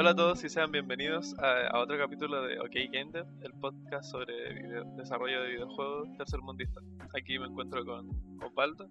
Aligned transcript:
Hola 0.00 0.10
a 0.10 0.14
todos 0.14 0.44
y 0.44 0.48
sean 0.48 0.70
bienvenidos 0.70 1.36
a, 1.40 1.66
a 1.76 1.80
otro 1.80 1.98
capítulo 1.98 2.42
de 2.42 2.60
OK 2.60 2.70
Game 2.92 3.10
Dev, 3.10 3.26
el 3.42 3.52
podcast 3.54 4.08
sobre 4.12 4.54
video- 4.54 4.84
desarrollo 4.96 5.42
de 5.42 5.48
videojuegos 5.48 6.16
tercermundista. 6.16 6.80
Aquí 7.18 7.36
me 7.36 7.46
encuentro 7.46 7.84
con 7.84 8.08
Osvaldo 8.40 8.88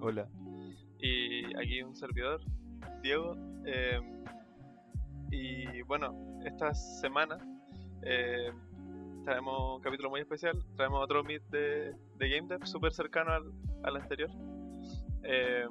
Hola. 0.00 0.28
y 1.00 1.46
aquí 1.56 1.82
un 1.82 1.96
servidor, 1.96 2.42
Diego. 3.02 3.36
eh, 3.64 4.00
y 5.30 5.80
bueno, 5.82 6.14
esta 6.44 6.74
semana 6.74 7.38
eh, 8.02 8.52
traemos 9.24 9.76
un 9.76 9.80
capítulo 9.80 10.10
muy 10.10 10.20
especial, 10.20 10.62
traemos 10.76 11.02
otro 11.02 11.24
meet 11.24 11.42
de, 11.48 11.94
de 12.18 12.28
Game 12.28 12.48
Dev 12.48 12.66
súper 12.66 12.92
cercano 12.92 13.32
al, 13.32 13.50
al 13.82 13.96
anterior, 13.96 14.28
eh, 15.22 15.64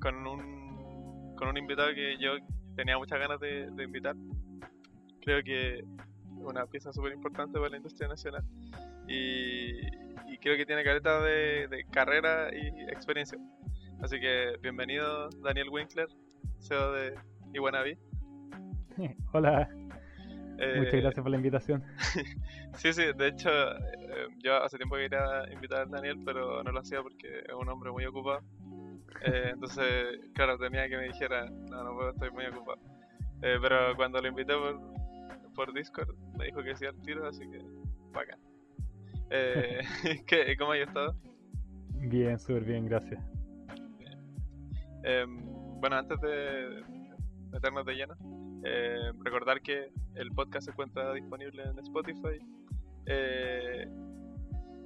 con, 0.00 0.26
un, 0.26 1.34
con 1.36 1.48
un 1.48 1.58
invitado 1.58 1.92
que 1.94 2.16
yo 2.18 2.30
tenía 2.76 2.98
muchas 2.98 3.18
ganas 3.18 3.40
de, 3.40 3.70
de 3.70 3.84
invitar. 3.84 4.16
Creo 5.20 5.42
que 5.42 5.84
una 6.36 6.66
pieza 6.66 6.92
súper 6.92 7.12
importante 7.12 7.58
para 7.58 7.70
la 7.70 7.76
industria 7.78 8.08
nacional 8.08 8.44
y, 9.08 9.70
y 10.32 10.38
creo 10.40 10.56
que 10.56 10.66
tiene 10.66 10.84
careta 10.84 11.20
de, 11.22 11.68
de 11.68 11.84
carrera 11.90 12.50
y 12.54 12.68
experiencia. 12.90 13.38
Así 14.02 14.20
que 14.20 14.56
bienvenido 14.60 15.30
Daniel 15.42 15.68
Winkler, 15.70 16.08
CEO 16.60 16.92
de 16.92 17.14
Iguanaví. 17.54 17.96
Hola, 19.32 19.68
Eh, 20.58 20.74
muchas 20.78 21.00
gracias 21.00 21.22
por 21.22 21.30
la 21.30 21.36
invitación. 21.36 21.82
Sí, 22.76 22.92
sí, 22.92 23.02
de 23.16 23.28
hecho, 23.28 23.50
eh, 23.50 24.26
yo 24.42 24.62
hace 24.62 24.76
tiempo 24.76 24.96
que 24.96 25.02
quería 25.02 25.44
invitar 25.52 25.82
a 25.82 25.86
Daniel, 25.86 26.18
pero 26.24 26.62
no 26.64 26.72
lo 26.72 26.80
hacía 26.80 27.02
porque 27.02 27.40
es 27.46 27.54
un 27.54 27.68
hombre 27.68 27.90
muy 27.92 28.04
ocupado. 28.04 28.40
Eh, 29.22 29.50
entonces, 29.52 30.18
claro, 30.34 30.58
tenía 30.58 30.88
que 30.88 30.96
me 30.96 31.04
dijera, 31.04 31.48
no, 31.50 31.84
no 31.84 31.94
puedo, 31.94 32.10
estoy 32.10 32.30
muy 32.30 32.46
ocupado. 32.46 32.78
Eh, 33.42 33.56
pero 33.60 33.94
cuando 33.96 34.20
lo 34.20 34.28
invité 34.28 34.54
por, 34.54 34.80
por 35.54 35.72
Discord, 35.72 36.14
me 36.38 36.46
dijo 36.46 36.62
que 36.62 36.76
sí 36.76 36.86
al 36.86 37.00
tiro, 37.02 37.26
así 37.26 37.48
que, 37.50 37.58
bacán. 38.12 38.38
Eh, 39.30 39.80
¿qué- 40.26 40.56
¿Cómo 40.58 40.72
has 40.72 40.80
estado? 40.80 41.14
Bien, 42.06 42.38
súper 42.38 42.64
bien, 42.64 42.86
gracias. 42.86 43.22
Em, 45.02 45.40
bueno, 45.80 45.96
antes 45.96 46.20
de 46.20 46.82
meternos 47.50 47.84
de 47.84 47.94
lleno, 47.94 48.14
eh, 48.64 49.12
recordar 49.22 49.60
que 49.60 49.90
el 50.14 50.30
podcast 50.32 50.64
se 50.66 50.70
encuentra 50.70 51.12
disponible 51.12 51.62
en 51.62 51.78
Spotify 51.80 52.38
eh, 53.06 53.86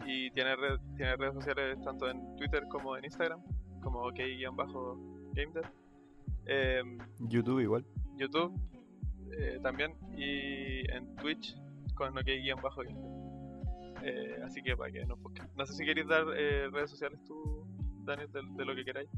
y 0.06 0.30
tiene, 0.32 0.56
red- 0.56 0.80
tiene 0.96 1.16
redes 1.16 1.34
sociales 1.34 1.78
tanto 1.84 2.10
en 2.10 2.36
Twitter 2.36 2.64
como 2.68 2.96
en 2.96 3.04
Instagram, 3.04 3.40
como 3.80 4.00
ok-gamedev. 4.06 5.64
Em, 6.46 6.98
YouTube 7.28 7.60
igual. 7.60 7.84
YouTube 8.16 8.54
eh, 9.36 9.58
también 9.62 9.92
y 10.16 10.90
en 10.90 11.14
Twitch 11.16 11.56
con 11.94 12.16
ok-gamedev. 12.16 12.58
Eh, 14.02 14.40
así 14.44 14.62
que 14.62 14.76
para 14.76 14.92
que 14.92 15.04
nos 15.04 15.20
busquen. 15.20 15.46
No 15.56 15.66
sé 15.66 15.74
si 15.74 15.84
queréis 15.84 16.06
dar 16.06 16.24
eh, 16.36 16.68
redes 16.70 16.90
sociales 16.90 17.20
tú, 17.24 17.66
Daniel, 18.04 18.30
de, 18.32 18.40
de 18.56 18.64
lo 18.64 18.74
que 18.74 18.84
queráis. 18.84 19.08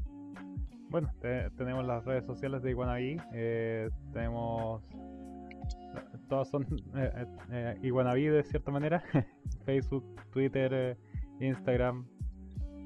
Bueno, 0.89 1.09
te- 1.21 1.49
tenemos 1.51 1.85
las 1.85 2.03
redes 2.03 2.25
sociales 2.25 2.61
de 2.63 2.71
Iguanaví, 2.71 3.17
eh, 3.33 3.89
tenemos... 4.11 4.81
Todas 6.27 6.49
son 6.49 6.63
eh, 6.95 7.11
eh, 7.15 7.25
eh, 7.51 7.79
Iguanaví 7.83 8.25
de 8.25 8.43
cierta 8.43 8.71
manera, 8.71 9.03
Facebook, 9.65 10.03
Twitter, 10.31 10.71
eh, 10.73 10.97
Instagram, 11.39 12.05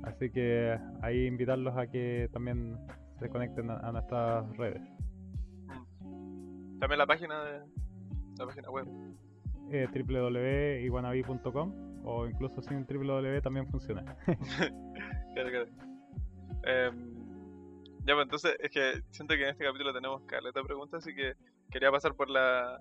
así 0.05 0.31
que 0.31 0.77
ahí 1.01 1.25
invitarlos 1.25 1.75
a 1.77 1.87
que 1.87 2.29
también 2.31 2.77
se 3.19 3.29
conecten 3.29 3.69
a, 3.69 3.79
a 3.79 3.91
nuestras 3.91 4.57
redes. 4.57 4.81
También 6.79 6.99
la 6.99 7.07
página 7.07 7.43
de 7.43 7.59
la 8.37 8.45
página 8.45 8.69
web. 8.69 8.87
Eh, 9.71 9.87
www.iguanaví.com 9.87 11.73
o 12.03 12.27
incluso 12.27 12.61
sin 12.61 12.85
www 12.85 13.41
también 13.41 13.67
funciona. 13.67 14.15
Claro, 15.33 15.49
claro. 15.49 15.67
Em, 16.63 17.83
ya, 18.05 18.13
pues 18.13 18.23
entonces 18.23 18.55
es 18.61 18.71
que 18.71 19.01
siento 19.11 19.35
que 19.35 19.43
en 19.43 19.49
este 19.49 19.65
capítulo 19.65 19.93
tenemos 19.93 20.21
caleta 20.21 20.63
preguntas, 20.63 21.03
así 21.03 21.13
que 21.13 21.33
quería 21.69 21.91
pasar 21.91 22.15
por 22.15 22.29
la, 22.29 22.79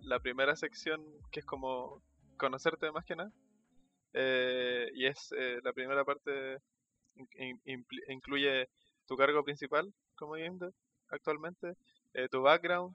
la 0.00 0.18
primera 0.18 0.56
sección, 0.56 1.00
que 1.30 1.38
es 1.38 1.46
como 1.46 2.02
conocerte 2.36 2.90
más 2.90 3.04
que 3.04 3.14
nada. 3.14 3.30
Eh, 4.14 4.90
y 4.94 5.06
es 5.06 5.32
eh, 5.38 5.58
la 5.62 5.72
primera 5.72 6.04
parte, 6.04 6.58
in- 7.36 7.60
incluye 8.08 8.68
tu 9.06 9.16
cargo 9.16 9.44
principal 9.44 9.92
como 10.16 10.32
game 10.34 10.58
dev 10.58 10.72
actualmente, 11.08 11.74
eh, 12.14 12.28
tu 12.30 12.42
background 12.42 12.94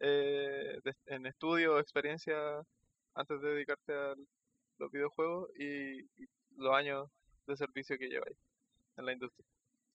eh, 0.00 0.78
de- 0.84 0.94
en 1.06 1.26
estudio 1.26 1.78
experiencia 1.78 2.36
antes 3.14 3.40
de 3.40 3.48
dedicarte 3.54 3.92
a 3.94 4.14
los 4.78 4.90
videojuegos 4.92 5.50
y, 5.56 6.00
y 6.02 6.28
los 6.56 6.74
años 6.74 7.08
de 7.46 7.56
servicio 7.56 7.98
que 7.98 8.08
lleváis 8.08 8.36
en 8.96 9.06
la 9.06 9.12
industria. 9.12 9.46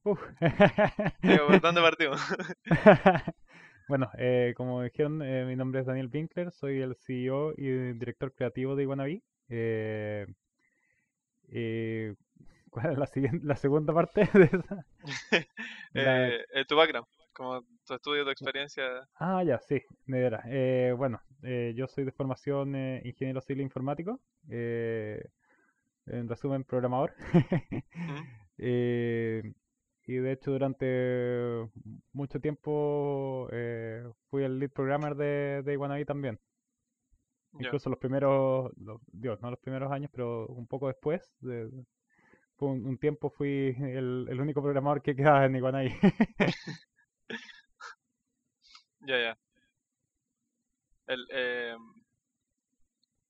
Uf. 0.03 0.19
Diego, 1.25 1.47
¿por 1.47 1.61
dónde 1.61 1.81
partimos? 1.81 2.21
Bueno, 3.87 4.09
eh, 4.17 4.53
como 4.57 4.83
dijeron, 4.83 5.21
eh, 5.21 5.45
mi 5.45 5.55
nombre 5.55 5.79
es 5.81 5.85
Daniel 5.87 6.09
Winkler, 6.13 6.51
soy 6.51 6.81
el 6.81 6.95
CEO 6.95 7.53
y 7.57 7.93
director 7.93 8.33
creativo 8.33 8.75
de 8.75 8.83
Iguanaví. 8.83 9.23
Eh, 9.50 10.28
eh, 11.50 12.16
¿cuál 12.69 12.91
es 12.91 12.97
la, 12.97 13.08
siguiente, 13.08 13.46
la 13.46 13.56
segunda 13.56 13.94
parte 13.94 14.30
de 14.34 14.46
esa? 14.46 14.85
La- 15.94 16.28
Eh, 16.28 16.46
eh, 16.53 16.66
tu 16.66 16.75
background, 16.75 17.08
como 17.34 17.63
tu 17.85 17.94
estudio, 17.94 18.24
tu 18.24 18.30
experiencia. 18.30 19.08
Ah, 19.19 19.44
ya, 19.44 19.59
sí, 19.59 19.81
de 20.06 20.19
veras. 20.19 20.44
Eh, 20.47 20.94
bueno, 20.96 21.22
eh, 21.44 21.74
yo 21.75 21.88
soy 21.88 22.03
de 22.06 22.12
formación 22.12 22.75
eh, 22.75 23.02
ingeniero 23.03 23.41
civil 23.41 23.62
informático, 23.62 24.19
eh, 24.50 25.28
en 26.08 26.29
resumen, 26.29 26.64
programador. 26.64 27.14
¿Mm? 27.96 28.22
Eh, 28.59 29.53
y 30.08 30.16
de 30.16 30.31
hecho 30.31 30.50
durante 30.52 31.69
mucho 32.12 32.40
tiempo 32.40 33.47
eh, 33.52 34.03
fui 34.31 34.44
el 34.44 34.58
lead 34.58 34.72
programmer 34.72 35.14
de, 35.16 35.62
de 35.64 35.74
Iguanaví 35.74 36.06
también. 36.06 36.40
Incluso 37.59 37.90
los 37.90 38.00
primeros, 38.00 38.72
los- 38.78 39.01
Dios, 39.12 39.41
no 39.41 39.50
los 39.50 39.59
primeros 39.59 39.91
años, 39.91 40.09
pero 40.13 40.47
un 40.47 40.68
poco 40.68 40.88
después, 40.88 41.35
de, 41.41 41.69
fue 42.57 42.69
un, 42.69 42.85
un 42.85 42.97
tiempo 42.97 43.29
fui 43.29 43.75
el, 43.79 44.28
el 44.29 44.41
único 44.41 44.62
programador 44.62 45.01
que 45.01 45.16
quedaba 45.16 45.45
en 45.45 45.56
Iguanaví. 45.56 45.91
Ya, 49.07 49.17
ya. 49.17 49.38
El, 51.07 51.25
eh, 51.31 51.75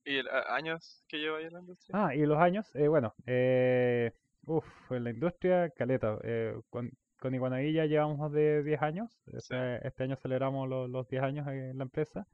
¿Y 0.06 0.18
el, 0.18 0.28
años 0.50 1.04
que 1.08 1.18
lleva 1.18 1.38
ahí 1.38 1.46
en 1.46 1.54
la 1.54 1.60
industria? 1.60 1.98
Ah, 1.98 2.16
y 2.16 2.26
los 2.26 2.38
años, 2.40 2.70
eh, 2.76 2.88
bueno, 2.88 3.14
eh, 3.26 4.12
uf, 4.46 4.66
en 4.92 5.04
la 5.04 5.10
industria, 5.12 5.70
caleta. 5.72 6.18
eh, 6.24 6.56
con, 6.70 6.92
con 7.20 7.34
Iguanaví 7.36 7.74
ya 7.74 7.86
llevamos 7.86 8.18
más 8.18 8.32
de 8.32 8.64
10 8.64 8.82
años. 8.82 9.12
Este, 9.34 9.86
este 9.86 10.04
año 10.04 10.16
celebramos 10.16 10.68
los, 10.70 10.90
los 10.90 11.08
10 11.10 11.24
años 11.24 11.48
en 11.48 11.78
la 11.78 11.84
empresa. 11.84 12.28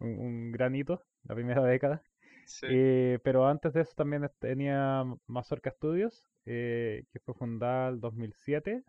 Un, 0.00 0.18
un 0.18 0.52
gran 0.52 0.74
hito, 0.74 1.02
la 1.24 1.34
primera 1.34 1.62
década. 1.64 2.02
Sí. 2.44 2.66
Eh, 2.68 3.18
pero 3.24 3.46
antes 3.46 3.72
de 3.72 3.82
eso 3.82 3.92
también 3.96 4.28
tenía 4.38 5.04
Mazorca 5.26 5.70
Studios, 5.70 6.24
eh, 6.46 7.04
que 7.12 7.20
fue 7.20 7.34
fundada 7.34 7.90
en 7.90 8.00
2007. 8.00 8.84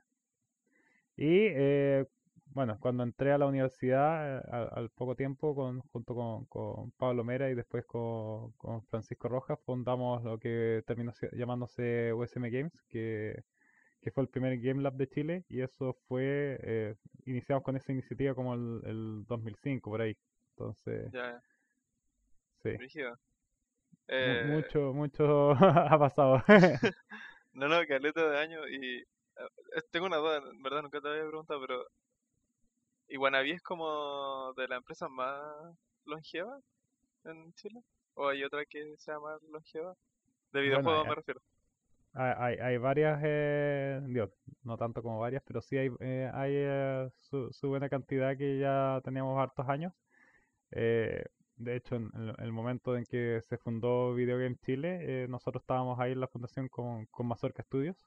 Y 1.16 1.48
eh, 1.52 2.06
bueno, 2.48 2.78
cuando 2.80 3.04
entré 3.04 3.32
a 3.32 3.38
la 3.38 3.48
universidad, 3.48 4.40
eh, 4.40 4.42
al, 4.52 4.70
al 4.74 4.90
poco 4.92 5.16
tiempo, 5.16 5.56
con, 5.56 5.80
junto 5.82 6.16
con, 6.16 6.46
con 6.46 6.92
Pablo 6.92 7.24
Mera 7.24 7.50
y 7.50 7.56
después 7.56 7.86
con, 7.86 8.52
con 8.54 8.84
Francisco 8.86 9.28
Rojas, 9.30 9.60
fundamos 9.66 10.24
lo 10.24 10.40
que 10.40 10.84
terminó 10.86 11.12
llamándose 11.34 12.14
USM 12.14 12.50
Games, 12.52 12.82
que, 12.90 13.44
que 14.02 14.12
fue 14.12 14.24
el 14.24 14.30
primer 14.30 14.60
Game 14.60 14.82
Lab 14.82 14.96
de 14.96 15.08
Chile. 15.10 15.46
Y 15.50 15.62
eso 15.62 15.98
fue, 16.08 16.60
eh, 16.64 16.96
iniciamos 17.26 17.64
con 17.64 17.76
esa 17.78 17.92
iniciativa 17.92 18.36
como 18.36 18.54
el, 18.56 18.82
el 18.86 19.26
2005, 19.28 19.90
por 19.92 20.02
ahí. 20.02 20.18
Entonces, 20.58 21.12
ya. 21.12 21.42
Sí. 22.64 22.78
Eh, 24.08 24.40
Mucho, 24.40 24.94
mucho 24.94 25.52
ha 25.60 25.98
pasado. 26.00 26.44
No, 27.54 27.68
no, 27.68 27.86
caleta 27.88 28.30
de 28.30 28.40
años 28.40 28.66
y... 28.72 29.00
eh, 29.00 29.06
tengo 29.92 30.08
una 30.08 30.18
duda, 30.18 30.38
en 30.38 30.62
verdad 30.64 30.82
nunca 30.84 31.02
te 31.02 31.10
había 31.10 31.28
preguntado, 31.28 31.62
pero... 31.62 31.86
¿Iguanaví 33.08 33.52
es 33.52 33.62
como 33.62 34.54
de 34.58 34.68
las 34.68 34.78
empresas 34.78 35.10
más 35.10 35.42
longevas 36.06 36.62
en 37.26 37.54
Chile? 37.56 37.82
¿O 38.16 38.30
hay 38.30 38.44
otra 38.44 38.66
que 38.66 38.96
sea 39.00 39.20
más 39.20 39.42
longeva? 39.44 39.96
De 40.54 40.62
videojuegos 40.62 41.06
hay- 41.06 41.10
me 41.10 41.16
refiero. 41.16 41.42
Hay, 42.14 42.34
hay, 42.38 42.58
hay 42.60 42.78
varias, 42.78 43.20
eh, 43.24 44.02
no 44.64 44.78
tanto 44.78 45.02
como 45.02 45.20
varias, 45.20 45.42
pero 45.46 45.62
sí 45.62 45.78
hay, 45.78 45.90
eh, 46.00 46.30
hay 46.34 46.52
eh, 46.56 47.10
su, 47.20 47.52
su 47.52 47.70
buena 47.70 47.90
cantidad 47.90 48.38
que 48.38 48.60
ya 48.60 49.02
teníamos 49.04 49.40
hartos 49.40 49.68
años. 49.68 49.94
Eh, 51.60 51.64
de 51.64 51.76
hecho, 51.76 51.96
en, 51.96 52.12
el 52.40 52.52
momento 52.52 52.96
en 52.98 53.06
que 53.06 53.42
se 53.42 53.58
fundó 53.58 54.14
Video 54.14 54.38
Game 54.38 54.56
Chile, 54.66 55.24
eh, 55.24 55.28
nosotros 55.28 55.62
estábamos 55.64 56.00
ahí 56.00 56.12
en 56.14 56.20
la 56.20 56.28
fundación 56.28 56.68
con, 56.68 57.06
con 57.08 57.28
Mazorca 57.28 57.64
Studios, 57.64 57.98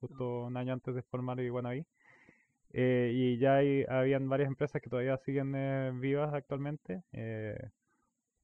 justo 0.00 0.44
un 0.44 0.56
año 0.56 0.72
antes 0.72 0.94
de 0.94 1.02
formar 1.02 1.40
Iguanaví. 1.40 1.84
Eh, 2.72 3.10
y 3.14 3.38
ya 3.38 3.56
hay, 3.56 3.84
habían 3.88 4.28
varias 4.28 4.48
empresas 4.48 4.80
que 4.80 4.88
todavía 4.90 5.16
siguen 5.18 5.54
eh, 5.56 5.90
vivas 5.94 6.32
actualmente. 6.32 7.02
eh, 7.12 7.58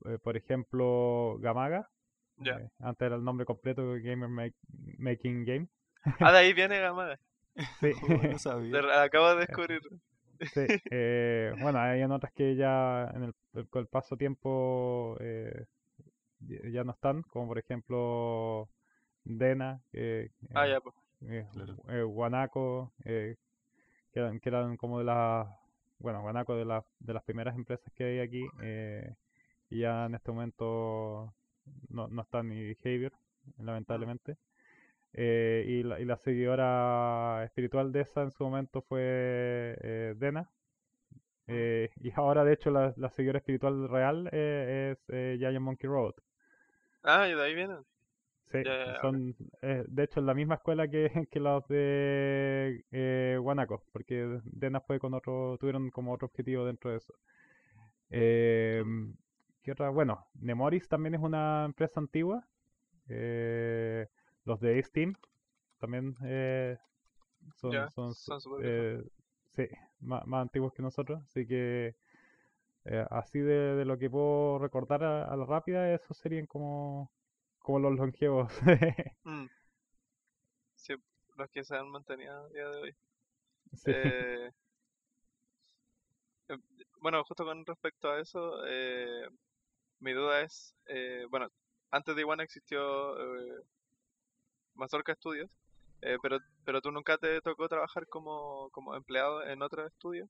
eh, 0.04 0.18
por 0.22 0.36
ejemplo, 0.36 1.38
Gamaga. 1.40 1.88
Ya. 2.38 2.58
eh, 2.58 2.68
antes 2.80 3.06
era 3.06 3.16
el 3.16 3.24
nombre 3.24 3.46
completo 3.46 3.82
Gamer 4.02 4.28
Make- 4.28 4.54
Making 4.98 5.44
Game. 5.44 5.68
Ah, 6.20 6.32
de 6.32 6.38
ahí 6.38 6.52
viene 6.54 6.78
Gamaga. 6.80 7.18
Sí. 7.80 7.92
No 8.36 8.38
sabía. 8.38 8.80
De- 8.82 8.92
acabo 8.92 9.30
de 9.34 9.46
descubrir. 9.46 9.80
Sí, 10.40 10.60
eh, 10.90 11.54
bueno, 11.58 11.78
hay 11.80 12.02
en 12.02 12.12
otras 12.12 12.32
que 12.32 12.56
ya 12.56 13.10
en 13.14 13.24
el, 13.24 13.34
el- 13.54 13.68
con 13.68 13.80
el 13.82 13.88
paso 13.88 14.16
tiempo 14.16 15.16
eh, 15.20 15.66
ya 16.40 16.84
no 16.84 16.92
están, 16.92 17.22
como 17.22 17.48
por 17.48 17.58
ejemplo 17.58 18.68
Dena, 19.24 19.80
eh, 19.92 20.30
Ah, 20.54 20.66
eh, 20.66 20.70
ya, 20.70 20.80
pues. 20.80 20.94
eh, 21.22 21.46
Claro. 21.52 21.76
eh, 21.88 22.02
Guanaco, 22.02 22.92
eh, 23.04 23.36
que 24.12 24.20
eran, 24.20 24.40
que 24.40 24.48
eran 24.48 24.76
como 24.76 24.98
de 24.98 25.04
las, 25.04 25.48
bueno, 25.98 26.22
Guanaco 26.22 26.56
de 26.56 26.64
las, 26.64 26.84
de 27.00 27.14
las 27.14 27.22
primeras 27.24 27.56
empresas 27.56 27.92
que 27.94 28.04
hay 28.04 28.20
aquí, 28.20 28.46
eh, 28.62 29.14
y 29.70 29.80
ya 29.80 30.06
en 30.06 30.14
este 30.14 30.30
momento 30.32 31.34
no, 31.88 32.08
no 32.08 32.22
está 32.22 32.42
ni 32.42 32.74
Behavior, 32.74 33.12
lamentablemente. 33.58 34.36
Eh, 35.18 35.64
y, 35.66 35.82
la, 35.82 35.98
y 35.98 36.04
la 36.04 36.16
seguidora 36.18 37.42
espiritual 37.44 37.90
de 37.90 38.02
esa 38.02 38.22
en 38.22 38.30
su 38.30 38.44
momento 38.44 38.82
fue 38.82 39.00
eh, 39.80 40.14
Dena. 40.16 40.50
Eh, 41.48 41.90
y 42.02 42.12
ahora, 42.14 42.44
de 42.44 42.52
hecho, 42.52 42.70
la, 42.70 42.92
la 42.96 43.08
seguidora 43.08 43.38
espiritual 43.38 43.88
real 43.88 44.28
eh, 44.32 44.94
es 45.08 45.38
Giant 45.38 45.60
Monkey 45.60 45.88
Road. 45.88 46.14
Ah, 47.02 47.28
y 47.28 47.34
de 47.34 47.42
ahí 47.42 47.54
viene. 47.54 47.76
Sí, 48.52 48.62
son, 49.00 49.34
de 49.60 50.02
hecho, 50.04 50.20
en 50.20 50.26
la 50.26 50.34
misma 50.34 50.56
escuela 50.56 50.86
que, 50.86 51.10
que 51.30 51.40
los 51.40 51.66
de 51.66 53.38
Guanaco, 53.40 53.82
porque 53.92 54.40
Dena 54.44 54.80
fue 54.80 55.00
con 55.00 55.14
otro, 55.14 55.56
tuvieron 55.58 55.90
como 55.90 56.12
otro 56.12 56.26
objetivo 56.26 56.64
dentro 56.64 56.90
de 56.90 56.98
eso. 56.98 57.14
Eh, 58.10 58.84
¿qué 59.62 59.72
otra? 59.72 59.90
Bueno, 59.90 60.26
Nemoris 60.40 60.88
también 60.88 61.14
es 61.14 61.20
una 61.20 61.64
empresa 61.64 62.00
antigua. 62.00 62.46
Eh, 63.08 64.06
los 64.46 64.60
de 64.60 64.82
Steam 64.82 65.14
también 65.78 66.16
eh, 66.24 66.78
son, 67.56 67.72
Ya, 67.72 67.90
son, 67.90 68.14
eh, 68.62 69.02
sí, 69.56 69.68
más, 70.00 70.26
más 70.26 70.42
antiguos 70.42 70.72
que 70.74 70.82
nosotros, 70.82 71.22
así 71.28 71.46
que 71.46 71.96
eh, 72.86 73.06
así 73.10 73.38
de, 73.40 73.76
de 73.76 73.84
lo 73.84 73.98
que 73.98 74.10
puedo 74.10 74.58
recordar 74.58 75.04
a, 75.04 75.24
a 75.26 75.36
la 75.36 75.44
rápida, 75.46 75.92
esos 75.94 76.16
serían 76.18 76.46
como, 76.46 77.10
como 77.60 77.80
los 77.80 77.94
longevos. 77.96 78.52
Mm. 79.26 79.46
Sí, 80.76 80.94
los 81.36 81.50
que 81.50 81.64
se 81.64 81.76
han 81.76 81.88
mantenido 81.90 82.46
a 82.46 82.48
día 82.48 82.68
de 82.68 82.76
hoy. 82.82 82.96
Sí. 83.74 83.92
Eh, 83.92 84.50
eh, 86.48 86.56
bueno, 87.00 87.22
justo 87.24 87.44
con 87.44 87.64
respecto 87.66 88.10
a 88.10 88.20
eso, 88.20 88.64
eh, 88.66 89.28
mi 90.00 90.12
duda 90.12 90.42
es, 90.42 90.74
bueno, 91.30 91.48
antes 91.90 92.14
de 92.16 92.22
Iguana 92.22 92.44
existió 92.44 92.80
eh, 93.38 93.62
Mazorca 94.76 95.14
Studios, 95.14 95.50
eh, 96.02 96.18
pero, 96.22 96.38
pero 96.64 96.80
tú 96.80 96.90
nunca 96.90 97.18
te 97.18 97.40
tocó 97.40 97.68
trabajar 97.68 98.06
como, 98.08 98.70
como 98.70 98.94
empleado 98.94 99.44
en 99.44 99.62
otro 99.62 99.86
estudio. 99.86 100.28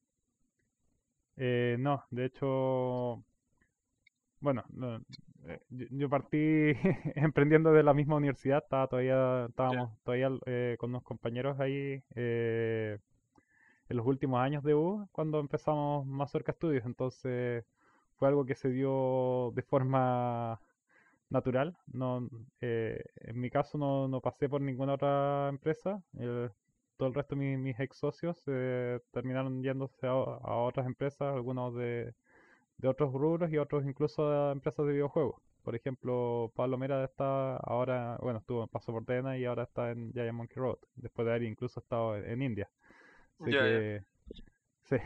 Eh, 1.36 1.76
no, 1.78 2.04
de 2.10 2.24
hecho, 2.24 3.22
bueno, 4.40 4.64
no, 4.70 4.96
eh, 5.48 5.60
yo, 5.70 5.86
yo 5.90 6.08
partí 6.08 6.36
emprendiendo 7.16 7.72
de 7.72 7.82
la 7.82 7.94
misma 7.94 8.16
universidad, 8.16 8.62
estaba 8.62 8.86
todavía, 8.86 9.46
estábamos 9.48 9.98
todavía 10.02 10.30
eh, 10.46 10.76
con 10.78 10.90
unos 10.90 11.02
compañeros 11.02 11.58
ahí 11.60 12.02
eh, 12.14 12.98
en 13.88 13.96
los 13.96 14.06
últimos 14.06 14.40
años 14.40 14.62
de 14.64 14.74
U 14.74 15.08
cuando 15.12 15.40
empezamos 15.40 16.06
Mazorca 16.06 16.52
Studios, 16.52 16.84
entonces 16.86 17.64
fue 18.16 18.28
algo 18.28 18.46
que 18.46 18.54
se 18.54 18.70
dio 18.70 19.52
de 19.54 19.62
forma 19.62 20.60
natural. 21.30 21.76
No, 21.92 22.28
eh, 22.60 23.02
en 23.16 23.40
mi 23.40 23.50
caso 23.50 23.78
no, 23.78 24.08
no 24.08 24.20
pasé 24.20 24.48
por 24.48 24.60
ninguna 24.60 24.94
otra 24.94 25.48
empresa. 25.48 26.02
el- 26.18 26.50
todo 26.96 27.08
el 27.10 27.14
resto 27.14 27.34
de 27.34 27.40
mi- 27.42 27.56
mis 27.58 27.78
ex 27.80 27.98
socios 27.98 28.42
eh, 28.46 28.98
terminaron 29.12 29.62
yéndose 29.62 30.06
a, 30.06 30.10
a 30.12 30.56
otras 30.56 30.86
empresas, 30.86 31.34
algunos 31.34 31.74
de, 31.74 32.14
de 32.78 32.88
otros 32.88 33.12
rubros 33.12 33.50
y 33.52 33.58
otros 33.58 33.84
incluso 33.86 34.28
a 34.30 34.52
empresas 34.52 34.86
de 34.86 34.92
videojuegos. 34.92 35.42
Por 35.62 35.74
ejemplo, 35.76 36.52
Pablo 36.56 36.78
Mera 36.78 37.04
está 37.04 37.56
ahora, 37.58 38.18
bueno, 38.22 38.38
estuvo 38.40 38.66
pasó 38.68 38.92
por 38.92 39.04
Dena 39.06 39.36
y 39.38 39.44
ahora 39.44 39.64
está 39.64 39.90
en 39.92 40.12
Giant 40.12 40.34
Monkey 40.34 40.56
Road, 40.56 40.78
después 40.96 41.26
de 41.26 41.32
haber 41.32 41.42
incluso 41.44 41.80
estado 41.80 42.16
en, 42.16 42.30
en 42.30 42.42
India. 42.42 42.70
Así 43.40 43.56
que, 43.56 44.04
sí. 44.84 44.96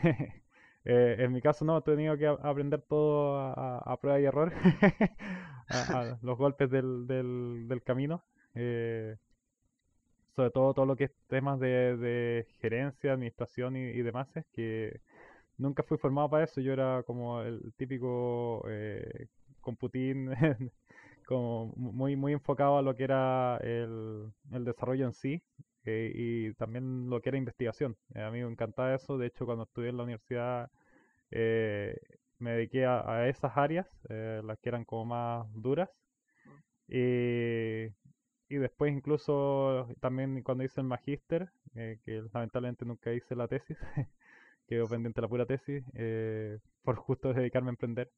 Eh, 0.85 1.17
en 1.19 1.31
mi 1.31 1.41
caso 1.41 1.65
no, 1.65 1.77
he 1.77 1.81
tenido 1.83 2.17
que 2.17 2.27
aprender 2.27 2.81
todo 2.81 3.37
a 3.39 3.97
prueba 4.01 4.19
y 4.19 4.25
error, 4.25 4.51
a, 5.73 6.17
los 6.21 6.37
golpes 6.37 6.69
del, 6.69 7.07
del, 7.07 7.67
del 7.67 7.83
camino. 7.83 8.23
eh, 8.55 9.17
sobre 10.35 10.51
todo 10.51 10.73
todo 10.73 10.85
lo 10.85 10.95
que 10.95 11.05
es 11.05 11.11
temas 11.27 11.59
de, 11.59 11.97
de 11.97 12.47
gerencia, 12.61 13.13
administración 13.13 13.75
y, 13.75 13.81
y 13.81 14.01
demás, 14.01 14.27
es 14.35 14.45
que 14.53 15.01
nunca 15.57 15.83
fui 15.83 15.97
formado 15.97 16.29
para 16.29 16.45
eso. 16.45 16.61
Yo 16.61 16.73
era 16.73 17.03
como 17.05 17.41
el 17.41 17.73
típico 17.77 18.63
eh, 18.69 19.27
computín, 19.61 20.31
como 21.27 21.67
mu- 21.77 21.93
muy, 21.93 22.15
muy 22.15 22.33
enfocado 22.33 22.77
a 22.77 22.81
lo 22.81 22.95
que 22.95 23.03
era 23.05 23.57
el, 23.63 24.31
el 24.51 24.65
desarrollo 24.65 25.05
en 25.05 25.13
sí 25.13 25.43
eh, 25.85 26.11
y 26.15 26.53
también 26.55 27.09
lo 27.09 27.21
que 27.21 27.29
era 27.29 27.37
investigación. 27.39 27.97
A 28.15 28.31
mí 28.31 28.43
me 28.43 28.51
encantaba 28.51 28.95
eso. 28.95 29.17
De 29.17 29.27
hecho, 29.27 29.45
cuando 29.45 29.65
estudié 29.65 29.89
en 29.91 29.97
la 29.97 30.03
universidad 30.03 30.71
eh, 31.31 31.97
me 32.41 32.51
dediqué 32.53 32.85
a, 32.85 33.09
a 33.09 33.27
esas 33.29 33.57
áreas, 33.57 33.87
eh, 34.09 34.41
las 34.43 34.59
que 34.59 34.69
eran 34.69 34.85
como 34.85 35.05
más 35.05 35.47
duras. 35.53 35.89
Y, 36.87 37.85
y 38.49 38.57
después 38.57 38.93
incluso 38.93 39.87
también 40.01 40.43
cuando 40.43 40.63
hice 40.63 40.81
el 40.81 40.87
magíster, 40.87 41.51
eh, 41.75 41.99
que 42.05 42.23
lamentablemente 42.33 42.85
nunca 42.85 43.13
hice 43.13 43.35
la 43.35 43.47
tesis, 43.47 43.77
quedó 44.67 44.87
pendiente 44.87 45.21
la 45.21 45.27
pura 45.29 45.45
tesis, 45.45 45.83
eh, 45.95 46.59
por 46.83 46.95
justo 46.97 47.33
dedicarme 47.33 47.69
a 47.69 47.71
emprender. 47.71 48.11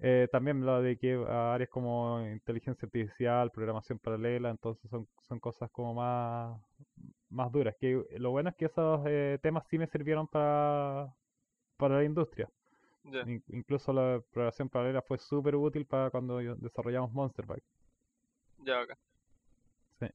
Eh, 0.00 0.28
también 0.32 0.60
me 0.60 0.66
lo 0.66 0.82
dediqué 0.82 1.14
a 1.28 1.54
áreas 1.54 1.70
como 1.70 2.20
inteligencia 2.26 2.86
artificial, 2.86 3.50
programación 3.50 3.98
paralela, 3.98 4.50
entonces 4.50 4.90
son, 4.90 5.08
son 5.22 5.40
cosas 5.40 5.70
como 5.70 5.94
más, 5.94 6.60
más 7.30 7.52
duras. 7.52 7.76
Que 7.80 8.04
lo 8.18 8.30
bueno 8.32 8.50
es 8.50 8.56
que 8.56 8.66
esos 8.66 9.02
eh, 9.06 9.38
temas 9.42 9.64
sí 9.70 9.78
me 9.78 9.86
sirvieron 9.88 10.28
para, 10.28 11.14
para 11.78 11.96
la 11.98 12.04
industria. 12.04 12.50
In- 13.12 13.42
incluso 13.48 13.92
la 13.92 14.20
programación 14.32 14.68
paralela 14.68 15.02
fue 15.02 15.18
súper 15.18 15.54
útil 15.56 15.86
para 15.86 16.10
cuando 16.10 16.38
desarrollamos 16.38 17.12
Monster 17.12 17.46
Bike. 17.46 17.64
Ya, 18.58 18.80
acá. 18.80 18.98
Sí. 20.00 20.06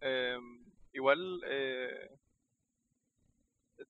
Em, 0.00 0.64
igual, 0.92 1.42
eh, 1.46 2.10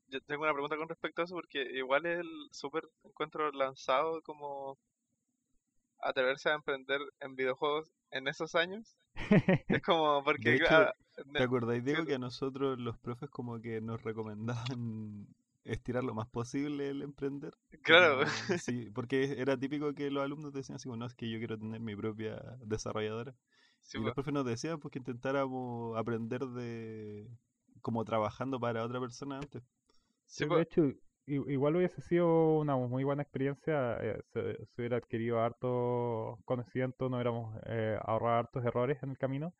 yo 0.09 0.21
tengo 0.23 0.43
una 0.43 0.53
pregunta 0.53 0.77
con 0.77 0.89
respecto 0.89 1.23
a 1.23 1.25
eso, 1.25 1.35
porque 1.35 1.63
igual 1.63 2.07
es 2.07 2.19
el 2.21 2.49
súper 2.51 2.89
encuentro 3.05 3.51
lanzado 3.53 4.21
como 4.23 4.79
atreverse 6.01 6.51
a 6.51 6.55
emprender 6.55 7.01
en 7.21 7.37
videojuegos 7.37 7.91
en 8.11 8.29
esos 8.29 8.55
años. 8.55 8.97
Es 9.69 9.83
como 9.83 10.23
porque... 10.25 10.51
De 10.51 10.57
hecho, 10.57 10.67
ah, 10.71 10.93
¿Te 11.33 11.43
acordáis, 11.43 11.85
Diego, 11.85 12.05
que 12.05 12.15
a 12.15 12.19
nosotros 12.19 12.79
los 12.79 12.97
profes 12.99 13.29
como 13.31 13.61
que 13.61 13.81
nos 13.81 14.03
recomendaban 14.03 15.27
estirar 15.65 16.05
lo 16.05 16.15
más 16.15 16.29
posible 16.29 16.91
el 16.91 17.03
emprender? 17.03 17.55
Claro. 17.83 18.25
Como- 18.25 18.27
sí, 18.59 18.91
porque 18.95 19.41
era 19.41 19.57
típico 19.59 19.95
que 19.95 20.11
los 20.11 20.23
alumnos 20.25 20.53
decían 20.53 20.77
así, 20.77 20.89
bueno, 20.89 21.07
es 21.07 21.15
que 21.15 21.31
yo 21.31 21.39
quiero 21.39 21.59
tener 21.59 21.81
mi 21.81 21.97
propia 21.97 22.37
desarrolladora. 22.65 23.35
sí, 23.81 23.99
y 23.99 24.03
los 24.03 24.15
profes 24.15 24.35
nos 24.35 24.47
decían 24.47 24.81
pues 24.81 24.93
que 24.93 24.99
intentáramos 25.01 25.97
aprender 25.99 26.47
de 26.47 27.29
como 27.83 28.05
trabajando 28.05 28.61
para 28.61 28.85
otra 28.85 29.01
persona 29.01 29.39
antes. 29.39 29.63
Sí, 30.27 30.45
po. 30.47 30.57
de 30.57 30.63
hecho, 30.63 30.93
igual 31.27 31.77
hubiese 31.77 32.01
sido 32.03 32.59
una 32.59 32.77
muy 32.77 33.05
buena 33.05 33.23
experiencia, 33.23 33.97
eh, 34.01 34.21
se, 34.33 34.67
se 34.67 34.81
hubiera 34.83 34.97
adquirido 34.99 35.41
harto 35.41 36.39
conocimiento, 36.45 37.09
no 37.09 37.17
hubiéramos 37.17 37.57
eh, 37.67 37.99
ahorrado 38.03 38.39
hartos 38.39 38.65
errores 38.65 39.03
en 39.03 39.11
el 39.11 39.19
camino, 39.19 39.55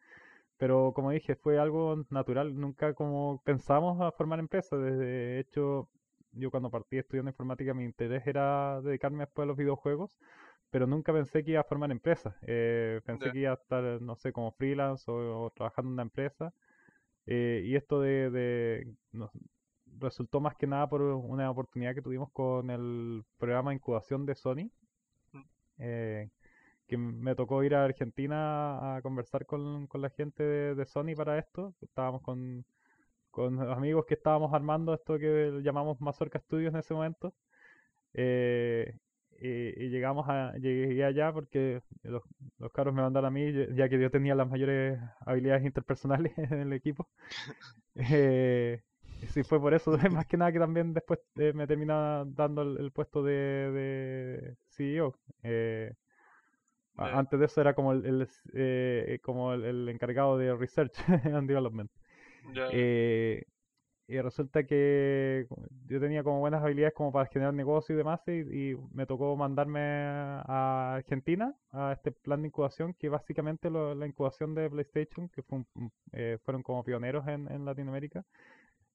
pero 0.59 0.93
como 0.95 1.11
dije, 1.13 1.37
fue 1.37 1.59
algo 1.59 2.05
natural, 2.11 2.59
nunca 2.59 2.95
como 2.95 3.43
pensamos 3.45 4.01
a 4.03 4.13
formar 4.13 4.41
empresas, 4.41 4.81
de 4.81 5.41
hecho, 5.41 5.89
yo 6.33 6.51
cuando 6.51 6.71
partí 6.71 6.99
estudiando 6.99 7.31
informática 7.31 7.75
mi 7.75 7.85
interés 7.85 8.27
era 8.27 8.81
dedicarme 8.83 9.21
después 9.25 9.45
a 9.45 9.49
los 9.49 9.57
videojuegos, 9.57 10.19
pero 10.71 10.87
nunca 10.87 11.13
pensé 11.13 11.45
que 11.45 11.53
iba 11.53 11.61
a 11.63 11.65
formar 11.65 11.91
empresas, 11.93 12.35
eh, 12.47 13.01
pensé 13.07 13.33
que 13.33 13.41
iba 13.41 13.53
a 13.53 13.55
estar, 13.55 14.03
no 14.03 14.17
sé, 14.17 14.33
como 14.33 14.53
freelance 14.53 15.11
o, 15.11 15.45
o 15.47 15.51
trabajando 15.51 15.89
en 15.91 15.95
una 15.95 16.03
empresa, 16.03 16.53
eh, 17.27 17.63
y 17.65 17.77
esto 17.77 18.01
de, 18.01 18.31
de 18.31 18.95
no- 19.13 19.31
resultó 19.99 20.41
más 20.41 20.57
que 20.57 20.67
nada 20.67 20.89
por 20.89 21.03
una 21.03 21.51
oportunidad 21.51 21.95
que 21.95 22.03
tuvimos 22.03 22.31
con 22.33 22.71
el 22.71 23.25
programa 23.39 23.71
de 23.71 23.77
incubación 23.77 24.27
de 24.27 24.35
Sony, 24.35 24.71
Mm. 25.35 25.45
eh, 25.79 26.29
que 26.89 26.97
me 26.99 27.35
tocó 27.37 27.63
ir 27.65 27.75
a 27.75 27.85
Argentina 27.85 28.97
a 28.97 29.03
conversar 29.03 29.47
con, 29.47 29.87
con 29.89 30.03
la 30.03 30.11
gente 30.11 30.43
de, 30.43 30.75
de 30.75 30.87
Sony 30.87 31.15
para 31.17 31.39
esto. 31.39 31.75
Estábamos 31.83 32.23
con, 32.23 32.65
con 33.31 33.61
amigos 33.71 34.07
que 34.07 34.15
estábamos 34.15 34.53
armando 34.55 34.95
esto 34.95 35.19
que 35.19 35.61
llamamos 35.65 36.01
Mazorca 36.01 36.41
Studios 36.41 36.75
en 36.75 36.81
ese 36.81 36.95
momento. 36.95 37.35
Eh, 38.15 38.95
y, 39.41 39.49
y 39.85 39.89
llegamos 39.91 40.29
a, 40.29 40.53
llegué 40.59 41.05
allá 41.05 41.33
porque 41.33 41.83
los, 42.03 42.23
los 42.59 42.73
cabros 42.73 42.95
me 42.95 43.03
mandaron 43.03 43.29
a 43.29 43.31
mí, 43.31 43.53
ya- 43.75 43.89
que 43.89 44.01
yo 44.01 44.11
tenía 44.11 44.35
las 44.35 44.49
mayores 44.49 44.99
habilidades 45.21 45.65
interpersonales 45.65 46.37
en 46.39 46.61
el 46.61 46.73
equipo. 46.73 47.09
Eh, 47.97 48.81
y 49.21 49.27
sí, 49.27 49.43
fue 49.43 49.61
por 49.61 49.75
eso, 49.75 49.93
más 50.13 50.27
que 50.27 50.37
nada 50.37 50.53
que 50.53 50.59
también 50.61 50.95
después 50.95 51.21
eh, 51.37 51.53
me 51.55 51.67
terminaba 51.67 52.25
dando 52.27 52.63
el, 52.63 52.79
el 52.79 52.93
puesto 52.93 53.23
de, 53.25 53.33
de 53.35 54.57
CEO. 54.69 55.15
Eh, 55.43 55.95
antes 56.99 57.39
de 57.41 57.47
eso 57.47 57.61
era 57.61 57.75
como 57.75 57.93
el, 57.93 58.05
el, 58.07 58.29
eh, 58.55 59.19
como 59.23 59.53
el, 59.55 59.65
el 59.65 59.89
encargado 59.89 60.39
de 60.39 60.55
Research 60.57 60.93
and 61.25 61.49
Development. 61.49 61.91
Eh, 62.69 63.45
y 64.09 64.21
resulta 64.21 64.65
que 64.65 65.47
yo 65.87 66.01
tenía 66.01 66.23
como 66.25 66.41
buenas 66.41 66.63
habilidades 66.63 66.95
como 66.95 67.13
para 67.13 67.27
generar 67.29 67.55
negocio 67.55 67.95
y 67.95 67.99
demás, 67.99 68.21
y, 68.27 68.73
y 68.73 68.77
me 68.93 69.07
tocó 69.07 69.37
mandarme 69.37 69.81
a 69.83 70.95
Argentina 70.97 71.55
a 71.73 71.93
este 71.93 72.13
plan 72.13 72.41
de 72.43 72.49
incubación, 72.49 72.95
que 72.95 73.09
básicamente 73.11 73.71
lo- 73.71 73.95
la 73.95 74.07
incubación 74.07 74.55
de 74.55 74.71
PlayStation, 74.71 75.29
que 75.29 75.43
fue 75.43 75.59
un- 75.59 75.67
un- 75.75 75.93
eh, 76.13 76.39
fueron 76.45 76.63
como 76.63 76.85
pioneros 76.85 77.27
en, 77.29 77.51
en 77.53 77.65
Latinoamérica, 77.67 78.25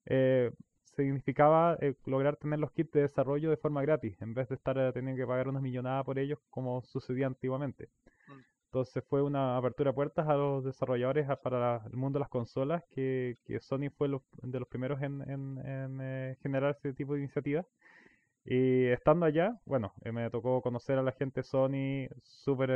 eh, 0.05 0.51
significaba 0.95 1.77
eh, 1.81 1.95
lograr 2.05 2.35
tener 2.37 2.59
los 2.59 2.71
kits 2.71 2.91
de 2.91 3.01
desarrollo 3.01 3.49
de 3.49 3.57
forma 3.57 3.81
gratis, 3.81 4.15
en 4.21 4.33
vez 4.33 4.49
de 4.49 4.55
estar 4.55 4.77
eh, 4.77 4.91
teniendo 4.93 5.21
que 5.21 5.27
pagar 5.27 5.47
unas 5.47 5.61
millonadas 5.63 6.05
por 6.05 6.19
ellos 6.19 6.39
como 6.49 6.81
sucedía 6.83 7.27
antiguamente. 7.27 7.89
Mm. 8.27 8.39
Entonces 8.65 9.03
fue 9.09 9.21
una 9.21 9.57
apertura 9.57 9.91
de 9.91 9.95
puertas 9.95 10.27
a 10.27 10.35
los 10.35 10.63
desarrolladores 10.63 11.29
a- 11.29 11.35
para 11.41 11.81
el 11.91 11.97
mundo 11.97 12.17
de 12.19 12.21
las 12.21 12.29
consolas, 12.29 12.83
que, 12.91 13.37
que 13.45 13.59
Sony 13.59 13.89
fue 13.97 14.07
los- 14.07 14.21
de 14.41 14.59
los 14.59 14.67
primeros 14.67 15.01
en, 15.01 15.21
en- 15.29 15.57
en, 15.65 15.99
eh, 16.01 16.37
generar 16.41 16.71
ese 16.77 16.93
tipo 16.93 17.13
de 17.13 17.19
iniciativas. 17.21 17.65
Y 18.45 18.85
estando 18.87 19.25
allá, 19.25 19.59
bueno, 19.65 19.93
me 20.11 20.29
tocó 20.29 20.61
conocer 20.61 20.97
a 20.99 21.03
la 21.03 21.13
gente 21.13 21.43
Sony, 21.43 22.07
súper 22.23 22.71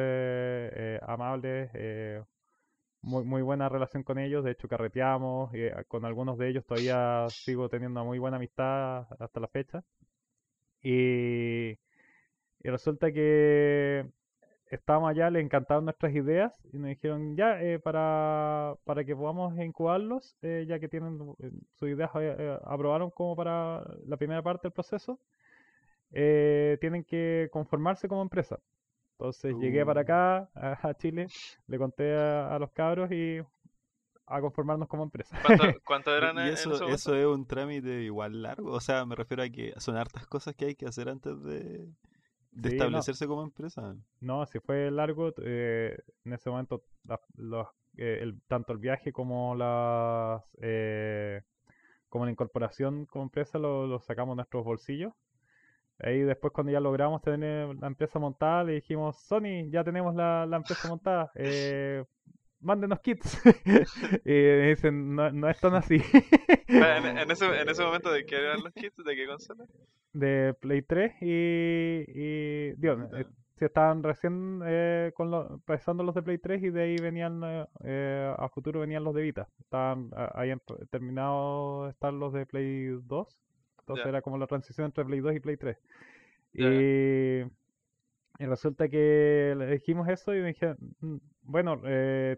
amables, 1.04 1.70
eh, 1.74 2.24
muy, 3.02 3.24
muy 3.24 3.42
buena 3.42 3.70
relación 3.70 4.04
con 4.04 4.20
ellos, 4.20 4.44
de 4.44 4.52
hecho 4.52 4.68
carreteamos, 4.68 5.54
y, 5.54 5.62
eh, 5.62 5.74
con 5.88 6.06
algunos 6.06 6.38
de 6.38 6.50
ellos 6.50 6.66
todavía 6.66 7.26
sigo 7.30 7.70
teniendo 7.70 8.00
una 8.02 8.08
muy 8.08 8.20
buena 8.20 8.38
amistad 8.38 9.08
hasta 9.20 9.40
la 9.40 9.48
fecha. 9.48 9.84
Y, 10.82 11.72
y 11.72 12.70
resulta 12.70 13.12
que 13.12 14.06
estábamos 14.70 15.10
allá, 15.12 15.30
les 15.30 15.44
encantaban 15.44 15.86
nuestras 15.86 16.14
ideas 16.14 16.54
y 16.74 16.78
nos 16.78 16.90
dijeron 16.90 17.36
ya, 17.36 17.62
eh, 17.62 17.80
para, 17.80 18.76
para 18.84 19.04
que 19.06 19.16
podamos 19.16 19.58
incubarlos, 19.60 20.36
eh, 20.42 20.66
ya 20.68 20.80
que 20.80 20.88
tienen 20.90 21.20
eh, 21.40 21.52
sus 21.76 21.90
ideas, 21.90 22.10
eh, 22.20 22.60
aprobaron 22.66 23.10
como 23.12 23.36
para 23.36 23.84
la 24.06 24.18
primera 24.18 24.42
parte 24.42 24.68
del 24.68 24.74
proceso, 24.74 25.20
tienen 26.12 27.04
que 27.04 27.50
conformarse 27.52 28.08
como 28.08 28.22
empresa. 28.22 28.60
Entonces 29.20 29.58
llegué 29.60 29.86
para 29.86 30.02
Uh. 30.02 30.04
acá, 30.04 30.50
a, 30.56 30.88
a 30.90 30.94
Chile, 30.96 31.32
le 31.68 31.78
conté 31.78 32.16
a, 32.16 32.56
a 32.56 32.60
los 32.60 32.72
cabros 32.72 33.12
y 33.12 33.40
a 34.28 34.42
conformarnos 34.42 34.88
como 34.90 35.04
empresa. 35.04 35.38
¿Cuánto, 35.42 35.64
cuánto 35.86 36.16
eran 36.16 36.38
Y 36.38 36.50
eso, 36.50 36.84
eso 36.84 37.16
es 37.16 37.26
un 37.26 37.46
trámite 37.48 38.02
igual 38.04 38.42
largo. 38.42 38.72
O 38.72 38.80
sea, 38.80 39.06
me 39.06 39.16
refiero 39.16 39.44
a 39.44 39.50
que 39.50 39.74
son 39.78 39.96
hartas 39.98 40.28
cosas 40.28 40.56
que 40.56 40.66
hay 40.66 40.76
que 40.76 40.86
hacer 40.88 41.10
antes 41.10 41.42
de, 41.44 41.92
de 42.52 42.70
Sí, 42.70 42.90
no. 42.90 43.08
establecerse 43.08 43.28
como 43.28 43.44
empresa. 43.44 43.96
No, 44.20 44.46
si 44.48 44.60
fue 44.60 44.90
largo, 44.92 45.32
eh, 45.44 45.98
en 46.26 46.34
ese 46.34 46.50
momento 46.50 46.84
la- 47.04 47.22
los, 47.36 47.68
eh, 47.98 48.20
el- 48.22 48.42
tanto 48.48 48.74
el 48.74 48.80
viaje 48.80 49.12
como 49.14 49.56
las 49.56 50.44
eh, 50.62 51.42
como 52.10 52.26
la 52.26 52.32
incorporación 52.32 53.06
como 53.08 53.26
empresa 53.26 53.60
lo, 53.60 53.88
lo 53.88 54.00
sacamos 54.02 54.34
de 54.34 54.38
nuestros 54.38 54.64
bolsillos. 54.66 55.14
Ahí 56.00 56.22
después 56.22 56.54
cuando 56.54 56.72
ya 56.72 56.80
logramos 56.80 57.22
tener 57.22 57.76
la 57.76 57.88
empresa 57.88 58.20
montada, 58.20 58.64
le 58.64 58.74
dijimos, 58.74 59.18
Sony, 59.22 59.70
ya 59.72 59.84
tenemos 59.84 60.16
la, 60.16 60.46
la 60.46 60.58
empresa 60.58 60.88
montada, 60.88 61.32
eh, 61.36 62.04
mándenos 62.62 63.00
kits. 63.02 63.42
y 64.26 64.30
me 64.32 64.70
dicen, 64.70 65.16
no, 65.16 65.32
no 65.32 65.50
es 65.50 65.60
tan 65.60 65.76
así. 65.76 65.98
En, 66.68 67.06
en 67.18 67.32
ese, 67.32 67.46
en 67.62 67.70
ese 67.70 67.84
momento, 67.84 68.12
¿de 68.12 68.26
qué 68.26 68.38
eran 68.38 68.64
los 68.64 68.74
kits? 68.74 69.04
¿De 69.04 69.16
qué 69.16 69.26
consola? 69.28 69.66
de 70.14 70.54
Play 70.60 70.82
3 70.82 71.14
y, 71.22 72.04
y 72.08 72.74
Puta. 72.96 73.20
eh, 73.20 73.26
sí, 73.58 73.66
estaban 73.66 74.04
recién 74.04 74.62
eh, 74.66 75.12
con 75.16 75.32
los, 75.32 75.50
empezando 75.52 76.04
los 76.04 76.16
de 76.16 76.24
Play 76.24 76.38
3 76.40 76.64
y 76.64 76.70
de 76.70 76.82
ahí 76.84 77.00
venían, 77.00 77.42
eh, 77.44 77.66
eh, 77.84 78.34
a 78.38 78.50
futuro 78.50 78.80
venían 78.82 79.04
los 79.04 79.14
de 79.16 79.22
Vita. 79.22 79.48
Estaban, 79.60 80.10
habían 80.16 80.62
terminado 80.90 81.86
de 81.86 81.92
estar 81.92 82.14
los 82.14 82.34
de 82.34 82.46
Play 82.46 82.88
2, 83.04 83.40
entonces 83.88 84.06
Ya. 84.06 84.10
era 84.10 84.22
como 84.22 84.38
la 84.38 84.48
transición 84.48 84.86
entre 84.88 85.06
Play 85.06 85.20
2 85.22 85.36
y 85.36 85.40
Play 85.40 85.58
3. 85.58 85.78
Ya. 86.58 86.88
Y, 86.90 87.42
y 88.40 88.46
resulta 88.46 88.90
que 88.90 89.56
le 89.58 89.68
dijimos 89.68 90.08
eso 90.10 90.36
y 90.36 90.42
me 90.42 90.50
dijeron, 90.50 90.78
"Mm, 91.02 91.18
bueno, 91.44 91.82
eh, 91.86 92.38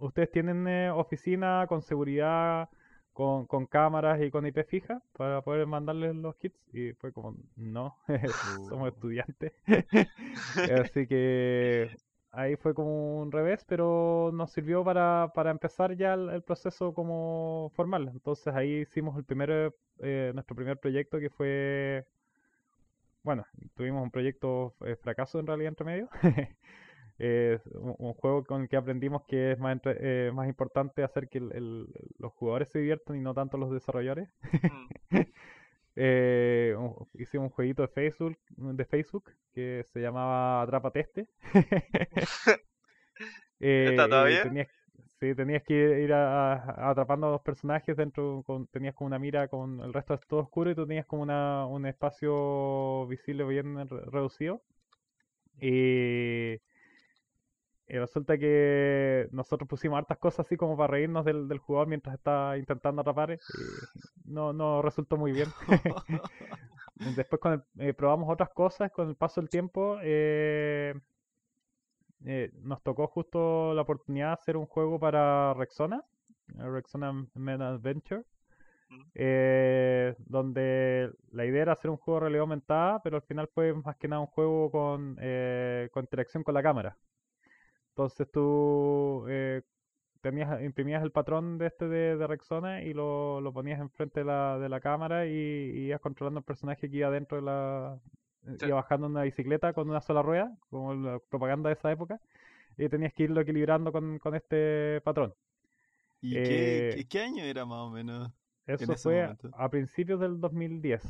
ustedes 0.00 0.30
tienen 0.30 0.66
eh, 0.68 0.90
oficina 0.90 1.66
con 1.68 1.82
seguridad, 1.82 2.68
con, 3.12 3.46
con 3.46 3.66
cámaras 3.66 4.20
y 4.22 4.30
con 4.30 4.46
IP 4.46 4.64
fija 4.64 5.02
para 5.16 5.42
poder 5.42 5.66
mandarles 5.66 6.14
los 6.16 6.36
kits. 6.36 6.58
Y 6.74 6.92
fue 6.94 7.12
como, 7.12 7.36
no, 7.56 7.96
somos 8.68 8.88
Uh. 8.88 8.88
estudiantes. 8.88 9.52
Así 10.84 11.06
que 11.06 11.98
ahí 12.36 12.56
fue 12.56 12.74
como 12.74 13.20
un 13.20 13.32
revés, 13.32 13.64
pero 13.66 14.30
nos 14.34 14.50
sirvió 14.52 14.84
para, 14.84 15.32
para 15.34 15.50
empezar 15.50 15.96
ya 15.96 16.14
el, 16.14 16.30
el 16.30 16.42
proceso 16.42 16.94
como 16.94 17.70
formal. 17.74 18.08
Entonces 18.12 18.54
ahí 18.54 18.80
hicimos 18.82 19.16
el 19.16 19.24
primer, 19.24 19.74
eh, 20.00 20.32
nuestro 20.34 20.56
primer 20.56 20.78
proyecto 20.78 21.18
que 21.20 21.30
fue, 21.30 22.06
bueno, 23.22 23.46
tuvimos 23.74 24.02
un 24.02 24.10
proyecto 24.10 24.74
eh, 24.84 24.96
fracaso 24.96 25.38
en 25.40 25.46
realidad 25.46 25.68
entre 25.70 25.86
medio. 25.86 26.08
Eh, 27.20 27.60
un, 27.74 27.94
un 27.98 28.14
juego 28.14 28.44
con 28.44 28.62
el 28.62 28.68
que 28.68 28.76
aprendimos 28.76 29.22
que 29.26 29.52
es 29.52 29.58
más, 29.60 29.74
entre- 29.74 30.28
eh, 30.28 30.32
más 30.32 30.48
importante 30.48 31.04
hacer 31.04 31.28
que 31.28 31.38
el- 31.38 31.52
el- 31.52 31.88
los 32.18 32.32
jugadores 32.32 32.70
se 32.70 32.80
diviertan 32.80 33.16
y 33.16 33.20
no 33.20 33.34
tanto 33.34 33.56
los 33.58 33.70
desarrolladores. 33.72 34.28
Eh, 35.96 36.74
un- 36.78 37.08
hicimos 37.14 37.46
un 37.46 37.54
jueguito 37.54 37.82
de 37.82 37.88
Facebook, 37.88 38.38
de 38.56 38.84
Facebook 38.84 39.30
que 39.52 39.84
se 39.92 40.00
llamaba 40.00 40.62
Atrapa 40.62 40.90
Teste. 40.90 41.28
Eh, 43.60 43.90
¿Está 43.90 44.08
y 44.08 44.08
todavía? 44.08 44.42
tenías, 44.42 44.68
sí, 45.20 45.34
tenías 45.34 45.62
que 45.62 45.74
ir 46.02 46.12
a- 46.12 46.52
a- 46.54 46.90
atrapando 46.90 47.28
a 47.28 47.30
los 47.30 47.40
personajes 47.42 47.96
dentro, 47.96 48.42
con, 48.46 48.66
tenías 48.68 48.94
como 48.94 49.06
una 49.06 49.18
mira 49.18 49.48
con 49.48 49.80
el 49.80 49.92
resto 49.92 50.18
todo 50.28 50.40
oscuro 50.40 50.70
y 50.70 50.74
tú 50.74 50.86
tenías 50.86 51.06
como 51.06 51.22
una, 51.22 51.66
un 51.66 51.86
espacio 51.86 53.06
visible 53.06 53.44
bien 53.44 53.88
re- 53.88 54.04
reducido. 54.10 54.62
Y, 55.60 56.58
y 57.88 57.98
resulta 57.98 58.38
que 58.38 59.28
nosotros 59.32 59.68
pusimos 59.68 59.98
hartas 59.98 60.18
cosas 60.18 60.46
así 60.46 60.56
como 60.56 60.76
para 60.76 60.92
reírnos 60.92 61.24
del, 61.24 61.48
del 61.48 61.58
jugador 61.58 61.88
mientras 61.88 62.16
está 62.16 62.56
intentando 62.58 63.02
atrapar 63.02 63.32
y 63.32 63.38
no, 64.24 64.52
no 64.52 64.82
resultó 64.82 65.16
muy 65.16 65.32
bien. 65.32 65.54
Después 66.96 67.40
con 67.40 67.52
el- 67.54 67.88
eh, 67.88 67.94
probamos 67.94 68.30
otras 68.30 68.50
cosas 68.50 68.90
con 68.92 69.08
el 69.08 69.16
paso 69.16 69.40
del 69.40 69.50
tiempo. 69.50 69.98
eh, 70.02 70.94
eh, 72.26 72.50
nos 72.62 72.82
tocó 72.82 73.06
justo 73.08 73.74
la 73.74 73.82
oportunidad 73.82 74.28
de 74.28 74.32
hacer 74.34 74.56
un 74.56 74.66
juego 74.66 74.98
para 74.98 75.54
Rexona, 75.54 76.04
eh, 76.58 76.62
Rexona 76.68 77.26
Men 77.34 77.62
Adventure, 77.62 78.24
eh, 79.14 80.14
donde 80.20 81.12
la 81.32 81.46
idea 81.46 81.62
era 81.64 81.72
hacer 81.74 81.90
un 81.90 81.98
juego 81.98 82.20
de 82.20 82.22
realidad 82.22 82.42
aumentada, 82.42 83.02
pero 83.02 83.16
al 83.18 83.22
final 83.22 83.48
fue 83.54 83.74
más 83.74 83.96
que 83.98 84.08
nada 84.08 84.20
un 84.22 84.28
juego 84.28 84.70
con, 84.70 85.18
eh, 85.20 85.90
con 85.92 86.04
interacción 86.04 86.44
con 86.44 86.54
la 86.54 86.62
cámara. 86.64 86.98
Entonces 87.94 88.28
tú 88.30 89.26
eh, 89.28 89.62
tenías, 90.22 90.62
imprimías 90.62 91.02
el 91.02 91.12
patrón 91.12 91.58
de 91.58 91.66
este 91.68 91.88
de, 91.88 92.16
de 92.16 92.26
Rexona 92.26 92.82
y 92.82 92.94
lo, 92.94 93.40
lo 93.40 93.52
ponías 93.52 93.80
enfrente 93.80 94.20
de 94.20 94.26
la, 94.26 94.58
de 94.58 94.68
la 94.68 94.80
cámara 94.80 95.26
y, 95.26 95.30
y 95.32 95.86
ibas 95.88 96.00
controlando 96.00 96.40
el 96.40 96.44
personaje 96.44 96.90
que 96.90 96.96
iba 96.98 97.10
dentro 97.10 97.38
de 97.38 97.42
la... 97.44 98.00
eh, 98.46 98.58
Sí. 98.58 98.66
Iba 98.66 98.76
bajando 98.76 99.06
en 99.08 99.12
una 99.14 99.22
bicicleta 99.24 99.72
con 99.74 99.90
una 99.90 100.00
sola 100.02 100.22
rueda, 100.22 100.56
como 100.70 100.94
la 100.94 101.18
propaganda 101.20 101.68
de 101.70 101.74
esa 101.74 101.92
época, 101.92 102.20
y 102.78 102.88
tenías 102.90 103.12
que 103.14 103.24
irlo 103.24 103.40
equilibrando 103.42 103.92
con, 103.92 104.18
con 104.20 104.34
este 104.36 105.00
patrón. 105.04 105.34
¿Y 106.20 106.40
qué, 106.40 106.84
Eh, 106.90 106.90
qué, 106.90 107.06
qué 107.06 107.20
año 107.20 107.44
era 107.44 107.64
más 107.64 107.78
o 107.80 107.90
menos? 107.90 108.32
Eso 108.66 108.94
ese 108.94 108.96
fue 108.96 109.26
momento. 109.26 109.52
a 109.52 109.68
principios 109.70 110.20
del 110.20 110.40
2010. 110.40 111.02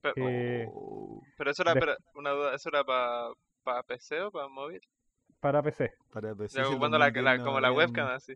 Pero, 0.00 0.16
eh, 0.24 0.68
Oh, 0.68 1.26
pero 1.36 1.50
eso 1.50 1.62
era, 1.62 1.76
de- 1.76 1.96
una 2.14 2.30
duda, 2.30 2.54
¿eso 2.54 2.68
era 2.68 2.84
para 2.84 3.82
PC 3.84 4.20
o 4.22 4.30
para 4.30 4.48
móvil? 4.48 4.80
Para 5.40 5.62
PC. 5.62 5.92
para 6.12 6.34
PC. 6.34 6.58
Si 6.58 6.62
ocupando 6.72 6.98
la, 6.98 7.06
2010 7.06 7.24
la- 7.24 7.36
no 7.38 7.44
como 7.44 7.60
la 7.60 7.72
webcam 7.72 8.08
así. 8.08 8.34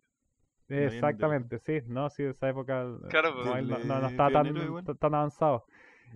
Exactamente, 0.69 1.59
sí, 1.59 1.80
no, 1.88 2.09
sí, 2.11 2.23
esa 2.23 2.49
época 2.49 2.87
Claro, 3.09 3.35
pues. 3.35 3.47
no, 3.47 3.61
no- 3.62 3.78
no 3.78 3.95
Tele- 3.97 4.07
estaba 4.07 4.30
tan, 4.30 4.47
igual. 4.57 4.85
avanzado. 5.00 5.64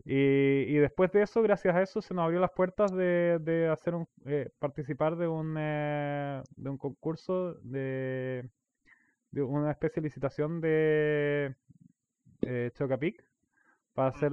Y, 0.04 0.14
y 0.14 0.74
después 0.78 1.10
de 1.12 1.22
eso, 1.22 1.42
gracias 1.42 1.74
a 1.74 1.82
eso, 1.82 2.00
se 2.00 2.14
nos 2.14 2.24
abrió 2.24 2.40
las 2.40 2.50
puertas 2.50 2.92
de, 2.92 3.38
de 3.40 3.68
hacer 3.68 3.94
un, 3.94 4.08
eh, 4.26 4.50
participar 4.58 5.16
de 5.16 5.26
un, 5.28 5.54
eh, 5.58 6.42
de 6.56 6.70
un 6.70 6.78
concurso 6.78 7.54
de, 7.62 8.48
de 9.30 9.42
una 9.42 9.70
especie 9.70 10.00
de 10.00 10.06
licitación 10.08 10.60
de, 10.60 11.54
eh, 12.42 12.70
Chocapic, 12.74 13.24
para 13.94 14.08
hacer 14.08 14.32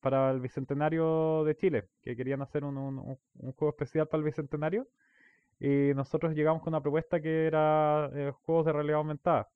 para 0.00 0.30
el 0.30 0.40
Bicentenario 0.40 1.42
de 1.44 1.56
Chile, 1.56 1.88
que 2.02 2.14
querían 2.14 2.42
hacer 2.42 2.62
un, 2.64 2.76
un, 2.78 2.98
un 2.98 3.52
juego 3.52 3.70
especial 3.70 4.06
para 4.06 4.18
el 4.20 4.24
Bicentenario. 4.24 4.86
Y 5.60 5.92
nosotros 5.94 6.34
llegamos 6.34 6.62
con 6.62 6.72
una 6.74 6.82
propuesta 6.82 7.20
que 7.20 7.46
era 7.46 8.10
eh, 8.14 8.32
juegos 8.44 8.66
de 8.66 8.72
realidad 8.72 8.98
aumentada, 8.98 9.48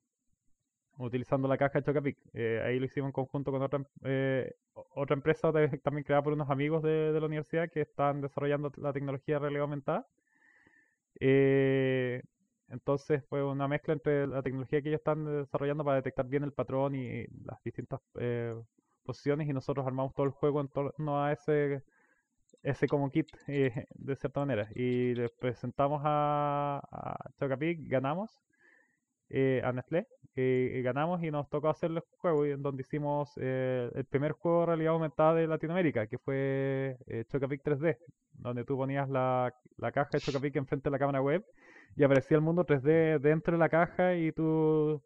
utilizando 0.99 1.49
la 1.49 1.57
caja 1.59 1.79
de 1.81 1.85
Chocapic. 1.85 2.19
Eh, 2.35 2.63
ahí 2.65 2.79
lo 2.79 2.85
hicimos 2.87 3.09
en 3.09 3.13
conjunto 3.13 3.51
con 3.51 3.63
otra, 3.63 3.83
eh, 4.05 4.53
o- 4.75 4.87
otra 4.97 5.15
empresa 5.15 5.51
también 5.83 6.05
creada 6.05 6.23
por 6.23 6.33
unos 6.33 6.51
amigos 6.51 6.83
de, 6.83 7.13
de 7.13 7.21
la 7.21 7.27
universidad 7.27 7.71
que 7.71 7.81
están 7.83 8.21
desarrollando 8.21 8.71
la 8.77 8.93
tecnología 8.93 9.37
de 9.37 9.41
realidad 9.41 9.63
aumentada. 9.63 10.07
Eh, 11.21 12.23
entonces 12.69 13.23
fue 13.29 13.45
una 13.45 13.69
mezcla 13.69 13.93
entre 13.95 14.27
la 14.27 14.43
tecnología 14.43 14.81
que 14.83 14.89
ellos 14.89 15.01
están 15.01 15.25
desarrollando 15.43 15.85
para 15.85 15.97
detectar 15.97 16.27
bien 16.27 16.45
el 16.45 16.53
patrón 16.53 16.95
y 16.95 17.27
las 17.45 17.63
distintas 17.65 18.01
eh, 18.19 18.55
posiciones 19.05 19.49
y 19.49 19.53
nosotros 19.53 19.87
armamos 19.87 20.15
todo 20.15 20.27
el 20.27 20.33
juego 20.33 20.61
en 20.61 20.69
torno 20.69 21.23
a 21.23 21.33
ese 21.33 21.83
ese 22.63 22.87
como 22.89 23.11
kit 23.11 23.29
eh, 23.49 23.87
de 23.95 24.17
cierta 24.17 24.41
manera. 24.41 24.69
Y 24.75 25.15
le 25.15 25.29
presentamos 25.31 26.03
a, 26.05 26.81
a 26.91 27.31
Chocapic, 27.39 27.81
ganamos 27.89 28.31
eh, 29.29 29.63
a 29.65 29.73
Nestlé 29.73 30.07
eh, 30.37 30.81
ganamos 30.85 31.23
y 31.23 31.31
nos 31.31 31.49
tocó 31.49 31.69
hacer 31.69 31.91
el 31.91 32.01
juego 32.19 32.45
en 32.45 32.63
donde 32.63 32.83
hicimos 32.83 33.31
eh, 33.37 33.91
el 33.95 34.05
primer 34.05 34.33
juego 34.33 34.61
de 34.61 34.67
realidad 34.67 34.93
aumentada 34.95 35.35
de 35.35 35.47
Latinoamérica 35.47 36.07
que 36.07 36.19
fue 36.19 36.97
eh, 37.07 37.25
Chocapic 37.31 37.63
3D 37.63 37.99
donde 38.33 38.65
tú 38.65 38.77
ponías 38.77 39.09
la, 39.09 39.53
la 39.77 39.93
caja 39.93 40.11
de 40.13 40.21
Chocapic 40.21 40.57
enfrente 40.57 40.89
de 40.89 40.93
la 40.93 40.99
cámara 40.99 41.21
web 41.23 41.45
y 41.97 42.05
aparecía 42.05 42.37
el 42.37 42.43
mundo 42.43 42.65
3D 42.65 43.19
dentro 43.21 43.53
de 43.53 43.59
la 43.59 43.69
caja 43.69 44.15
y 44.15 44.33
tú, 44.33 45.03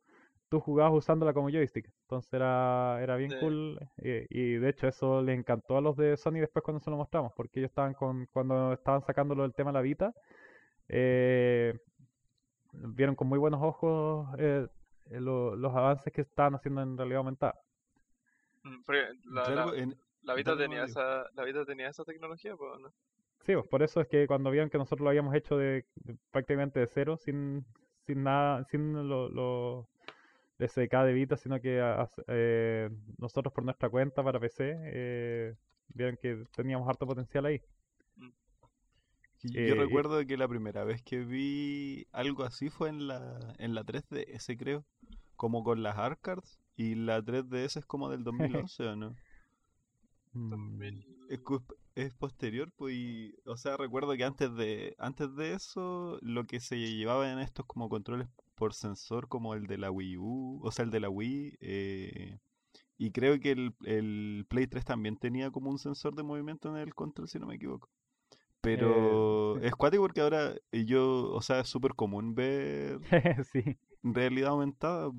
tú 0.54 0.60
jugabas 0.60 0.94
usándola 0.94 1.32
como 1.34 1.50
joystick. 1.50 1.86
Entonces 2.02 2.32
era, 2.34 2.98
era 3.02 3.16
bien 3.16 3.30
Sí. 3.30 3.36
cool 3.40 3.78
eh, 3.98 4.26
y 4.30 4.54
de 4.54 4.68
hecho 4.68 4.86
eso 4.88 5.22
les 5.22 5.38
encantó 5.38 5.76
a 5.76 5.80
los 5.80 5.96
de 5.96 6.16
Sony 6.16 6.34
después 6.40 6.62
cuando 6.64 6.80
se 6.80 6.90
lo 6.90 6.96
mostramos, 6.96 7.32
porque 7.36 7.60
ellos 7.60 7.70
estaban 7.70 7.94
con, 7.94 8.26
cuando 8.32 8.72
estaban 8.72 9.02
sacándolo 9.02 9.42
del 9.42 9.54
tema 9.54 9.70
de 9.70 9.74
la 9.74 9.80
Vita, 9.82 10.12
eh, 10.88 11.78
vieron 12.72 13.14
con 13.14 13.28
muy 13.28 13.38
buenos 13.38 13.60
ojos 13.62 14.28
eh, 14.38 14.66
lo- 15.10 15.56
los 15.56 15.74
avances 15.74 16.12
que 16.12 16.22
estaban 16.22 16.54
haciendo 16.54 16.82
en 16.82 16.96
realidad 16.96 17.18
aumentada. 17.18 17.54
Mm, 18.64 18.82
la, 19.34 19.42
Yo 19.46 19.52
la, 19.54 19.62
algo 19.62 19.74
en- 19.74 19.96
la 20.22 20.34
Vita 20.34 20.56
tenía 20.56 20.84
esa, 20.84 21.26
la 21.34 21.44
Vita 21.44 21.64
tenía 21.64 21.88
esa 21.88 22.04
tecnología, 22.04 22.56
pues, 22.56 22.80
¿no? 22.80 22.92
Sí, 23.46 23.52
pues 23.54 23.66
por 23.68 23.82
eso 23.82 24.00
es 24.00 24.08
que 24.08 24.26
cuando 24.26 24.50
vieron 24.50 24.70
que 24.70 24.78
nosotros 24.78 25.04
lo 25.04 25.10
habíamos 25.10 25.34
hecho 25.34 25.56
de, 25.58 25.84
de 25.96 26.16
prácticamente 26.30 26.80
de 26.80 26.86
cero, 26.86 27.16
sin, 27.18 27.64
sin 28.06 28.22
nada, 28.22 28.64
sin 28.64 29.06
lo, 29.08 29.28
SDK 30.58 31.04
de 31.04 31.12
Vita, 31.12 31.36
sino 31.36 31.60
que 31.60 31.80
a- 31.80 32.08
eh, 32.28 32.90
nosotros 33.18 33.52
por 33.52 33.64
nuestra 33.64 33.88
cuenta 33.90 34.22
para 34.22 34.40
PC 34.40 34.74
eh, 34.78 35.54
vieron 35.88 36.16
que 36.20 36.44
teníamos 36.54 36.88
harto 36.88 37.06
potencial 37.06 37.46
ahí. 37.46 37.60
Eh, 39.52 39.66
Yo 39.68 39.74
y- 39.74 39.76
recuerdo 39.76 40.24
que 40.26 40.36
la 40.36 40.48
primera 40.48 40.84
vez 40.84 41.02
que 41.02 41.20
vi 41.20 42.06
algo 42.12 42.44
así 42.44 42.70
fue 42.70 42.88
en 42.88 43.06
la, 43.06 43.54
en 43.58 43.74
la 43.74 43.84
3DS, 43.84 44.56
creo. 44.56 44.84
Como 45.36 45.62
con 45.64 45.82
las 45.82 45.96
Arcards. 45.98 46.60
Y 46.76 46.94
la 46.94 47.22
3DS 47.22 47.78
es 47.80 47.86
como 47.86 48.08
del 48.10 48.24
2011, 48.24 48.84
¿o 48.88 48.96
no? 48.96 49.14
Mm, 50.32 50.50
2000 50.50 51.04
Es, 51.96 52.12
posterior, 52.14 52.72
pues, 52.76 52.94
y, 52.96 53.34
o 53.46 53.56
sea, 53.56 53.76
recuerdo 53.76 54.16
que 54.16 54.24
antes 54.24 54.54
de, 54.56 54.94
antes 54.98 55.34
de 55.36 55.52
eso, 55.54 56.18
lo 56.22 56.44
que 56.46 56.60
se 56.60 56.76
llevaba 56.76 57.30
en 57.32 57.38
estos 57.38 57.66
como 57.66 57.88
controles 57.88 58.28
por 58.54 58.74
sensor, 58.74 59.28
como 59.28 59.54
el 59.54 59.66
de 59.66 59.78
la 59.78 59.90
Wii 59.90 60.16
U, 60.18 60.60
o 60.62 60.70
sea, 60.72 60.84
el 60.84 60.90
de 60.90 61.00
la 61.00 61.10
Wii, 61.10 61.56
eh, 61.60 62.38
y 62.98 63.12
creo 63.12 63.38
que 63.40 63.52
el, 63.52 63.74
el 63.84 64.46
Play 64.48 64.66
3 64.66 64.84
también 64.84 65.16
tenía 65.18 65.50
como 65.50 65.70
un 65.70 65.78
sensor 65.78 66.14
de 66.14 66.22
movimiento 66.22 66.68
en 66.70 66.76
el 66.76 66.94
control, 66.94 67.28
si 67.28 67.38
no 67.38 67.46
me 67.46 67.56
equivoco. 67.56 67.90
Pero 68.60 69.58
sí. 69.58 69.60
es 69.62 69.74
cuático 69.74 70.02
porque 70.04 70.20
ahora 70.22 70.54
yo, 70.72 71.30
o 71.32 71.42
sea, 71.42 71.60
es 71.60 71.68
súper 71.68 71.94
común 71.94 72.34
ver 72.34 73.00
Sí, 73.52 73.78
realidad 74.02 74.50
aumentada. 74.52 75.10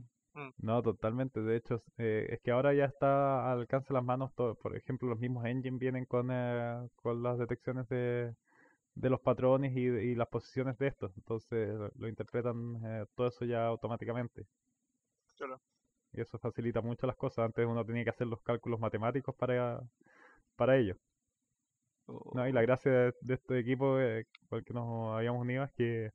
no, 0.61 0.81
totalmente. 0.81 1.41
De 1.41 1.55
hecho, 1.57 1.83
eh, 1.97 2.27
es 2.29 2.41
que 2.41 2.51
ahora 2.51 2.73
ya 2.73 2.85
está 2.85 3.51
al 3.51 3.59
alcance 3.61 3.89
de 3.89 3.95
las 3.95 4.03
manos 4.03 4.33
todo. 4.35 4.55
Por 4.55 4.75
ejemplo, 4.75 5.07
los 5.09 5.19
mismos 5.19 5.45
engine 5.45 5.77
vienen 5.77 6.05
con, 6.05 6.29
eh, 6.31 6.87
con 6.95 7.23
las 7.23 7.37
detecciones 7.37 7.87
de, 7.89 8.35
de 8.95 9.09
los 9.09 9.21
patrones 9.21 9.73
y, 9.75 9.81
y 9.81 10.15
las 10.15 10.27
posiciones 10.29 10.77
de 10.79 10.87
estos. 10.87 11.11
Entonces 11.17 11.69
lo, 11.75 11.89
lo 11.95 12.07
interpretan 12.09 12.75
eh, 12.85 13.05
todo 13.15 13.27
eso 13.27 13.45
ya 13.45 13.67
automáticamente. 13.67 14.45
Claro. 15.37 15.61
Y 16.13 16.21
eso 16.21 16.39
facilita 16.39 16.81
mucho 16.81 17.05
las 17.05 17.15
cosas. 17.15 17.45
Antes 17.45 17.63
uno 17.67 17.85
tenía 17.85 18.03
que 18.03 18.09
hacer 18.09 18.25
los 18.25 18.41
cálculos 18.41 18.79
matemáticos 18.79 19.35
para, 19.35 19.83
para 20.57 20.77
ello. 20.77 20.97
No, 22.33 22.47
y 22.47 22.51
la 22.51 22.61
O- 22.61 22.63
gracia 22.63 22.91
de, 22.91 23.13
de 23.21 23.33
este 23.35 23.59
equipo 23.59 23.99
eh, 23.99 24.25
con 24.49 24.59
el 24.59 24.65
que 24.65 24.73
nos 24.73 25.15
habíamos 25.17 25.41
unido 25.41 25.63
es 25.63 25.71
que 25.73 26.11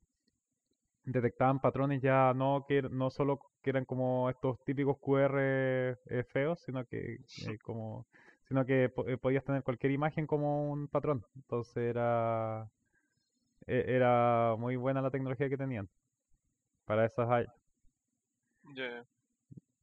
detectaban 1.03 1.59
patrones 1.59 2.01
ya 2.01 2.33
no 2.33 2.65
que 2.67 2.81
no 2.83 3.09
solo 3.09 3.39
que 3.61 3.69
eran 3.71 3.85
como 3.85 4.29
estos 4.29 4.63
típicos 4.63 4.97
QR 4.99 5.91
eh, 6.09 6.23
feos, 6.31 6.59
sino 6.61 6.85
que 6.85 7.17
eh, 7.37 7.57
como 7.63 8.07
sino 8.51 8.65
que 8.65 8.89
po- 8.89 9.07
eh, 9.07 9.17
podías 9.17 9.45
tener 9.45 9.63
cualquier 9.63 9.93
imagen 9.93 10.27
como 10.27 10.71
un 10.71 10.87
patrón. 10.89 11.25
Entonces 11.35 11.77
era 11.77 12.69
e- 13.67 13.85
era 13.87 14.55
muy 14.59 14.75
buena 14.75 15.01
la 15.01 15.11
tecnología 15.11 15.49
que 15.49 15.57
tenían 15.57 15.89
para 16.85 17.05
esas 17.05 17.29
áreas. 17.29 17.53
Ya. 18.75 19.05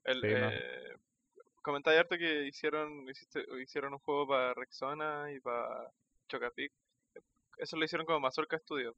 El, 0.05 0.23
Sí, 0.23 0.29
eh, 0.29 0.97
comentáis 1.63 2.01
harto 2.01 2.19
que 2.19 2.47
hicieron, 2.49 3.09
hiciste, 3.11 3.45
hicieron 3.63 3.95
un 3.95 4.01
juego 4.01 4.29
para 4.29 4.55
Rexona 4.55 5.33
y 5.33 5.41
para 5.41 5.91
Chocapic. 6.29 6.73
Eso 7.59 7.77
lo 7.79 7.85
hicieron 7.87 8.07
como 8.07 8.21
Mazorca 8.21 8.59
Studio. 8.59 8.97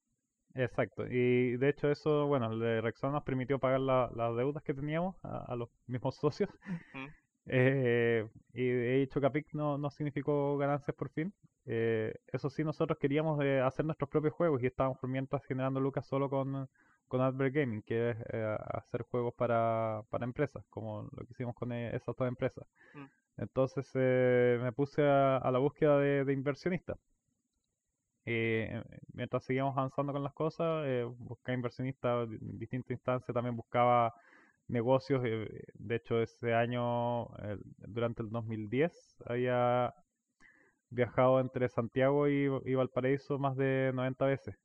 Exacto, 0.54 1.06
y 1.06 1.56
de 1.59 1.68
hecho 1.68 1.90
eso, 1.90 2.26
bueno, 2.26 2.52
el 2.52 2.59
de 2.59 2.80
Rexona 2.80 3.12
nos 3.14 3.22
permitió 3.24 3.59
pagar 3.61 3.80
la- 3.80 4.11
las 4.14 4.37
deudas 4.37 4.62
que 4.64 4.74
teníamos 4.74 5.16
a, 5.24 5.44
a 5.52 5.56
los 5.56 5.68
mismos 5.87 6.16
socios. 6.20 6.50
Mm. 6.94 7.11
Eh, 7.46 8.29
y 8.53 8.68
de 8.68 9.03
hecho 9.03 9.20
Capic 9.20 9.48
no, 9.53 9.79
no 9.79 9.90
significó 9.90 10.57
ganancias 10.59 10.94
por 10.96 11.11
fin. 11.11 11.33
Eh, 11.66 12.14
eso 12.33 12.50
sí, 12.50 12.64
nosotros 12.64 12.98
queríamos 12.98 13.42
eh, 13.42 13.61
hacer 13.61 13.85
nuestros 13.85 14.11
propios 14.11 14.35
juegos 14.35 14.62
y 14.62 14.66
estábamos 14.66 14.98
por 14.98 15.11
mientras 15.11 15.44
generando 15.44 15.81
lucas 15.81 16.07
solo 16.07 16.29
con, 16.29 16.68
con 17.09 17.20
Advert 17.20 17.55
Gaming, 17.55 17.83
que 17.83 18.11
es 18.11 18.16
eh, 18.33 18.57
hacer 18.72 19.03
juegos 19.03 19.35
para, 19.35 20.03
para 20.11 20.24
empresas, 20.24 20.64
como 20.70 21.03
lo 21.03 21.26
que 21.26 21.33
hicimos 21.33 21.55
con 21.55 21.72
eh, 21.72 21.94
esas 21.94 22.16
dos 22.16 22.29
empresas. 22.29 22.66
Mm. 22.94 23.05
Entonces 23.38 23.90
eh, 23.94 24.59
me 24.62 24.72
puse 24.72 25.03
a, 25.03 25.38
a 25.38 25.50
la 25.50 25.59
búsqueda 25.59 25.98
de, 25.98 26.24
de 26.24 26.33
inversionistas. 26.33 26.98
Eh, 28.26 28.83
mientras 29.14 29.44
seguíamos 29.44 29.76
avanzando 29.76 30.12
con 30.12 30.22
las 30.22 30.35
cosas, 30.35 30.85
eh, 30.87 31.05
buscaba 31.18 31.57
inversionistas 31.57 32.29
en 32.31 32.59
distintas 32.59 32.90
instancias, 32.92 33.35
también 33.35 33.57
buscaba 33.57 34.14
negocios. 34.70 35.22
eh, 35.24 35.48
de 35.74 35.96
hecho, 35.96 36.20
ese 36.22 36.54
año, 36.54 37.28
durante 37.78 38.22
el 38.22 38.30
2010, 38.30 39.16
había 39.26 39.94
viajado 40.90 41.40
entre 41.40 41.68
Santiago 41.68 42.28
y, 42.28 42.48
y 42.64 42.74
Valparaíso 42.74 43.38
más 43.38 43.56
de 43.56 43.92
90 43.94 44.26
veces. 44.26 44.56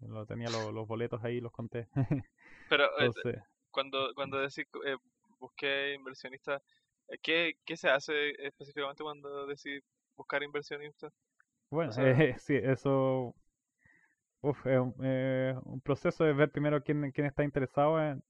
Lo 0.00 0.26
tenía 0.26 0.50
lo- 0.50 0.72
los 0.72 0.86
boletos 0.88 1.22
ahí, 1.24 1.40
los 1.40 1.52
conté. 1.52 1.88
Pero 2.68 2.84
eh, 3.00 3.10
Entonces, 3.10 3.42
cuando, 3.70 4.12
cuando 4.14 4.38
decís 4.38 4.66
eh, 4.86 4.96
busqué 5.38 5.94
inversionistas, 5.94 6.62
eh, 7.08 7.18
¿qué, 7.22 7.54
¿qué 7.64 7.76
se 7.76 7.88
hace 7.90 8.30
específicamente 8.46 9.02
cuando 9.02 9.46
decís 9.46 9.82
buscar 10.16 10.42
inversionistas? 10.42 11.12
bueno, 11.70 11.92
sea- 11.92 12.06
eh, 12.06 12.36
sí, 12.38 12.54
eso 12.56 13.34
uf, 14.42 14.66
es 14.66 14.78
un, 14.80 14.94
eh, 15.02 15.54
un 15.64 15.80
proceso 15.80 16.24
de 16.24 16.32
ver 16.32 16.50
primero 16.50 16.82
quién, 16.82 17.10
quién 17.12 17.26
está 17.26 17.44
interesado 17.44 18.00
en... 18.02 18.22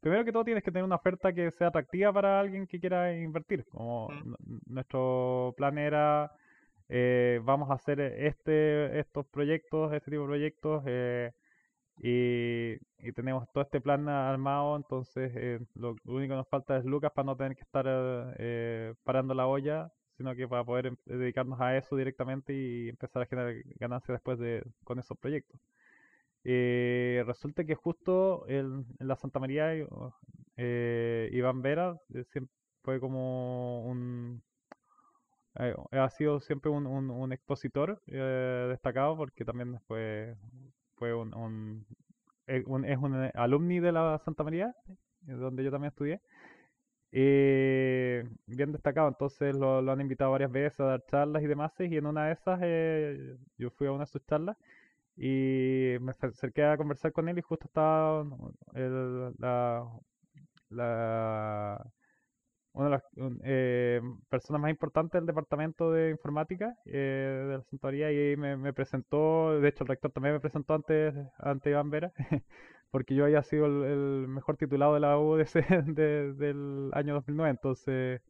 Primero 0.00 0.24
que 0.24 0.32
todo 0.32 0.44
tienes 0.44 0.62
que 0.62 0.70
tener 0.70 0.84
una 0.84 0.96
oferta 0.96 1.32
que 1.32 1.50
sea 1.52 1.68
atractiva 1.68 2.12
para 2.12 2.38
alguien 2.40 2.66
que 2.66 2.78
quiera 2.80 3.12
invertir. 3.16 3.64
Como 3.66 4.08
Mm. 4.10 4.34
nuestro 4.74 5.54
plan 5.56 5.76
era, 5.78 6.30
eh, 6.88 7.40
vamos 7.44 7.70
a 7.70 7.74
hacer 7.74 8.00
este, 8.00 8.98
estos 8.98 9.26
proyectos, 9.26 9.92
este 9.92 10.10
tipo 10.10 10.22
de 10.22 10.28
proyectos, 10.28 10.82
eh, 10.86 11.32
y, 12.00 12.74
y 12.98 13.12
tenemos 13.12 13.50
todo 13.52 13.64
este 13.64 13.80
plan 13.80 14.08
armado, 14.08 14.76
entonces 14.76 15.32
eh, 15.34 15.58
lo, 15.74 15.96
lo 16.04 16.14
único 16.14 16.32
que 16.32 16.36
nos 16.36 16.48
falta 16.48 16.76
es 16.78 16.84
lucas 16.84 17.10
para 17.12 17.26
no 17.26 17.36
tener 17.36 17.56
que 17.56 17.62
estar 17.62 17.84
eh, 18.38 18.94
parando 19.04 19.34
la 19.34 19.46
olla, 19.48 19.90
sino 20.16 20.34
que 20.36 20.46
para 20.46 20.64
poder 20.64 20.86
em- 20.86 20.96
dedicarnos 21.06 21.60
a 21.60 21.76
eso 21.76 21.96
directamente 21.96 22.52
y 22.54 22.88
empezar 22.88 23.22
a 23.22 23.26
generar 23.26 23.54
ganancias 23.80 24.14
después 24.16 24.38
de 24.38 24.62
con 24.84 24.98
esos 25.00 25.18
proyectos. 25.18 25.60
Eh, 26.50 27.22
resulta 27.26 27.62
que 27.64 27.74
justo 27.74 28.48
en 28.48 28.86
la 29.00 29.16
Santa 29.16 29.38
María 29.38 29.74
eh, 29.74 29.86
eh, 30.56 31.28
Iván 31.34 31.60
Vera 31.60 32.00
eh, 32.14 32.24
siempre 32.32 32.54
fue 32.82 32.98
como 33.00 33.84
un 33.84 34.42
eh, 35.58 35.74
ha 35.90 36.08
sido 36.08 36.40
siempre 36.40 36.70
un, 36.70 37.32
expositor 37.34 38.00
destacado 38.06 39.14
porque 39.18 39.44
también 39.44 39.78
fue 39.86 40.36
fue 40.94 41.12
un, 41.12 41.84
es 42.46 42.64
un 42.66 43.30
alumni 43.34 43.80
de 43.80 43.92
la 43.92 44.18
Santa 44.24 44.42
María 44.42 44.74
donde 45.20 45.62
yo 45.62 45.70
también 45.70 45.90
estudié 45.90 46.22
bien 47.10 48.72
destacado, 48.72 49.08
entonces 49.08 49.54
lo, 49.54 49.78
han 49.90 50.00
invitado 50.00 50.30
varias 50.30 50.50
veces 50.50 50.80
a 50.80 50.84
dar 50.84 51.04
charlas 51.06 51.42
y 51.42 51.46
demás, 51.46 51.72
y 51.78 51.94
en 51.96 52.06
una 52.06 52.26
de 52.26 52.32
esas 52.32 53.38
yo 53.58 53.70
fui 53.70 53.86
a 53.86 53.92
una 53.92 54.04
de 54.04 54.10
sus 54.10 54.24
charlas 54.24 54.56
y 55.18 55.96
me 56.00 56.12
acerqué 56.12 56.64
a 56.64 56.76
conversar 56.78 57.12
con 57.12 57.28
él 57.28 57.38
y 57.38 57.42
justo 57.42 57.66
estaba 57.66 58.22
el- 58.74 59.34
la, 59.38 59.84
la- 60.70 61.86
una 62.72 62.86
de 62.86 62.90
las 62.92 63.02
eh, 63.44 64.00
personas 64.28 64.62
más 64.62 64.70
importantes 64.70 65.14
del 65.20 65.26
departamento 65.26 65.90
de 65.92 66.10
informática 66.10 66.76
eh, 66.86 67.44
de 67.48 67.56
la 67.58 67.62
Santoría 67.64 68.12
y 68.12 68.36
me, 68.36 68.56
me 68.56 68.72
presentó, 68.72 69.60
de 69.60 69.68
hecho 69.68 69.84
el 69.84 69.88
rector 69.88 70.12
también 70.12 70.34
me 70.34 70.40
presentó 70.40 70.74
antes 70.74 71.14
ante 71.38 71.70
Iván 71.70 71.90
Vera, 71.90 72.12
porque 72.90 73.14
yo 73.14 73.24
había 73.24 73.42
sido 73.42 73.66
el, 73.66 74.28
mejor 74.28 74.56
titulado 74.56 74.94
de 74.94 75.00
la 75.00 75.18
UDC 75.18 75.60
de- 75.86 76.32
del 76.34 76.90
año 76.94 77.14
2009, 77.14 77.50
entonces 77.50 78.20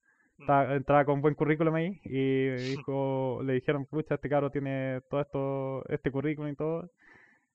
estaba- 0.40 0.74
entraba 0.77 1.05
con 1.05 1.20
buen 1.22 1.35
currículum 1.35 1.74
ahí 1.74 2.01
y 2.05 2.48
dijo, 2.77 3.40
le 3.44 3.55
dijeron, 3.55 3.87
pucha, 3.87 4.14
este 4.16 4.29
cabro 4.29 4.51
tiene 4.51 5.01
todo 5.11 5.20
esto, 5.20 5.85
este 5.88 6.11
currículum 6.11 6.51
y 6.53 6.57
todo, 6.57 6.90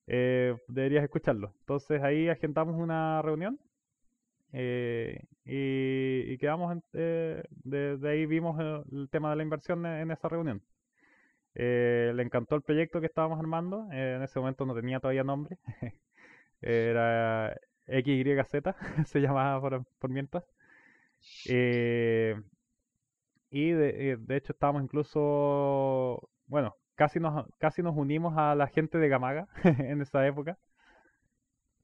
eh, 0.08 0.56
deberías 0.68 1.04
escucharlo. 1.04 1.54
Entonces 1.62 2.02
ahí 2.04 2.30
agendamos 2.30 2.76
una 2.78 3.22
reunión 3.22 3.60
eh, 4.54 5.22
y, 5.46 6.34
y 6.34 6.38
quedamos, 6.38 6.74
en- 6.74 6.84
eh, 6.94 7.44
de, 7.64 7.98
de 7.98 8.10
ahí 8.10 8.26
vimos 8.26 8.60
el, 8.92 9.10
tema 9.10 9.30
de 9.32 9.38
la 9.38 9.44
inversión 9.44 9.86
en, 9.86 9.94
en 10.02 10.12
esa 10.12 10.30
reunión. 10.30 10.62
Le 11.56 12.22
encantó 12.24 12.56
el 12.56 12.62
proyecto 12.64 13.00
que 13.00 13.08
estábamos 13.08 13.40
armando, 13.40 13.88
en 13.92 14.24
ese 14.24 14.40
momento 14.40 14.66
no 14.66 14.74
tenía 14.76 15.00
todavía 15.00 15.24
nombre, 15.24 15.58
era 16.62 17.56
XYZ, 17.88 18.76
se 19.08 19.20
llamaba 19.22 19.62
por, 19.62 19.86
por 20.00 20.10
mientras. 20.10 20.44
Eh, 21.46 22.36
y 23.54 23.72
de, 23.72 24.12
eh, 24.14 24.18
de 24.20 24.38
hecho 24.38 24.54
estábamos 24.54 24.84
incluso, 24.84 26.30
bueno, 26.48 26.76
casi 26.96 27.20
nos, 27.22 27.46
casi 27.60 27.84
nos 27.84 27.96
unimos 27.96 28.36
a 28.38 28.56
la 28.56 28.68
gente 28.68 28.98
de 29.00 29.10
Gamaga 29.10 29.48
en 29.64 30.02
esa 30.02 30.26
época. 30.28 30.58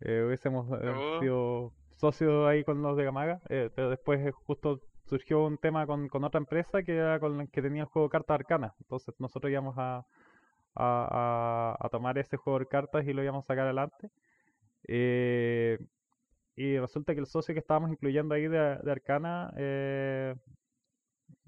Eh, 0.02 0.24
hubiésemos 0.26 0.68
eh, 0.82 0.92
Oh. 0.96 1.20
sido 1.20 1.74
socios 1.98 2.48
ahí 2.48 2.64
con 2.64 2.82
los 2.82 2.96
de 2.98 3.04
Gamaga, 3.04 3.42
eh, 3.50 3.70
pero 3.76 3.90
después 3.90 4.34
justo 4.46 4.80
surgió 5.06 5.46
un 5.46 5.58
tema 5.58 5.86
con, 5.88 6.08
con 6.08 6.24
otra 6.24 6.40
empresa 6.40 6.84
que 6.84 6.96
era 6.96 7.20
con 7.20 7.38
la 7.38 7.48
que 7.48 7.62
tenía 7.62 7.84
el 7.84 7.90
juego 7.90 8.10
cartas 8.10 8.36
Arcana. 8.36 8.74
Entonces 8.82 9.14
nosotros 9.20 9.52
íbamos 9.52 9.76
a, 9.78 9.98
a, 9.98 10.06
a- 10.76 11.78
a 11.80 11.90
tomar 11.90 12.18
ese 12.18 12.38
juego 12.38 12.60
de 12.60 12.68
cartas 12.68 13.06
y 13.08 13.14
lo 13.14 13.24
íbamos 13.24 13.44
a 13.46 13.48
sacar 13.48 13.66
adelante. 13.66 14.10
Eh, 14.88 15.80
y 16.56 16.78
resulta 16.80 17.14
que 17.14 17.22
el 17.22 17.28
socio 17.28 17.54
que 17.56 17.60
estábamos 17.62 17.92
incluyendo 17.92 18.36
ahí 18.36 18.48
de, 18.48 18.78
de 18.84 18.92
Arcana 18.92 19.52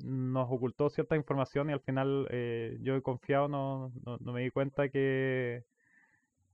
nos 0.03 0.49
ocultó 0.51 0.89
cierta 0.89 1.15
información 1.15 1.69
y 1.69 1.73
al 1.73 1.81
final 1.81 2.27
eh, 2.31 2.77
yo 2.81 2.95
he 2.95 3.01
confiado, 3.01 3.47
no, 3.47 3.91
no, 4.05 4.17
no 4.19 4.33
me 4.33 4.41
di 4.41 4.51
cuenta 4.51 4.89
que, 4.89 5.63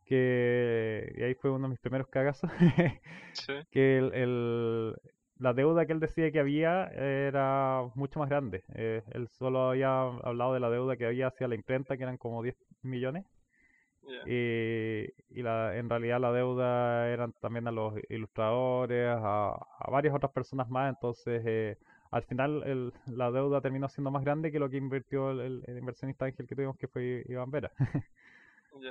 que 0.05 1.13
y 1.17 1.23
ahí 1.23 1.35
fue 1.35 1.51
uno 1.51 1.67
de 1.67 1.71
mis 1.71 1.79
primeros 1.79 2.07
cagazos, 2.09 2.51
Sí. 3.33 3.53
que 3.71 3.97
el, 3.99 4.13
el- 4.13 4.95
la 5.39 5.53
deuda 5.53 5.85
que 5.85 5.93
él 5.93 5.99
decía 5.99 6.31
que 6.31 6.39
había 6.39 6.85
era 6.87 7.83
mucho 7.95 8.19
más 8.19 8.29
grande. 8.29 8.63
Eh, 8.75 9.03
él 9.11 9.27
solo 9.29 9.69
había 9.71 10.01
hablado 10.01 10.53
de 10.53 10.59
la 10.61 10.69
deuda 10.71 10.97
que 10.97 11.05
había 11.05 11.27
hacia 11.27 11.47
la 11.47 11.55
imprenta, 11.55 11.97
que 11.97 12.03
eran 12.03 12.17
como 12.17 12.43
10 12.43 12.55
millones, 12.83 13.25
y, 14.23 15.05
y 15.29 15.41
la, 15.43 15.77
en 15.77 15.89
realidad 15.89 16.19
la 16.19 16.31
deuda 16.31 17.09
eran 17.09 17.33
también 17.41 17.67
a 17.67 17.71
los 17.71 17.93
ilustradores, 18.09 19.07
a, 19.09 19.49
a 19.79 19.91
varias 19.91 20.15
otras 20.15 20.31
personas 20.31 20.69
más, 20.69 20.89
entonces 20.89 21.41
eh, 21.45 21.77
al 22.11 22.23
final 22.23 22.63
el- 22.65 22.93
la 23.07 23.31
deuda 23.31 23.61
terminó 23.61 23.89
siendo 23.89 24.11
más 24.11 24.23
grande 24.23 24.51
que 24.51 24.59
lo 24.59 24.69
que 24.69 24.77
invirtió 24.77 25.31
el, 25.31 25.63
inversionista 25.67 26.25
ángel 26.25 26.47
que 26.47 26.55
tuvimos, 26.55 26.77
que 26.77 26.87
fue 26.87 27.23
Iván 27.27 27.51
Vera. 27.51 27.71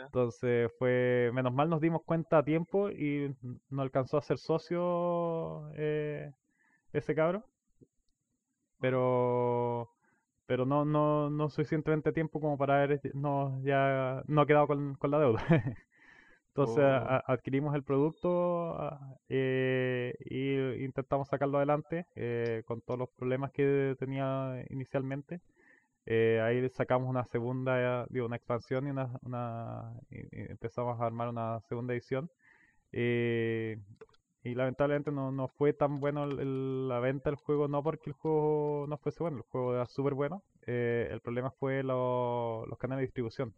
Entonces 0.07 0.73
fue, 0.79 1.31
menos 1.35 1.53
mal 1.53 1.69
nos 1.69 1.81
dimos 1.81 2.03
cuenta 2.05 2.39
a 2.39 2.45
tiempo 2.45 2.91
y 2.91 3.35
no 3.71 3.83
alcanzó 3.83 4.19
a 4.19 4.23
ser 4.23 4.39
socio 4.39 5.71
eh, 5.77 6.33
ese 6.93 7.15
cabro, 7.15 7.45
pero 8.81 9.91
pero 10.47 10.67
no, 10.67 10.85
no, 10.87 11.31
no 11.31 11.51
suficientemente 11.51 12.13
tiempo 12.13 12.41
como 12.41 12.59
para 12.59 12.83
haber 12.85 13.01
no, 13.15 13.61
ya 13.65 14.23
no 14.29 14.47
quedado 14.47 14.67
con, 14.69 14.95
con 14.97 15.11
la 15.13 15.21
deuda. 15.21 15.45
Entonces 16.57 16.85
Oh. 16.85 16.87
a- 16.87 17.23
adquirimos 17.27 17.75
el 17.75 17.83
producto 17.83 18.79
eh, 19.29 20.15
y 20.25 20.85
intentamos 20.85 21.29
sacarlo 21.29 21.59
adelante 21.59 22.07
eh, 22.15 22.63
con 22.67 22.81
todos 22.81 22.99
los 22.99 23.11
problemas 23.11 23.53
que 23.53 23.95
tenía 23.99 24.65
inicialmente. 24.71 25.41
Eh, 26.07 26.41
ahí 26.43 26.67
sacamos 26.71 27.11
una 27.11 27.25
segunda, 27.25 28.07
digo, 28.09 28.27
una 28.27 28.37
expansión 28.37 28.87
y 28.87 28.91
una, 28.91 29.11
una 29.23 29.93
y- 30.11 30.51
empezamos 30.51 30.99
a 31.01 31.07
armar 31.07 31.29
una 31.29 31.61
segunda 31.69 31.93
edición. 31.95 32.31
Eh, 32.93 33.77
y 34.45 34.55
lamentablemente 34.55 35.11
no, 35.13 35.33
no 35.33 35.49
fue 35.49 35.73
tan 35.75 36.01
bueno 36.01 36.25
el- 36.25 36.39
el- 36.41 36.89
la 36.89 37.01
venta 37.01 37.29
del 37.31 37.37
juego, 37.37 37.69
no 37.69 37.83
porque 37.83 38.11
el 38.11 38.15
juego 38.15 38.87
no 38.89 38.97
fuese 38.99 39.23
bueno, 39.23 39.39
el 39.39 39.43
juego 39.45 39.75
era 39.75 39.87
súper 39.87 40.15
bueno. 40.15 40.43
eh, 40.69 41.09
el 41.13 41.21
problema 41.21 41.51
fue 41.53 41.83
lo- 41.85 42.67
los 42.67 42.79
canales 42.79 43.03
de 43.03 43.07
distribución. 43.07 43.55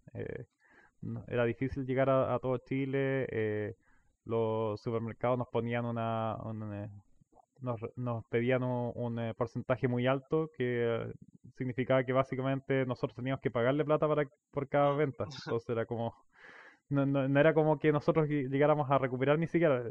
Era 1.29 1.45
difícil 1.45 1.87
llegar 1.87 2.11
a, 2.11 2.35
a 2.35 2.39
todo 2.39 2.59
Chile. 2.59 3.27
eh, 3.31 3.75
los 4.25 4.81
supermercados 4.81 5.39
nos 5.39 5.49
ponían 5.49 5.85
una, 5.87 6.37
un, 6.45 6.73
eh, 6.75 6.91
nos, 7.97 8.25
pedían 8.27 8.63
un, 8.63 8.93
un, 8.95 9.19
eh, 9.19 9.35
porcentaje 9.35 9.89
muy 9.89 10.07
alto 10.07 10.51
que 10.57 11.13
significaba 11.57 12.05
que 12.05 12.13
básicamente 12.13 12.87
nosotros 12.87 13.17
teníamos 13.17 13.41
que 13.41 13.51
pagarle 13.51 13.85
plata 13.85 14.07
para, 14.09 14.29
por 14.53 14.69
cada 14.69 14.93
venta. 14.95 15.25
Entonces 15.47 15.69
era 15.71 15.87
como, 15.87 16.15
no, 16.91 17.07
no, 17.07 17.29
no 17.29 17.41
era 17.41 17.55
como 17.55 17.79
que 17.79 17.93
nosotros 17.93 18.29
lleg- 18.29 18.49
llegáramos 18.51 18.91
a 18.91 18.99
recuperar 18.99 19.39
ni 19.39 19.47
siquiera 19.47 19.85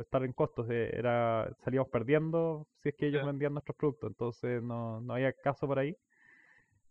estar 0.00 0.24
en 0.24 0.32
costos, 0.32 0.68
era 0.70 1.50
salíamos 1.64 1.88
perdiendo 1.90 2.66
si 2.82 2.90
es 2.90 2.94
que 2.96 3.06
ellos 3.08 3.24
vendían 3.24 3.54
nuestros 3.54 3.76
productos, 3.76 4.10
entonces 4.10 4.62
no, 4.62 5.00
no 5.00 5.14
había 5.14 5.32
caso 5.32 5.66
por 5.66 5.78
ahí. 5.78 5.96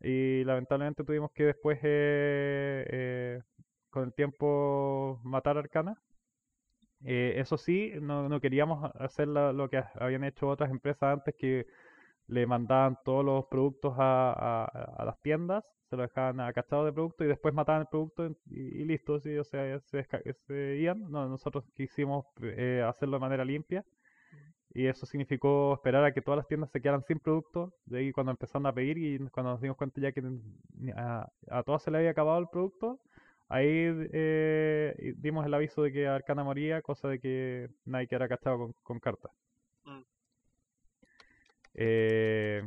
Y 0.01 0.43
lamentablemente 0.43 1.04
tuvimos 1.04 1.32
que 1.32 1.45
después, 1.45 1.80
eh, 1.84 2.86
eh, 2.89 3.14
con 3.95 4.05
el 4.05 4.13
tiempo, 4.13 5.19
matar 5.23 5.58
a 5.58 5.62
Arcana. 5.62 6.01
Eh, 7.03 7.36
eso 7.38 7.58
sí, 7.58 7.91
no, 8.01 8.39
queríamos 8.41 8.84
ha- 8.84 8.88
hacer 9.05 9.27
lo 9.27 9.69
que 9.69 9.77
ha- 9.77 9.91
habían 9.99 10.23
hecho 10.23 10.47
otras 10.49 10.71
empresas 10.71 11.13
antes 11.13 11.36
que 11.38 11.67
le 12.27 12.47
mandaban 12.47 12.97
todos 13.05 13.25
los 13.25 13.45
productos 13.47 13.93
a, 13.97 14.34
a- 14.34 14.65
a 14.97 15.05
las 15.05 15.21
tiendas, 15.21 15.63
se 15.89 15.95
lo 15.97 16.03
dejaban 16.03 16.39
acachados 16.41 16.86
de 16.86 16.93
producto 16.93 17.23
y 17.25 17.27
después 17.27 17.53
mataban 17.53 17.81
el 17.84 17.88
producto 17.89 18.29
y, 18.49 18.86
listo, 18.86 19.19
sí, 19.19 19.38
o 19.38 19.43
sea, 19.43 19.79
se, 19.81 20.05
se 20.47 20.77
iban. 20.77 21.12
No, 21.12 21.27
nosotros 21.29 21.65
quisimos 21.75 22.25
eh, 22.43 22.84
hacerlo 22.88 23.17
de 23.17 23.21
manera 23.21 23.45
limpia 23.45 23.86
y 24.73 24.88
eso 24.88 25.05
significó 25.05 25.73
esperar 25.75 26.03
a 26.05 26.13
que 26.13 26.21
todas 26.21 26.38
las 26.38 26.47
tiendas 26.47 26.71
se 26.71 26.81
quedaran 26.81 27.03
sin 27.03 27.19
producto. 27.19 27.73
De 27.86 27.99
ahí 27.99 28.12
cuando 28.12 28.31
empezaron 28.31 28.65
a 28.67 28.73
pedir 28.73 28.97
y 28.97 29.19
cuando 29.29 29.51
nos 29.53 29.62
dimos 29.62 29.77
cuenta 29.77 30.01
ya 30.01 30.12
que 30.12 30.21
ni- 30.21 30.91
a, 30.95 31.29
a 31.49 31.63
todas 31.63 31.84
se 31.84 31.91
le 31.91 31.97
había 31.99 32.12
acabado 32.12 32.39
el 32.39 32.47
producto, 32.49 32.99
ahí 33.47 33.67
eh, 34.13 35.13
dimos 35.17 35.45
el 35.45 35.53
aviso 35.53 35.84
de 35.84 35.91
que 35.91 36.08
Arcana 36.08 36.43
moría, 36.43 36.81
cosa 36.81 37.08
de 37.10 37.19
que 37.19 37.69
nadie 37.86 38.08
quedara 38.08 38.27
cachado 38.27 38.58
con, 38.58 38.73
con 38.84 38.99
cartas. 38.99 39.31
Mm. 39.86 40.01
Eh, 41.73 42.63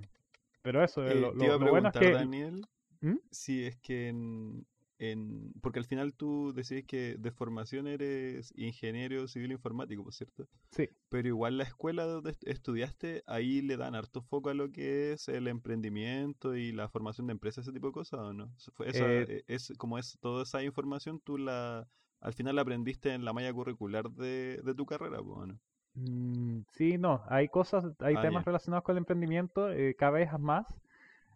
pero 0.63 0.85
eso, 0.85 1.07
eh, 1.07 1.13
Eh, 1.13 1.15
lo, 1.15 1.33
lo- 1.35 1.59
lo 1.59 1.71
bueno 1.71 1.89
es 1.89 1.95
que... 1.99 2.13
Daniel, 2.13 2.67
¿Mm? 3.01 3.17
si 3.31 3.65
es 3.67 3.77
que 3.77 4.09
en, 4.09 4.67
en- 4.99 5.53
Porque 5.63 5.79
al 5.81 5.85
final 5.87 6.15
tú 6.15 6.53
decís 6.55 6.85
que 6.87 7.17
de 7.19 7.31
formación 7.33 7.87
eres 7.87 8.53
ingeniero 8.57 9.27
civil 9.29 9.53
informático, 9.53 10.05
por 10.05 10.15
cierto. 10.15 10.49
Sí, 10.71 10.89
Pero 11.11 11.29
igual 11.29 11.59
la 11.59 11.65
escuela 11.65 12.05
donde 12.05 12.31
est- 12.33 12.47
estudiaste, 12.49 13.23
ahí 13.27 13.63
le 13.63 13.77
dan 13.79 13.95
harto 13.95 14.23
foco 14.23 14.51
a 14.51 14.55
lo 14.55 14.71
que 14.73 15.13
es 15.13 15.29
el 15.29 15.49
emprendimiento 15.49 16.57
y 16.57 16.73
la 16.73 16.89
formación 16.89 17.27
de 17.29 17.33
empresas, 17.33 17.65
ese 17.67 17.73
tipo 17.75 17.89
de 17.89 17.93
cosas, 17.95 18.21
¿o 18.21 18.33
no? 18.35 18.51
Esa, 18.85 19.07
Eh, 19.13 19.45
es 19.47 19.73
como 19.79 19.99
es 19.99 20.19
toda 20.21 20.43
esa 20.45 20.63
información, 20.63 21.21
tú 21.21 21.39
la 21.39 21.89
al 22.21 22.35
final 22.35 22.57
la 22.57 22.63
aprendiste 22.63 23.15
en 23.15 23.25
la 23.25 23.33
malla 23.33 23.53
curricular 23.53 24.11
de, 24.11 24.61
de 24.65 24.75
tu 24.75 24.87
carrera, 24.87 25.21
¿o 25.21 25.47
no? 25.47 25.59
Mm, 25.95 26.61
sí, 26.73 26.99
no, 26.99 27.23
hay 27.29 27.49
cosas, 27.49 27.85
hay 28.01 28.17
Ah, 28.17 28.19
temas 28.19 28.45
relacionados 28.45 28.85
con 28.85 28.95
el 28.97 28.99
emprendimiento, 28.99 29.71
eh, 29.73 29.95
cada 29.97 30.13
vez 30.13 30.31
más. 30.39 30.67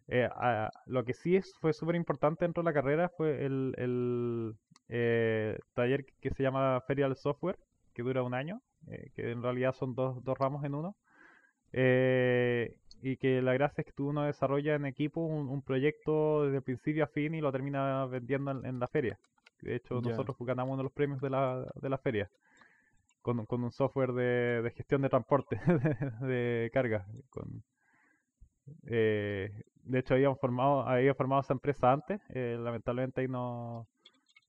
Eh, 0.09 0.29
a- 0.33 0.71
lo 0.87 1.05
que 1.05 1.15
sí 1.15 1.37
es, 1.37 1.55
fue 1.61 1.73
súper 1.73 1.97
importante 1.97 2.45
dentro 2.45 2.63
de 2.63 2.67
la 2.71 2.75
carrera 2.75 3.09
fue 3.17 3.45
el, 3.47 3.75
el, 3.79 4.55
eh, 4.89 5.59
taller 5.75 6.05
que 6.21 6.31
se 6.31 6.43
llama 6.43 6.81
Feria 6.87 7.07
del 7.07 7.17
Software, 7.17 7.59
que 7.95 8.03
dura 8.03 8.23
un 8.23 8.35
año, 8.35 8.61
eh, 8.89 9.11
que 9.15 9.31
en 9.31 9.43
realidad 9.43 9.75
son 9.75 9.95
dos, 9.95 10.23
dos 10.25 10.39
ramos 10.39 10.65
en 10.65 10.75
uno. 10.75 10.97
eh, 11.73 12.77
y 13.03 13.17
que 13.17 13.43
la 13.43 13.55
gracia 13.55 13.83
es 13.83 13.87
que 13.87 13.93
tú 13.93 14.09
uno 14.11 14.25
desarrolla 14.25 14.75
en 14.77 14.87
equipo 14.87 15.21
un, 15.23 15.49
un 15.49 15.63
proyecto 15.63 16.45
desde 16.47 16.63
principio 16.63 17.05
a 17.05 17.09
fin 17.09 17.35
y 17.35 17.41
lo 17.41 17.53
termina 17.53 18.07
vendiendo 18.07 18.51
en, 18.53 18.65
en 18.67 18.79
la 18.81 18.89
feria. 18.89 19.19
De 19.63 19.75
hecho, 19.77 20.01
nosotros 20.03 20.37
ganamos 20.41 20.75
uno 20.75 20.79
de 20.79 20.85
los 20.85 20.93
premios 20.93 21.21
de 21.21 21.31
la, 21.31 21.67
de 21.75 21.89
la 21.89 21.99
feria. 21.99 22.31
con, 23.23 23.47
con 23.47 23.65
un 23.65 23.73
software 23.73 24.13
de, 24.13 24.63
de 24.63 24.71
gestión 24.73 25.03
de 25.03 25.09
transporte 25.09 25.61
de, 26.21 26.71
carga. 26.73 27.07
Con, 27.31 27.63
eh, 28.87 29.51
de 29.83 29.99
hecho, 30.01 30.15
habíamos 30.15 30.39
formado, 30.41 30.83
había 30.89 31.15
formado 31.15 31.43
esa 31.43 31.53
empresa 31.55 31.93
antes. 31.93 32.21
eh, 32.31 32.57
lamentablemente 32.61 33.21
ahí 33.23 33.29
no 33.29 33.89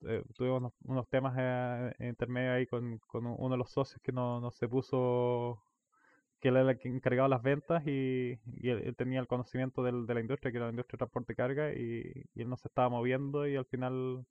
eh, 0.08 0.24
tuvimos 0.38 0.74
unos, 0.86 1.08
temas 1.10 1.36
eh, 1.40 1.94
intermedios 2.10 2.54
ahí 2.56 2.68
con, 2.68 3.00
con 3.08 3.26
uno 3.28 3.50
de 3.52 3.58
los 3.58 3.72
socios 3.72 4.02
que 4.04 4.12
no, 4.12 4.40
no 4.42 4.52
se 4.52 4.68
puso, 4.70 5.64
que 6.42 6.50
él 6.50 6.58
era 6.58 6.72
el 6.72 6.80
que 6.80 6.90
encargaba 6.90 7.28
las 7.30 7.42
ventas 7.44 7.84
y, 7.88 8.40
él, 8.64 8.96
tenía 8.98 9.20
el 9.22 9.28
conocimiento 9.28 9.84
del- 9.84 10.06
de 10.08 10.14
la 10.16 10.22
industria, 10.22 10.52
que 10.52 10.58
era 10.58 10.68
la 10.68 10.72
industria 10.72 10.96
de 10.98 11.00
transporte 11.00 11.34
y 11.34 11.36
carga, 11.36 11.74
y, 11.74 12.26
y 12.36 12.42
él 12.42 12.50
no 12.50 12.58
se 12.58 12.68
estaba 12.70 12.90
moviendo 12.90 13.48
y 13.48 13.56
al 13.56 13.66
final 13.66 14.26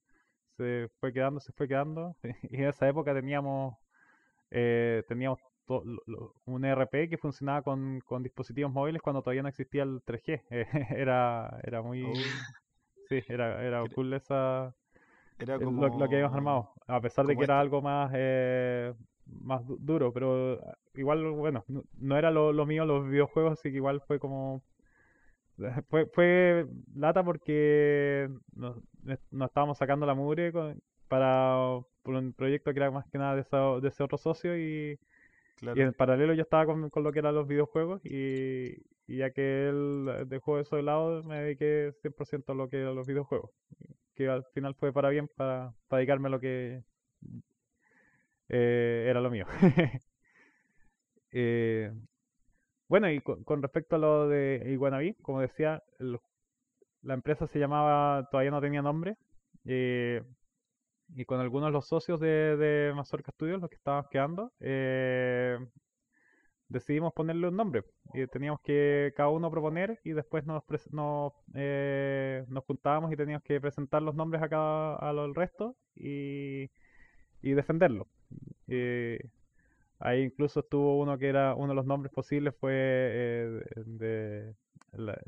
se 0.57 0.91
fue 1.01 1.12
quedando, 1.12 1.41
se 1.41 1.53
fue 1.53 1.69
quedando. 1.69 2.17
Y 2.51 2.57
en 2.59 2.65
esa 2.69 2.88
época 2.88 3.15
teníamos, 3.15 3.77
eh, 4.51 5.03
teníamos 5.09 5.38
to- 5.66 5.85
lo- 5.85 6.03
lo- 6.07 6.35
un 6.46 6.64
ERP 6.64 7.09
que 7.09 7.18
funcionaba 7.18 7.62
con, 7.62 8.01
con 8.01 8.22
dispositivos 8.22 8.72
móviles 8.72 9.03
cuando 9.03 9.22
todavía 9.22 9.42
no 9.42 9.48
existía 9.48 9.83
el 9.85 10.01
3G. 10.05 10.42
Eh, 10.51 10.66
era, 10.96 11.59
era 11.62 11.83
muy... 11.83 12.03
Oh, 12.05 12.25
Sí, 13.09 13.22
era, 13.29 13.62
era 13.62 13.85
cool 13.94 14.14
esa, 14.14 14.75
era 15.38 15.59
lo, 15.59 15.90
que 16.09 16.14
habíamos 16.14 16.35
armado, 16.35 16.70
a 16.87 17.01
pesar 17.01 17.27
de 17.27 17.37
que 17.37 17.44
era 17.44 17.55
esto- 17.57 17.61
algo 17.61 17.83
más, 17.83 18.11
eh, 18.14 18.94
más 19.27 19.66
du- 19.66 19.77
duro, 19.81 20.12
pero 20.12 20.59
ah, 20.66 20.75
igual, 20.94 21.31
bueno, 21.33 21.64
no, 21.68 21.83
no 21.98 22.16
era 22.16 22.31
lo, 22.31 22.53
lo 22.53 22.64
mío 22.64 22.87
los 22.87 23.07
videojuegos, 23.09 23.53
así 23.55 23.70
que 23.70 23.77
igual 23.77 24.01
fue 24.07 24.18
como... 24.18 24.62
Fue, 25.90 26.07
fue 26.07 26.66
lata 26.94 27.22
porque 27.22 28.29
nos, 28.55 28.79
nos 29.31 29.48
estábamos 29.48 29.79
sacando 29.79 30.07
la 30.07 30.14
mugre 30.14 30.53
con- 30.53 30.81
para 31.09 31.79
por 32.03 32.14
un 32.14 32.33
proyecto 32.33 32.72
que 32.72 32.79
era 32.81 32.90
más 32.90 33.07
que 33.11 33.18
nada 33.18 33.35
de, 33.35 33.42
esa- 33.42 33.79
de 33.81 33.88
ese 33.88 34.03
otro 34.03 34.18
socio 34.18 34.57
y, 34.59 34.98
Y 35.62 35.81
en 35.81 35.92
paralelo 35.92 36.35
yo 36.35 36.42
estaba 36.42 36.66
con, 36.66 36.90
con 36.90 37.05
lo 37.05 37.12
que 37.12 37.20
eran 37.20 37.37
los 37.37 37.46
videojuegos 37.46 38.05
y, 38.05 38.83
ya 39.07 39.31
que 39.31 39.68
él 39.68 40.27
dejó 40.27 40.59
eso 40.59 40.77
de 40.77 40.83
lado, 40.83 41.22
me 41.22 41.40
dediqué 41.40 41.92
100% 42.03 42.53
a 42.53 42.55
lo 42.55 42.68
que 42.68 42.81
eran 42.81 42.96
los 42.96 43.07
videojuegos. 43.07 43.51
Que 44.14 44.29
al 44.29 44.44
final 44.55 44.75
fue 44.75 44.92
para 44.92 45.11
bien, 45.11 45.29
para, 45.37 45.72
dedicarme 45.90 46.29
a 46.29 46.31
lo 46.31 46.40
que 46.40 46.83
eh, 48.48 49.07
era 49.09 49.20
lo 49.20 49.31
mío. 49.31 49.46
Eh, 51.35 51.90
bueno, 52.88 53.11
y 53.11 53.22
con, 53.22 53.62
respecto 53.62 53.96
a 53.96 53.98
lo 53.98 54.29
de 54.29 54.66
Iguanabí, 54.66 55.14
como 55.22 55.40
decía, 55.40 55.83
la 57.01 57.14
empresa 57.14 57.46
se 57.46 57.59
llamaba, 57.59 58.29
todavía 58.31 58.51
no 58.51 58.61
tenía 58.61 58.83
nombre, 58.83 59.16
eh, 59.64 60.22
y 61.16 61.25
con 61.25 61.40
algunos 61.40 61.68
de 61.68 61.72
los 61.72 61.87
socios 61.87 62.20
de, 62.20 62.57
de 62.57 62.92
Mazorca 62.94 63.33
Studios, 63.33 63.61
los 63.61 63.70
que 63.70 63.77
estaban 63.77 64.05
quedando, 64.11 64.53
eh, 64.61 65.59
decidimos 66.68 67.12
ponerle 67.12 67.48
un 67.48 67.57
nombre. 67.57 67.85
Y 68.14 68.27
teníamos 68.27 68.61
que 68.62 69.12
cada 69.16 69.29
uno 69.29 69.51
proponer 69.51 70.01
y 70.05 70.12
después 70.12 70.44
nos, 70.46 70.62
eh, 71.55 72.44
nos 72.48 72.64
juntábamos 72.64 73.12
y 73.12 73.16
teníamos 73.16 73.44
que 73.44 73.61
presentar 73.61 74.03
los 74.03 74.14
nombres 74.14 74.42
a 74.42 74.48
cada, 74.48 74.96
a 74.96 75.12
lo 75.12 75.22
del 75.22 75.35
resto 75.35 75.77
y, 75.94 76.70
y 77.42 77.53
defenderlo. 77.53 78.09
Eh, 78.68 79.20
ahí 79.98 80.22
incluso 80.25 80.61
estuvo 80.61 81.01
uno 81.01 81.18
que 81.18 81.29
era, 81.29 81.55
uno 81.55 81.68
de 81.68 81.75
los 81.75 81.87
nombres 81.87 82.12
posibles 82.12 82.55
fue 82.59 82.72
eh, 82.75 83.61
de 83.77 84.55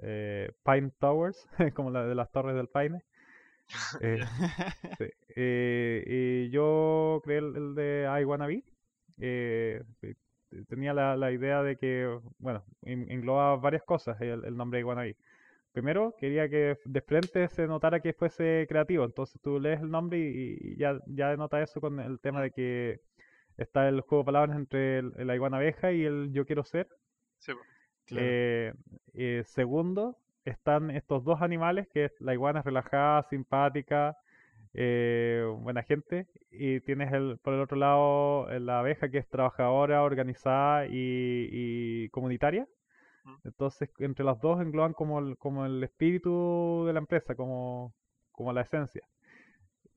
eh, 0.03 0.53
Pine 0.65 0.91
Towers, 0.99 1.47
como 1.75 1.91
la 1.91 2.05
de 2.05 2.15
las 2.15 2.31
torres 2.31 2.57
del 2.57 2.69
Paine. 2.69 3.03
Sí, 4.99 5.05
eh, 5.37 6.05
y 6.07 6.51
yo 6.51 7.21
creé 7.25 7.39
el, 7.39 7.57
el 7.57 7.75
de 7.75 8.09
I 8.21 8.25
Wanna 8.25 8.47
Be. 8.47 8.65
eh, 9.19 9.83
tenía 10.69 10.95
la, 10.95 11.17
la 11.17 11.33
idea 11.33 11.63
de 11.63 11.77
que, 11.77 12.09
bueno, 12.39 12.65
en- 12.83 13.11
engloba 13.11 13.57
varias 13.57 13.83
cosas 13.85 14.21
el, 14.21 14.45
el 14.45 14.57
nombre 14.57 14.81
I 14.81 14.85
Wanna 14.85 15.03
Be. 15.03 15.17
Primero, 15.73 16.15
quería 16.19 16.49
que 16.49 16.79
de 16.85 17.01
frente 17.03 17.49
se 17.49 17.67
notara 17.67 18.01
que 18.01 18.13
fuese 18.13 18.67
creativo. 18.69 19.05
Entonces 19.05 19.41
tú 19.43 19.59
lees 19.59 19.81
el 19.81 19.91
nombre 19.91 20.19
y, 20.19 20.57
y 20.61 20.77
ya, 20.77 20.99
ya 21.07 21.31
denota 21.31 21.61
eso 21.63 21.81
con 21.81 21.99
el 22.01 22.21
tema 22.21 22.41
de 22.43 22.51
que 22.53 23.01
está 23.57 23.89
el 23.89 24.01
juego 24.03 24.23
de 24.23 24.27
palabras 24.27 24.57
entre 24.57 24.99
el, 24.99 25.13
el 25.17 25.35
I 25.35 25.39
Wanna 25.39 25.57
Abeja 25.59 25.93
y 25.93 26.05
el 26.05 26.33
Yo 26.33 26.47
Quiero 26.47 26.65
Ser. 26.65 26.89
Sí, 27.39 27.53
po. 27.53 27.61
Claro. 28.07 28.27
Eh, 28.27 28.75
eh, 29.15 29.43
segundo, 29.47 30.19
están 30.45 30.91
estos 30.91 31.25
dos 31.25 31.41
animales, 31.43 31.89
que 31.89 32.05
es 32.05 32.21
la 32.21 32.35
iguana 32.35 32.63
relajada, 32.63 33.23
simpática, 33.25 34.17
eh, 34.75 35.45
buena 35.61 35.83
gente, 35.85 36.27
y 36.51 36.81
tienes 36.81 37.13
el, 37.13 37.39
por 37.43 37.55
el 37.55 37.61
otro 37.61 37.77
lado 37.77 38.51
eh, 38.51 38.61
la 38.61 38.81
abeja 38.81 39.09
que 39.11 39.19
es 39.19 39.29
trabajadora, 39.29 40.03
organizada 40.03 40.87
y, 40.87 40.93
y 41.53 42.09
comunitaria. 42.11 42.67
Mm. 43.25 43.35
Entonces, 43.45 43.91
entre 43.99 44.25
las 44.25 44.41
dos 44.41 44.61
engloban 44.61 44.93
como 44.95 45.19
el, 45.21 45.37
como 45.39 45.67
el 45.67 45.83
espíritu 45.85 46.85
de 46.87 46.93
la 46.93 47.01
empresa, 47.01 47.35
como, 47.35 47.95
como 48.33 48.53
la 48.53 48.63
esencia. 48.63 49.03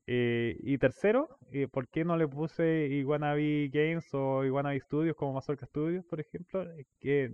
Eh, 0.06 0.56
y 0.60 0.78
tercero, 0.78 1.28
eh, 1.52 1.68
¿por 1.68 1.88
qué 1.88 2.04
no 2.04 2.16
le 2.16 2.26
puse 2.26 2.86
Iguanabi 2.90 3.68
Games 3.70 4.08
o 4.14 4.44
Iguanabi 4.44 4.80
Studios 4.80 5.16
como 5.16 5.34
Mazorca 5.34 5.66
Studios, 5.66 6.04
por 6.06 6.20
ejemplo? 6.20 6.62
Eh, 6.62 6.86
Que 7.00 7.32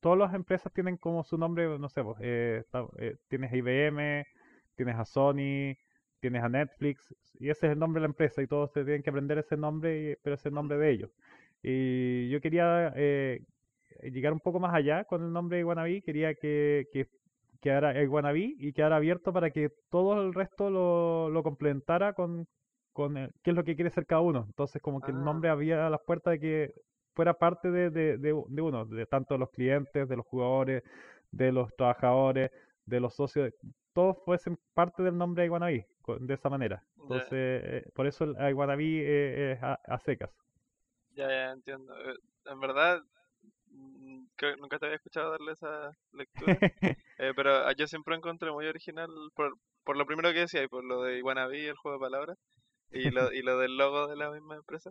todas 0.00 0.18
las 0.18 0.34
empresas 0.34 0.72
tienen 0.72 0.96
como 0.96 1.24
su 1.24 1.38
nombre, 1.38 1.78
no 1.78 1.88
sé, 1.88 2.02
pues, 2.04 2.16
eh, 2.20 2.58
está- 2.60 2.86
tienes 3.28 3.52
a 3.52 3.56
IBM, 3.56 4.24
tienes 4.76 4.96
a 4.96 5.04
Sony, 5.04 5.74
tienes 6.30 6.42
a 6.42 6.48
Netflix, 6.48 7.14
y 7.38 7.50
ese 7.50 7.66
es 7.66 7.72
el 7.72 7.78
nombre 7.78 8.00
de 8.00 8.08
la 8.08 8.10
empresa, 8.12 8.42
y 8.42 8.46
todos 8.46 8.72
se 8.72 8.84
tienen 8.84 9.02
que 9.02 9.10
aprender 9.10 9.38
ese 9.38 9.56
nombre, 9.56 10.18
pero 10.22 10.34
es 10.34 10.46
el 10.46 10.52
nombre 10.54 10.78
de 10.78 10.90
ellos. 10.90 11.10
Y 11.62 12.28
yo 12.30 12.40
quería 12.40 12.92
eh, 12.96 13.42
llegar 14.02 14.32
un 14.32 14.40
poco 14.40 14.58
más 14.60 14.74
allá 14.74 15.04
con 15.04 15.22
el 15.22 15.32
nombre 15.32 15.56
de 15.56 15.60
Iguanabí, 15.60 16.02
quería 16.02 16.34
que, 16.34 16.86
que 16.92 17.06
quedara 17.60 18.02
Iguanabí 18.02 18.56
y 18.58 18.72
quedara 18.72 18.96
abierto 18.96 19.32
para 19.32 19.50
que 19.50 19.70
todo 19.90 20.22
el 20.22 20.34
resto 20.34 20.70
lo, 20.70 21.30
lo 21.30 21.42
complementara 21.42 22.12
con, 22.12 22.46
con 22.92 23.14
qué 23.42 23.50
es 23.50 23.56
lo 23.56 23.64
que 23.64 23.74
quiere 23.76 23.90
ser 23.90 24.06
cada 24.06 24.20
uno. 24.20 24.44
Entonces, 24.46 24.80
como 24.82 25.00
que 25.00 25.10
el 25.10 25.18
Ah. 25.18 25.24
nombre 25.24 25.48
abría 25.50 25.88
las 25.90 26.00
puertas 26.06 26.32
de 26.32 26.40
que 26.40 26.74
fuera 27.14 27.34
parte 27.34 27.70
de, 27.70 27.90
de, 27.90 28.18
de 28.18 28.32
u- 28.32 28.46
de 28.48 28.60
uno, 28.62 28.84
de 28.86 29.06
tanto 29.06 29.34
de 29.34 29.38
los 29.40 29.50
clientes, 29.50 30.08
de 30.08 30.16
los 30.16 30.26
jugadores, 30.26 30.82
de 31.30 31.52
los 31.52 31.74
trabajadores, 31.76 32.50
de 32.86 33.00
los 33.00 33.14
socios, 33.14 33.52
todos 33.94 34.16
fuesen 34.24 34.58
parte 34.74 35.02
del 35.02 35.16
nombre 35.16 35.42
de 35.42 35.46
Iguanabí, 35.46 35.82
co- 35.82 35.93
de 36.20 36.34
esa 36.34 36.50
manera. 36.50 36.84
Entonces, 36.98 37.62
eh, 37.64 37.90
por 37.94 38.06
eso 38.06 38.24
el 38.24 38.36
Iguanabí 38.50 39.00
eh, 39.00 39.52
es 39.52 39.62
a, 39.62 39.74
a 39.74 39.98
secas. 40.00 40.30
Ya, 41.10 41.28
ya 41.28 41.52
entiendo. 41.52 41.94
Eh, 41.98 42.16
En 42.46 42.60
verdad, 42.60 43.02
mm, 43.68 44.26
creo 44.36 44.54
que 44.54 44.60
nunca 44.60 44.78
te 44.78 44.86
había 44.86 44.96
escuchado 44.96 45.30
darle 45.32 45.52
esa 45.52 45.92
lectura. 46.12 46.60
Eh, 47.18 47.32
pero 47.36 47.52
ah, 47.66 47.72
yo 47.74 47.86
siempre 47.88 48.12
lo 48.12 48.18
encontré 48.18 48.52
muy 48.52 48.66
original 48.66 49.10
por, 49.36 49.56
por 49.84 49.96
lo 49.96 50.06
primero 50.06 50.32
que 50.32 50.40
decía 50.40 50.62
y 50.64 50.68
por 50.68 50.84
lo 50.84 51.02
de 51.02 51.22
Wannabe, 51.22 51.68
el 51.68 51.76
juego 51.76 51.98
de 51.98 52.02
palabras, 52.06 52.38
y 52.92 53.10
lo, 53.10 53.32
y 53.32 53.42
lo 53.42 53.58
del 53.58 53.76
logo 53.78 54.08
de 54.08 54.16
la 54.16 54.30
misma 54.30 54.56
empresa. 54.56 54.90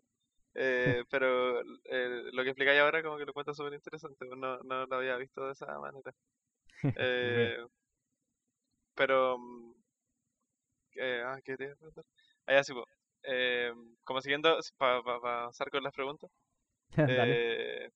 Eh, 0.56 1.04
pero 1.12 1.62
eh, 1.86 2.23
lo 2.34 2.43
que 2.43 2.49
explicáis 2.52 2.82
ahora 2.82 3.04
como 3.04 3.17
que 3.17 3.26
lo 3.26 3.32
encuentro 3.32 3.54
súper 3.56 3.73
interesante, 3.76 4.26
no, 4.38 4.60
no 4.63 4.86
lo 4.88 4.95
había 4.97 5.17
visto 5.17 5.45
de 5.47 5.54
esa 5.54 5.67
manera. 5.80 6.13
Eh, 6.95 7.58
pero, 8.95 9.38
mm, 9.38 9.73
eh, 10.97 11.21
ah, 11.25 11.39
¿qué 11.43 11.58
te 11.58 11.65
iba 11.65 11.73
a 11.73 11.75
preguntar? 11.77 12.06
Ah, 12.47 12.53
ya 12.53 12.63
sí, 12.63 12.73
po. 12.73 12.86
Eh, 13.23 13.71
como 14.03 14.21
siguiendo, 14.21 14.58
para 14.77 14.97
avanzar 14.97 15.69
con 15.69 15.84
las 15.84 15.93
preguntas, 15.93 16.29
eh, 17.06 17.89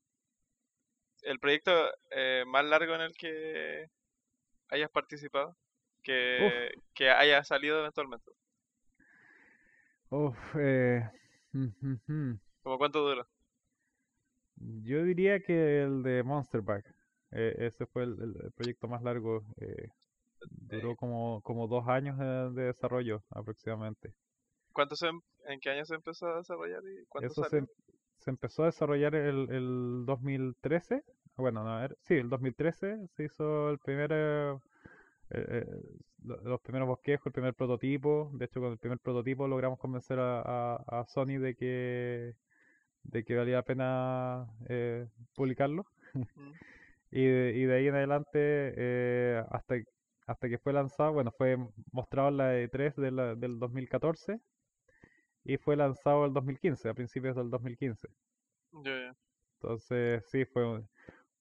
el 1.23 1.39
proyecto 1.39 1.71
eh, 2.11 2.43
más 2.47 2.65
largo 2.65 2.95
en 2.95 3.01
el 3.01 3.13
que 3.17 3.87
hayas 4.69 4.91
participado, 4.91 5.57
que, 6.03 6.71
que 6.95 7.09
haya 7.11 7.43
salido 7.43 7.79
eventualmente. 7.81 8.31
Uf, 10.11 10.55
eh. 10.57 11.09
¿Como 12.61 12.77
cuánto 12.77 12.99
dura? 13.01 13.27
Yo 14.83 15.03
diría 15.03 15.41
que 15.41 15.83
el 15.83 16.03
de 16.03 16.23
Monster 16.23 16.61
Bag. 16.61 16.83
eh, 17.31 17.55
ese 17.59 17.85
fue 17.85 18.03
el, 18.03 18.11
el- 18.21 18.41
el 18.45 18.51
proyecto 18.53 18.87
más 18.87 19.01
largo. 19.03 19.45
eh, 19.57 19.89
duró 20.49 20.95
como, 20.95 21.41
como 21.41 21.67
dos 21.67 21.87
años 21.87 22.17
de, 22.17 22.51
de 22.51 22.63
desarrollo 22.67 23.23
aproximadamente. 23.29 24.13
¿Cuánto 24.71 24.95
se, 24.95 25.07
em- 25.07 25.21
¿En 25.45 25.59
qué 25.59 25.71
año 25.71 25.83
se 25.83 25.95
empezó 25.95 26.27
a 26.27 26.37
desarrollar 26.37 26.81
y 26.85 27.05
cuánto 27.07 27.33
Eso 27.33 27.43
se, 27.43 27.49
salió? 27.49 27.59
em- 27.59 27.67
se 28.17 28.29
empezó 28.29 28.63
a 28.63 28.67
desarrollar 28.67 29.15
el, 29.15 29.49
el 29.51 30.03
2013. 30.05 31.03
Bueno, 31.35 31.63
no, 31.63 31.83
era- 31.83 31.95
sí, 32.01 32.15
el 32.15 32.29
2013 32.29 32.97
se 33.15 33.23
hizo 33.25 33.69
el 33.69 33.79
primer, 33.79 34.11
eh, 34.13 34.55
eh, 35.31 35.65
lo- 36.23 36.41
los 36.41 36.61
primeros 36.61 36.87
bosquejos, 36.87 37.27
el 37.27 37.33
primer 37.33 37.53
prototipo. 37.53 38.31
De 38.33 38.45
hecho, 38.45 38.59
con 38.61 38.71
el 38.71 38.77
primer 38.77 38.99
prototipo 38.99 39.47
logramos 39.47 39.79
convencer 39.79 40.19
a, 40.19 40.41
a- 40.41 41.01
a 41.01 41.05
Sony 41.07 41.39
de 41.39 41.55
que, 41.55 42.35
de 43.03 43.23
que 43.25 43.35
valía 43.35 43.57
la 43.57 43.63
pena 43.63 44.47
eh, 44.69 45.07
publicarlo. 45.35 45.85
Mm, 46.37 46.53
Y 47.11 47.25
de, 47.25 47.53
y 47.55 47.63
de 47.65 47.75
ahí 47.75 47.87
en 47.87 47.95
adelante, 47.95 48.29
eh, 48.77 49.43
hasta, 49.49 49.75
hasta 50.27 50.49
que 50.49 50.59
fue 50.59 50.73
lanzado, 50.73 51.13
bueno, 51.13 51.31
fue 51.37 51.57
mostrado 51.91 52.29
en 52.29 52.37
la 52.37 52.57
E3 52.59 52.95
de 52.97 53.11
la- 53.11 53.35
del 53.35 53.59
2014. 53.59 54.39
y 55.43 55.57
fue 55.57 55.75
lanzado 55.75 56.25
el 56.25 56.33
2015, 56.33 56.89
a 56.89 56.93
principios 56.93 57.35
del 57.35 57.49
2015. 57.49 58.07
Ya, 58.83 58.91
ya. 58.91 59.15
Entonces, 59.61 60.23
sí, 60.29 60.45
fue 60.45 60.65
un, 60.67 60.89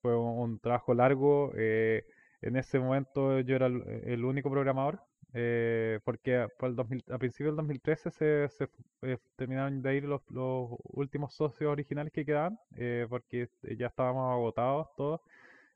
fue 0.03 0.16
un 0.18 0.59
trabajo 0.61 0.94
largo. 0.94 1.53
eh, 1.57 2.05
en 2.42 2.57
ese 2.57 2.79
momento 2.79 3.40
yo 3.40 3.57
era 3.57 3.66
el, 3.66 3.83
el 4.07 4.25
único 4.25 4.51
programador, 4.51 5.01
eh, 5.35 6.01
porque 6.05 6.37
a, 6.38 6.49
por 6.49 6.68
el 6.70 6.77
2000 6.77 7.05
a 7.11 7.18
principios 7.18 7.53
del 7.53 7.57
2013 7.57 8.11
se, 8.11 8.49
se 8.51 8.68
eh, 9.03 9.18
terminaron 9.37 9.83
de 9.83 9.96
ir 9.96 10.05
los, 10.05 10.22
los 10.31 10.70
últimos 10.85 11.35
socios 11.35 11.70
originales 11.72 12.12
que 12.12 12.25
quedaban, 12.25 12.59
porque 13.09 13.49
ya 13.79 13.87
estábamos 13.88 14.33
agotados 14.33 14.88
todos, 14.96 15.20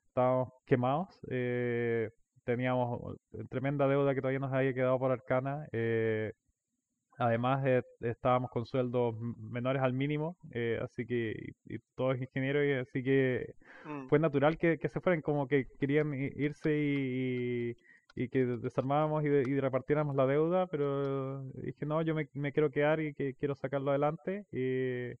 estábamos 0.07 0.53
quemados, 0.65 1.09
eh, 1.29 2.11
teníamos 2.43 3.17
tremenda 3.49 3.87
deuda 3.87 4.13
que 4.15 4.21
todavía 4.21 4.39
nos 4.39 4.53
había 4.53 4.73
quedado 4.73 4.99
por 4.99 5.11
Arcana. 5.11 5.67
eh, 5.71 6.33
Además, 7.17 7.63
eh, 7.67 7.83
estábamos 8.01 8.49
con 8.51 8.65
sueldos 8.65 9.15
menores 9.37 9.81
al 9.83 9.93
mínimo, 9.93 10.37
eh, 10.51 10.79
así 10.81 11.05
que, 11.05 11.53
y, 11.67 11.75
y 11.75 11.79
todos 11.95 12.17
ingenieros, 12.19 12.65
y 12.65 12.71
así 12.73 13.03
que 13.03 13.53
Mm, 13.85 14.09
fue 14.09 14.19
natural 14.19 14.57
que, 14.57 14.79
que 14.79 14.89
se 14.89 15.01
fueran, 15.01 15.21
como 15.21 15.47
que 15.47 15.67
querían 15.79 16.13
irse 16.15 16.71
y, 16.75 17.77
y- 18.15 18.29
que 18.29 18.45
desarmábamos 18.45 19.23
y, 19.25 19.29
de- 19.29 19.43
y 19.49 19.59
repartiéramos 19.59 20.15
la 20.15 20.25
deuda, 20.27 20.67
pero 20.67 21.43
dije, 21.53 21.85
no, 21.85 22.01
yo 22.01 22.15
me, 22.15 22.27
me 22.33 22.51
quiero 22.53 22.71
quedar 22.71 22.99
y 23.01 23.13
que 23.13 23.35
quiero 23.35 23.55
sacarlo 23.55 23.91
adelante. 23.91 24.45
Y, 24.51 25.11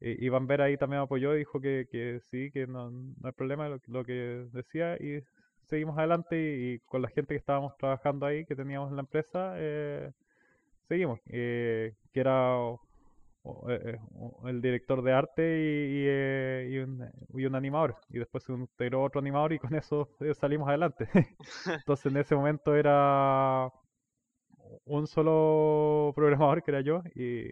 y, 0.00 0.26
y 0.26 0.28
Van 0.28 0.46
Ver 0.46 0.62
ahí 0.62 0.76
también 0.76 1.02
apoyó 1.02 1.34
y 1.34 1.38
dijo 1.40 1.60
que, 1.60 1.86
que 1.90 2.20
sí, 2.30 2.50
que 2.52 2.66
no, 2.66 2.90
no 2.90 3.14
hay 3.24 3.32
problema 3.32 3.68
lo, 3.68 3.78
lo 3.86 4.04
que 4.04 4.46
decía 4.52 4.96
y 5.00 5.22
seguimos 5.68 5.98
adelante 5.98 6.36
y, 6.38 6.74
y 6.74 6.78
con 6.80 7.02
la 7.02 7.08
gente 7.08 7.34
que 7.34 7.38
estábamos 7.38 7.76
trabajando 7.78 8.26
ahí, 8.26 8.44
que 8.46 8.56
teníamos 8.56 8.90
en 8.90 8.96
la 8.96 9.02
empresa, 9.02 9.54
eh, 9.56 10.12
seguimos, 10.88 11.20
eh, 11.26 11.94
que 12.12 12.20
era 12.20 12.56
o- 12.58 12.80
o- 13.44 13.70
eh, 13.70 13.80
eh, 13.94 13.98
o- 14.16 14.48
el 14.48 14.62
director 14.62 15.02
de 15.02 15.12
arte 15.12 15.42
y, 15.42 16.04
y, 16.04 16.06
eh, 16.08 16.68
y 16.72 16.78
un, 16.78 17.04
y 17.34 17.46
un 17.46 17.54
animador. 17.56 17.96
Y 18.10 18.18
después 18.18 18.44
se 18.44 18.52
integró 18.52 19.02
otro 19.04 19.20
animador 19.20 19.52
y 19.54 19.58
con 19.60 19.74
eso 19.74 20.10
salimos 20.34 20.68
adelante. 20.68 21.08
Entonces 21.80 22.06
en 22.06 22.18
ese 22.18 22.36
momento 22.36 22.74
era 22.76 23.70
un 24.84 25.06
solo 25.06 26.12
programador 26.14 26.62
que 26.62 26.70
era 26.70 26.80
yo 26.80 27.02
y, 27.14 27.48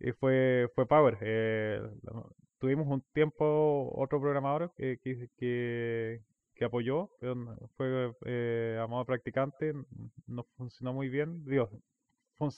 y 0.00 0.12
fue, 0.20 0.68
fue 0.74 0.86
Power. 0.86 1.18
La- 2.02 2.24
tuvimos 2.58 2.86
un 2.88 3.02
tiempo 3.12 3.92
otro 3.96 4.20
programador 4.20 4.72
que, 4.76 4.98
que, 5.02 5.28
que, 5.38 6.20
que 6.60 6.66
apoyó, 6.66 7.08
pero 7.18 7.56
fue 7.74 8.14
eh, 8.26 8.78
a 8.78 8.86
modo 8.86 9.06
practicante, 9.06 9.72
no 10.26 10.44
funcionó 10.58 10.92
muy 10.92 11.08
bien. 11.08 11.42
Digo, 11.46 11.70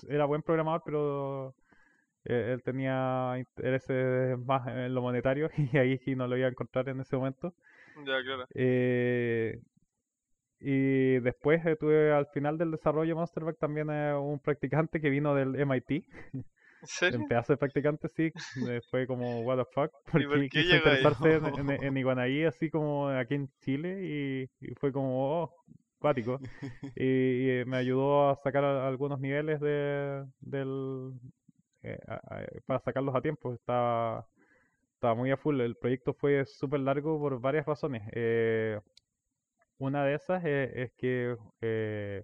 era 0.09 0.25
buen 0.25 0.43
programador, 0.43 0.83
pero 0.85 1.55
eh, 2.25 2.51
él 2.53 2.65
tenía 2.65 3.37
intereses 3.39 4.37
más 4.41 4.67
en 4.67 4.93
lo 4.93 5.03
monetario 5.03 5.51
y 5.73 5.79
ahí 5.79 5.99
sí 5.99 6.17
no 6.17 6.27
lo 6.27 6.37
iba 6.37 6.49
a 6.49 6.51
encontrar 6.51 6.89
en 6.89 6.99
ese 6.99 7.17
momento. 7.17 7.55
Ya, 8.05 8.21
claro. 8.25 8.49
Eh, 8.55 9.61
y 10.59 11.21
después 11.21 11.63
tuve 11.79 12.13
al 12.13 12.27
final 12.27 12.59
del 12.59 12.73
desarrollo 12.73 13.11
de 13.11 13.15
Monsterback 13.15 13.59
también 13.59 13.89
un 13.89 14.41
practicante 14.41 15.01
que 15.01 15.11
vino 15.11 15.33
del 15.33 15.55
MIT. 15.55 16.05
¿En 16.83 16.89
serio? 16.89 17.19
En 17.21 17.29
pedazo 17.29 17.53
de 17.53 17.57
practicante, 17.59 18.09
sí. 18.09 18.33
eh, 18.69 18.81
fue 18.91 19.07
como, 19.07 19.43
what 19.43 19.59
the 19.59 19.65
fuck, 19.73 19.91
por 20.13 20.23
porque 20.29 20.49
qué 20.51 20.63
quiso 20.63 20.77
interesarse 20.77 21.35
en, 21.35 21.47
en, 21.71 21.71
en 21.85 21.97
Iguanaí, 21.97 22.45
así 22.45 22.71
como 22.71 23.09
aquí 23.09 23.35
en 23.35 23.49
Chile, 23.61 24.01
y, 24.61 24.67
y 24.67 24.75
fue 24.75 24.93
como, 24.93 25.43
oh, 25.43 25.55
cuático. 25.99 26.41
Y, 26.97 27.05
y, 27.05 27.51
eh, 27.51 27.65
me 27.67 27.79
ayudó 27.79 28.31
a 28.31 28.37
sacar 28.37 28.65
a- 28.65 28.87
algunos 28.89 29.19
niveles 29.21 29.61
de, 29.61 30.25
del, 30.41 31.13
eh, 31.83 31.99
a- 32.09 32.43
para 32.67 32.81
sacarlos 32.81 33.15
a 33.15 33.23
tiempo. 33.23 33.55
Estaba, 33.55 34.27
estaba 34.95 35.15
muy 35.15 35.31
a 35.31 35.37
full. 35.37 35.61
El 35.61 35.77
proyecto 35.77 36.15
fue 36.15 36.45
súper 36.47 36.81
largo 36.81 37.19
por 37.21 37.41
varias 37.41 37.67
razones. 37.67 38.03
Eh, 38.13 38.81
una 39.79 40.05
de 40.05 40.15
esas 40.15 40.45
es, 40.45 40.71
es 40.75 40.93
que 40.97 41.37
eh, 41.61 42.23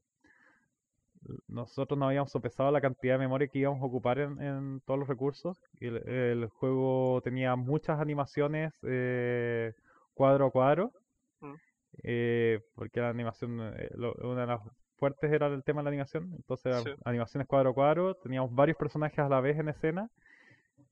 nosotros 1.49 1.99
no 1.99 2.07
habíamos 2.07 2.31
sopesado 2.31 2.71
la 2.71 2.81
cantidad 2.81 3.15
de 3.15 3.19
memoria 3.19 3.49
que 3.49 3.59
íbamos 3.59 3.83
a 3.83 3.87
ocupar 3.87 4.19
en, 4.19 4.41
en 4.41 4.81
todos 4.87 4.99
los 5.01 5.09
recursos. 5.09 5.61
El, 5.81 5.97
el 6.09 6.47
juego 6.49 7.21
tenía 7.23 7.57
muchas 7.57 8.01
animaciones 8.01 8.73
eh, 8.83 9.73
cuadro 10.15 10.47
a 10.47 10.51
cuadro, 10.51 10.93
Mm. 11.41 11.55
eh, 12.03 12.61
porque 12.75 13.01
la 13.01 13.11
animación, 13.11 13.61
eh, 13.77 13.91
lo- 13.95 14.15
una 14.25 14.41
de 14.41 14.47
las 14.49 14.61
fuertes 14.97 15.31
era 15.33 15.47
el 15.47 15.63
tema 15.63 15.81
de 15.81 15.85
la 15.85 15.91
animación, 15.91 16.33
entonces 16.35 16.67
eran 16.67 16.83
Sí. 16.85 16.91
animaciones 17.05 17.47
cuadro 17.47 17.71
a 17.71 17.75
cuadro, 17.75 18.15
teníamos 18.17 18.53
varios 18.53 18.77
personajes 18.77 19.21
a 19.21 19.29
la 19.29 19.41
vez 19.41 19.57
en 19.59 19.69
escena. 19.69 20.11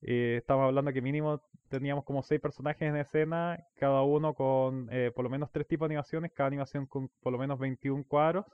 Eh, 0.02 0.36
estamos 0.38 0.66
hablando 0.66 0.92
que 0.92 1.02
mínimo 1.02 1.40
teníamos 1.68 2.04
como 2.04 2.22
seis 2.22 2.40
personajes 2.40 2.82
en 2.82 2.96
escena, 2.96 3.58
cada 3.74 4.02
uno 4.02 4.34
con 4.34 4.88
eh, 4.92 5.10
por 5.14 5.24
lo 5.24 5.30
menos 5.30 5.50
tres 5.50 5.66
tipos 5.66 5.88
de 5.88 5.94
animaciones, 5.94 6.30
cada 6.32 6.46
animación 6.46 6.86
con 6.86 7.08
por 7.22 7.32
lo 7.32 7.38
menos 7.38 7.58
21 7.58 8.04
cuadros. 8.04 8.44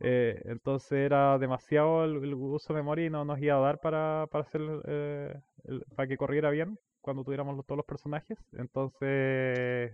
Eh, 0.00 0.40
entonces 0.46 0.92
era 0.92 1.38
demasiado 1.38 2.04
el, 2.04 2.34
uso 2.34 2.72
de 2.72 2.80
memoria 2.80 3.06
y 3.06 3.10
no 3.10 3.24
nos 3.24 3.38
iba 3.40 3.56
a 3.56 3.60
dar 3.60 3.80
para, 3.80 4.26
para 4.30 4.44
hacer 4.44 4.62
eh, 4.86 5.34
el- 5.64 5.84
para 5.94 6.08
que 6.08 6.16
corriera 6.16 6.50
bien 6.50 6.78
cuando 7.02 7.22
tuviéramos 7.24 7.56
los- 7.56 7.66
todos 7.66 7.76
los 7.78 7.86
personajes. 7.86 8.38
Entonces 8.52 9.92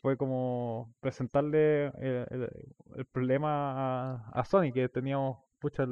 fue 0.00 0.16
como 0.16 0.94
presentarle 1.00 1.86
el, 1.86 2.48
problema 3.12 4.28
a, 4.32 4.44
Sony, 4.44 4.72
que 4.72 4.88
teníamos, 4.88 5.38
pucha, 5.60 5.86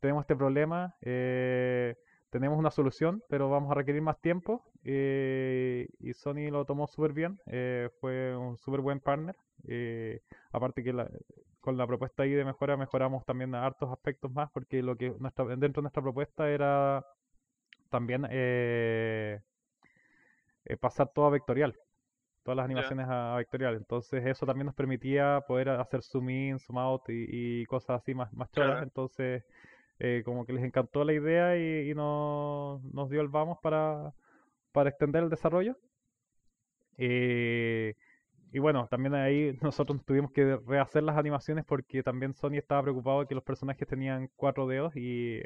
tenemos 0.00 0.22
este 0.22 0.36
problema, 0.36 0.94
eh, 1.02 1.96
tenemos 2.30 2.58
una 2.58 2.70
solución, 2.70 3.22
pero 3.28 3.48
vamos 3.50 3.70
a 3.70 3.74
requerir 3.74 4.02
más 4.02 4.20
tiempo. 4.20 4.62
y 4.84 6.12
Sony 6.14 6.50
lo 6.50 6.64
tomó 6.64 6.86
súper 6.86 7.12
bien, 7.12 7.38
fue 8.00 8.36
un 8.36 8.56
súper 8.58 8.80
buen 8.80 9.00
partner. 9.00 9.36
aparte 10.52 10.82
que 10.82 10.92
la- 10.92 11.10
con 11.62 11.78
la 11.78 11.86
propuesta 11.88 12.24
ahí 12.24 12.32
de 12.32 12.44
mejora 12.46 12.76
mejoramos 12.78 13.26
también 13.26 13.54
hartos 13.56 13.90
aspectos 13.92 14.32
más, 14.32 14.50
porque 14.52 14.82
lo 14.82 14.96
que 14.98 15.12
nuestra, 15.20 15.46
dentro 15.46 15.82
de 15.82 15.84
nuestra 15.84 16.02
propuesta 16.02 16.50
era 16.50 17.06
también 17.90 18.26
eh, 18.30 19.40
eh, 20.64 20.76
pasar 20.76 21.08
todo 21.12 21.26
a 21.26 21.30
vectorial 21.30 21.74
todas 22.44 22.56
las 22.56 22.64
animaciones 22.66 23.06
a, 23.08 23.34
a 23.34 23.38
vectorial. 23.38 23.76
Entonces 23.76 24.26
eso 24.26 24.46
también 24.46 24.66
nos 24.66 24.74
permitía 24.74 25.42
poder 25.48 25.70
hacer 25.70 26.02
zoom 26.02 26.30
in, 26.30 26.58
zoom 26.60 26.78
out 26.78 27.02
y, 27.10 27.62
y 27.62 27.66
cosas 27.66 28.02
así 28.02 28.14
más, 28.14 28.32
más 28.34 28.50
choras. 28.52 28.80
Claro. 28.80 28.82
Entonces 28.82 29.44
eh, 30.00 30.22
como 30.24 30.46
que 30.46 30.54
les 30.54 30.64
encantó 30.64 31.04
la 31.04 31.14
idea 31.14 31.56
y, 31.58 31.90
y 31.90 31.94
no- 31.94 32.80
nos 32.92 33.10
dio 33.10 33.20
el 33.22 33.28
vamos 33.28 33.58
para, 33.62 34.14
para 34.72 34.90
extender 34.90 35.24
el 35.24 35.30
desarrollo. 35.30 35.76
Eh, 36.98 37.94
y 38.52 38.58
bueno, 38.58 38.86
también 38.88 39.14
ahí 39.14 39.56
nosotros 39.62 40.04
tuvimos 40.04 40.32
que 40.32 40.56
rehacer 40.66 41.02
las 41.02 41.16
animaciones 41.16 41.64
porque 41.64 42.02
también 42.02 42.34
Sony 42.34 42.54
estaba 42.58 42.82
preocupado 42.82 43.20
de 43.20 43.26
que 43.26 43.34
los 43.34 43.44
personajes 43.44 43.88
tenían 43.88 44.28
cuatro 44.36 44.66
dedos 44.66 44.94
y 44.96 45.40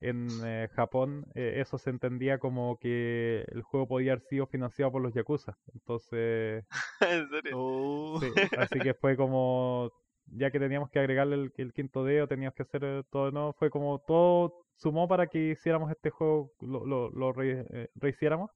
en 0.00 0.40
eh, 0.44 0.68
Japón 0.74 1.26
eh, 1.34 1.54
eso 1.56 1.78
se 1.78 1.90
entendía 1.90 2.38
como 2.38 2.78
que 2.78 3.44
el 3.48 3.62
juego 3.62 3.88
podía 3.88 4.12
haber 4.12 4.22
sido 4.24 4.46
financiado 4.46 4.92
por 4.92 5.02
los 5.02 5.14
Yakuza. 5.14 5.56
Entonces, 5.74 6.64
¿En 7.00 7.28
serio? 7.30 7.56
Oh. 7.58 8.20
sí, 8.20 8.26
así 8.56 8.80
que 8.80 8.94
fue 8.94 9.16
como, 9.16 9.92
ya 10.26 10.50
que 10.50 10.58
teníamos 10.60 10.90
que 10.90 10.98
agregarle 10.98 11.36
el, 11.36 11.52
el 11.56 11.72
quinto 11.72 12.04
dedo, 12.04 12.26
teníamos 12.28 12.54
que 12.54 12.62
hacer 12.62 12.84
eh, 12.84 13.02
todo 13.10 13.30
nuevo, 13.30 13.52
fue 13.54 13.70
como 13.70 13.98
todo 14.00 14.64
sumó 14.76 15.08
para 15.08 15.26
que 15.26 15.50
hiciéramos 15.50 15.90
este 15.90 16.10
juego, 16.10 16.52
lo, 16.60 16.84
lo, 16.86 17.10
lo 17.10 17.32
re- 17.32 17.66
eh, 17.70 17.88
rehiciéramos. 17.96 18.50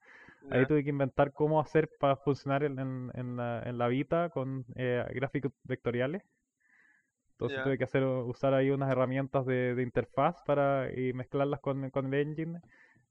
Ahí 0.51 0.67
tuve 0.67 0.85
que 0.85 0.91
inventar 0.91 1.33
cómo 1.33 1.61
hacer 1.61 1.91
para 1.99 2.17
funcionar 2.17 2.63
en, 2.65 2.79
en- 2.79 3.11
en 3.15 3.37
la, 3.37 3.63
en 3.65 3.79
la 3.79 3.89
Vita 3.89 4.31
con 4.31 4.65
eh, 4.77 5.05
gráficos 5.15 5.53
vectoriales. 5.65 6.23
Entonces 7.33 7.63
tuve 7.63 7.79
que 7.79 7.85
hacer 7.85 8.05
usar 8.05 8.55
ahí 8.55 8.71
unas 8.71 8.91
herramientas 8.91 9.45
de, 9.47 9.75
de 9.75 9.83
interfaz 9.83 10.37
para 10.47 10.89
y 10.93 11.13
mezclarlas 11.13 11.61
con, 11.61 11.91
con 11.91 12.07
el 12.07 12.21
engine, 12.29 12.61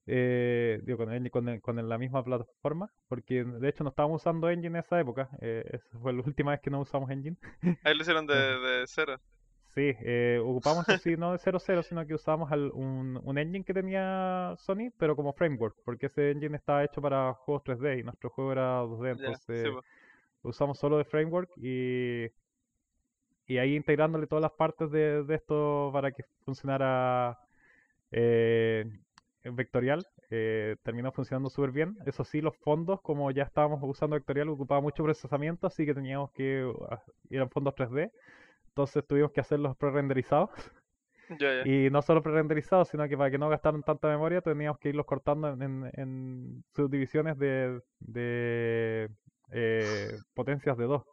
eh, 0.07 0.79
digo, 0.83 0.99
con 0.99 1.11
el 1.13 1.31
con, 1.31 1.49
el- 1.49 1.61
con 1.61 1.89
la 1.89 1.97
misma 1.97 2.23
plataforma, 2.23 2.91
porque 3.09 3.43
de 3.43 3.69
hecho 3.69 3.83
no 3.83 3.89
estábamos 3.91 4.21
usando 4.21 4.49
engine 4.49 4.69
en 4.79 4.85
esa 4.85 4.99
época. 4.99 5.29
eh, 5.41 5.65
esa 5.73 5.99
fue 5.99 6.13
la 6.13 6.23
última 6.23 6.51
vez 6.51 6.61
que 6.61 6.69
no 6.71 6.81
usamos 6.81 7.09
engine. 7.11 7.37
Ahí 7.83 7.93
lo 7.95 8.01
hicieron 8.01 8.25
de, 8.27 8.35
de 8.59 8.85
cero. 8.87 9.19
Sí, 9.73 9.93
eh, 10.01 10.39
ocupamos 10.43 10.89
así 10.89 11.15
no 11.15 11.31
de 11.31 11.37
0.0, 11.37 11.81
sino 11.83 12.05
que 12.05 12.13
usamos 12.15 12.51
al- 12.51 12.71
un, 12.73 13.19
un 13.23 13.37
engine 13.37 13.63
que 13.63 13.73
tenía 13.73 14.53
Sony, 14.57 14.91
pero 14.97 15.15
como 15.15 15.31
framework, 15.33 15.77
porque 15.85 16.07
ese 16.07 16.31
engine 16.31 16.57
estaba 16.57 16.83
hecho 16.83 17.01
para 17.01 17.33
juegos 17.33 17.63
3D 17.63 17.99
y 17.99 18.03
nuestro 18.03 18.29
juego 18.31 18.51
era 18.51 18.79
2D, 18.79 19.11
Ya, 19.11 19.11
entonces 19.11 19.63
sí, 19.63 19.69
usamos 20.43 20.79
solo 20.79 20.97
de 20.97 21.05
framework 21.05 21.51
y, 21.57 22.27
y 23.45 23.57
ahí 23.57 23.75
integrándole 23.75 24.27
todas 24.27 24.41
las 24.41 24.51
partes 24.53 24.91
de, 24.91 25.23
de 25.23 25.35
esto 25.35 25.89
para 25.93 26.11
que 26.11 26.23
funcionara 26.45 27.37
eh, 28.11 28.85
vectorial, 29.43 30.07
eh, 30.31 30.77
terminó 30.83 31.11
funcionando 31.11 31.49
súper 31.49 31.71
bien. 31.71 31.97
Eso 32.05 32.23
sí, 32.25 32.41
los 32.41 32.57
fondos, 32.57 33.01
como 33.01 33.31
ya 33.31 33.43
estábamos 33.43 33.79
usando 33.83 34.15
vectorial, 34.15 34.49
ocupaba 34.49 34.81
mucho 34.81 35.03
procesamiento, 35.03 35.67
así 35.67 35.85
que 35.85 35.93
teníamos 35.95 36.31
que, 36.33 36.65
uh, 36.65 36.87
eran 37.29 37.49
fondos 37.49 37.75
3D, 37.75 38.11
entonces 38.71 39.05
tuvimos 39.07 39.31
que 39.31 39.41
hacerlos 39.41 39.75
pre-renderizados. 39.77 40.49
Y 41.65 41.89
no 41.91 42.01
solo 42.01 42.21
pre-renderizados, 42.21 42.89
sino 42.89 43.07
que 43.07 43.17
para 43.17 43.31
que 43.31 43.37
no 43.37 43.47
gastaran 43.47 43.83
tanta 43.83 44.09
memoria 44.09 44.41
teníamos 44.41 44.79
que 44.79 44.89
irlos 44.89 45.05
cortando 45.05 45.47
en, 45.53 45.61
en- 45.61 45.91
en 45.93 46.63
subdivisiones 46.75 47.37
de, 47.37 47.79
de 47.99 49.09
eh, 49.51 50.11
potencias 50.35 50.77
de 50.77 50.85
2. 50.85 51.03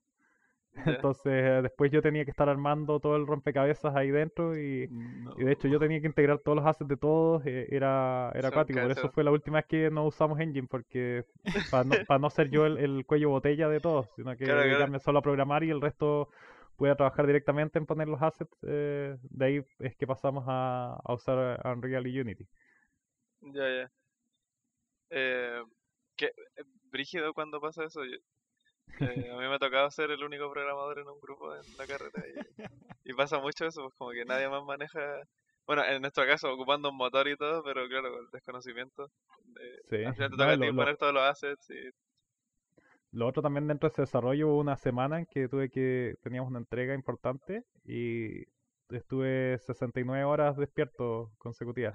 Ya. 0.86 0.92
Entonces 0.92 1.62
después 1.62 1.90
yo 1.90 2.02
tenía 2.02 2.24
que 2.24 2.30
estar 2.30 2.48
armando 2.48 3.00
todo 3.00 3.16
el 3.16 3.26
rompecabezas 3.26 3.94
ahí 3.96 4.10
dentro 4.10 4.56
y, 4.56 4.88
No. 4.88 5.34
y 5.36 5.44
de 5.44 5.52
hecho 5.52 5.66
yo 5.68 5.78
tenía 5.78 6.00
que 6.00 6.06
integrar 6.06 6.38
todos 6.38 6.56
los 6.56 6.66
assets 6.66 6.88
de 6.88 6.96
todos, 6.96 7.42
eh, 7.46 7.66
era, 7.70 8.30
era 8.34 8.48
acuático, 8.48 8.80
por 8.80 8.90
eso 8.92 9.08
fue 9.10 9.24
la 9.24 9.30
última 9.32 9.58
vez 9.58 9.66
que 9.66 9.90
no 9.90 10.04
usamos 10.04 10.38
Engine, 10.40 10.68
porque 10.70 11.24
para 11.70 11.84
no, 11.84 11.94
pa' 12.06 12.18
no 12.18 12.30
ser 12.30 12.50
yo 12.50 12.66
el, 12.66 12.78
el 12.78 13.04
cuello 13.06 13.30
botella 13.30 13.68
de 13.68 13.80
todos, 13.80 14.06
sino 14.14 14.36
que 14.36 14.44
Claro, 14.44 14.62
claro. 14.76 15.00
solo 15.00 15.18
a 15.18 15.22
programar 15.22 15.64
y 15.64 15.70
el 15.70 15.80
resto 15.80 16.28
pueda 16.78 16.96
trabajar 16.96 17.26
directamente 17.28 17.78
en 17.80 17.86
poner 17.86 18.08
los 18.08 18.22
assets, 18.22 18.52
eh, 18.64 19.18
de 19.22 19.46
ahí 19.46 19.66
es 19.80 19.96
que 19.96 20.08
pasamos 20.08 20.46
a, 20.48 20.94
a 21.04 21.14
usar 21.14 21.60
Unreal 21.66 22.08
y 22.08 22.20
Unity. 22.20 22.48
Ya, 23.42 23.68
ya. 23.68 23.90
Eh, 25.10 25.62
¿qué, 26.16 26.26
eh, 26.26 26.64
brígido 26.90 27.32
cuando 27.34 27.60
pasa 27.60 27.84
eso. 27.84 28.04
Yo- 28.04 28.16
eh, 29.00 29.30
a 29.32 29.36
mí 29.36 29.48
me 29.48 29.54
ha 29.56 29.58
tocado 29.58 29.90
ser 29.90 30.10
el 30.12 30.24
único 30.24 30.50
programador 30.52 31.00
en 31.00 31.08
un 31.08 31.20
grupo 31.20 31.54
en 31.54 31.62
la 31.78 31.86
carrera 31.86 32.20
y, 32.28 33.10
y 33.12 33.14
pasa 33.14 33.40
mucho 33.40 33.66
eso, 33.66 33.82
pues 33.84 33.94
como 33.98 34.12
que 34.12 34.24
nadie 34.26 34.48
más 34.48 34.64
maneja, 34.64 35.00
bueno, 35.66 35.84
en 35.86 36.02
nuestro 36.02 36.26
caso 36.26 36.52
ocupando 36.52 36.90
un 36.90 36.96
motor 36.98 37.28
y 37.28 37.36
todo, 37.36 37.62
pero 37.64 37.88
claro, 37.88 38.12
con 38.12 38.24
el 38.26 38.30
desconocimiento. 38.32 39.10
eh, 39.60 39.80
Sí, 39.88 39.96
al 40.04 40.14
final 40.14 40.30
te 40.32 40.36
no, 40.36 40.44
toca 40.44 40.54
a 40.54 40.58
lo- 40.58 40.70
ti 40.70 40.72
lo- 40.72 40.86
poner 40.86 40.96
todos 40.98 41.14
los 41.14 41.22
assets 41.24 41.70
y 41.70 41.90
Lo 43.12 43.26
otro 43.26 43.42
también 43.42 43.66
dentro 43.66 43.88
de 43.88 43.92
ese 43.92 44.02
desarrollo 44.02 44.48
hubo 44.48 44.58
una 44.60 44.76
semana 44.76 45.18
en 45.18 45.26
que 45.26 45.48
tuve 45.48 45.70
que 45.70 46.16
teníamos 46.22 46.50
una 46.50 46.58
entrega 46.58 46.94
importante 46.94 47.64
y 47.84 48.44
estuve 48.90 49.58
69 49.58 50.24
horas 50.24 50.56
despierto 50.56 51.30
consecutivas. 51.38 51.94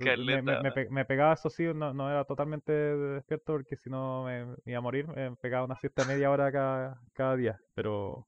Eh, 0.00 0.16
me, 0.18 0.42
me- 0.42 0.72
pe- 0.72 1.04
pegaba, 1.04 1.34
eso 1.34 1.50
sí, 1.50 1.64
no, 1.74 1.92
no 1.92 2.10
era 2.10 2.24
totalmente 2.24 2.72
despierto 2.72 3.52
porque 3.52 3.76
si 3.76 3.90
no 3.90 4.24
me, 4.24 4.46
me 4.46 4.56
iba 4.66 4.78
a 4.78 4.82
morir, 4.82 5.06
me 5.06 5.36
pegaba 5.36 5.64
una 5.64 5.76
siesta 5.76 6.04
media 6.04 6.30
hora 6.30 6.50
cada, 6.50 7.00
cada 7.12 7.36
día, 7.36 7.60
pero 7.74 8.26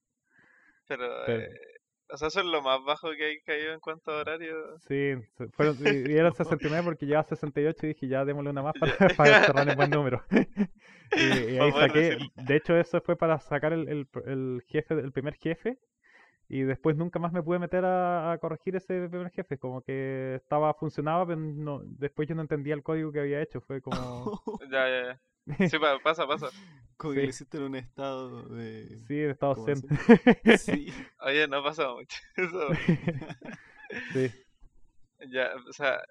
Pero, 0.86 1.08
Pero- 1.26 1.42
eh, 1.42 1.69
o 2.12 2.16
sea, 2.16 2.28
eso 2.28 2.40
es 2.40 2.46
lo 2.46 2.62
más 2.62 2.82
bajo 2.84 3.10
que 3.12 3.24
hay 3.24 3.40
caído 3.40 3.72
en 3.72 3.80
cuanto 3.80 4.10
a 4.10 4.20
horario. 4.20 4.78
sí, 4.80 5.14
fueron, 5.52 5.76
y, 5.80 6.12
eran 6.12 6.34
69 6.34 6.84
porque 6.84 7.06
llevaba 7.06 7.28
68 7.28 7.86
y 7.86 7.88
dije 7.88 8.08
ya 8.08 8.24
démosle 8.24 8.50
una 8.50 8.62
más 8.62 8.74
para, 8.80 8.92
para 9.16 9.44
cerrar 9.44 9.68
el 9.68 9.76
buen 9.76 9.90
número. 9.90 10.22
Y, 11.12 11.58
ahí 11.58 11.72
saqué, 11.72 12.18
de 12.36 12.54
hecho 12.54 12.76
eso 12.76 13.00
fue 13.00 13.16
para 13.16 13.40
sacar 13.40 13.72
el, 13.72 14.06
el 14.26 14.62
jefe, 14.68 14.94
el 14.94 15.10
primer 15.10 15.34
jefe, 15.34 15.76
y 16.48 16.62
después 16.62 16.96
nunca 16.96 17.18
más 17.18 17.32
me 17.32 17.42
pude 17.42 17.58
meter 17.58 17.84
a, 17.84 18.30
a 18.30 18.38
corregir 18.38 18.76
ese 18.76 19.08
primer 19.08 19.30
jefe, 19.30 19.58
como 19.58 19.82
que 19.82 20.36
estaba, 20.36 20.72
funcionaba, 20.74 21.26
pero 21.26 21.40
no, 21.40 21.80
después 21.84 22.28
yo 22.28 22.36
no 22.36 22.42
entendía 22.42 22.74
el 22.74 22.84
código 22.84 23.10
que 23.10 23.18
había 23.18 23.42
hecho, 23.42 23.60
fue 23.60 23.80
como, 23.80 24.40
Ya, 24.70 24.88
ya, 24.88 25.02
ya. 25.06 25.20
Sí, 25.68 25.78
pa- 25.78 25.98
pasa, 26.00 26.26
pasa. 26.26 26.48
Como 26.96 27.14
que 27.14 27.20
Sí. 27.20 27.24
lo 27.24 27.30
hiciste 27.30 27.56
en 27.56 27.62
un 27.64 27.76
estado 27.76 28.42
de. 28.42 28.98
sí, 29.08 29.22
en 29.22 29.30
estado 29.30 29.54
¿cómo 29.54 29.66
zen. 29.66 29.82
Sí. 30.58 30.92
Oye, 31.20 31.48
no 31.48 31.62
pasa 31.62 31.88
mucho. 31.94 32.18
Eso. 32.36 32.68
Sí, 34.12 34.30
Ya, 35.30 35.52
o 35.68 35.72
sea, 35.72 36.02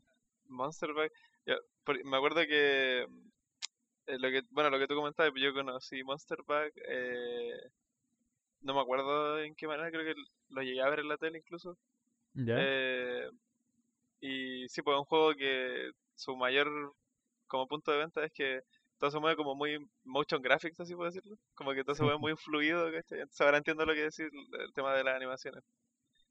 Monster 0.47 0.93
Bag, 0.93 1.11
ya, 1.45 1.55
por- 1.83 2.03
me 2.03 2.17
acuerdo 2.17 2.41
que, 2.41 3.01
eh, 4.07 4.17
lo 4.19 4.29
que, 4.29 4.41
bueno, 4.51 4.69
lo 4.69 4.79
que 4.79 4.87
tú 4.87 4.95
comentabas, 4.95 5.31
yo 5.35 5.53
conocí 5.53 6.03
Monster 6.03 6.39
Bag, 6.45 6.71
eh, 6.87 7.53
no 8.61 8.73
me 8.73 8.81
acuerdo 8.81 9.39
en 9.39 9.55
qué 9.55 9.67
manera, 9.67 9.89
creo 9.91 10.03
que 10.03 10.21
lo 10.49 10.61
llegué 10.61 10.81
a 10.81 10.89
ver 10.89 10.99
en 10.99 11.07
la 11.07 11.17
tele 11.17 11.37
incluso, 11.39 11.77
ya, 12.33 12.55
eh, 12.57 13.29
y 14.21 14.67
sí, 14.69 14.81
pues 14.81 14.95
es 14.95 14.99
un 14.99 15.05
juego 15.05 15.33
que 15.35 15.91
su 16.15 16.35
mayor 16.35 16.93
como 17.47 17.67
punto 17.67 17.91
de 17.91 17.99
venta 17.99 18.23
es 18.25 18.31
que 18.33 18.61
todo 18.99 19.11
se 19.11 19.19
mueve 19.19 19.35
como 19.37 19.55
muy 19.55 19.79
motion 20.03 20.41
graphics, 20.41 20.79
así 20.79 20.93
puedo 20.95 21.09
decirlo, 21.11 21.37
como 21.55 21.73
que 21.73 21.83
todo 21.83 21.95
se 21.95 22.03
mueve 22.03 22.19
muy 22.19 22.35
fluido, 22.35 22.91
¿cachai? 22.91 23.19
Entonces 23.21 23.41
ahora 23.41 23.57
entiendo 23.57 23.85
lo 23.85 23.93
que 23.93 24.01
decís, 24.01 24.19
el 24.21 24.73
tema 24.73 24.93
de 24.95 25.03
las 25.03 25.15
animaciones. 25.15 25.63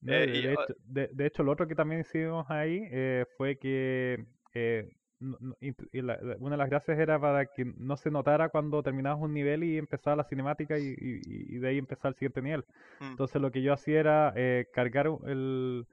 No, 0.00 0.12
eh, 0.12 0.26
de, 0.26 0.38
y 0.38 0.46
hecho, 0.46 0.74
de, 0.84 1.08
de 1.12 1.26
hecho, 1.26 1.42
lo 1.42 1.52
otro 1.52 1.66
que 1.66 1.74
también 1.74 2.02
hicimos 2.02 2.48
ahí 2.50 2.82
eh, 2.92 3.24
fue 3.36 3.56
que 3.58 4.24
eh, 4.54 4.88
no- 5.18 5.36
no- 5.40 5.56
int- 5.60 5.88
y 5.92 6.02
la- 6.02 6.18
la- 6.22 6.36
una 6.38 6.52
de 6.52 6.58
las 6.58 6.70
gracias 6.70 6.98
era 6.98 7.18
para 7.20 7.46
que 7.46 7.64
no 7.64 7.96
se 7.96 8.10
notara 8.10 8.48
cuando 8.50 8.82
terminabas 8.82 9.20
un 9.20 9.34
nivel 9.34 9.64
y 9.64 9.76
empezaba 9.76 10.14
la 10.16 10.24
cinemática 10.24 10.78
y, 10.78 10.84
y- 10.96 11.56
y 11.56 11.58
de 11.58 11.68
ahí 11.68 11.78
empezaba 11.78 12.10
el 12.10 12.14
siguiente 12.14 12.42
nivel. 12.42 12.64
Mm. 13.00 13.06
Entonces 13.12 13.42
lo 13.42 13.50
que 13.50 13.62
yo 13.62 13.72
hacía 13.72 13.98
era 14.00 14.32
eh, 14.36 14.66
cargar 14.72 15.08
el... 15.26 15.86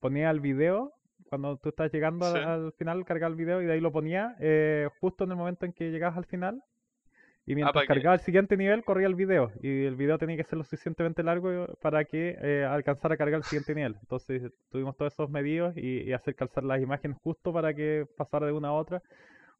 ponía 0.00 0.30
el 0.30 0.40
video, 0.40 0.92
cuando 1.28 1.56
tú 1.58 1.68
estás 1.70 1.92
llegando 1.92 2.26
al, 2.26 2.32
Sí. 2.34 2.38
al 2.38 2.72
final, 2.72 3.04
cargar 3.04 3.30
el 3.30 3.36
video 3.36 3.62
y 3.62 3.66
de 3.66 3.72
ahí 3.72 3.80
lo 3.80 3.92
ponía 3.92 4.36
eh, 4.40 4.88
justo 5.00 5.24
en 5.24 5.30
el 5.30 5.36
momento 5.36 5.66
en 5.66 5.72
que 5.72 5.90
llegabas 5.90 6.16
al 6.18 6.26
final. 6.26 6.62
Y 7.48 7.54
mientras 7.54 7.74
pa' 7.74 7.80
que- 7.82 7.86
cargaba 7.86 8.14
el 8.14 8.20
siguiente 8.20 8.56
nivel, 8.56 8.82
corría 8.84 9.06
el 9.06 9.14
video. 9.14 9.52
Y 9.62 9.84
el 9.84 9.94
video 9.94 10.18
tenía 10.18 10.36
que 10.36 10.42
ser 10.44 10.58
lo 10.58 10.64
suficientemente 10.64 11.22
largo 11.22 11.66
para 11.80 12.04
que 12.04 12.36
eh, 12.42 12.64
alcanzara 12.64 13.14
a 13.14 13.16
cargar 13.18 13.38
el 13.38 13.44
siguiente 13.44 13.72
nivel. 13.74 13.96
Entonces 14.00 14.52
tuvimos 14.68 14.96
todos 14.96 15.12
esos 15.12 15.30
medidos 15.30 15.76
y, 15.76 16.02
y 16.02 16.12
hacer 16.12 16.34
calzar 16.34 16.64
las 16.64 16.80
imágenes 16.82 17.16
justo 17.22 17.52
para 17.52 17.72
que 17.72 18.04
pasara 18.16 18.46
de 18.46 18.52
una 18.52 18.68
a 18.68 18.72
otra. 18.72 19.00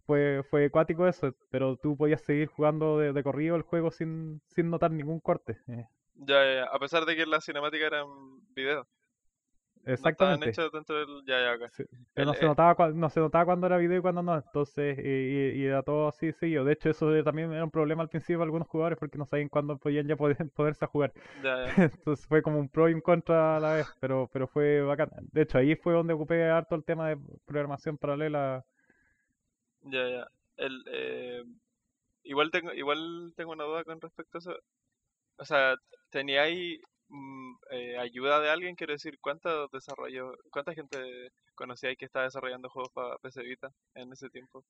Fue, 0.05 0.43
fue 0.51 0.67
acuático 0.67 1.07
eso, 1.07 1.35
pero 1.51 1.77
tú 1.77 1.97
podías 1.97 2.23
seguir 2.23 2.49
jugando 2.49 2.99
de, 2.99 3.12
de 3.12 3.23
corrido 3.23 3.57
el 3.57 3.62
juego 3.62 3.91
sin, 3.93 4.41
sin 4.49 4.69
notar 4.71 4.91
ningún 4.91 5.21
corte. 5.21 5.59
eh. 5.69 5.87
Ya, 6.14 6.43
ya, 6.55 6.64
a 6.64 6.79
pesar 6.79 7.05
de 7.05 7.14
que 7.14 7.27
las 7.27 7.45
cinemáticas 7.45 7.89
eran 7.89 8.07
No 9.95 9.95
Exactamente. 9.95 10.47
hechos 10.47 10.70
dentro 10.72 10.97
del... 10.97 11.24
Ya, 11.26 11.41
ya, 11.41 11.55
ok. 11.55 11.70
Sí, 11.76 11.84
Pero 12.14 12.24
no 12.26 12.32
El- 12.32 12.34
se 12.34 12.47
notaba 12.47 12.91
no 12.93 13.11
se 13.11 13.20
notaba 13.20 13.45
cuando 13.45 13.66
era 13.66 13.76
video 13.76 13.99
y 13.99 14.01
cuando 14.03 14.22
no, 14.22 14.34
entonces 14.37 14.99
y, 14.99 15.03
y- 15.03 15.62
y 15.62 15.66
era 15.66 15.82
todo 15.82 16.09
así 16.09 16.32
seguido. 16.32 16.64
De 16.64 16.72
hecho 16.72 16.89
eso 16.91 17.11
también 17.22 17.53
era 17.53 17.64
un 17.64 17.70
problema 17.70 18.03
al 18.03 18.09
principio 18.09 18.39
para 18.39 18.47
algunos 18.47 18.68
jugadores 18.68 18.99
porque 18.99 19.18
no 19.18 19.26
sabían 19.26 19.49
cuándo 19.49 19.76
podían 19.76 20.07
ya 20.07 20.16
poder, 20.16 20.37
poderse 20.55 20.84
a 20.84 20.89
jugar. 20.89 21.12
Ya, 21.43 21.57
ya. 21.57 21.76
Entonces 21.76 22.26
fue 22.26 22.43
como 22.43 22.59
un 22.59 22.68
pro 22.68 22.89
y 22.89 22.95
un 22.95 23.01
contra 23.01 23.57
a 23.57 23.61
la 23.61 23.72
vez, 23.72 23.89
pero 24.01 24.30
pero 24.32 24.49
fue 24.49 24.80
bacán. 24.82 25.11
De 25.32 25.43
hecho 25.43 25.59
ahí 25.59 25.76
fue 25.76 25.93
donde 25.95 26.14
ocupé 26.14 26.45
harto 26.49 26.74
el 26.76 26.84
tema 26.84 27.09
de 27.09 27.18
programación 27.47 27.99
paralela. 27.99 28.64
Ya, 29.82 30.09
ya. 30.09 30.26
El, 30.57 30.84
eh, 30.91 31.45
igual 32.24 32.51
tengo, 32.53 32.72
igual 32.74 33.32
tengo 33.37 33.53
una 33.53 33.64
duda 33.64 33.84
con 33.84 34.01
respecto 34.01 34.39
a 34.39 34.41
eso. 34.41 34.57
O 35.39 35.45
sea, 35.47 35.76
¿teníais 36.11 36.80
eh, 37.71 37.99
ayuda 37.99 38.41
de 38.41 38.51
alguien? 38.51 38.75
Quiero 38.75 38.93
decir, 38.93 39.19
¿cuántos 39.21 39.71
desarrollos, 39.71 40.37
cuánta 40.51 40.75
gente 40.75 40.99
conocíais 41.55 41.97
que 41.97 42.05
estaba 42.05 42.25
desarrollando 42.25 42.69
juegos 42.69 42.93
para 42.93 43.19
PC 43.19 43.43
Vita 43.43 43.71
en 43.95 44.13
ese 44.13 44.29
tiempo? 44.31 44.65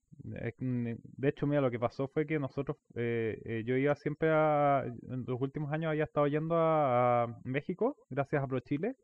Mm, 0.58 0.92
De 1.16 1.28
hecho, 1.28 1.46
mira, 1.46 1.60
lo 1.60 1.70
que 1.70 1.78
pasó 1.78 2.08
fue 2.08 2.26
que 2.26 2.38
nosotros, 2.38 2.76
eh, 2.94 3.40
eh, 3.44 3.62
yo 3.66 3.76
iba 3.76 3.94
siempre 3.94 4.30
a, 4.30 4.84
en 4.86 5.24
los 5.26 5.40
últimos 5.40 5.72
años 5.72 5.90
había 5.90 6.04
estado 6.04 6.26
yendo 6.26 6.56
a, 6.58 7.26
México, 7.44 7.96
gracias 8.10 8.42
a 8.42 8.46
ProChile, 8.46 8.96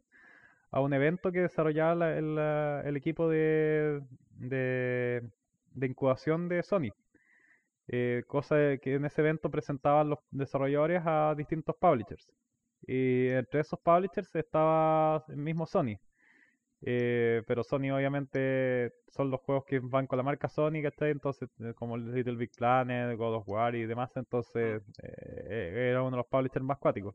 a 0.71 0.81
un 0.81 0.93
evento 0.95 1.33
que 1.33 1.41
desarrollaba 1.41 1.95
la- 1.95 2.19
el, 2.19 2.87
el 2.89 2.97
equipo 2.97 3.29
de, 3.29 4.03
de, 4.39 5.23
incubación 5.87 6.49
de 6.49 6.63
Sony. 6.63 6.91
Eh, 7.89 8.23
cosa 8.27 8.57
que 8.79 8.95
en 8.95 9.05
ese 9.05 9.21
evento 9.21 9.51
presentaban 9.51 10.11
los 10.11 10.19
desarrolladores 10.31 11.03
a 11.05 11.35
distintos 11.37 11.77
publishers. 11.77 12.29
Y 12.87 13.29
entre 13.31 13.61
esos 13.61 13.79
publishers 13.81 14.35
estaba 14.37 15.25
el 15.29 15.37
mismo 15.37 15.67
Sony. 15.67 15.99
Eh, 16.85 17.43
pero 17.47 17.63
Sony 17.63 17.91
obviamente 17.95 18.93
son 19.09 19.31
los 19.31 19.41
juegos 19.43 19.65
que 19.67 19.79
van 19.81 20.07
con 20.09 20.17
la 20.17 20.25
marca 20.25 20.49
Sony, 20.49 20.83
¿cachai? 20.83 21.13
Entonces, 21.13 21.49
eh, 21.61 21.75
como 21.75 21.97
Little 21.97 22.37
Big 22.37 22.51
Planet, 22.57 23.17
God 23.17 23.37
of 23.37 23.49
War 23.49 23.75
y 23.77 23.87
demás, 23.87 24.11
entonces 24.17 24.83
eh, 25.03 25.11
eh, 25.49 25.89
era 25.91 26.03
uno 26.03 26.13
de 26.13 26.17
los 26.19 26.27
publishers 26.27 26.65
más 26.65 26.79
cuáticos. 26.79 27.15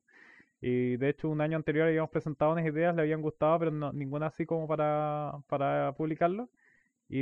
Y 0.62 0.98
de 0.98 1.10
hecho 1.10 1.30
un 1.30 1.42
año 1.42 1.58
anterior 1.58 1.88
habíamos 1.88 2.10
presentado 2.12 2.52
unas 2.54 2.66
ideas, 2.66 2.96
le 2.96 3.02
habían 3.04 3.22
gustado, 3.22 3.60
pero 3.60 3.72
no- 3.72 3.94
ninguna 3.94 4.28
así 4.28 4.46
como 4.46 4.68
para, 4.68 5.34
para 5.48 5.94
publicarlo. 5.94 6.50
Y, 7.10 7.22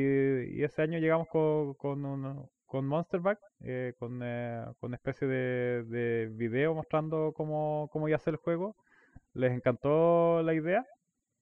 y 0.59 0.63
ese 0.63 0.81
año 0.83 0.99
llegamos 0.99 1.27
con, 1.29 1.75
con, 1.75 2.05
un- 2.05 2.49
con 2.65 2.85
Monster 2.87 3.19
Bag, 3.19 3.39
eh, 3.61 3.93
con, 3.99 4.21
eh, 4.23 4.65
con 4.79 4.89
una 4.89 4.97
especie 4.97 5.27
de, 5.27 5.83
de 5.85 6.27
video 6.33 6.73
mostrando 6.75 7.33
cómo, 7.35 7.89
cómo 7.91 8.07
iba 8.07 8.17
a 8.17 8.19
ser 8.19 8.33
el 8.35 8.39
juego. 8.39 8.75
Les 9.33 9.51
encantó 9.53 10.41
la 10.43 10.53
idea. 10.53 10.85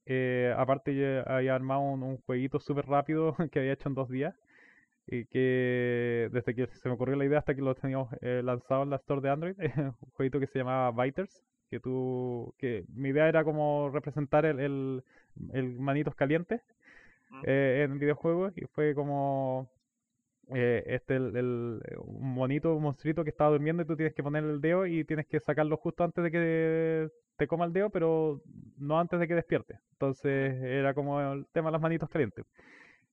Eh, 0.05 0.53
aparte 0.57 0.95
yo 0.95 1.28
había 1.30 1.55
armado 1.55 1.82
un, 1.82 2.03
un 2.03 2.17
jueguito 2.19 2.59
súper 2.59 2.86
rápido 2.88 3.36
que 3.51 3.59
había 3.59 3.74
hecho 3.74 3.89
en 3.89 3.95
dos 3.95 4.09
días. 4.09 4.36
Y 5.07 5.26
que 5.26 6.30
desde 6.32 6.55
que 6.55 6.67
se 6.67 6.88
me 6.88 6.95
ocurrió 6.95 7.15
la 7.17 7.26
idea 7.26 7.39
hasta 7.39 7.55
que 7.55 7.61
lo 7.61 7.76
teníamos 7.76 8.09
eh, 8.21 8.41
lanzado 8.43 8.84
en 8.84 8.89
la 8.89 8.95
store 8.97 9.21
de 9.21 9.30
Android, 9.30 9.55
un 9.78 10.11
jueguito 10.13 10.39
que 10.39 10.47
se 10.47 10.59
llamaba 10.59 11.03
Biters, 11.03 11.43
que 11.69 11.80
tú, 11.80 12.53
que 12.57 12.86
mi 12.93 13.09
idea 13.09 13.28
era 13.28 13.43
como 13.43 13.89
representar 13.89 14.45
el, 14.45 14.59
el, 14.59 15.03
el 15.53 15.80
manitos 15.80 16.15
calientes 16.15 16.61
eh, 17.43 17.86
en 17.86 17.99
videojuegos 17.99 18.53
y 18.57 18.65
fue 18.67 18.93
como 18.93 19.69
eh, 20.54 20.84
este 20.88 21.16
el, 21.16 21.36
el- 21.36 21.82
un 22.00 22.34
monito, 22.34 22.76
un 22.76 22.84
monstruito 22.84 23.24
que 23.24 23.30
estaba 23.32 23.52
durmiendo 23.52 23.84
y 23.84 23.86
tú 23.86 23.96
tienes 23.96 24.14
que 24.14 24.24
ponerle 24.24 24.52
el 24.54 24.62
dedo 24.62 24.86
y 24.86 25.04
tienes 25.06 25.28
que 25.28 25.39
sacarlo 25.39 25.78
justo 25.78 26.04
antes 26.04 26.24
de 26.24 26.32
que 26.32 27.10
te 27.38 27.48
coma 27.48 27.66
el 27.66 27.74
dedo, 27.74 27.89
pero 27.89 28.41
no 28.78 29.00
antes 29.00 29.20
de 29.20 29.28
que 29.28 29.36
despierte. 29.36 29.80
Entonces 29.94 30.56
era 30.64 30.94
como 30.94 31.20
el 31.22 31.46
tema 31.54 31.70
de 31.70 31.74
las 31.74 31.82
manitos 31.82 32.10
calientes. 32.10 32.46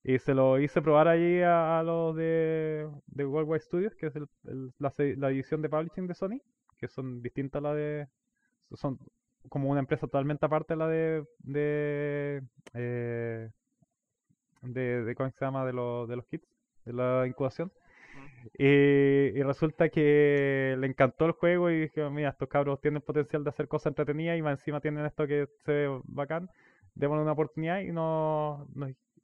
Y 0.03 0.19
se 0.19 0.35
lo 0.35 0.59
hice 0.59 0.81
probar 0.83 1.09
allí 1.09 1.41
a, 1.43 1.83
los 1.85 2.17
de, 2.17 2.89
de 3.07 3.27
Worldwide 3.27 3.61
Studios, 3.61 3.95
que 3.97 4.07
es 4.07 4.15
la, 4.79 4.93
la 4.99 5.29
división 5.29 5.61
de 5.63 5.69
publishing 5.69 6.07
de 6.07 6.15
Sony, 6.15 6.41
que 6.79 6.89
son 6.89 7.23
distintas 7.23 7.61
a 7.61 7.63
la 7.63 7.75
de... 7.75 8.09
Son 8.75 8.99
como 9.51 9.71
una 9.71 9.81
empresa 9.81 10.07
totalmente 10.07 10.47
aparte 10.47 10.75
de 10.75 10.79
la 10.79 10.89
de... 10.89 11.25
de 11.41 12.43
eh, 12.75 13.51
de, 14.63 15.03
de, 15.05 15.15
¿cómo 15.15 15.31
se 15.31 15.45
llama? 15.45 15.65
De, 15.65 15.73
los 15.73 16.09
de 16.09 16.17
los 16.17 16.27
kits, 16.27 16.47
de 16.85 16.93
la 16.93 17.27
incubación. 17.27 17.73
Y, 18.59 19.43
resulta 19.43 19.89
que 19.89 20.75
le 20.79 20.87
encantó 20.87 21.27
el 21.27 21.33
juego 21.33 21.71
y 21.71 21.83
dije, 21.83 22.09
mira, 22.11 22.31
estos 22.31 22.49
cabros 22.49 22.81
tienen 22.81 23.03
potencial 23.03 23.45
de 23.45 23.51
hacer 23.51 23.69
cosas 23.69 23.91
entretenidas 23.91 24.39
y 24.39 24.43
más 24.43 24.59
encima 24.59 24.81
tienen 24.81 25.07
esto 25.07 25.27
que 25.27 25.47
se 25.65 25.73
ve 25.73 26.01
bacán, 26.05 26.51
démosle 26.95 27.23
una 27.23 27.33
oportunidad 27.33 27.81
y 27.81 27.93
no, 27.93 28.67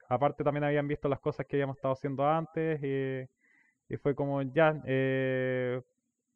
aparte 0.09 0.45
también 0.45 0.65
habían 0.65 0.89
visto 0.89 1.09
las 1.09 1.21
cosas 1.21 1.47
que 1.47 1.57
habíamos 1.57 1.77
estado 1.77 1.95
haciendo 1.95 2.27
antes 2.27 2.81
y, 2.83 3.97
fue 3.99 4.15
como, 4.15 4.43
ya, 4.43 4.81
eh, 4.87 5.81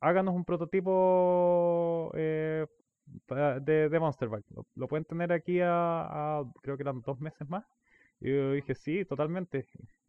háganos 0.01 0.35
un 0.35 0.45
prototipo 0.45 2.11
eh, 2.15 2.67
de, 3.63 3.89
de 3.89 4.01
Monster 4.01 4.29
Bike. 4.29 4.47
Lo, 4.77 4.89
pueden 4.89 5.05
tener 5.05 5.33
aquí 5.33 5.61
a, 5.63 6.43
creo 6.63 6.77
que 6.77 6.83
eran 6.83 7.01
dos 7.03 7.21
meses 7.21 7.49
más. 7.49 7.65
Y 8.21 8.31
yo 8.31 8.53
dije, 8.53 8.75
sí, 8.75 9.05
totalmente. 9.05 9.67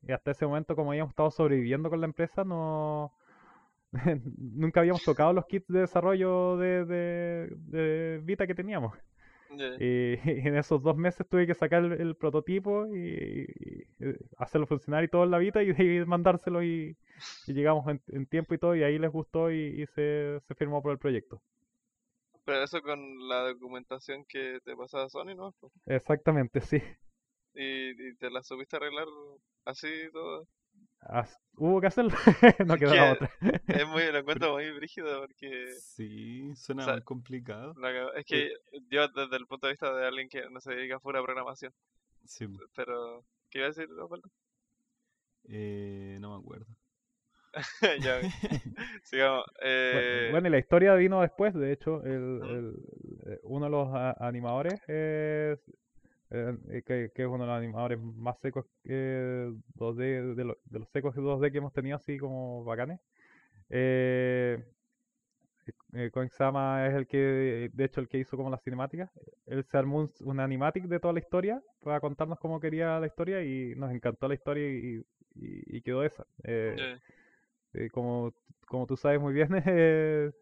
Y 0.07 0.11
hasta 0.11 0.31
ese 0.31 0.45
momento, 0.45 0.75
como 0.75 0.91
habíamos 0.91 1.11
estado 1.11 1.31
sobreviviendo 1.31 1.89
con 1.89 2.01
la 2.01 2.07
empresa, 2.07 2.43
no 2.43 3.13
nunca 4.37 4.79
habíamos 4.79 5.03
tocado 5.03 5.33
los 5.33 5.45
kits 5.45 5.67
de 5.67 5.81
desarrollo 5.81 6.57
de, 6.57 6.85
de, 6.85 8.21
Vita 8.23 8.47
que 8.47 8.55
teníamos. 8.55 8.97
Y, 9.51 10.15
en 10.47 10.55
esos 10.55 10.81
dos 10.81 10.95
meses 10.95 11.27
tuve 11.27 11.45
que 11.45 11.53
sacar 11.53 11.83
el, 11.83 12.15
prototipo 12.15 12.87
y, 12.87 13.47
hacerlo 14.37 14.65
funcionar 14.65 15.03
y 15.03 15.09
todo 15.09 15.23
en 15.25 15.31
la 15.31 15.37
Vita 15.39 15.61
y, 15.61 16.05
mandárselo 16.05 16.63
y, 16.63 16.95
llegamos 17.47 17.85
en, 18.07 18.25
tiempo 18.27 18.53
y 18.53 18.57
todo 18.57 18.75
y 18.75 18.83
ahí 18.83 18.97
les 18.97 19.11
gustó 19.11 19.51
y, 19.51 19.85
se, 19.87 20.39
se 20.47 20.55
firmó 20.55 20.81
por 20.81 20.93
el 20.93 20.97
proyecto. 20.97 21.41
Pero 22.45 22.63
eso 22.63 22.81
con 22.81 23.27
la 23.27 23.43
documentación 23.49 24.25
que 24.25 24.59
te 24.63 24.75
pasaba 24.75 25.09
Sony, 25.09 25.35
¿no? 25.35 25.53
Exactamente, 25.85 26.59
sí. 26.61 26.81
¿Y, 27.53 28.15
te 28.15 28.29
la 28.29 28.43
supiste 28.43 28.77
arreglar 28.77 29.07
así 29.65 29.89
todo? 30.11 30.47
hubo 31.55 31.81
que 31.81 31.87
hacerlo, 31.87 32.11
no 32.65 32.77
quedaba 32.77 33.13
otra. 33.13 33.31
es 33.67 33.87
muy, 33.87 34.11
lo 34.11 34.19
encuentro 34.19 34.53
muy 34.53 34.71
brígido 34.71 35.21
porque... 35.21 35.73
Sí, 35.79 36.55
suena 36.55 36.85
muy 36.85 37.01
complicado. 37.01 37.73
es 38.15 38.25
que 38.25 38.51
yo 38.89 39.07
desde 39.07 39.35
el 39.35 39.47
punto 39.47 39.67
de 39.67 39.73
vista 39.73 39.93
de 39.93 40.07
alguien 40.07 40.29
que 40.29 40.47
no 40.49 40.61
se 40.61 40.75
dedica 40.75 40.97
a 40.97 40.99
pura 40.99 41.23
programación. 41.23 41.73
Sí. 42.25 42.45
Pero, 42.75 43.25
¿qué 43.49 43.59
iba 43.59 43.67
a 43.67 43.69
decir, 43.69 43.89
Eh, 45.49 46.17
no 46.21 46.35
me 46.35 46.41
acuerdo. 46.41 46.67
ya, 48.01 48.21
sigamos. 49.03 49.45
Eh... 49.61 50.29
Bueno, 50.31 50.47
y 50.47 50.51
la 50.51 50.59
historia 50.59 50.95
vino 50.95 51.21
después, 51.21 51.53
de 51.53 51.73
hecho, 51.73 52.01
el, 52.03 52.41
el, 52.43 52.75
eh, 53.25 53.39
uno 53.43 53.65
de 53.65 53.71
los 53.71 53.89
animadores 54.19 54.79
es 54.87 55.59
eh, 56.31 56.57
eh, 56.69 56.81
que, 56.85 57.11
es 57.13 57.27
uno 57.27 57.43
de 57.43 57.47
los 57.47 57.57
animadores 57.57 57.99
más 57.99 58.39
secos 58.39 58.65
que 58.83 59.51
2D, 59.75 60.33
de, 60.33 60.55
de 60.65 60.79
los 60.79 60.89
secos 60.89 61.13
2D 61.15 61.51
que 61.51 61.57
hemos 61.57 61.73
tenido 61.73 61.97
así 61.97 62.17
como 62.17 62.63
bacanes. 62.63 63.01
Eh, 63.69 64.63
eh 65.93 66.09
Koinsama 66.11 66.87
es 66.87 66.95
el 66.95 67.05
que, 67.07 67.69
de 67.73 67.83
hecho, 67.83 67.99
el 67.99 68.07
que 68.07 68.17
hizo 68.17 68.37
como 68.37 68.49
las 68.49 68.63
cinemáticas. 68.63 69.11
Él 69.45 69.65
se 69.65 69.77
armó 69.77 70.09
un, 70.21 70.39
animatic 70.39 70.85
de 70.85 70.99
toda 71.01 71.13
la 71.13 71.19
historia 71.19 71.61
para 71.81 71.99
contarnos 71.99 72.39
cómo 72.39 72.61
quería 72.61 72.99
la 72.99 73.07
historia 73.07 73.43
y 73.43 73.75
nos 73.75 73.91
encantó 73.91 74.29
la 74.29 74.35
historia 74.35 74.69
y, 74.69 75.03
y, 75.35 75.81
quedó 75.81 76.03
esa. 76.03 76.25
como, 77.91 78.33
como 78.67 78.87
tú 78.87 78.95
sabes 78.95 79.19
muy 79.19 79.33
bien, 79.33 79.49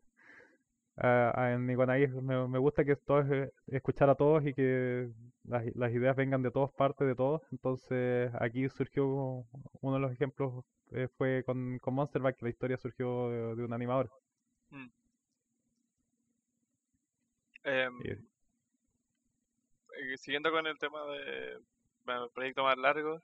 en 1.01 1.69
Iguanaí 1.69 2.07
me, 2.07 2.47
me 2.47 2.59
gusta 2.59 2.83
que 2.83 2.95
todos 2.95 3.25
escuchar 3.67 4.09
a 4.09 4.15
todos 4.15 4.45
y 4.45 4.53
que 4.53 5.09
las, 5.43 5.63
las, 5.75 5.91
ideas 5.93 6.15
vengan 6.15 6.41
de 6.41 6.51
todas 6.51 6.71
partes, 6.71 7.07
de 7.07 7.15
todos. 7.15 7.41
Entonces 7.51 8.31
aquí 8.39 8.67
surgió 8.69 9.45
uno 9.81 9.95
de 9.95 9.99
los 9.99 10.11
ejemplos 10.11 10.65
eh, 10.91 11.07
fue 11.17 11.43
con, 11.45 11.77
con 11.79 11.93
Monster 11.93 12.21
Bike, 12.21 12.41
la 12.41 12.49
historia 12.49 12.77
surgió 12.77 13.29
de, 13.55 13.63
un 13.63 13.73
animador. 13.73 14.09
Mm. 14.71 14.87
Em, 17.63 17.93
eh, 18.03 18.17
siguiendo 20.17 20.51
con 20.51 20.65
el 20.65 20.77
tema 20.79 21.05
de 21.05 21.59
bueno, 22.05 22.29
proyectos 22.29 22.63
más 22.63 22.77
largos, 22.77 23.21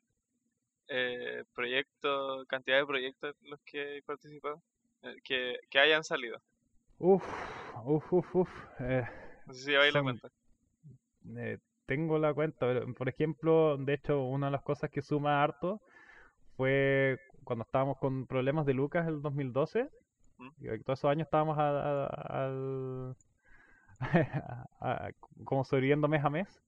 eh, 0.88 1.44
proyectos, 1.56 2.46
cantidad 2.48 2.78
de 2.78 2.86
proyectos 2.86 3.36
en 3.42 3.50
los 3.50 3.60
que 3.62 3.98
he 3.98 4.02
participado, 4.04 4.62
eh, 5.02 5.16
que, 5.24 5.58
que 5.70 5.80
hayan 5.80 6.04
salido. 6.04 6.40
Uf, 7.00 7.24
uf, 7.86 8.14
uf, 8.14 8.36
uf. 8.36 8.50
sé 8.78 9.06
si 9.54 9.72
lleváis 9.72 9.94
la 9.94 10.02
cuenta 10.04 10.30
tengo 11.86 12.18
la 12.18 12.34
cuenta, 12.34 12.66
pero 12.68 12.94
por 12.94 13.10
ejemplo, 13.10 13.78
de 13.78 13.94
hecho, 13.94 14.24
una 14.24 14.48
de 14.48 14.52
las 14.52 14.64
cosas 14.64 14.90
que 14.90 15.02
suma 15.02 15.44
harto 15.44 15.82
fue 16.58 17.20
cuando 17.44 17.64
estábamos 17.64 17.98
con 17.98 18.26
problemas 18.28 18.66
de 18.66 18.74
Lucas 18.74 19.08
el 19.08 19.22
2012. 19.22 19.90
¿Mm? 20.38 20.50
Y 20.60 20.80
todos 20.84 21.00
esos 21.00 21.12
años 21.12 21.28
estábamos 21.28 21.58
al, 21.58 23.16
como 25.46 25.64
sobreviviendo 25.64 26.08
mes 26.08 26.24
a 26.24 26.30
mes. 26.30 26.62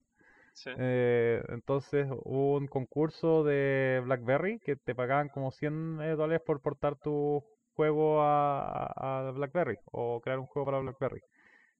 Eh, 0.76 1.40
entonces 1.50 2.08
hubo 2.10 2.56
un 2.56 2.66
concurso 2.66 3.44
de 3.44 4.02
BlackBerry 4.04 4.58
que 4.58 4.74
te 4.74 4.92
pagaban 4.94 5.28
como 5.28 5.52
100 5.52 6.00
eh, 6.02 6.16
dólares 6.16 6.42
por 6.44 6.60
portar 6.60 6.96
tu 6.96 7.44
juego 7.78 8.20
a, 8.20 9.28
a 9.28 9.30
BlackBerry 9.30 9.78
o 9.92 10.20
crear 10.20 10.40
un 10.40 10.46
juego 10.46 10.66
para 10.66 10.80
BlackBerry. 10.80 11.22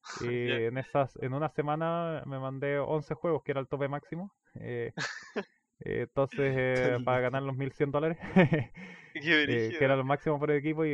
Y 0.21 0.51
en 0.51 0.79
esas, 0.79 1.19
en 1.21 1.35
una 1.35 1.49
semana 1.49 2.23
me 2.25 2.39
mandé 2.39 2.79
11 2.79 3.15
juegos, 3.15 3.43
que 3.43 3.51
era 3.51 3.61
el 3.61 3.67
tope 3.67 3.89
máximo. 3.89 4.33
Eh, 4.55 4.93
eh 5.81 6.07
entonces, 6.07 6.55
eh, 6.57 6.99
para 7.05 7.21
ganar 7.21 7.43
los 7.43 7.57
1100 7.57 7.91
dólares, 7.91 8.17
eh, 9.15 9.75
que 9.77 9.85
era 9.85 9.97
lo 9.97 10.05
máximo 10.05 10.39
por 10.39 10.53
el 10.53 10.59
equipo, 10.59 10.85
y, 10.85 10.91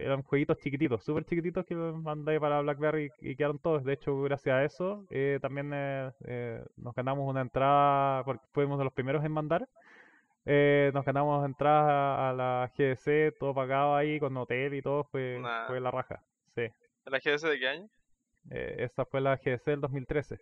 eran 0.00 0.22
jueguitos 0.22 0.56
chiquititos, 0.58 1.04
súper 1.04 1.26
chiquititos 1.26 1.66
que 1.66 1.74
mandé 1.74 2.40
para 2.40 2.62
BlackBerry 2.62 3.10
y, 3.20 3.36
quedaron 3.36 3.58
todos. 3.58 3.84
De 3.84 3.92
hecho, 3.92 4.22
gracias 4.22 4.54
a 4.54 4.64
eso, 4.64 5.06
también 5.42 5.68
nos 5.68 6.94
ganamos 6.94 7.28
una 7.28 7.42
entrada, 7.42 8.24
porque 8.24 8.44
fuimos 8.52 8.78
de 8.78 8.84
los 8.84 8.92
primeros 8.94 9.22
en 9.22 9.32
mandar. 9.32 9.68
Nos 10.46 11.04
ganamos 11.04 11.44
entradas 11.44 12.30
a, 12.30 12.32
la 12.32 12.72
GDC, 12.76 13.36
todo 13.38 13.54
pagado 13.54 13.96
ahí, 13.96 14.20
con 14.20 14.36
hotel 14.36 14.74
y 14.74 14.82
todo, 14.82 15.04
fue, 15.04 15.42
fue 15.66 15.80
la 15.80 15.90
raja. 15.90 16.22
Sí. 16.54 16.68
¿La 17.04 17.18
GDC 17.18 17.48
de 17.48 17.58
qué 17.58 17.68
año? 17.68 17.88
Eh, 18.50 18.76
esa 18.78 19.04
fue 19.04 19.20
la 19.20 19.36
GDC 19.36 19.64
del 19.64 19.80
2013. 19.80 20.38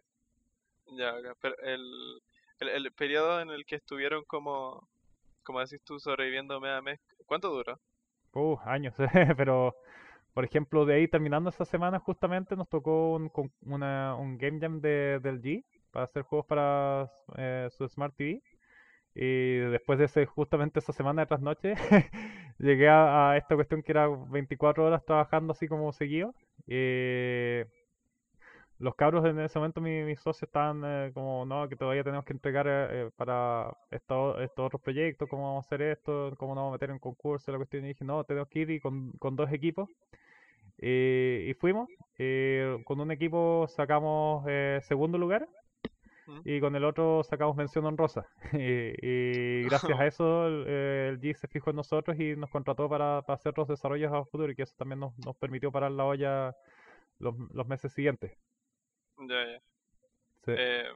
Ya, 0.96 1.14
pero 1.40 1.56
el, 1.62 2.20
el, 2.60 2.92
periodo 2.92 3.40
en 3.40 3.50
el 3.50 3.64
que 3.64 3.76
estuvieron 3.76 4.24
como, 4.24 4.86
como 5.42 5.60
decís 5.60 5.80
tú, 5.84 5.98
sobreviviendo 5.98 6.60
mes 6.60 6.72
a 6.72 6.82
mes, 6.82 7.00
¿cuánto 7.26 7.48
duró? 7.48 7.80
Uh, 8.32 8.58
años, 8.64 8.94
pero 9.36 9.74
por 10.34 10.44
ejemplo, 10.44 10.84
de 10.84 10.94
ahí 10.94 11.08
terminando 11.08 11.50
esa 11.50 11.64
semana 11.64 12.00
justamente 12.00 12.56
nos 12.56 12.68
tocó 12.68 13.14
un, 13.14 13.30
una, 13.62 14.16
un 14.16 14.36
Game 14.36 14.58
Jam 14.60 14.80
de, 14.80 15.20
del 15.20 15.40
G 15.40 15.64
para 15.92 16.04
hacer 16.04 16.22
juegos 16.22 16.46
para 16.46 17.10
eh, 17.36 17.68
su 17.70 17.88
Smart 17.88 18.14
TV. 18.16 18.42
Y 19.14 19.58
después 19.58 19.98
de 19.98 20.06
ese, 20.06 20.26
justamente 20.26 20.80
esa 20.80 20.92
semana 20.92 21.22
de 21.22 21.26
trasnoche, 21.26 21.74
llegué 22.58 22.88
a, 22.88 23.36
esta 23.36 23.54
cuestión 23.54 23.82
que 23.82 23.92
era 23.92 24.08
24 24.08 24.84
horas 24.84 25.04
trabajando 25.04 25.52
así 25.52 25.68
como 25.68 25.92
seguido. 25.92 26.34
Y 26.66 27.60
los 28.78 28.96
cabros 28.96 29.24
en 29.24 29.38
ese 29.38 29.58
momento, 29.58 29.80
mis, 29.80 30.18
socios 30.18 30.48
estaban 30.48 30.82
eh, 30.84 31.10
como, 31.14 31.46
no, 31.46 31.68
que 31.68 31.76
todavía 31.76 32.02
tenemos 32.02 32.24
que 32.24 32.32
entregar 32.32 32.66
eh, 32.68 33.10
para 33.16 33.76
estos 33.90 34.36
otros 34.56 34.82
proyectos, 34.82 35.28
cómo 35.28 35.44
vamos 35.44 35.64
a 35.64 35.68
hacer 35.68 35.82
esto, 35.82 36.34
cómo 36.36 36.54
nos 36.54 36.62
vamos 36.62 36.72
a 36.72 36.74
meter 36.74 36.90
en 36.90 36.98
concurso, 36.98 37.52
la 37.52 37.58
cuestión. 37.58 37.84
Y 37.84 37.88
dije, 37.88 38.04
no, 38.04 38.24
tenemos 38.24 38.48
que 38.48 38.60
ir 38.60 38.70
y 38.70 38.80
con, 38.80 39.12
con 39.12 39.36
dos 39.36 39.52
equipos. 39.52 39.88
y 40.78 41.54
fuimos, 41.60 41.88
con 42.84 43.00
un 43.00 43.10
equipo 43.12 43.66
sacamos 43.68 44.44
eh, 44.48 44.80
segundo 44.82 45.18
lugar 45.18 45.48
y 46.44 46.60
con 46.60 46.74
el 46.76 46.84
otro 46.84 47.22
sacamos 47.22 47.56
mención 47.56 47.84
honrosa. 47.84 48.26
y, 48.52 49.62
gracias 49.64 49.98
a 49.98 50.06
eso 50.06 50.46
el, 50.46 51.20
G 51.20 51.34
se 51.34 51.48
fijó 51.48 51.70
en 51.70 51.76
nosotros 51.76 52.18
y 52.18 52.36
nos 52.36 52.50
contrató 52.50 52.88
para, 52.88 53.18
hacer 53.18 53.54
los 53.56 53.68
desarrollos 53.68 54.12
a 54.12 54.24
futuro 54.24 54.50
y 54.50 54.54
que 54.54 54.62
eso 54.62 54.74
también 54.76 55.00
nos, 55.00 55.16
nos 55.24 55.36
permitió 55.36 55.70
parar 55.72 55.92
la 55.92 56.04
olla 56.04 56.56
los, 57.18 57.34
los 57.52 57.66
meses 57.66 57.92
siguientes. 57.92 58.36
Ya, 59.18 59.46
ya. 59.46 59.60
Eh, 60.46 60.88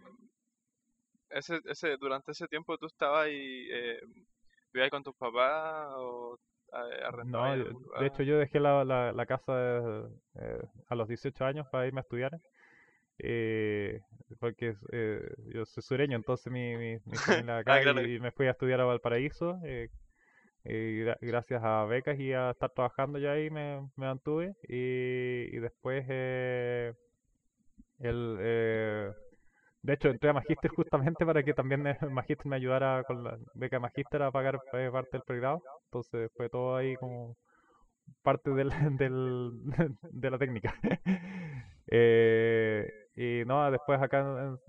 ese, 1.31 1.61
ese, 1.66 1.97
durante 1.97 2.33
ese 2.33 2.49
tiempo 2.49 2.76
tú 2.79 2.87
estabas 2.87 3.26
ahí, 3.26 3.68
eh, 3.70 4.01
vivías 4.72 4.91
con 4.91 5.03
tus 5.03 5.14
papás 5.14 5.89
o 5.97 6.39
eh, 6.72 7.24
No, 7.24 7.57
de 7.57 8.07
hecho 8.07 8.22
yo 8.22 8.39
dejé 8.39 8.61
la, 8.61 8.85
la, 8.85 9.26
casa 9.26 10.09
eh, 10.35 10.62
a 10.89 10.95
los 10.95 11.09
18 11.09 11.45
años 11.45 11.66
para 11.70 11.87
irme 11.87 12.01
a 12.01 12.03
estudiar. 12.03 12.39
Eh, 13.19 14.01
porque 14.41 14.77
eh, 14.93 15.21
yo 15.55 15.64
soy 15.66 15.83
sureño, 15.83 16.16
entonces 16.16 16.53
mi, 16.53 16.77
mi, 16.77 16.99
mi 17.07 17.19
familia 17.21 17.59
acá 17.59 17.75
Ah, 17.75 17.81
claro. 17.83 18.01
y, 18.01 18.16
y 18.16 18.21
me 18.21 18.33
fui 18.33 18.47
a 18.47 18.53
estudiar 18.53 18.81
a 18.81 18.85
Valparaíso. 18.85 19.59
eh, 19.64 19.89
y 20.64 21.03
gra- 21.05 21.19
gracias 21.21 21.62
a 21.64 21.85
becas 21.87 22.19
y 22.21 22.33
a 22.33 22.51
estar 22.51 22.71
trabajando 22.73 23.19
ya 23.19 23.33
ahí 23.33 23.51
me, 23.51 23.81
me 23.97 24.07
mantuve. 24.07 24.55
Y, 24.69 25.49
y 25.57 25.59
después, 25.61 26.05
eh, 26.09 26.95
el, 27.99 28.37
eh, 28.41 29.11
de 29.83 29.93
hecho, 29.95 30.09
entré 30.11 30.31
a 30.31 30.33
Magíster 30.33 30.71
justamente 30.71 31.27
para 31.27 31.43
que 31.45 31.55
también 31.55 31.87
el 31.87 32.11
Magíster 32.11 32.47
me 32.47 32.57
ayudara 32.57 33.05
con 33.05 33.25
la 33.25 33.39
beca 33.55 33.77
de 33.77 33.81
Magíster 33.81 34.23
a 34.23 34.33
pagar 34.33 34.61
parte 34.93 35.11
del 35.12 35.23
pregrado. 35.23 35.62
Entonces 35.87 36.31
fue 36.37 36.49
todo 36.51 36.77
ahí 36.77 36.97
como 36.97 37.37
parte 38.23 38.51
del, 38.53 38.71
del, 38.99 39.53
de 40.03 40.31
la 40.31 40.39
técnica. 40.39 40.75
Eh, 41.89 42.93
y 43.21 43.45
no, 43.47 43.69
después 43.69 44.01
acá 44.01 44.21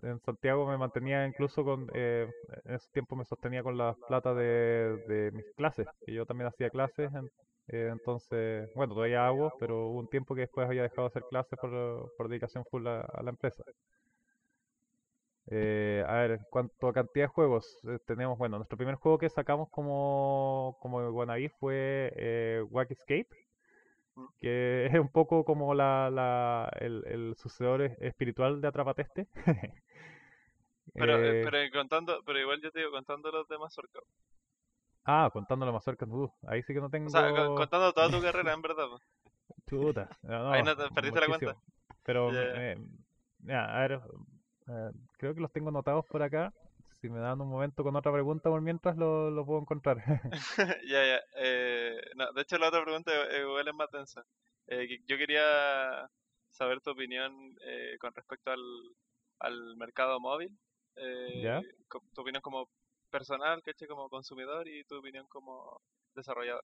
en, 0.02 0.20
Santiago 0.22 0.66
me 0.66 0.76
mantenía 0.76 1.24
incluso 1.28 1.64
con, 1.64 1.88
eh, 1.94 2.28
en 2.66 2.74
ese 2.74 2.90
tiempo 2.92 3.16
me 3.16 3.24
sostenía 3.24 3.62
con 3.62 3.78
la 3.78 3.94
plata 4.08 4.34
de, 4.34 4.98
de 5.08 5.32
mis 5.32 5.46
clases, 5.56 5.88
que 6.04 6.14
yo 6.14 6.26
también 6.26 6.48
hacía 6.48 6.72
clases, 6.72 7.14
en- 7.14 7.30
eh, 7.68 7.90
entonces, 7.92 8.68
bueno, 8.74 8.96
todavía 8.96 9.28
hago, 9.28 9.54
pero 9.60 9.90
hubo 9.90 10.00
un 10.00 10.10
tiempo 10.10 10.34
que 10.34 10.42
después 10.42 10.68
había 10.68 10.82
dejado 10.82 11.04
de 11.04 11.08
hacer 11.10 11.24
clases 11.30 11.60
por, 11.60 12.12
por 12.18 12.28
dedicación 12.28 12.66
full 12.66 12.88
a, 12.88 13.08
la 13.22 13.30
empresa. 13.30 13.64
Eh, 15.52 16.04
a 16.08 16.14
ver, 16.14 16.32
en 16.32 16.46
cuanto 16.50 16.88
a 16.88 16.94
cantidad 16.94 17.26
de 17.26 17.34
juegos, 17.34 17.80
eh, 17.84 18.00
tenemos, 18.08 18.36
bueno, 18.40 18.58
nuestro 18.58 18.78
primer 18.78 18.96
juego 18.96 19.20
que 19.20 19.30
sacamos 19.30 19.70
como, 19.70 20.76
como 20.82 21.02
fue 21.60 22.12
eh, 22.16 22.64
Wack 22.72 22.92
Escape. 22.92 23.28
Que 24.40 24.88
es 24.88 24.94
un 25.00 25.10
poco 25.10 25.44
como 25.46 25.74
la, 25.74 26.10
la- 26.12 26.72
el, 26.80 27.04
el 27.08 27.36
sucedor 27.38 27.82
es- 27.82 27.98
espiritual 28.02 28.62
de 28.62 28.68
Atrapateste. 28.68 29.28
Pero, 30.98 31.14
eh, 31.16 31.36
Eh, 31.36 31.44
pero 31.44 31.58
contando, 31.72 32.22
pero 32.26 32.40
igual 32.40 32.62
yo 32.62 32.72
te 32.72 32.80
digo, 32.80 32.92
contando 32.92 33.32
los 33.32 33.48
demás 33.48 33.76
Mazorca. 33.78 34.00
ah, 35.06 35.30
contándolo 35.34 35.74
más 35.74 35.84
cerca, 35.84 36.06
uh, 36.06 36.32
ahí 36.48 36.62
sí 36.64 36.74
que 36.74 36.82
no 36.82 36.90
tengo... 36.90 37.08
O 37.08 37.10
sea, 37.10 37.34
co- 37.34 37.56
contando 37.56 37.92
toda 37.94 38.10
tu 38.10 38.22
carrera, 38.22 38.54
en 38.54 38.62
verdad. 38.62 38.88
Chuta, 39.68 40.10
no, 40.24 40.54
Ahí 40.54 40.64
no 40.64 40.76
te- 40.76 40.90
perdiste 40.92 41.20
la 41.20 41.28
cuenta. 41.28 41.56
Pero, 42.06 42.32
ya. 42.34 42.42
eh, 42.62 42.78
a 43.54 43.80
ver, 43.82 44.02
eh, 44.68 44.92
creo 45.18 45.34
que 45.36 45.42
los 45.42 45.52
tengo 45.52 45.70
anotados 45.70 46.06
por 46.08 46.22
acá. 46.24 46.54
Si 47.02 47.10
me 47.10 47.20
dan 47.20 47.42
un 47.42 47.50
momento 47.50 47.84
con 47.84 47.96
otra 47.96 48.12
pregunta 48.14 48.50
por 48.50 48.62
mientras 48.62 48.96
lo, 48.98 49.32
lo 49.32 49.46
puedo 49.46 49.62
encontrar. 49.62 50.04
Ya, 50.88 51.02
ya. 51.06 51.20
Eh, 51.38 51.98
no, 52.16 52.32
de 52.34 52.42
hecho, 52.42 52.58
la 52.58 52.68
otra 52.70 52.84
pregunta 52.84 53.12
eh, 53.32 53.42
igual 53.42 53.68
es 53.68 53.74
más 53.74 53.90
densa. 53.92 54.26
Eh, 54.68 54.88
que 54.88 55.00
yo 55.08 55.18
quería 55.18 56.08
saber 56.50 56.82
tu 56.82 56.92
opinión 56.92 57.56
eh, 57.66 57.98
con 58.00 58.14
respecto 58.14 58.52
al, 58.52 58.62
al 59.40 59.76
mercado 59.78 60.20
móvil. 60.20 60.58
Eh, 60.96 61.42
¿Ya? 61.42 61.66
co- 61.88 62.04
Tu 62.14 62.22
opinión 62.22 62.42
como 62.42 62.70
personal, 63.10 63.62
¿cachai? 63.64 63.88
Como 63.88 64.10
consumidor 64.10 64.68
y 64.68 64.84
tu 64.86 64.98
opinión 64.98 65.26
como 65.28 65.82
desarrollador. 66.16 66.64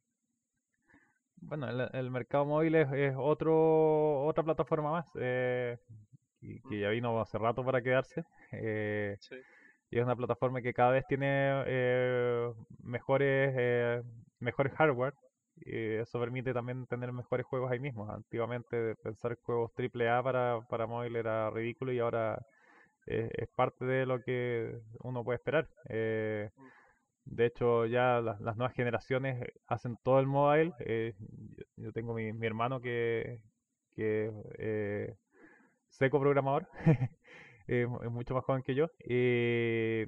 Bueno, 1.37 1.69
el, 1.69 1.89
el 1.93 2.11
mercado 2.11 2.45
móvil 2.45 2.75
es, 2.75 2.91
es 2.93 3.13
otro, 3.17 4.25
otra 4.25 4.43
plataforma 4.43 4.91
más, 4.91 5.05
eh, 5.19 5.77
y 6.41 6.61
que 6.61 6.79
ya 6.79 6.89
vino 6.89 7.19
hace 7.21 7.37
rato 7.37 7.63
para 7.63 7.81
quedarse. 7.81 8.23
eh, 8.51 9.17
Sí. 9.19 9.35
Y 9.95 9.99
es 9.99 10.03
una 10.05 10.15
plataforma 10.17 10.61
que 10.61 10.73
cada 10.73 10.91
vez 10.91 11.05
tiene 11.07 11.63
eh, 11.67 12.51
mejores, 12.83 13.55
eh, 13.57 14.03
mejores 14.39 14.73
hardware. 14.73 15.13
Y 15.65 15.95
eso 15.95 16.19
permite 16.19 16.53
también 16.53 16.85
tener 16.87 17.13
mejores 17.13 17.45
juegos 17.45 17.71
ahí 17.71 17.79
mismo. 17.79 18.11
Antiguamente 18.11 18.95
pensar 18.97 19.31
en 19.31 19.37
juegos 19.43 19.71
AAA 19.73 20.21
para, 20.21 20.59
para 20.69 20.85
móvil 20.85 21.15
era 21.15 21.49
ridículo 21.49 21.93
y 21.93 21.99
ahora 21.99 22.37
es 23.07 23.47
parte 23.55 23.85
de 23.85 24.05
lo 24.05 24.21
que 24.21 24.79
uno 25.01 25.23
puede 25.23 25.37
esperar. 25.37 25.69
Eh, 25.89 26.49
de 27.25 27.45
hecho, 27.45 27.85
ya 27.85 28.21
las, 28.21 28.41
las 28.41 28.57
nuevas 28.57 28.75
generaciones 28.75 29.43
hacen 29.67 29.97
todo 30.03 30.19
el 30.19 30.27
mobile. 30.27 30.73
eh, 30.79 31.15
yo, 31.57 31.65
yo 31.77 31.93
tengo 31.93 32.13
mi, 32.13 32.33
mi 32.33 32.47
hermano 32.47 32.81
que, 32.81 33.39
que 33.95 34.31
eh, 34.59 35.15
seco 35.89 36.19
programador, 36.19 36.67
eh, 37.67 37.87
es 38.03 38.11
mucho 38.11 38.33
más 38.35 38.43
joven 38.45 38.63
que 38.63 38.75
yo. 38.75 38.87
Y 38.99 40.03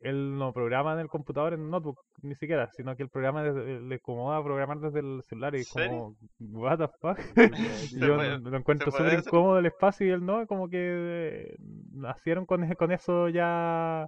él 0.00 0.38
no 0.38 0.52
programa 0.52 0.92
en 0.92 1.00
el 1.00 1.08
computador, 1.08 1.54
en 1.54 1.62
el 1.62 1.70
notebook, 1.70 1.98
ni 2.22 2.34
siquiera, 2.36 2.70
sino 2.70 2.94
que 2.96 3.02
el 3.02 3.08
programa 3.08 3.42
desde- 3.42 3.80
le 3.80 3.94
acomoda 3.96 4.42
programar 4.44 4.78
desde 4.78 5.00
el 5.00 5.22
celular 5.24 5.54
y 5.56 5.60
es 5.62 5.68
como, 5.68 6.16
what 6.40 6.78
the 6.78 6.88
fuck? 7.00 7.18
Yo 7.92 8.14
puede- 8.16 8.38
lo 8.38 8.56
encuentro 8.56 8.86
súper 8.92 9.06
incómodo 9.26 9.58
el 9.58 9.66
espacio 9.66 10.06
y 10.06 10.10
él 10.10 10.24
no, 10.24 10.46
como 10.46 10.68
que 10.68 10.78
eh, 10.80 11.56
nacieron 11.92 12.46
con, 12.46 12.62
e- 12.64 12.76
con 12.76 12.92
eso 12.92 13.28
ya 13.28 14.06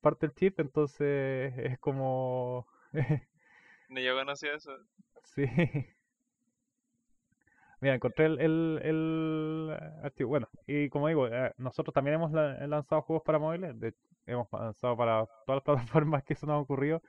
parte 0.00 0.26
del 0.26 0.34
chip, 0.34 0.60
entonces 0.60 1.52
es 1.58 1.78
como... 1.78 2.66
Ni 3.90 4.02
yo 4.04 4.14
conocía 4.14 4.54
eso. 4.54 4.72
Sí. 5.24 5.44
Mira, 7.80 7.94
encontré 7.94 8.26
el, 8.26 8.40
el, 8.40 8.80
el 8.82 9.70
archivo. 10.02 10.30
Bueno, 10.30 10.48
y 10.66 10.88
como 10.88 11.08
digo, 11.08 11.28
eh, 11.28 11.52
nosotros 11.58 11.94
también 11.94 12.14
hemos 12.16 12.32
la- 12.32 12.66
lanzado 12.66 13.02
juegos 13.02 13.22
para 13.24 13.38
móviles. 13.38 13.78
de- 13.78 13.94
hemos 14.26 14.48
lanzado 14.52 14.96
para 14.96 15.26
todas 15.46 15.62
las 15.66 15.86
plataformas 16.04 16.24
que 16.24 16.34
se 16.34 16.46
nos 16.46 16.54
han 16.54 16.60
ocurrido. 16.62 17.02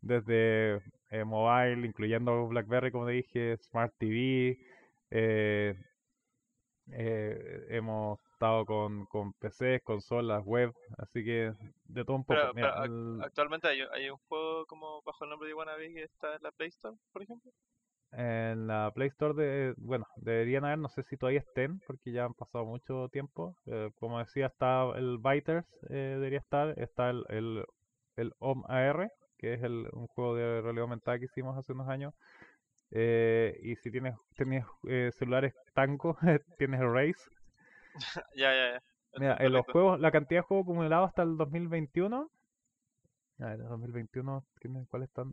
Desde 0.00 0.80
eh, 1.10 1.24
mobile, 1.24 1.86
incluyendo 1.86 2.46
BlackBerry, 2.48 2.90
como 2.92 3.06
te 3.06 3.12
dije, 3.12 3.56
Smart 3.58 3.92
TV. 3.98 4.58
eh, 5.10 5.76
eh, 6.92 7.66
hemos 7.70 8.18
estado 8.32 8.64
con, 8.64 9.06
con 9.06 9.32
PCs, 9.34 9.82
consolas, 9.82 10.44
web. 10.44 10.72
Así 10.96 11.24
que 11.24 11.52
de 11.86 12.04
todo 12.04 12.16
un 12.16 12.24
poco. 12.24 12.40
Pero, 12.40 12.54
Mira, 12.54 12.74
pero 12.74 12.84
ac- 12.84 13.16
el- 13.18 13.22
actualmente 13.24 13.68
hay, 13.68 13.80
hay 13.92 14.10
un 14.10 14.18
juego 14.28 14.66
como 14.66 15.02
bajo 15.02 15.24
el 15.24 15.30
nombre 15.30 15.48
de 15.48 15.54
Wannabe 15.54 15.92
que 15.92 16.02
está 16.04 16.34
en 16.36 16.42
la 16.42 16.50
Play 16.52 16.68
Store, 16.68 16.96
por 17.12 17.22
ejemplo. 17.22 17.52
En 18.12 18.66
la 18.66 18.90
Play 18.94 19.08
Store, 19.08 19.34
de, 19.34 19.74
bueno, 19.76 20.06
deberían 20.16 20.64
haber, 20.64 20.78
no 20.78 20.88
sé 20.88 21.02
si 21.04 21.16
todavía 21.16 21.40
estén, 21.40 21.80
porque 21.86 22.10
ya 22.12 22.24
han 22.24 22.34
pasado 22.34 22.64
mucho 22.64 23.08
tiempo. 23.10 23.54
Eh, 23.66 23.90
como 24.00 24.18
decía, 24.18 24.46
está 24.46 24.84
el 24.96 25.18
Biters, 25.18 25.66
eh, 25.90 25.94
debería 26.16 26.38
estar. 26.38 26.78
Está 26.78 27.10
el, 27.10 27.24
el, 27.28 27.64
el 28.16 28.32
OM 28.38 28.64
AR, 28.68 29.10
que 29.38 29.54
es 29.54 29.62
el, 29.62 29.88
un 29.92 30.06
juego 30.08 30.34
de 30.36 30.62
realidad 30.62 30.84
aumentada 30.84 31.18
que 31.18 31.26
hicimos 31.26 31.56
hace 31.58 31.72
unos 31.72 31.88
años. 31.88 32.14
Eh, 32.90 33.58
y 33.62 33.76
si 33.76 33.90
tienes, 33.90 34.14
tienes 34.36 34.64
eh, 34.88 35.10
celulares 35.18 35.54
tanco, 35.74 36.16
tienes 36.58 36.80
el 36.80 36.92
Race. 36.92 37.20
Ya, 38.36 38.52
ya, 38.54 38.72
ya. 38.72 38.82
El 39.12 39.20
Mira, 39.20 39.36
en 39.40 39.52
los 39.52 39.66
juegos, 39.66 40.00
la 40.00 40.10
cantidad 40.10 40.40
de 40.40 40.46
juegos 40.46 40.64
acumulados 40.64 41.08
hasta 41.08 41.22
el 41.22 41.36
2021. 41.36 42.30
A 43.40 43.46
ver, 43.46 43.58
2021, 43.58 44.44
¿quiénes- 44.60 44.86
¿cuáles 44.88 45.08
están? 45.08 45.32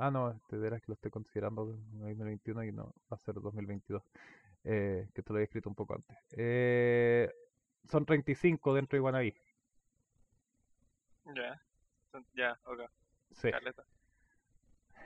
Ah, 0.00 0.12
no, 0.12 0.30
este 0.30 0.56
de 0.58 0.70
que 0.80 0.84
lo 0.86 0.94
estoy 0.94 1.10
considerando 1.10 1.66
del 1.66 1.76
2021 1.90 2.62
y 2.62 2.70
no 2.70 2.94
va 3.10 3.16
a 3.16 3.18
ser 3.18 3.34
2022. 3.34 4.00
Eh, 4.62 5.08
que 5.12 5.22
te 5.22 5.32
lo 5.32 5.38
había 5.38 5.44
escrito 5.46 5.68
un 5.68 5.74
poco 5.74 5.94
antes. 5.94 6.16
Eh, 6.36 7.28
son 7.90 8.06
35 8.06 8.74
dentro 8.74 8.96
de 8.96 9.00
Wannabe. 9.00 9.34
Ya. 11.34 11.60
Son- 12.12 12.24
Ya, 12.34 12.56
ok. 12.64 12.82
Sí. 13.32 13.50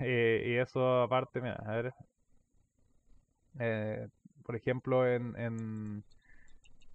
Eh, 0.00 0.44
y 0.46 0.54
eso 0.56 1.00
aparte, 1.02 1.40
mira, 1.40 1.54
a 1.54 1.76
ver. 1.76 1.94
eh, 3.60 4.08
por 4.44 4.56
ejemplo, 4.56 5.06
en, 5.08 5.34
en 5.36 6.04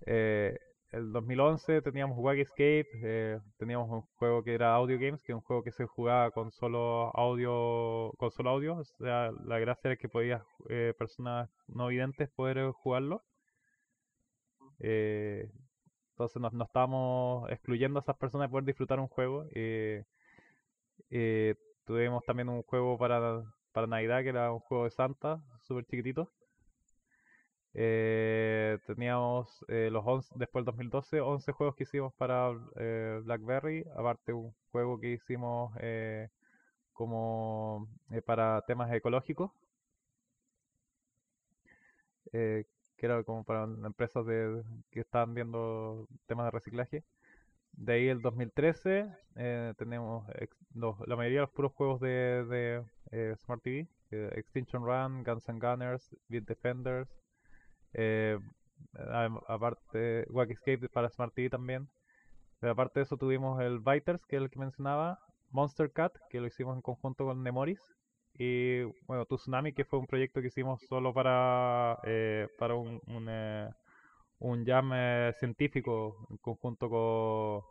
eh, 0.06 0.60
el 0.92 1.12
2011 1.12 1.82
teníamos 1.82 2.18
Wack 2.18 2.40
Escape, 2.40 2.88
eh, 3.04 3.40
teníamos 3.58 3.90
un 3.90 4.02
juego 4.18 4.44
que 4.44 4.54
era 4.54 4.74
Audio 4.74 4.98
Games, 4.98 5.22
que 5.22 5.34
es 5.34 5.36
un 5.36 5.42
juego 5.42 5.64
que 5.64 5.72
se 5.72 5.86
jugaba 5.86 6.32
con 6.32 6.52
solo 6.52 7.12
audio, 7.16 8.14
con 8.18 8.32
solo 8.32 8.52
audio, 8.52 8.78
o 8.78 8.84
sea, 8.84 9.32
la 9.46 9.60
gracia 9.60 9.90
era 9.90 9.98
que 9.98 10.10
podías 10.10 10.42
eh, 10.70 10.94
personas 10.98 11.50
no 11.68 11.88
videntes 11.88 12.30
poder 12.32 12.72
jugarlo. 12.72 13.24
Eh, 14.80 15.50
entonces 16.12 16.42
no, 16.42 16.64
estábamos 16.64 17.50
excluyendo 17.52 18.00
a 18.00 18.02
esas 18.02 18.18
personas 18.18 18.48
de 18.48 18.52
poder 18.52 18.66
disfrutar 18.66 19.00
un 19.00 19.08
juego. 19.08 19.46
tuvimos 21.86 22.24
también 22.26 22.50
un 22.50 22.64
juego 22.64 22.98
para, 22.98 23.44
para 23.72 23.88
Navidad 23.88 24.24
que 24.24 24.30
era 24.30 24.52
un 24.52 24.60
juego 24.60 24.86
de 24.86 24.92
Santa, 24.92 25.42
súper 25.62 25.86
chiquitito. 25.86 26.32
Eh, 27.74 28.80
teníamos 28.88 29.64
eh, 29.68 29.90
los 29.92 30.04
11, 30.06 30.34
después 30.36 30.62
del 30.66 30.74
2012, 30.74 31.22
11 31.22 31.52
juegos 31.52 31.76
que 31.76 31.84
hicimos 31.84 32.14
para 32.16 32.52
eh, 32.78 33.22
BlackBerry, 33.24 33.86
aparte 33.96 34.34
un 34.34 34.54
juego 34.72 35.00
que 35.00 35.12
hicimos 35.14 35.74
eh, 35.82 36.30
como 36.94 37.90
para 38.26 38.62
temas 38.68 38.92
ecológicos, 38.94 39.52
que 42.98 43.06
era 43.06 43.24
como 43.24 43.44
para 43.44 43.64
empresas 43.86 44.26
de, 44.26 44.64
que 44.92 45.02
estaban 45.02 45.34
viendo 45.34 46.08
temas 46.26 46.46
de 46.46 46.52
reciclaje. 46.52 47.04
De 47.74 47.94
ahí 47.94 48.10
el 48.10 48.22
2013 48.22 49.08
eh, 49.38 49.74
tenemos 49.78 50.26
los- 50.76 51.00
la 51.08 51.16
mayoría 51.16 51.40
de 51.42 51.46
los 51.48 51.52
puros 51.52 51.74
juegos 51.74 52.02
de, 52.02 52.84
Smart 53.46 53.62
TV, 53.64 53.88
Extinction 54.12 54.84
Run, 54.86 55.24
Guns 55.24 55.50
and 55.50 55.62
Gunners, 55.64 56.16
Beat 56.30 56.46
Defenders, 56.46 57.10
eh, 57.98 58.40
Aparte, 59.48 60.26
Wacky 60.30 60.54
Escape 60.54 60.90
para 60.90 61.10
Smart 61.10 61.34
TV 61.34 61.50
también. 61.50 61.90
Pero 62.60 62.74
aparte 62.74 63.00
de 63.00 63.04
eso 63.06 63.18
tuvimos 63.18 63.62
el 63.62 63.80
Biters, 63.80 64.26
que 64.26 64.38
es 64.38 64.42
el 64.44 64.50
que 64.50 64.60
mencionaba, 64.60 65.20
Monster 65.52 65.92
Cat, 65.92 66.14
que 66.30 66.40
lo 66.42 66.48
hicimos 66.48 66.76
en 66.76 66.82
conjunto 66.82 67.26
con 67.26 67.44
Nemoris, 67.44 67.82
y 68.36 68.84
bueno, 69.08 69.26
Tsunami, 69.26 69.74
que 69.74 69.86
fue 69.86 70.00
un 70.00 70.08
proyecto 70.08 70.42
que 70.42 70.48
hicimos 70.48 70.82
solo 70.88 71.14
para, 71.14 72.00
eh, 72.06 72.48
para 72.60 72.76
un, 72.76 73.02
un, 73.08 73.28
eh, 73.30 73.70
un 74.40 74.66
jam 74.66 74.92
eh, 74.96 75.34
científico 75.40 76.28
en 76.32 76.38
conjunto 76.38 76.90
con, 76.90 77.62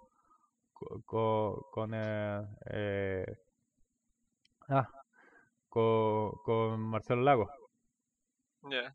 co- 0.73 1.03
co- 1.07 1.69
con, 1.73 1.93
eh, 1.95 2.43
eh, 2.71 3.27
ah, 4.69 4.89
con, 5.69 6.33
con 6.45 6.81
Marcelo 6.81 7.23
Lago. 7.23 7.49
Ya. 8.71 8.95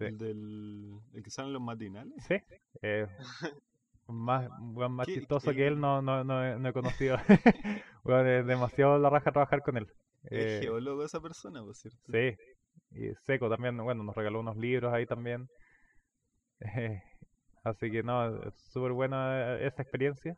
El 0.00 0.18
del. 0.18 1.00
El 1.14 1.22
que 1.22 1.30
salen 1.30 1.52
los 1.52 1.62
matinales. 1.62 2.14
Sí, 2.26 2.36
eh, 2.82 3.06
más, 4.08 4.48
más 4.90 5.06
¿Qué- 5.06 5.14
chistoso 5.14 5.52
que 5.52 5.66
él 5.66 5.80
no, 5.80 6.02
no, 6.02 6.24
no, 6.24 6.44
he- 6.44 6.58
no 6.58 6.68
he 6.68 6.72
conocido. 6.72 7.16
Es 8.04 8.46
demasiado 8.46 8.98
la 8.98 9.10
raja 9.10 9.30
trabajar 9.30 9.62
con 9.62 9.76
él. 9.76 9.86
Es 10.24 10.32
Eh, 10.32 10.58
geólogo 10.60 11.04
esa 11.04 11.20
persona, 11.20 11.62
por 11.62 11.76
cierto. 11.76 12.12
sí, 12.12 12.34
y 12.92 13.14
Seco 13.26 13.48
también, 13.48 13.76
bueno, 13.78 14.02
nos 14.02 14.16
regaló 14.16 14.40
unos 14.40 14.56
libros 14.56 14.92
ahí 14.92 15.06
también. 15.06 15.48
Eh, 16.60 17.02
así 17.64 17.90
que 17.90 18.02
no, 18.02 18.50
súper 18.72 18.92
buena 18.92 19.58
esa 19.60 19.82
experiencia. 19.82 20.36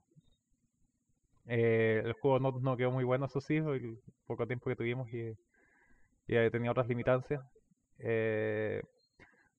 Eh, 1.47 2.03
el 2.05 2.13
juego 2.15 2.39
no, 2.39 2.53
no 2.61 2.77
quedó 2.77 2.91
muy 2.91 3.05
bueno, 3.05 3.27
eso 3.27 3.41
sí, 3.41 3.57
el 3.57 3.99
poco 4.27 4.47
tiempo 4.47 4.71
que 4.71 4.77
tuvimos 4.77 5.09
y, 5.13 5.33
y 6.27 6.51
tenía 6.51 6.71
otras 6.71 6.89
limitancias. 6.89 7.43
Eh, 7.99 8.83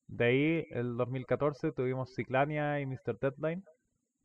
de 0.08 0.24
ahí, 0.24 0.66
el 0.70 0.96
2014 0.96 1.72
tuvimos 1.72 2.14
Ciclania 2.14 2.80
y 2.80 2.86
Mr. 2.86 3.18
Deadline. 3.20 3.64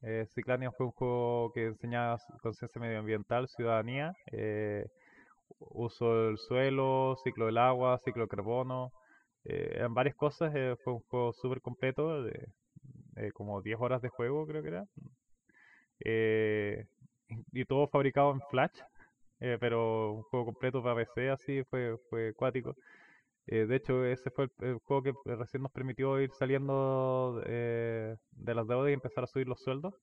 Eh, 0.01 0.25
Ciclania 0.29 0.71
fue 0.71 0.87
un 0.87 0.91
juego 0.93 1.51
que 1.53 1.67
enseñaba 1.67 2.17
conciencia 2.41 2.81
medioambiental, 2.81 3.47
ciudadanía, 3.49 4.13
eh, 4.31 4.85
uso 5.59 6.25
del 6.25 6.37
suelo, 6.37 7.15
ciclo 7.23 7.47
del 7.47 7.57
agua, 7.57 7.97
ciclo 7.99 8.23
de 8.23 8.29
carbono, 8.29 8.91
eh, 9.45 9.73
eran 9.75 9.93
varias 9.93 10.15
cosas. 10.15 10.53
eh, 10.55 10.75
fue 10.83 10.93
un 10.93 11.01
juego 11.09 11.33
súper 11.33 11.61
completo, 11.61 12.23
de, 12.23 12.47
como 13.33 13.61
10 13.61 13.77
horas 13.79 14.01
de 14.01 14.09
juego 14.09 14.45
creo 14.47 14.61
que 14.61 14.69
era. 14.69 14.85
Eh, 16.05 16.85
y 17.51 17.65
todo 17.65 17.87
fabricado 17.87 18.31
en 18.31 18.41
Flash, 18.49 18.79
pero 19.59 20.13
un 20.13 20.23
juego 20.23 20.47
completo 20.47 20.83
para 20.83 20.95
PC 20.95 21.29
así, 21.29 21.63
fue, 21.69 21.97
fue 22.09 22.29
acuático. 22.29 22.75
Eh, 23.51 23.65
de 23.65 23.75
hecho, 23.77 24.05
ese 24.05 24.29
fue 24.29 24.45
el, 24.45 24.51
el 24.67 24.77
juego 24.77 25.01
que 25.01 25.09
eh, 25.09 25.35
recién 25.35 25.63
nos 25.63 25.71
permitió 25.71 26.19
ir 26.21 26.29
saliendo 26.37 27.41
eh, 27.47 28.15
de 28.31 28.53
las 28.53 28.67
deudas 28.67 28.89
y 28.89 28.93
empezar 28.93 29.23
a 29.23 29.27
subir 29.27 29.47
los 29.47 29.59
sueldos. 29.61 29.95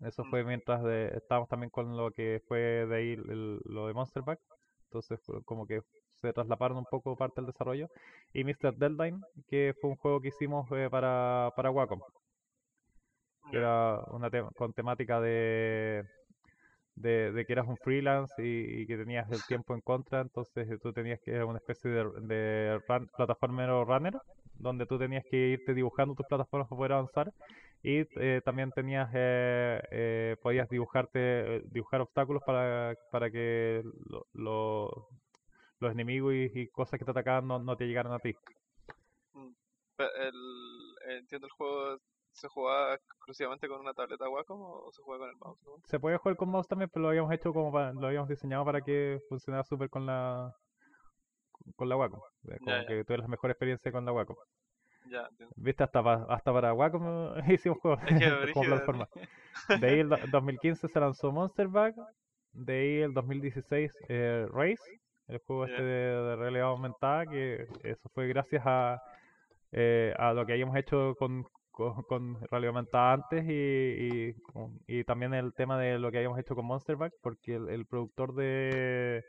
Eso 0.00 0.24
Mm. 0.24 0.30
fue 0.30 0.44
mientras 0.44 0.82
de, 0.82 1.08
estábamos 1.16 1.48
también 1.50 1.70
con 1.70 1.96
lo 1.96 2.10
que 2.12 2.40
fue 2.48 2.58
de 2.86 2.96
ahí 2.96 3.12
el- 3.12 3.60
lo 3.64 3.86
de 3.88 3.94
Monster 3.94 4.22
Back. 4.22 4.40
Entonces, 4.84 5.20
como 5.44 5.66
que 5.66 5.82
se 6.20 6.32
traslaparon 6.32 6.78
un 6.78 6.86
poco 6.86 7.14
parte 7.16 7.40
del 7.42 7.50
desarrollo. 7.52 7.88
Y 8.32 8.42
Mr. 8.44 8.74
Deadline, 8.74 9.20
que 9.48 9.74
fue 9.80 9.90
un 9.90 9.96
juego 9.96 10.20
que 10.22 10.28
hicimos 10.28 10.66
eh, 10.72 10.88
para, 10.90 11.50
para 11.56 11.70
Wacom, 11.70 12.00
que 13.50 13.58
era 13.58 14.00
una 14.12 14.30
te- 14.30 14.44
con 14.56 14.72
temática 14.72 15.20
de, 15.20 16.04
de, 16.96 17.44
que 17.46 17.52
eras 17.52 17.68
un 17.68 17.76
freelance 17.76 18.34
y, 18.44 18.86
que 18.86 18.96
tenías 18.96 19.30
el 19.30 19.44
tiempo 19.44 19.74
en 19.74 19.80
contra, 19.80 20.20
entonces 20.20 20.68
eh, 20.70 20.78
tú 20.78 20.92
tenías 20.92 21.20
que, 21.20 21.32
era 21.32 21.46
una 21.46 21.58
especie 21.58 21.90
de, 21.90 22.04
de 22.22 22.80
run- 22.88 23.08
runner, 23.86 24.14
donde 24.58 24.86
tú 24.86 24.98
tenías 24.98 25.24
que 25.30 25.36
irte 25.36 25.74
dibujando 25.74 26.14
tus 26.14 26.26
plataformas 26.26 26.68
para 26.68 26.78
poder 26.78 26.92
avanzar 26.92 27.32
y 27.82 28.04
eh, 28.16 28.40
también 28.44 28.72
tenías, 28.72 29.10
eh, 29.14 29.80
eh, 29.90 30.36
podías 30.42 30.68
dibujarte, 30.68 31.56
eh, 31.56 31.62
dibujar 31.70 32.00
obstáculos 32.00 32.42
para, 32.44 32.96
para 33.12 33.30
que 33.30 33.82
lo- 34.10 34.26
lo- 34.32 35.08
los 35.78 35.92
enemigos 35.92 36.34
y, 36.34 36.68
cosas 36.68 36.98
que 36.98 37.04
te 37.04 37.10
atacaban 37.10 37.46
no, 37.46 37.58
no 37.58 37.76
te 37.76 37.86
llegaran 37.86 38.12
a 38.12 38.18
ti. 38.18 38.34
El, 39.98 41.16
entiendo 41.18 41.46
el 41.46 41.52
juego 41.52 41.98
se 42.36 42.48
jugaba 42.48 42.94
exclusivamente 42.94 43.66
con 43.68 43.80
una 43.80 43.94
tableta 43.94 44.28
Wacom 44.28 44.60
o 44.60 44.90
se 44.92 45.02
juega 45.02 45.20
con 45.20 45.30
el 45.30 45.36
mouse, 45.36 45.58
¿no? 45.64 45.72
Se 45.86 45.98
podía 45.98 46.18
jugar 46.18 46.36
con 46.36 46.50
mouse 46.50 46.68
también, 46.68 46.90
pero 46.92 47.02
lo 47.04 47.08
habíamos 47.08 47.32
hecho 47.32 47.52
como 47.52 47.72
para- 47.72 47.92
lo 47.92 48.06
habíamos 48.06 48.28
diseñado 48.28 48.64
para 48.64 48.80
que 48.82 49.18
funcionara 49.28 49.64
súper 49.64 49.88
con 49.90 50.06
la 50.06 50.54
con 51.74 51.88
la 51.88 51.96
Wacom. 51.96 52.20
Como 52.20 52.70
Ya, 52.70 52.82
ya. 52.82 52.86
que 52.86 53.04
tuvieras 53.04 53.24
la 53.24 53.28
mejor 53.30 53.50
experiencia 53.50 53.90
con 53.90 54.04
la 54.04 54.12
Wacom. 54.12 54.36
Ya, 55.10 55.26
entiendo. 55.30 55.54
Viste, 55.56 55.82
hasta, 55.84 56.02
pa- 56.02 56.26
hasta 56.28 56.52
para 56.52 56.72
Wacom 56.74 57.32
hicimos 57.50 57.78
juegos 57.80 58.00
como 58.52 58.66
plataforma. 58.66 59.08
De 59.80 59.86
ahí 59.88 59.98
el 60.00 60.08
do- 60.08 60.18
2015 60.30 60.88
se 60.88 61.00
lanzó 61.00 61.32
Monster 61.32 61.68
Bag. 61.68 61.94
De 62.52 62.72
ahí 62.74 63.02
el 63.02 63.12
2016 63.14 63.92
eh, 64.08 64.46
Race, 64.52 64.82
el 65.28 65.38
juego 65.38 65.64
este 65.64 65.82
de, 65.82 66.22
de 66.22 66.36
realidad 66.36 66.66
aumentada, 66.68 67.26
que 67.26 67.66
eso 67.82 68.08
fue 68.14 68.28
gracias 68.28 68.62
a, 68.64 69.02
eh, 69.72 70.14
a 70.18 70.32
lo 70.32 70.46
que 70.46 70.52
habíamos 70.52 70.76
hecho 70.76 71.14
con, 71.18 71.44
con, 71.76 72.02
con 72.04 72.40
realidad 72.50 72.70
aumentada 72.70 73.12
antes 73.14 73.44
y, 73.48 73.52
y, 74.88 74.98
y 75.00 75.04
también 75.04 75.34
el 75.34 75.52
tema 75.54 75.78
de 75.78 75.98
lo 75.98 76.10
que 76.10 76.18
habíamos 76.18 76.38
hecho 76.40 76.56
con 76.56 76.66
Monster 76.66 76.96
Bag, 76.96 77.12
porque 77.22 77.56
el, 77.56 77.86
productor 77.86 78.34
de, 78.34 79.22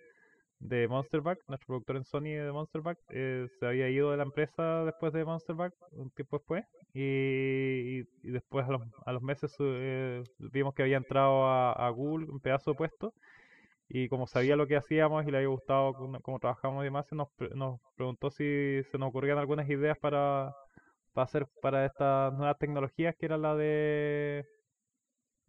de 0.59 0.87
Monster 0.87 1.21
Bag, 1.21 1.39
nuestro 1.47 1.67
productor 1.67 1.97
en 1.97 2.05
Sony 2.05 2.23
de 2.45 2.51
Monster 2.51 2.81
Bag, 2.81 2.97
eh, 3.09 3.47
se 3.59 3.65
había 3.67 3.89
ido 3.89 4.11
de 4.11 4.17
la 4.17 4.23
empresa 4.23 4.85
después 4.85 5.13
de 5.13 5.25
Monster 5.25 5.55
Bag, 5.55 5.73
un 5.91 6.09
tiempo 6.11 6.37
después, 6.39 6.65
y, 6.93 7.99
y- 8.01 8.07
después 8.31 8.65
a 8.67 8.71
los, 8.71 8.81
a 9.05 9.11
los 9.13 9.21
meses 9.21 9.55
eh, 9.59 10.23
vimos 10.39 10.73
que 10.73 10.83
había 10.83 10.97
entrado 10.97 11.45
a, 11.45 11.73
a 11.73 11.89
Google 11.91 12.27
un 12.31 12.39
pedazo 12.39 12.71
de 12.71 12.77
puesto, 12.77 13.13
y 13.89 14.09
como 14.09 14.27
sabía 14.27 14.55
lo 14.55 14.67
que 14.67 14.75
hacíamos 14.77 15.25
y 15.27 15.31
le 15.31 15.37
había 15.37 15.49
gustado 15.49 15.93
cómo, 16.21 16.39
trabajamos 16.39 16.83
y 16.83 16.85
demás, 16.85 17.05
nos, 17.11 17.29
nos 17.55 17.79
preguntó 17.95 18.29
si 18.31 18.81
se 18.91 18.97
nos 18.97 19.09
ocurrían 19.09 19.37
algunas 19.37 19.69
ideas 19.69 19.97
para, 19.99 20.53
para 21.17 21.25
hacer 21.25 21.47
para 21.63 21.85
estas 21.87 22.31
nuevas 22.35 22.59
tecnologías, 22.59 23.15
que 23.17 23.25
era 23.25 23.37
la 23.39 23.55
de, 23.55 24.45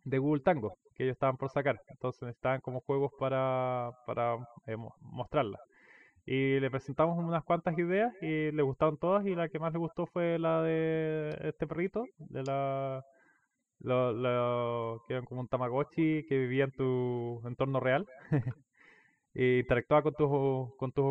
de 0.04 0.18
Google 0.18 0.42
Tango, 0.42 0.78
que 0.94 1.04
ellos 1.04 1.14
estaban 1.14 1.36
por 1.36 1.50
sacar. 1.50 1.80
Entonces 1.88 2.22
necesitaban 2.22 2.60
como 2.60 2.80
juegos 2.80 3.12
para, 3.18 3.92
para 4.06 4.36
eh, 4.66 4.76
mo- 4.76 4.94
mostrarlas. 5.00 5.60
Y 6.26 6.60
le 6.60 6.70
presentamos 6.70 7.18
unas 7.18 7.44
cuantas 7.44 7.78
ideas 7.78 8.12
y 8.22 8.52
le 8.52 8.62
gustaron 8.62 8.98
todas 8.98 9.26
y 9.26 9.34
la 9.34 9.48
que 9.48 9.58
más 9.60 9.72
le 9.72 9.80
gustó 9.80 10.06
fue 10.06 10.38
la 10.38 10.62
de 10.62 11.36
este 11.42 11.66
perrito, 11.66 12.06
de 12.18 12.42
la 12.44 13.04
lo- 13.80 15.02
que 15.08 15.14
eran 15.14 15.26
como 15.26 15.42
un 15.42 15.48
Tamagotchi 15.48 16.24
que 16.28 16.38
vivía 16.38 16.64
en 16.66 16.72
tu 16.72 17.42
entorno 17.46 17.80
real 17.80 18.06
y 19.38 19.60
interactuaba 19.60 20.02
con 20.04 20.14
tus 20.14 20.76
con 20.78 20.92
tus 20.92 21.04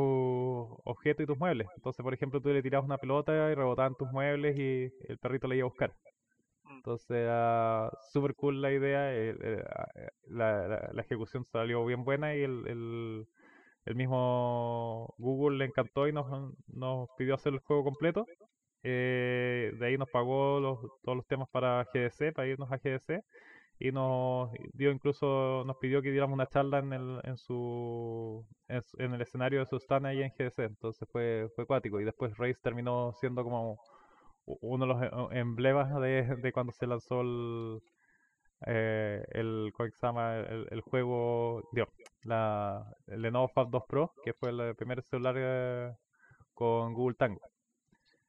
objetos 0.86 1.24
y 1.24 1.28
tus 1.28 1.40
muebles. 1.40 1.68
Entonces, 1.78 2.04
por 2.04 2.14
ejemplo, 2.14 2.42
tú 2.42 2.50
le 2.50 2.64
tirabas 2.64 2.86
una 2.88 3.00
pelota 3.00 3.34
y 3.52 3.56
rebotaban 3.56 3.96
tus 3.96 4.12
muebles 4.12 4.58
y 4.60 4.92
el 5.10 5.18
perrito 5.20 5.48
la 5.48 5.56
iba 5.56 5.66
a 5.68 5.70
buscar. 5.70 5.94
Mm. 6.66 6.76
Entonces, 6.78 7.10
era 7.12 7.92
súper 8.14 8.36
cool 8.36 8.62
la 8.62 8.72
idea, 8.72 9.02
a- 9.02 9.14
eh, 9.96 10.10
la, 10.30 10.68
la- 10.68 10.92
la 10.94 11.02
ejecución 11.02 11.46
salió 11.46 11.86
bien 11.86 12.04
buena 12.06 12.36
y 12.36 12.44
el, 12.44 12.68
el, 12.68 13.28
el 13.86 13.96
mismo 13.96 15.14
Google 15.18 15.58
le 15.60 15.66
encantó 15.66 16.08
y 16.08 16.14
nos, 16.14 16.28
nos 16.68 17.10
pidió 17.18 17.36
hacer 17.36 17.54
el 17.54 17.60
juego 17.60 17.84
completo. 17.86 18.26
Eh, 18.84 19.74
de 19.80 19.88
ahí 19.88 19.98
nos 19.98 20.10
pagó 20.10 20.60
los, 20.60 20.80
todos 21.04 21.18
los 21.18 21.28
temas 21.28 21.50
para 21.52 21.86
GDC, 21.94 22.32
para 22.34 22.48
irnos 22.48 22.72
a 22.72 22.78
GDC. 22.78 23.24
Y 23.80 23.92
nos 23.92 24.52
dio 24.74 24.92
incluso, 24.92 25.64
nos 25.66 25.78
pidió 25.78 26.02
que 26.02 26.12
diéramos 26.12 26.34
una 26.36 26.48
charla 26.48 26.80
en 26.80 26.94
el, 26.94 27.20
en 27.24 27.38
su, 27.38 28.46
en, 28.68 29.14
el 29.14 29.22
escenario 29.22 29.60
de 29.60 29.66
su 29.68 29.78
stand 29.78 30.08
ahí 30.08 30.24
en 30.24 30.32
GDC. 30.32 30.60
Entonces 30.66 31.08
fue, 31.12 31.48
fue 31.56 31.64
acuático. 31.66 32.02
Y 32.02 32.06
después 32.06 32.36
Race 32.38 32.60
terminó 32.64 33.14
siendo 33.20 33.44
como 33.44 33.80
uno 34.46 34.86
de 34.88 34.94
los 34.94 35.32
e- 35.34 35.40
emblemas 35.40 35.94
de, 36.02 36.36
de 36.38 36.52
cuando 36.54 36.74
se 36.74 36.88
lanzó 36.88 37.22
el, 37.22 37.80
eh, 38.68 39.24
el. 39.32 39.72
El, 40.16 40.68
el 40.72 40.82
juego, 40.82 41.64
digo, 41.72 41.88
la, 42.24 42.86
el 43.08 43.22
Lenovo 43.22 43.48
Fab 43.50 43.70
2 43.70 43.84
Pro, 43.88 44.14
que 44.24 44.34
fue 44.34 44.50
el 44.50 44.76
primer 44.76 45.04
celular 45.04 45.36
eh, 45.38 45.94
con 46.54 46.94
Google 46.94 47.16
Tango. 47.18 47.42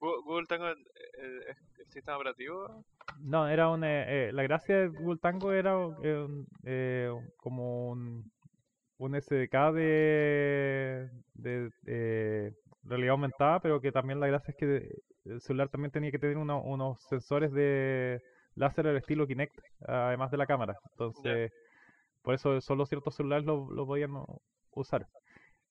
Google 0.01 0.47
Tango 0.47 0.69
eh, 0.69 0.77
eh, 1.19 1.41
es 1.49 1.57
el 1.81 1.87
sistema 1.93 2.17
operativo. 2.17 2.85
No, 3.21 3.49
era 3.49 3.69
un, 3.71 3.85
eh, 3.85 4.29
eh, 4.29 4.33
la 4.33 4.43
gracia 4.43 4.77
de 4.77 4.89
Google 4.89 5.19
Tango 5.19 5.53
era 5.53 5.73
eh, 6.03 6.15
un- 6.25 6.47
eh, 6.65 7.11
como 7.39 7.91
un, 7.91 8.31
un 8.99 9.15
SDK 9.15 9.73
de, 9.73 11.09
de, 11.35 11.71
eh, 11.87 12.53
realidad 12.85 13.13
aumentada, 13.13 13.61
pero 13.61 13.81
que 13.81 13.93
también 13.93 14.21
la 14.21 14.27
gracia 14.29 14.53
es 14.53 14.57
que 14.57 15.03
el 15.25 15.41
celular 15.41 15.69
también 15.69 15.91
tenía 15.91 16.11
que 16.11 16.19
tener 16.19 16.37
uno- 16.37 16.63
unos 16.63 17.01
sensores 17.09 17.53
de 17.53 18.21
láser 18.55 18.87
al 18.87 18.97
estilo 18.97 19.27
Kinect, 19.27 19.59
además 19.87 20.31
de 20.31 20.37
la 20.37 20.47
cámara. 20.47 20.77
Entonces, 20.93 21.53
por 22.23 22.35
eso 22.35 22.61
solo 22.61 22.87
ciertos 22.87 23.15
celulares 23.17 23.45
lo, 23.47 23.71
lo 23.73 23.87
podían 23.87 24.13
u- 24.17 24.41
usar. 24.73 25.07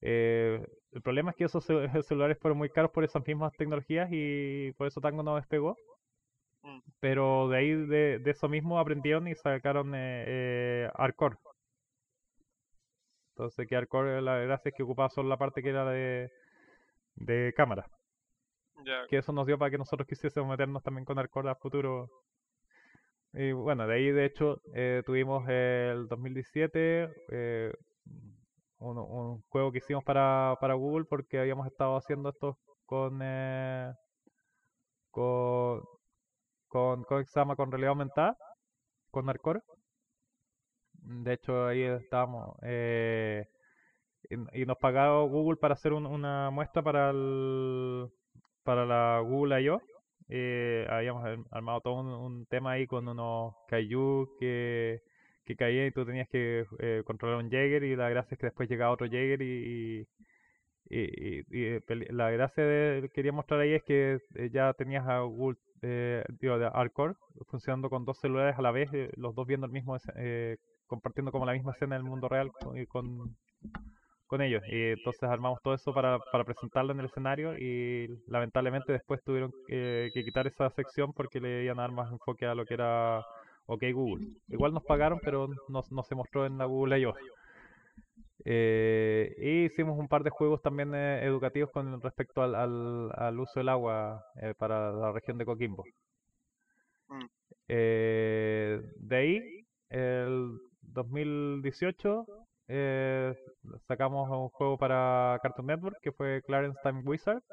Eh, 0.02 0.66
el 0.92 1.02
problema 1.02 1.32
es 1.32 1.38
que 1.38 1.46
esos 1.46 1.66
ce- 1.66 1.90
celulares 2.04 2.38
fueron 2.40 2.58
muy 2.58 2.70
caros 2.70 2.92
por 2.92 3.04
esas 3.04 3.26
mismas 3.26 3.54
tecnologías 3.54 4.10
y 4.12 4.72
por 4.74 4.88
eso 4.88 5.02
Tango 5.02 5.24
no 5.24 5.36
despegó. 5.36 5.76
Mm. 6.64 6.80
Pero 7.00 7.50
de 7.50 7.58
ahí, 7.58 7.72
de, 7.74 8.20
de 8.20 8.32
eso 8.32 8.50
mismo, 8.50 8.80
aprendieron 8.80 9.28
y 9.28 9.36
sacaron 9.36 9.94
eh, 9.96 10.26
eh, 10.28 10.90
Arcore. 10.96 11.38
Entonces, 13.36 13.68
que 13.68 13.76
Arcore, 13.78 14.22
la 14.22 14.38
gracia 14.40 14.70
es 14.70 14.76
que 14.76 14.84
ocupaba 14.84 15.10
solo 15.10 15.30
la 15.30 15.38
parte 15.38 15.62
que 15.64 15.70
era 15.70 15.86
de, 15.90 16.30
de 17.16 17.54
cámara. 17.56 17.90
Que 19.10 19.18
eso 19.18 19.34
nos 19.34 19.48
dio 19.48 19.58
para 19.58 19.72
que 19.72 19.78
nosotros 19.78 20.08
quisiésemos 20.08 20.50
meternos 20.50 20.84
también 20.84 21.06
con 21.06 21.20
Arcore 21.20 21.50
a 21.50 21.56
futuro. 21.56 22.10
Y 23.34 23.52
bueno, 23.52 23.88
de 23.88 23.94
ahí, 23.96 24.12
de 24.12 24.26
hecho, 24.26 24.62
eh, 24.74 25.04
tuvimos 25.06 25.48
el 25.50 26.08
2017 26.08 27.10
eh, 27.30 27.74
un, 28.80 28.98
un 28.98 29.42
juego 29.50 29.72
que 29.72 29.80
hicimos 29.80 30.04
para, 30.04 30.58
para 30.62 30.74
Google 30.76 31.06
porque 31.06 31.40
habíamos 31.40 31.68
estado 31.68 31.96
haciendo 31.98 32.30
esto 32.30 32.58
con, 32.86 33.20
eh, 33.24 33.94
con, 35.12 35.82
con, 36.70 37.04
¿cómo 37.06 37.24
se 37.26 37.40
llama? 37.40 37.56
con 37.58 37.72
realidad 37.72 37.92
aumentada, 37.92 38.38
con 39.12 39.30
Arcore. 39.30 39.62
De 40.94 41.34
hecho, 41.34 41.66
ahí 41.68 41.82
estábamos. 41.84 42.56
eh, 42.64 43.46
y, 44.54 44.66
nos 44.66 44.78
pagó 44.78 45.28
Google 45.30 45.58
para 45.58 45.74
hacer 45.76 45.94
un- 45.94 46.06
una 46.06 46.50
muestra 46.52 46.82
para 46.84 47.10
el, 47.12 48.10
para 48.64 48.86
la 48.86 49.20
Google 49.22 49.62
I.O. 49.62 49.82
Eh, 50.30 50.86
habíamos 50.90 51.24
ar- 51.26 51.40
armado 51.52 51.82
todo 51.82 51.96
un, 52.02 52.08
un 52.08 52.46
tema 52.48 52.72
ahí 52.74 52.88
con 52.88 53.08
unos 53.08 53.56
kaiju 53.70 54.38
que, 54.40 55.02
que 55.48 55.56
caían 55.56 55.88
y 55.88 55.92
tú 55.92 56.06
tenías 56.06 56.28
que 56.30 56.66
eh, 56.80 57.02
controlar 57.06 57.44
un 57.44 57.50
Jaeger 57.50 57.84
y 57.84 57.96
la 57.96 58.10
gracia 58.10 58.36
es 58.36 58.40
que 58.40 58.48
después 58.48 58.70
llegaba 58.70 58.92
otro 58.92 59.08
Jaeger 59.08 59.42
y, 59.42 60.06
y, 60.90 61.80
la 62.10 62.30
gracia 62.32 62.64
de, 62.66 63.02
que 63.04 63.10
quería 63.10 63.32
mostrar 63.32 63.62
ahí 63.62 63.74
es 63.74 63.84
que 63.84 64.20
eh, 64.36 64.50
ya 64.52 64.74
tenías 64.74 65.08
a 65.08 65.20
Google, 65.20 65.58
eh, 65.82 66.24
digo, 66.40 66.58
de 66.60 66.70
Hardcore 66.70 67.16
funcionando 67.50 67.90
con 67.90 68.06
dos 68.06 68.20
celulares 68.20 68.58
a 68.58 68.62
la 68.62 68.72
vez, 68.72 68.90
eh, 68.94 69.10
los 69.16 69.34
dos 69.36 69.48
viendo 69.48 69.66
el 69.66 69.72
mismo, 69.72 69.98
eh, 70.16 70.58
compartiendo 70.86 71.32
como 71.32 71.46
la 71.46 71.54
misma 71.54 71.72
escena 71.72 71.96
en 71.96 72.02
el 72.04 72.10
mundo 72.10 72.28
real 72.30 72.52
con, 72.90 73.36
ellos. 74.42 74.62
Y 74.68 74.92
entonces 74.92 75.24
armamos 75.24 75.62
todo 75.64 75.74
eso 75.74 75.94
para, 75.94 76.20
para 76.20 76.44
presentarlo 76.44 76.92
en 76.92 77.00
el 77.00 77.06
escenario 77.06 77.58
y 77.58 78.08
lamentablemente 78.28 78.92
después 78.92 79.24
tuvieron 79.24 79.54
que 79.68 80.12
quitar 80.14 80.48
esa 80.48 80.70
sección 80.72 81.14
porque 81.14 81.40
le 81.40 81.64
iban 81.64 81.80
a 81.80 81.84
dar 81.84 81.92
más 81.92 82.12
enfoque 82.12 82.46
a 82.46 82.54
lo 82.54 82.66
que 82.66 82.74
era 82.74 83.26
OK 83.68 83.84
Google. 83.94 84.28
Igual 84.48 84.74
nos 84.74 84.84
pagaron, 84.84 85.20
pero 85.24 85.48
no, 85.70 85.82
no 85.90 86.04
se 86.04 86.16
mostró 86.16 86.46
en 86.46 86.58
la 86.58 86.66
Google 86.66 87.00
I.O. 87.00 87.14
Eh, 88.46 89.36
y 89.40 89.66
hicimos 89.66 90.00
un 90.00 90.08
par 90.08 90.24
de 90.24 90.30
juegos 90.30 90.62
también 90.62 90.96
eh, 90.96 91.26
educativos 91.26 91.70
con 91.72 92.02
respecto 92.02 92.42
al, 92.42 92.56
al, 92.56 93.12
al 93.14 93.40
uso 93.40 93.60
del 93.60 93.68
agua 93.68 94.24
eh, 94.42 94.54
para 94.58 94.92
la 94.92 95.12
región 95.12 95.38
de 95.38 95.46
Coquimbo. 95.46 95.84
Mm. 97.10 97.26
Eh, 97.68 98.82
de 98.96 99.16
ahí, 99.16 99.66
el 99.90 100.60
2018, 100.82 102.26
eh, 102.70 103.36
sacamos 103.88 104.30
un 104.30 104.50
juego 104.50 104.78
para 104.78 105.40
Cartoon 105.44 105.68
Network 105.68 105.98
que 106.02 106.12
fue 106.12 106.42
Clarence 106.44 106.80
Time 106.84 107.02
Wizard. 107.04 107.44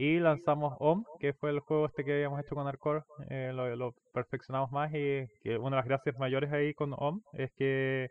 Y 0.00 0.18
lanzamos 0.18 0.76
OM, 0.78 1.04
que 1.18 1.34
fue 1.34 1.50
el 1.50 1.60
juego 1.60 1.84
este 1.84 2.06
que 2.06 2.14
habíamos 2.14 2.40
hecho 2.40 2.54
con 2.54 2.66
Arcore, 2.66 3.02
eh, 3.28 3.52
lo, 3.54 3.76
lo 3.76 3.92
perfeccionamos 4.14 4.72
más 4.72 4.90
y 4.94 5.28
que 5.42 5.58
una 5.58 5.76
de 5.76 5.82
las 5.82 5.84
gracias 5.84 6.18
mayores 6.18 6.50
ahí 6.54 6.72
con 6.72 6.94
OM 6.96 7.20
es 7.34 7.52
que 7.52 8.10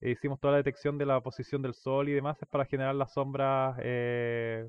hicimos 0.00 0.40
toda 0.40 0.54
la 0.54 0.56
detección 0.56 0.98
de 0.98 1.06
la 1.06 1.20
posición 1.20 1.62
del 1.62 1.74
sol 1.74 2.08
y 2.08 2.14
demás 2.14 2.36
es 2.42 2.48
para 2.48 2.64
generar 2.64 2.96
las 2.96 3.12
sombras 3.12 3.78
eh, 3.80 4.68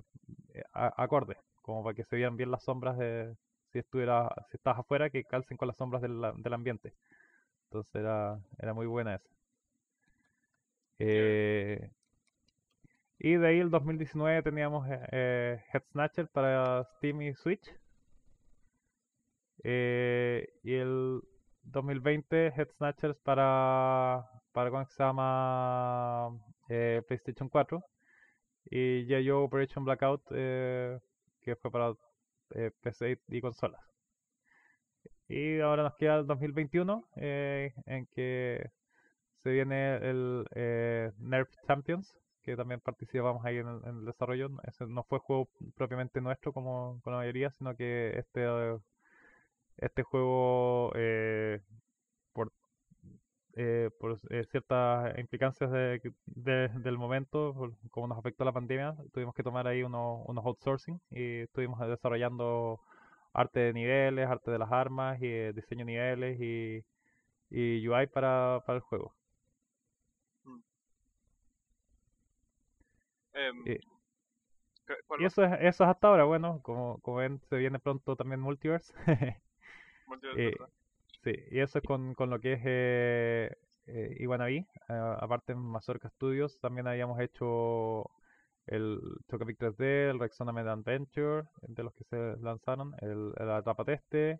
eh, 0.53 0.63
acordes, 0.73 1.39
como 1.63 1.83
para 1.83 1.95
que 1.95 2.03
se 2.03 2.15
vieran 2.15 2.37
bien 2.37 2.51
las 2.51 2.63
sombras 2.63 2.95
de 2.95 3.35
si 3.71 3.79
estuviera, 3.79 4.29
si 4.51 4.57
estás 4.57 4.77
afuera, 4.77 5.09
que 5.09 5.23
calcen 5.23 5.57
con 5.57 5.67
las 5.67 5.77
sombras 5.77 6.03
del, 6.03 6.21
del 6.43 6.53
ambiente. 6.53 6.93
Entonces 7.71 7.95
era, 7.95 8.39
era 8.59 8.75
muy 8.75 8.85
buena 8.85 9.15
esa. 9.15 9.29
Eh, 10.99 11.89
y 13.23 13.35
de 13.35 13.47
ahí 13.47 13.59
el 13.59 13.69
2019 13.69 14.41
teníamos 14.41 14.87
eh, 14.89 14.99
eh, 15.11 15.63
Head 15.71 15.83
Snatcher 15.91 16.27
para 16.27 16.83
Steam 16.95 17.21
y 17.21 17.35
Switch. 17.35 17.71
Eh, 19.63 20.51
y 20.63 20.73
el 20.73 21.21
2020 21.61 22.47
Head 22.47 22.69
Snatchers 22.77 23.17
para, 23.19 24.27
para 24.51 24.71
¿cómo 24.71 24.85
se 24.85 25.03
llama? 25.03 26.35
PlayStation 26.67 27.47
4. 27.47 27.85
Y 28.71 29.05
ya 29.05 29.19
yo 29.19 29.43
Operation 29.43 29.85
Blackout, 29.85 30.27
que 30.29 31.55
fue 31.61 31.69
para 31.69 31.93
PC 32.81 33.19
y 33.27 33.39
consolas. 33.39 33.81
Y 35.27 35.59
ahora 35.59 35.83
nos 35.83 35.95
queda 35.95 36.15
el 36.17 36.25
2021, 36.25 37.07
eh, 37.17 37.71
en 37.85 38.07
que 38.07 38.71
se 39.43 39.51
viene 39.51 39.97
el 39.97 40.43
Nerf 41.19 41.49
Champions, 41.67 42.17
que 42.41 42.55
también 42.55 42.79
participamos 42.81 43.45
ahí 43.45 43.57
en 43.57 43.67
el, 43.67 44.05
desarrollo. 44.05 44.49
No 44.87 45.03
fue 45.03 45.19
juego 45.19 45.49
propiamente 45.75 46.21
nuestro 46.21 46.53
como 46.53 46.99
con 47.03 47.13
la 47.13 47.19
mayoría, 47.19 47.51
sino 47.51 47.75
que 47.75 48.17
este, 48.17 48.45
eh, 48.45 48.77
este 49.77 50.03
juego, 50.03 50.91
eh, 50.95 51.59
por, 52.33 52.51
eh, 53.55 53.89
por 53.99 54.17
eh, 54.29 54.45
ciertas 54.51 55.17
implicancias 55.19 55.71
de, 55.71 55.99
del 56.25 56.97
momento, 56.97 57.53
como 57.91 58.07
nos 58.07 58.17
afectó 58.17 58.45
la 58.45 58.53
pandemia, 58.53 58.95
tuvimos 59.13 59.35
que 59.35 59.43
tomar 59.43 59.67
ahí 59.67 59.83
unos, 59.83 60.23
unos 60.27 60.45
outsourcing 60.45 61.01
y 61.09 61.41
estuvimos 61.41 61.79
desarrollando 61.87 62.79
arte 63.33 63.59
de 63.61 63.73
niveles, 63.73 64.27
arte 64.27 64.51
de 64.51 64.59
las 64.59 64.71
armas 64.71 65.21
y 65.21 65.27
eh, 65.27 65.53
diseño 65.53 65.85
de 65.85 65.91
niveles 65.91 66.39
y, 66.41 66.83
y 67.49 67.87
UI 67.87 68.07
para, 68.07 68.61
para 68.65 68.77
el 68.77 68.81
juego. 68.81 69.13
Eh, 73.65 73.79
¿cu- 74.87 74.93
¿Cuál 75.07 75.21
Y 75.21 75.25
eso 75.25 75.43
es, 75.43 75.51
eso 75.61 75.83
es 75.83 75.89
hasta 75.89 76.07
ahora, 76.07 76.23
bueno, 76.25 76.61
como, 76.63 76.99
como 77.01 77.17
ven, 77.17 77.39
se 77.49 77.57
viene 77.57 77.79
pronto 77.79 78.15
también 78.15 78.39
Multiverse. 78.41 78.93
Multiverse, 80.07 80.47
eh. 80.47 80.55
Sí, 81.23 81.33
y 81.51 81.59
eso 81.59 81.79
es 81.79 81.85
con, 81.85 82.13
con 82.15 82.29
lo 82.29 82.39
que 82.39 82.53
es 82.53 82.61
eh, 82.65 83.55
eh. 83.87 84.65
Ah, 84.89 85.17
aparte 85.21 85.53
en 85.53 85.59
Mazorca 85.59 86.09
Studios 86.09 86.59
también 86.59 86.87
habíamos 86.87 87.19
hecho 87.19 88.09
el 88.67 88.99
Chocapic 89.29 89.57
3D, 89.57 90.09
el 90.09 90.19
Rexona 90.19 90.51
Med 90.51 90.67
Adventure, 90.67 91.45
de 91.61 91.83
los 91.83 91.93
que 91.93 92.03
se 92.05 92.37
lanzaron, 92.41 92.93
el, 93.01 93.33
el 93.37 93.51
Atrapa 93.51 93.85
Teste, 93.85 94.39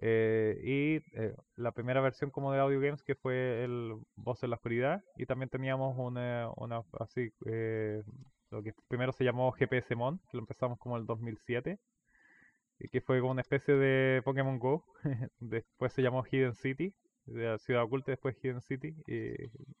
eh, 0.00 0.58
y 0.62 0.96
eh, 1.18 1.34
la 1.56 1.72
primera 1.72 2.00
versión 2.00 2.30
como 2.30 2.52
de 2.52 2.60
Audio 2.60 2.80
Games 2.80 3.02
que 3.02 3.14
fue 3.14 3.64
el 3.64 3.94
Voz 4.14 4.42
en 4.42 4.50
la 4.50 4.56
Oscuridad, 4.56 5.02
y 5.16 5.26
también 5.26 5.48
teníamos 5.48 5.94
una, 5.98 6.50
una 6.56 6.82
así, 7.00 7.30
eh, 7.46 8.02
lo 8.50 8.62
que 8.62 8.72
primero 8.88 9.12
se 9.12 9.24
llamó 9.24 9.50
GPS 9.52 9.94
Mon, 9.96 10.18
que 10.30 10.36
lo 10.36 10.40
empezamos 10.40 10.78
como 10.78 10.96
el 10.96 11.06
2007 11.06 11.78
y 12.78 12.88
que 12.88 13.00
fue 13.00 13.20
como 13.20 13.32
una 13.32 13.40
especie 13.40 13.74
de 13.74 14.22
Pokémon 14.22 14.58
Go. 14.58 14.84
después 15.40 15.92
se 15.92 16.02
llamó 16.02 16.24
Hidden 16.24 16.54
City, 16.54 16.94
de 17.24 17.44
la 17.44 17.58
ciudad 17.58 17.82
oculta, 17.82 18.12
después 18.12 18.36
Hidden 18.42 18.60
City, 18.60 18.94
y 19.06 19.30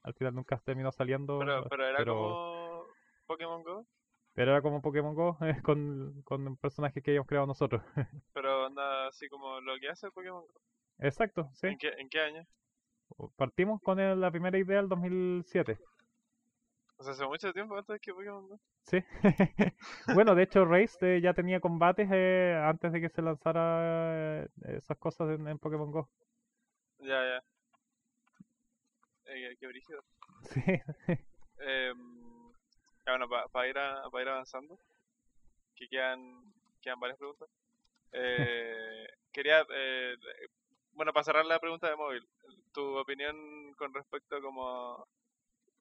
al 0.02 0.14
final 0.14 0.34
nunca 0.34 0.58
terminó 0.64 0.90
saliendo. 0.92 1.38
Pero, 1.38 1.66
pero 1.68 1.86
era 1.86 1.98
pero- 1.98 2.14
como 2.14 2.84
Pokémon 3.26 3.62
Go, 3.62 3.86
pero 4.36 4.52
era 4.52 4.60
como 4.60 4.82
Pokémon 4.82 5.14
Go 5.14 5.38
eh, 5.40 5.60
con, 5.62 6.22
con 6.22 6.56
personajes 6.58 7.02
que 7.02 7.10
habíamos 7.10 7.26
creado 7.26 7.46
nosotros. 7.46 7.82
pero 8.34 8.66
anda 8.66 9.08
así 9.08 9.28
como 9.28 9.60
lo 9.62 9.78
que 9.80 9.88
hace 9.88 10.10
Pokémon 10.10 10.42
Go. 10.42 10.60
Exacto, 10.98 11.50
sí. 11.54 11.68
¿En 11.68 11.78
qué, 11.78 11.88
¿En 11.98 12.08
qué 12.08 12.20
año? 12.20 12.46
Partimos 13.36 13.80
con 13.82 13.98
el- 13.98 14.20
la 14.20 14.30
primera 14.30 14.58
idea 14.58 14.80
el 14.80 14.88
2007. 14.88 15.78
O 16.98 17.02
sea, 17.02 17.12
hace 17.12 17.26
mucho 17.26 17.52
tiempo 17.52 17.76
antes 17.76 17.98
que 18.00 18.12
Pokémon 18.12 18.46
Go. 18.46 18.60
Sí. 18.82 18.98
bueno, 20.14 20.34
de 20.34 20.42
hecho, 20.42 20.64
Race 20.66 20.96
eh, 21.00 21.20
ya 21.22 21.32
tenía 21.32 21.60
combates 21.60 22.08
eh, 22.12 22.60
antes 22.62 22.92
de 22.92 23.00
que 23.00 23.08
se 23.08 23.22
lanzara 23.22 24.42
eh, 24.42 24.48
esas 24.64 24.98
cosas 24.98 25.30
en, 25.30 25.48
en 25.48 25.58
Pokémon 25.58 25.90
Go. 25.90 26.10
Ya, 26.98 27.22
ya. 27.24 27.42
Qué 29.58 29.66
brígido. 29.66 30.02
Sí. 30.42 30.60
Ya, 33.06 33.12
bueno, 33.12 33.28
para 33.52 33.68
ir, 33.68 33.78
a- 33.78 34.10
pa 34.10 34.22
ir 34.22 34.28
avanzando, 34.28 34.78
que 35.76 35.88
quedan, 35.88 36.20
quedan 36.82 37.00
varias 37.00 37.18
preguntas. 37.18 37.48
Eh, 38.12 39.06
quería, 39.32 39.66
eh, 39.70 40.16
bueno, 40.92 41.12
para 41.12 41.24
cerrar 41.24 41.46
la 41.46 41.60
pregunta 41.60 41.88
de 41.88 41.96
móvil, 41.96 42.26
tu 42.72 42.98
opinión 42.98 43.72
con 43.74 43.92
respecto 43.94 44.40
como, 44.42 45.06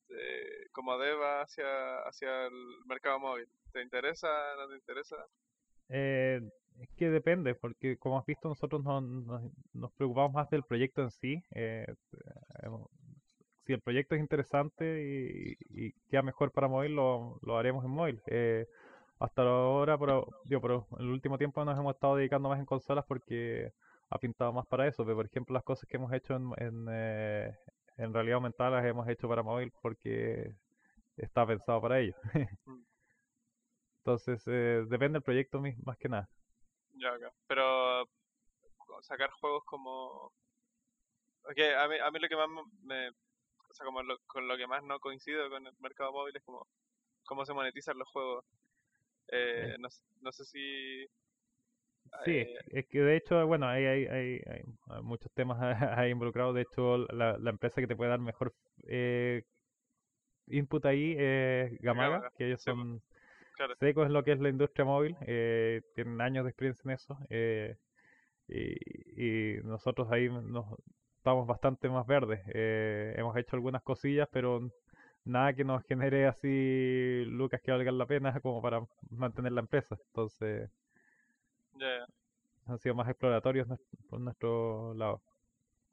eh, 0.10 0.68
como 0.72 0.98
Deva 0.98 1.42
hacia, 1.42 2.00
hacia 2.02 2.48
el 2.48 2.54
mercado 2.86 3.20
móvil. 3.20 3.48
¿Te 3.72 3.82
interesa? 3.82 4.28
¿No 4.58 4.68
te 4.70 4.76
interesa? 4.76 5.16
Eh, 5.90 6.42
es 6.80 6.90
que 6.98 7.10
depende, 7.10 7.56
porque 7.56 7.98
como 7.98 8.20
has 8.20 8.26
visto 8.26 8.50
nosotros 8.50 8.84
no- 8.84 9.02
nos, 9.02 9.42
nos 9.74 9.92
preocupamos 9.94 10.34
más 10.34 10.50
del 10.50 10.64
proyecto 10.64 11.02
en 11.02 11.12
sí. 11.12 11.42
eh, 11.52 11.86
si 13.66 13.74
el 13.74 13.82
proyecto 13.82 14.16
es 14.16 14.22
interesante 14.22 15.04
y, 15.04 15.58
y 15.70 15.92
queda 16.10 16.22
mejor 16.22 16.52
para 16.52 16.68
móvil, 16.68 16.96
lo, 16.96 17.40
lo 17.42 17.58
haremos 17.58 17.84
en 17.84 17.92
móvil. 17.92 18.22
Eh, 18.28 18.68
hasta 19.20 19.42
ahora, 19.42 19.98
pero, 19.98 20.28
digo, 20.46 20.62
pero 20.62 20.88
en 21.00 21.06
el 21.06 21.12
último 21.12 21.38
tiempo 21.38 21.64
nos 21.66 21.78
hemos 21.78 21.96
estado 21.96 22.18
dedicando 22.18 22.50
más 22.50 22.60
en 22.60 22.66
consolas 22.66 23.06
porque 23.08 23.74
ha 24.10 24.20
pintado 24.20 24.54
más 24.54 24.66
para 24.68 24.88
eso. 24.88 25.04
Pero, 25.04 25.16
por 25.18 25.26
ejemplo, 25.26 25.54
las 25.54 25.64
cosas 25.64 25.88
que 25.90 25.98
hemos 25.98 26.12
hecho 26.14 26.36
en, 26.36 26.52
en, 26.58 26.86
eh, 26.90 27.56
en 27.98 28.14
realidad 28.14 28.36
aumentada 28.36 28.72
las 28.72 28.86
hemos 28.86 29.08
hecho 29.08 29.28
para 29.28 29.42
móvil 29.44 29.72
porque 29.82 30.54
está 31.18 31.46
pensado 31.46 31.82
para 31.82 32.00
ello. 32.00 32.16
Mm. 32.66 32.84
Entonces, 34.00 34.44
eh, 34.46 34.84
depende 34.88 35.14
del 35.14 35.24
proyecto 35.24 35.60
más 35.84 35.98
que 35.98 36.08
nada. 36.08 36.30
Ya, 36.94 37.12
acá. 37.12 37.34
Pero 37.48 38.08
sacar 39.02 39.32
juegos 39.32 39.64
como... 39.66 40.32
Ok, 41.44 41.60
a 41.76 41.88
mí, 41.88 41.96
a 41.98 42.12
mí 42.12 42.20
lo 42.20 42.28
que 42.28 42.36
más 42.36 42.48
me... 42.84 43.12
sea, 43.76 43.86
como 43.86 44.04
lo- 44.04 44.20
con 44.28 44.48
lo 44.48 44.58
que 44.58 44.68
más 44.68 44.84
no 44.84 45.00
coincido 45.00 45.50
con 45.50 45.68
el 45.68 45.74
mercado 45.80 46.12
móvil 46.14 46.36
es 46.38 46.44
como 46.44 46.68
cómo 47.26 47.46
se 47.46 47.54
monetizan 47.54 47.98
los 48.00 48.10
juegos. 48.10 48.46
Eh, 49.30 49.76
no, 49.80 49.90
no 50.22 50.32
sé 50.34 50.46
si... 50.46 51.08
Sí, 52.24 52.32
eh, 52.38 52.60
es 52.72 52.88
que 52.88 53.00
de 53.02 53.18
hecho, 53.18 53.46
bueno, 53.46 53.68
hay, 53.68 53.86
hay, 53.86 54.06
hay, 54.08 54.42
hay 54.48 54.64
muchos 55.04 55.32
temas 55.34 55.58
ahí 55.98 56.12
involucrados. 56.12 56.56
De 56.56 56.62
hecho, 56.62 56.98
la, 57.14 57.38
la 57.38 57.50
empresa 57.52 57.82
que 57.82 57.88
te 57.88 57.96
puede 57.96 58.10
dar 58.10 58.20
mejor 58.20 58.56
eh, 58.88 59.44
input 60.48 60.86
ahí 60.86 61.16
es 61.18 61.80
Gamaga, 61.82 62.20
Gamaga, 62.20 62.30
que 62.38 62.48
ellos 62.48 62.62
sí, 62.64 62.72
son 62.72 63.02
claro, 63.52 63.76
secos 63.80 64.08
en 64.08 64.14
lo 64.14 64.24
que 64.24 64.34
es 64.34 64.40
la 64.40 64.50
industria 64.50 64.86
móvil, 64.86 65.18
eh, 65.28 65.82
tienen 65.96 66.22
años 66.22 66.46
de 66.46 66.52
experiencia 66.52 66.84
en 66.86 66.92
eso. 66.92 67.18
eh, 67.30 67.78
y, 68.48 69.58
y 69.60 69.64
nosotros 69.64 70.10
ahí 70.12 70.30
nos 70.30 70.66
estamos 71.26 71.48
bastante 71.48 71.90
más 71.90 72.06
verdes. 72.06 72.40
eh, 72.54 73.16
hemos 73.18 73.36
hecho 73.36 73.56
algunas 73.56 73.82
cosillas, 73.82 74.30
pero 74.32 74.70
nada 75.24 75.54
que 75.56 75.64
nos 75.64 75.84
genere 75.86 76.28
así 76.28 77.24
lucas 77.26 77.60
que 77.64 77.72
valgan 77.72 77.98
la 77.98 78.06
pena 78.06 78.32
como 78.44 78.62
para 78.62 78.86
mantener 79.10 79.52
la 79.54 79.62
empresa. 79.62 79.98
Entonces 80.10 80.70
ya. 81.74 82.06
han 82.68 82.78
sido 82.78 82.94
más 82.94 83.10
exploratorios 83.10 83.68
por 84.08 84.20
nuestro 84.20 84.94
lado. 84.94 85.20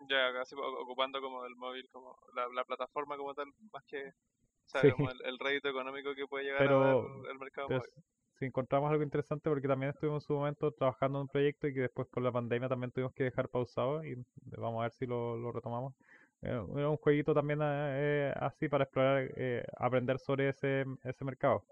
Ya, 0.01 0.35
casi 0.35 0.55
ocupando 0.55 1.22
como 1.22 1.47
el 1.47 1.57
móvil, 1.57 1.89
como 1.91 2.14
la, 2.35 2.47
la 2.55 2.64
plataforma 2.64 3.16
como 3.16 3.33
tal, 3.35 3.47
más 3.72 3.85
que 3.85 4.09
o 4.09 4.68
sea, 4.68 4.83
Sí. 4.83 4.91
como 4.93 5.11
el, 5.11 5.18
el 5.24 5.39
rédito 5.39 5.70
económico 5.70 6.14
que 6.14 6.26
puede 6.26 6.45
llegar 6.45 6.61
a 6.61 6.64
Pero- 6.66 6.80
dar 7.22 7.30
el 7.33 7.39
mercado 7.39 7.68
Pero 7.68 7.80
móvil. 7.80 8.05
Si 8.43 8.47
encontramos 8.47 8.90
algo 8.90 9.05
interesante, 9.05 9.49
porque 9.49 9.68
también 9.68 9.90
estuvimos 9.90 10.24
en 10.24 10.26
su 10.26 10.34
momento 10.34 10.72
trabajando 10.72 11.18
en 11.18 11.22
un 11.22 11.28
proyecto 11.28 11.68
y 11.68 11.74
que 11.74 11.82
después 11.82 12.09
por 12.09 12.24
la 12.24 12.32
pandemia 12.32 12.68
también 12.68 12.90
tuvimos 12.90 13.12
que 13.14 13.22
dejar 13.22 13.49
pausado 13.49 14.05
y 14.05 14.16
vamos 14.59 14.80
a 14.80 14.82
ver 14.82 14.93
si 14.93 15.07
lo, 15.07 15.36
lo 15.36 15.53
retomamos. 15.53 15.95
Eh, 16.43 16.61
Era 16.76 16.88
un 16.88 16.97
jueguito 16.97 17.32
también 17.32 17.61
eh, 17.62 18.34
así 18.34 18.68
para 18.68 18.82
explorar, 18.82 19.30
eh, 19.36 19.64
aprender 19.78 20.18
sobre 20.18 20.49
ese, 20.49 20.84
ese 21.05 21.24
mercado. 21.24 21.62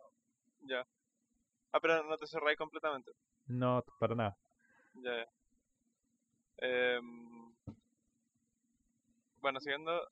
Ya. 0.60 0.86
Ah, 1.72 1.80
pero 1.80 2.04
no 2.04 2.16
te 2.16 2.28
cerráis 2.28 2.56
completamente. 2.56 3.10
No, 3.48 3.84
para 3.98 4.14
nada. 4.14 4.36
Ya, 4.94 5.10
ya. 5.16 5.26
Em, 6.58 7.52
bueno, 9.40 9.58
siguiendo, 9.58 10.08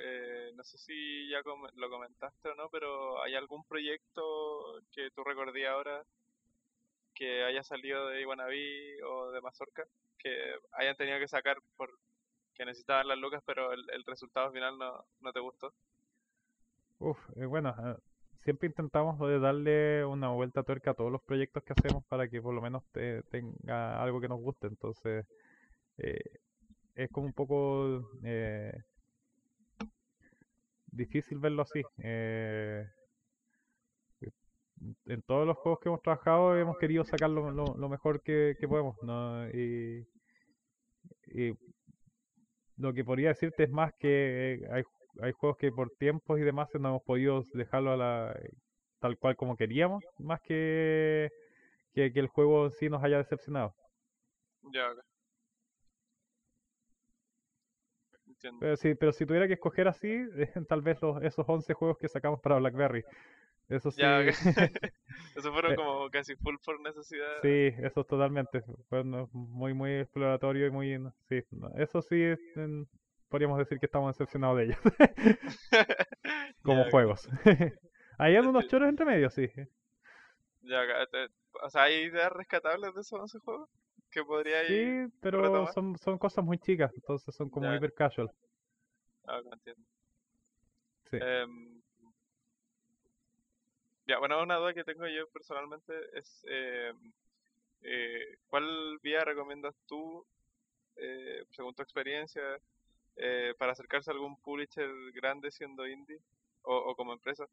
eh, 0.00 0.52
no 0.54 0.64
sé 0.64 0.78
si 0.78 1.28
ya 1.30 1.40
lo 1.76 1.90
comentaste 1.90 2.50
o 2.50 2.54
no, 2.54 2.68
pero 2.70 3.22
¿hay 3.22 3.34
algún 3.34 3.64
proyecto 3.64 4.80
que 4.92 5.10
tú 5.12 5.24
recordí 5.24 5.64
ahora 5.64 6.04
que 7.14 7.44
haya 7.44 7.62
salido 7.62 8.08
de 8.08 8.20
Iguanabí 8.22 9.00
o 9.02 9.30
de 9.30 9.40
Mazorca 9.40 9.84
que 10.18 10.54
hayan 10.72 10.96
tenido 10.96 11.18
que 11.18 11.28
sacar 11.28 11.56
por 11.76 11.90
que 12.54 12.64
necesitaban 12.66 13.08
las 13.08 13.18
lucas, 13.18 13.42
pero 13.46 13.72
el, 13.72 13.84
el 13.90 14.04
resultado 14.04 14.52
final 14.52 14.78
no, 14.78 15.04
no 15.20 15.32
te 15.32 15.40
gustó? 15.40 15.74
Uf, 16.98 17.18
eh, 17.36 17.46
bueno, 17.46 17.70
eh, 17.84 17.96
siempre 18.44 18.68
intentamos 18.68 19.18
darle 19.40 20.04
una 20.04 20.30
vuelta 20.30 20.60
a 20.60 20.62
tuerca 20.64 20.92
a 20.92 20.94
todos 20.94 21.10
los 21.12 21.22
proyectos 21.22 21.62
que 21.64 21.72
hacemos 21.74 22.04
para 22.06 22.28
que 22.28 22.42
por 22.42 22.54
lo 22.54 22.60
menos 22.62 22.84
te- 22.92 23.22
tenga 23.24 24.02
algo 24.02 24.20
que 24.20 24.28
nos 24.28 24.40
guste. 24.40 24.66
Entonces, 24.68 25.26
eh, 25.98 26.20
es 26.96 27.10
como 27.10 27.26
un 27.28 27.34
poco 27.34 28.10
eh, 28.24 28.72
difícil 30.92 31.38
verlo 31.38 31.62
así. 31.62 31.82
Eh, 31.98 32.84
en 35.06 35.22
todos 35.22 35.46
los 35.46 35.56
juegos 35.58 35.80
que 35.80 35.88
hemos 35.88 36.02
trabajado 36.02 36.56
hemos 36.56 36.78
querido 36.78 37.04
sacar 37.04 37.28
lo, 37.30 37.50
lo- 37.50 37.88
mejor 37.88 38.22
que, 38.22 38.56
podemos, 38.68 38.96
¿no? 39.02 39.48
Y, 39.50 40.06
lo 42.76 42.92
que 42.94 43.04
podría 43.04 43.28
decirte 43.28 43.64
es 43.64 43.70
más 43.70 43.92
que 43.98 44.54
eh, 44.54 44.68
hay, 44.72 44.82
hay 45.20 45.32
juegos 45.32 45.58
que 45.58 45.70
por 45.70 45.90
tiempos 45.98 46.38
y 46.38 46.42
demás 46.42 46.68
no 46.78 46.88
hemos 46.88 47.02
podido 47.02 47.44
dejarlo 47.52 47.92
a 47.92 47.96
la, 47.96 48.40
tal 49.00 49.18
cual 49.18 49.36
como 49.36 49.56
queríamos, 49.56 50.02
más 50.18 50.40
que, 50.40 51.28
que, 51.92 52.06
el 52.14 52.28
juego 52.28 52.66
en 52.66 52.72
sí 52.72 52.88
nos 52.88 53.02
haya 53.02 53.18
decepcionado. 53.18 53.74
Ya. 54.72 54.92
Entiendo. 58.42 58.60
Pero 58.60 58.76
si, 58.76 58.94
pero 58.94 59.12
si 59.12 59.26
tuviera 59.26 59.46
que 59.46 59.54
escoger 59.54 59.88
así, 59.88 60.24
tal 60.68 60.82
vez 60.82 61.00
los, 61.02 61.22
esos 61.22 61.46
11 61.48 61.74
juegos 61.74 61.98
que 61.98 62.08
sacamos 62.08 62.40
para 62.40 62.56
BlackBerry. 62.58 63.04
Eso 63.68 63.90
sí, 63.90 64.00
Ya. 64.00 64.18
Eso 65.36 65.52
fueron 65.52 65.72
Eh, 65.72 65.76
como 65.76 66.10
casi 66.10 66.34
full 66.36 66.56
por 66.64 66.80
necesidad. 66.80 67.40
sí, 67.42 67.72
eso 67.82 68.04
totalmente. 68.04 68.62
Bueno, 68.90 69.28
muy, 69.32 69.74
muy 69.74 69.92
exploratorio 69.92 70.66
y 70.66 70.70
muy... 70.70 70.98
Sí, 71.28 71.42
eso 71.76 72.02
sí, 72.02 72.20
en- 72.56 72.88
podríamos 73.28 73.58
decir 73.58 73.78
que 73.78 73.86
estamos 73.86 74.16
decepcionados 74.16 74.56
de 74.58 74.64
ellos, 74.64 74.78
como 76.62 76.84
Ya, 76.84 76.90
juegos. 76.90 77.28
Hay 78.18 78.36
unos 78.38 78.66
choros 78.68 78.88
entre 78.88 79.06
medio, 79.06 79.30
sí. 79.30 79.48
Ya, 80.62 80.86
ca- 80.86 81.06
te- 81.06 81.28
o 81.62 81.70
sea, 81.70 81.82
¿hay 81.84 81.94
ideas 82.04 82.32
rescatables 82.32 82.94
de 82.94 83.00
esos 83.00 83.20
11 83.20 83.38
juegos? 83.38 83.68
Que 84.10 84.24
podría 84.24 84.62
ir... 84.64 85.08
Sí, 85.08 85.14
pero 85.20 85.42
retomar? 85.42 85.72
son, 85.72 85.98
son 85.98 86.18
cosas 86.18 86.44
muy 86.44 86.58
chicas, 86.58 86.92
entonces 86.94 87.34
son 87.34 87.48
como 87.48 87.66
Ya. 87.66 87.76
hiper 87.76 87.94
casual. 87.94 88.30
Ah, 89.26 89.40
no 89.44 89.52
entiendo. 89.52 89.82
Sí. 91.10 91.18
Em, 91.20 91.80
ya, 94.06 94.18
bueno, 94.18 94.42
una 94.42 94.56
duda 94.56 94.74
que 94.74 94.84
tengo 94.84 95.06
yo 95.06 95.28
personalmente 95.28 95.92
es 96.18 96.44
em, 96.48 97.12
eh, 97.82 98.38
¿cuál 98.48 98.98
vía 99.02 99.24
recomiendas 99.24 99.74
tú, 99.86 100.26
eh, 100.96 101.44
según 101.50 101.74
tu 101.74 101.82
experiencia, 101.82 102.42
eh, 103.16 103.54
para 103.58 103.72
acercarse 103.72 104.10
a 104.10 104.14
algún 104.14 104.36
publisher 104.40 104.90
grande 105.12 105.50
siendo 105.50 105.86
indie 105.86 106.20
o, 106.62 106.76
o 106.76 106.96
como 106.96 107.12
empresa? 107.12 107.46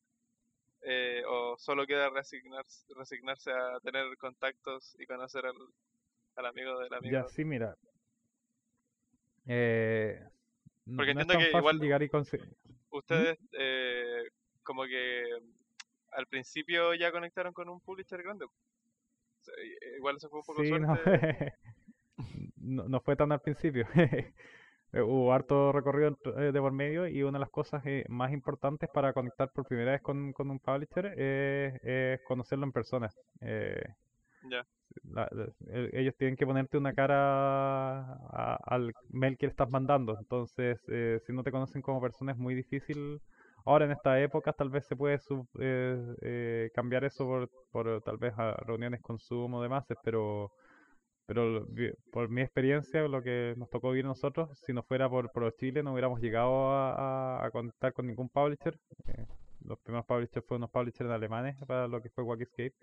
Eh, 0.82 1.24
¿O 1.28 1.58
solo 1.58 1.86
queda 1.88 2.10
resignarse, 2.10 2.86
resignarse 2.94 3.52
a 3.52 3.80
tener 3.80 4.16
contactos 4.18 4.96
y 5.00 5.06
conocer 5.06 5.46
al, 5.46 5.56
al 6.38 6.46
amigo 6.48 6.80
del 6.80 6.94
amigo? 6.94 7.12
Ya, 7.14 7.28
sí, 7.28 7.44
mira. 7.46 7.76
Eh, 9.46 10.20
Porque 10.96 11.14
no 11.14 11.22
es 11.22 11.28
entiendo 11.28 11.34
tan 11.34 11.40
que 11.40 11.46
fácil 11.52 11.60
igual- 11.60 11.80
llegar 11.80 12.04
y 12.04 12.10
conseguir. 12.10 12.56
ustedes 12.90 13.38
eh, 13.58 14.24
como 14.64 14.84
que 14.86 15.24
al 16.12 16.28
principio 16.28 16.94
ya 16.96 17.12
conectaron 17.12 17.54
con 17.54 17.70
un 17.70 17.80
publisher 17.82 18.22
grande. 18.24 18.46
O 18.46 18.52
sea, 19.42 19.54
i- 19.64 19.96
Igual 19.98 20.18
eso 20.18 20.30
fue 20.30 20.40
un 20.40 20.46
poco 20.46 20.64
Sí, 20.64 20.72
no, 20.72 20.96
suerte. 20.96 21.54
no, 22.58 22.88
no 22.90 23.02
fue 23.02 23.16
tan 23.16 23.32
al 23.32 23.42
principio. 23.42 23.88
Eh, 24.94 25.02
Hubo 25.02 25.34
harto 25.34 25.74
recorrido 25.74 26.18
eh, 26.38 26.54
de 26.54 26.62
por 26.62 26.72
medio 26.72 27.08
y 27.08 27.22
una 27.22 27.34
de 27.34 27.42
las 27.42 27.50
cosas 27.50 27.86
eh, 27.86 28.06
más 28.08 28.32
importantes 28.32 28.90
para 28.90 29.12
conectar 29.12 29.52
por 29.52 29.68
primera 29.68 29.92
vez 29.92 30.02
con, 30.02 30.32
con 30.32 30.50
un 30.50 30.60
publisher 30.60 31.08
es, 31.08 31.78
es 31.84 32.22
conocerlo 32.24 32.64
en 32.66 32.72
persona. 32.72 33.10
Eh, 33.42 33.84
La- 35.04 35.30
la- 35.32 35.50
el- 35.72 35.90
ellos 35.94 36.16
tienen 36.18 36.36
que 36.36 36.46
ponerte 36.46 36.78
una 36.78 36.94
cara 36.94 38.02
a- 38.02 38.60
al 38.66 38.94
mail 39.10 39.38
que 39.38 39.46
le 39.48 39.52
estás 39.52 39.70
mandando. 39.70 40.18
Entonces, 40.18 40.80
eh, 40.90 41.20
si 41.26 41.34
no 41.34 41.44
te 41.44 41.52
conocen 41.52 41.82
como 41.82 42.02
persona 42.02 42.32
es 42.32 42.38
muy 42.38 42.56
difícil. 42.56 43.22
Ahora 43.66 43.86
en 43.86 43.92
esta 43.92 44.20
época 44.22 44.54
tal 44.54 44.70
vez 44.70 44.86
se 44.88 44.96
puede 44.96 45.20
sub- 45.20 45.48
eh, 45.60 46.16
eh, 46.22 46.72
cambiar 46.74 47.04
eso 47.04 47.26
por, 47.26 47.50
por 47.72 48.02
tal 48.02 48.18
vez 48.18 48.34
a 48.38 48.54
reuniones 48.66 49.02
con 49.02 49.20
Zoom 49.20 49.54
o 49.56 49.62
demás, 49.62 49.84
pero 50.04 50.52
pero 51.26 51.68
por 52.14 52.30
mi 52.30 52.42
experiencia, 52.42 53.06
lo 53.06 53.22
que 53.22 53.54
nos 53.58 53.70
tocó 53.70 53.90
vivir 53.92 54.06
nosotros, 54.06 54.58
si 54.66 54.72
no 54.72 54.82
fuera 54.84 55.10
por, 55.10 55.30
por 55.34 55.54
Chile, 55.58 55.84
no 55.84 55.92
hubiéramos 55.92 56.22
llegado 56.22 56.70
a, 56.72 57.42
a, 57.42 57.46
a 57.46 57.52
conectar 57.52 57.92
con 57.92 58.08
ningún 58.08 58.30
publisher. 58.30 58.80
Eh, 59.08 59.26
los 59.66 59.78
primeros 59.80 60.06
publishers 60.06 60.46
fueron 60.46 60.62
unos 60.64 60.72
publishers 60.72 61.10
alemanes 61.12 61.58
para 61.68 61.90
lo 61.90 62.02
que 62.02 62.10
fue 62.12 62.24
Wackescape. 62.24 62.74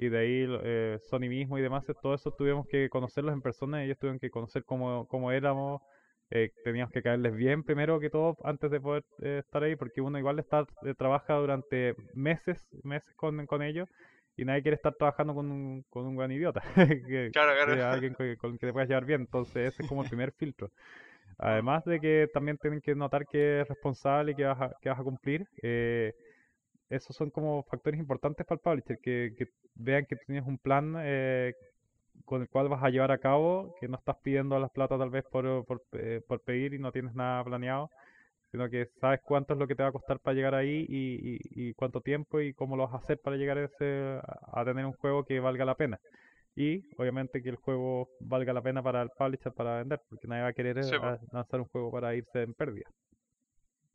Y 0.00 0.08
de 0.08 0.18
ahí 0.18 0.46
eh, 0.64 0.98
Sony 1.10 1.28
mismo 1.28 1.58
y 1.58 1.62
demás, 1.62 1.84
todo 2.00 2.14
eso 2.14 2.30
tuvimos 2.30 2.66
que 2.66 2.88
conocerlos 2.88 3.34
en 3.34 3.42
persona, 3.42 3.84
ellos 3.84 3.98
tuvieron 3.98 4.18
que 4.18 4.30
conocer 4.30 4.64
cómo, 4.64 5.06
cómo 5.08 5.30
éramos, 5.30 5.82
eh, 6.30 6.52
teníamos 6.64 6.90
que 6.90 7.02
caerles 7.02 7.34
bien 7.36 7.62
primero 7.64 8.00
que 8.00 8.08
todo 8.08 8.38
antes 8.42 8.70
de 8.70 8.80
poder 8.80 9.04
eh, 9.20 9.40
estar 9.44 9.62
ahí, 9.62 9.76
porque 9.76 10.00
uno 10.00 10.18
igual 10.18 10.38
está, 10.38 10.64
eh, 10.86 10.94
trabaja 10.96 11.34
durante 11.34 11.94
meses, 12.14 12.66
meses 12.82 13.12
con, 13.14 13.44
con 13.44 13.62
ellos, 13.62 13.90
y 14.38 14.46
nadie 14.46 14.62
quiere 14.62 14.76
estar 14.76 14.94
trabajando 14.94 15.34
con 15.34 15.50
un, 15.50 15.84
con 15.90 16.06
un 16.06 16.16
gran 16.16 16.32
idiota, 16.32 16.62
que, 17.06 17.30
claro, 17.30 17.52
que 17.66 17.74
claro. 17.74 17.92
alguien 17.92 18.14
con, 18.14 18.36
con 18.36 18.58
que 18.58 18.66
te 18.68 18.72
puedas 18.72 18.88
llevar 18.88 19.04
bien, 19.04 19.20
entonces 19.20 19.74
ese 19.74 19.82
es 19.82 19.88
como 19.88 20.02
el 20.02 20.08
primer 20.08 20.32
filtro. 20.32 20.70
Además 21.38 21.84
de 21.84 22.00
que 22.00 22.28
también 22.32 22.58
tienen 22.58 22.80
que 22.80 22.94
notar 22.94 23.26
que 23.26 23.60
es 23.60 23.68
responsable 23.68 24.32
y 24.32 24.34
que 24.34 24.44
vas 24.44 24.60
a, 24.60 24.72
que 24.80 24.88
vas 24.88 25.00
a 25.00 25.04
cumplir, 25.04 25.46
eh, 25.62 26.14
esos 26.90 27.16
son 27.16 27.30
como 27.30 27.64
factores 27.64 28.00
importantes 28.00 28.46
para 28.46 28.56
el 28.56 28.62
publisher, 28.62 28.98
que, 29.02 29.34
que 29.38 29.46
vean 29.76 30.06
que 30.06 30.16
tienes 30.16 30.46
un 30.46 30.58
plan 30.58 30.96
eh, 31.00 31.54
con 32.24 32.42
el 32.42 32.48
cual 32.48 32.68
vas 32.68 32.82
a 32.84 32.90
llevar 32.90 33.12
a 33.12 33.18
cabo, 33.18 33.74
que 33.80 33.88
no 33.88 33.96
estás 33.98 34.16
pidiendo 34.22 34.58
las 34.58 34.70
plata 34.72 34.98
tal 34.98 35.10
vez 35.10 35.24
por, 35.30 35.64
por, 35.66 35.82
eh, 35.92 36.22
por 36.28 36.40
pedir 36.42 36.74
y 36.74 36.78
no 36.78 36.92
tienes 36.92 37.14
nada 37.14 37.44
planeado, 37.44 37.90
sino 38.52 38.68
que 38.70 38.86
sabes 39.00 39.20
cuánto 39.24 39.54
es 39.54 39.60
lo 39.60 39.66
que 39.68 39.74
te 39.76 39.82
va 39.82 39.90
a 39.90 39.92
costar 39.92 40.20
para 40.20 40.34
llegar 40.34 40.54
ahí 40.54 40.86
y, 40.88 41.36
y, 41.36 41.70
y 41.70 41.74
cuánto 41.74 42.00
tiempo 42.02 42.40
y 42.40 42.54
cómo 42.54 42.76
lo 42.76 42.84
vas 42.84 42.94
a 42.94 42.98
hacer 43.04 43.20
para 43.20 43.36
llegar 43.36 43.58
a, 43.58 43.64
ese, 43.64 44.20
a 44.52 44.64
tener 44.64 44.86
un 44.86 44.94
juego 44.94 45.24
que 45.24 45.40
valga 45.40 45.64
la 45.64 45.76
pena. 45.76 46.00
Y 46.56 46.84
obviamente 46.98 47.42
que 47.42 47.50
el 47.50 47.56
juego 47.56 48.10
valga 48.20 48.52
la 48.52 48.62
pena 48.62 48.82
para 48.82 49.02
el 49.02 49.10
publisher 49.16 49.52
para 49.52 49.78
vender, 49.78 50.00
porque 50.08 50.28
nadie 50.28 50.42
va 50.42 50.48
a 50.48 50.52
querer 50.52 50.78
Sí, 50.80 50.96
eh, 50.96 51.18
lanzar 51.32 51.60
un 51.60 51.66
juego 51.68 51.92
para 51.92 52.14
irse 52.14 52.42
en 52.42 52.54
pérdida. 52.54 52.90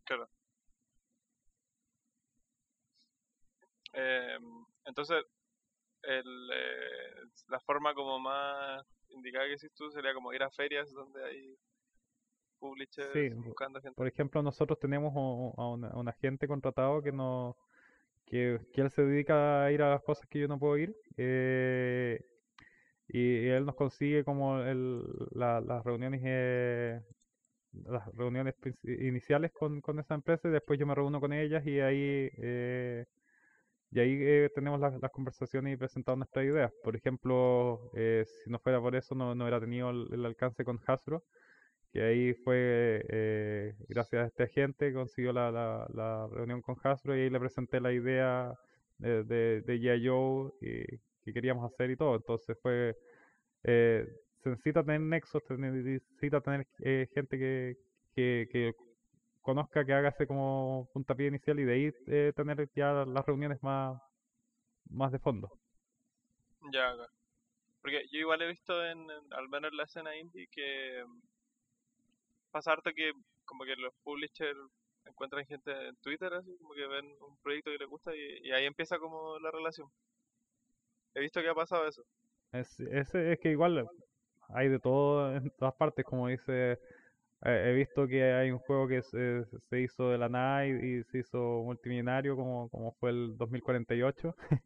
Claro. 0.05 0.29
Eh, 3.95 4.37
entonces, 4.85 5.23
el, 6.03 6.49
eh, 6.53 7.23
la 7.49 7.59
forma 7.61 7.93
como 7.95 8.19
más 8.19 8.83
indicada 9.09 9.45
que 9.45 9.51
decís 9.51 9.71
tú 9.75 9.91
sería 9.91 10.13
como 10.13 10.33
ir 10.33 10.43
a 10.43 10.51
ferias 10.51 10.91
donde 10.93 11.23
hay 11.25 11.57
publishers 12.59 13.09
Sí, 13.13 13.29
buscando 13.45 13.79
gente. 13.81 13.95
Por 13.95 14.07
ejemplo, 14.07 14.41
nosotros 14.43 14.79
tenemos 14.79 15.15
a 15.15 15.19
un, 15.69 15.85
a 15.85 15.97
un 15.97 16.07
agente 16.09 16.47
contratado 16.47 17.01
que 17.01 17.11
no 17.11 17.55
que, 18.25 18.59
que 18.73 18.81
él 18.81 18.91
se 18.91 19.03
dedica 19.05 19.65
a 19.65 19.71
ir 19.71 19.81
a 19.83 19.91
las 19.91 20.03
cosas 20.03 20.27
que 20.29 20.39
yo 20.39 20.47
no 20.47 20.59
puedo 20.59 20.77
ir 20.77 20.95
eh, 21.17 22.19
y 23.07 23.47
él 23.49 23.65
nos 23.65 23.75
consigue 23.75 24.23
como 24.25 24.59
el, 24.61 25.03
la- 25.31 25.61
las 25.61 25.83
reuniones 25.85 26.21
eh, 26.25 27.01
las 27.73 28.07
reuniones 28.15 28.55
iniciales 28.83 29.51
con, 29.53 29.81
con 29.81 29.99
esa 29.99 30.15
empresa 30.15 30.47
y 30.49 30.51
después 30.51 30.79
yo 30.79 30.87
me 30.87 30.95
reúno 30.95 31.19
con 31.21 31.33
ellas 31.33 31.65
y 31.67 31.79
ahí 31.81 32.29
eh, 32.37 33.05
y 33.95 33.99
ahí 34.01 34.17
eh, 34.19 34.49
tenemos 34.53 34.77
las, 34.77 34.93
conversaciones 35.11 35.73
y 35.73 35.77
presentamos 35.77 36.17
nuestras 36.17 36.43
ideas. 36.43 36.69
Por 36.83 36.97
ejemplo, 36.97 37.91
eh, 37.95 38.25
si 38.43 38.49
no 38.49 38.59
fuera 38.59 38.81
por 38.81 38.93
eso 38.93 39.15
no, 39.15 39.33
no 39.33 39.45
hubiera 39.45 39.61
tenido 39.61 39.89
el, 39.89 40.25
alcance 40.25 40.65
con 40.65 40.81
Hasbro 40.85 41.23
que 41.93 42.01
ahí 42.03 42.33
fue, 42.33 43.05
eh, 43.07 43.73
gracias 43.87 44.23
a 44.23 44.27
este 44.27 44.43
agente, 44.43 44.93
consiguió 44.93 45.31
la, 45.31 45.49
la, 45.49 46.27
reunión 46.29 46.61
con 46.61 46.75
Hasbro 46.83 47.15
y 47.15 47.21
ahí 47.21 47.29
le 47.29 47.39
presenté 47.39 47.79
la 47.79 47.93
idea 47.93 48.53
de, 48.97 49.23
de, 49.23 49.61
de 49.61 49.79
G.I. 49.79 50.05
Joe 50.05 50.51
y- 50.59 50.97
que 51.23 51.33
queríamos 51.33 51.71
hacer 51.71 51.89
y 51.89 51.95
todo. 51.95 52.17
Entonces 52.17 52.57
fue, 52.61 52.97
eh, 53.63 54.05
se 54.43 54.49
necesita 54.49 54.83
tener 54.83 54.99
nexos, 54.99 55.41
se 55.47 55.57
necesita 55.57 56.41
tener 56.41 56.67
eh, 56.83 57.07
gente 57.13 57.37
que, 57.39 57.77
que 58.13 58.75
conozca, 59.45 59.85
que 59.85 59.93
haga 59.93 60.09
ese 60.09 60.27
como 60.27 60.89
puntapié 60.93 61.27
inicial 61.29 61.59
y 61.61 61.65
de 61.65 61.73
ahí 61.73 61.93
eh, 62.07 62.33
tener 62.35 62.69
ya 62.75 63.05
las 63.05 63.25
reuniones 63.27 63.63
más, 63.63 64.01
más 64.89 65.11
de 65.11 65.19
fondo. 65.19 65.51
Ya, 66.73 66.89
acá. 66.91 67.07
Porque 67.81 68.07
yo 68.11 68.19
igual 68.19 68.41
he 68.43 68.47
visto 68.49 68.85
en, 68.85 68.99
en- 69.11 69.33
al 69.33 69.49
menos 69.49 69.71
en 69.71 69.77
la 69.77 69.83
escena 69.85 70.15
indie 70.17 70.47
que 70.51 71.03
mm, 71.07 71.21
pasa 72.51 72.71
harto 72.71 72.91
que 72.93 73.11
como 73.45 73.63
que 73.65 73.75
los 73.75 73.93
publishers 74.03 74.57
encuentran 75.05 75.45
gente 75.45 75.71
en 75.89 75.95
Twitter 75.97 76.33
así, 76.33 76.57
como 76.57 76.73
que 76.73 76.87
ven 76.87 77.05
un 77.21 77.37
proyecto 77.43 77.71
que 77.71 77.77
les 77.77 77.87
gusta 77.89 78.15
y, 78.15 78.39
y 78.47 78.51
ahí 78.51 78.65
empieza 78.65 78.97
como 78.97 79.37
la 79.39 79.51
relación. 79.51 79.87
He 81.15 81.19
visto 81.21 81.41
que 81.41 81.49
ha 81.49 81.55
pasado 81.55 81.87
eso. 81.87 82.03
Es, 82.51 82.79
ese, 82.79 83.33
es 83.33 83.39
que 83.39 83.51
igual 83.51 83.87
hay 84.49 84.69
de 84.69 84.79
todo 84.79 85.35
en 85.35 85.49
todas 85.57 85.75
partes, 85.75 86.05
como 86.05 86.27
dice, 86.27 86.79
he 87.51 87.73
visto 87.73 88.07
que 88.07 88.23
hay 88.23 88.51
un 88.51 88.59
juego 88.59 88.87
que 88.87 89.01
se, 89.03 89.45
se 89.69 89.81
hizo 89.81 90.09
de 90.09 90.17
la 90.17 90.29
nada 90.29 90.67
y, 90.67 90.71
y 90.71 91.03
se 91.05 91.19
hizo 91.19 91.37
multimillonario 91.63 92.35
como, 92.35 92.69
como 92.69 92.93
fue 92.93 93.11
el 93.11 93.37
2048, 93.37 94.35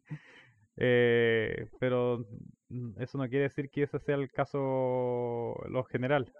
eh, 0.76 1.68
pero 1.78 2.26
mm, 2.70 3.02
eso 3.02 3.18
no 3.18 3.28
quiere 3.28 3.44
decir 3.44 3.70
que 3.70 3.84
ese 3.84 3.98
sea 4.00 4.16
el 4.16 4.30
caso, 4.32 5.54
lo 5.68 5.84
general. 5.84 6.32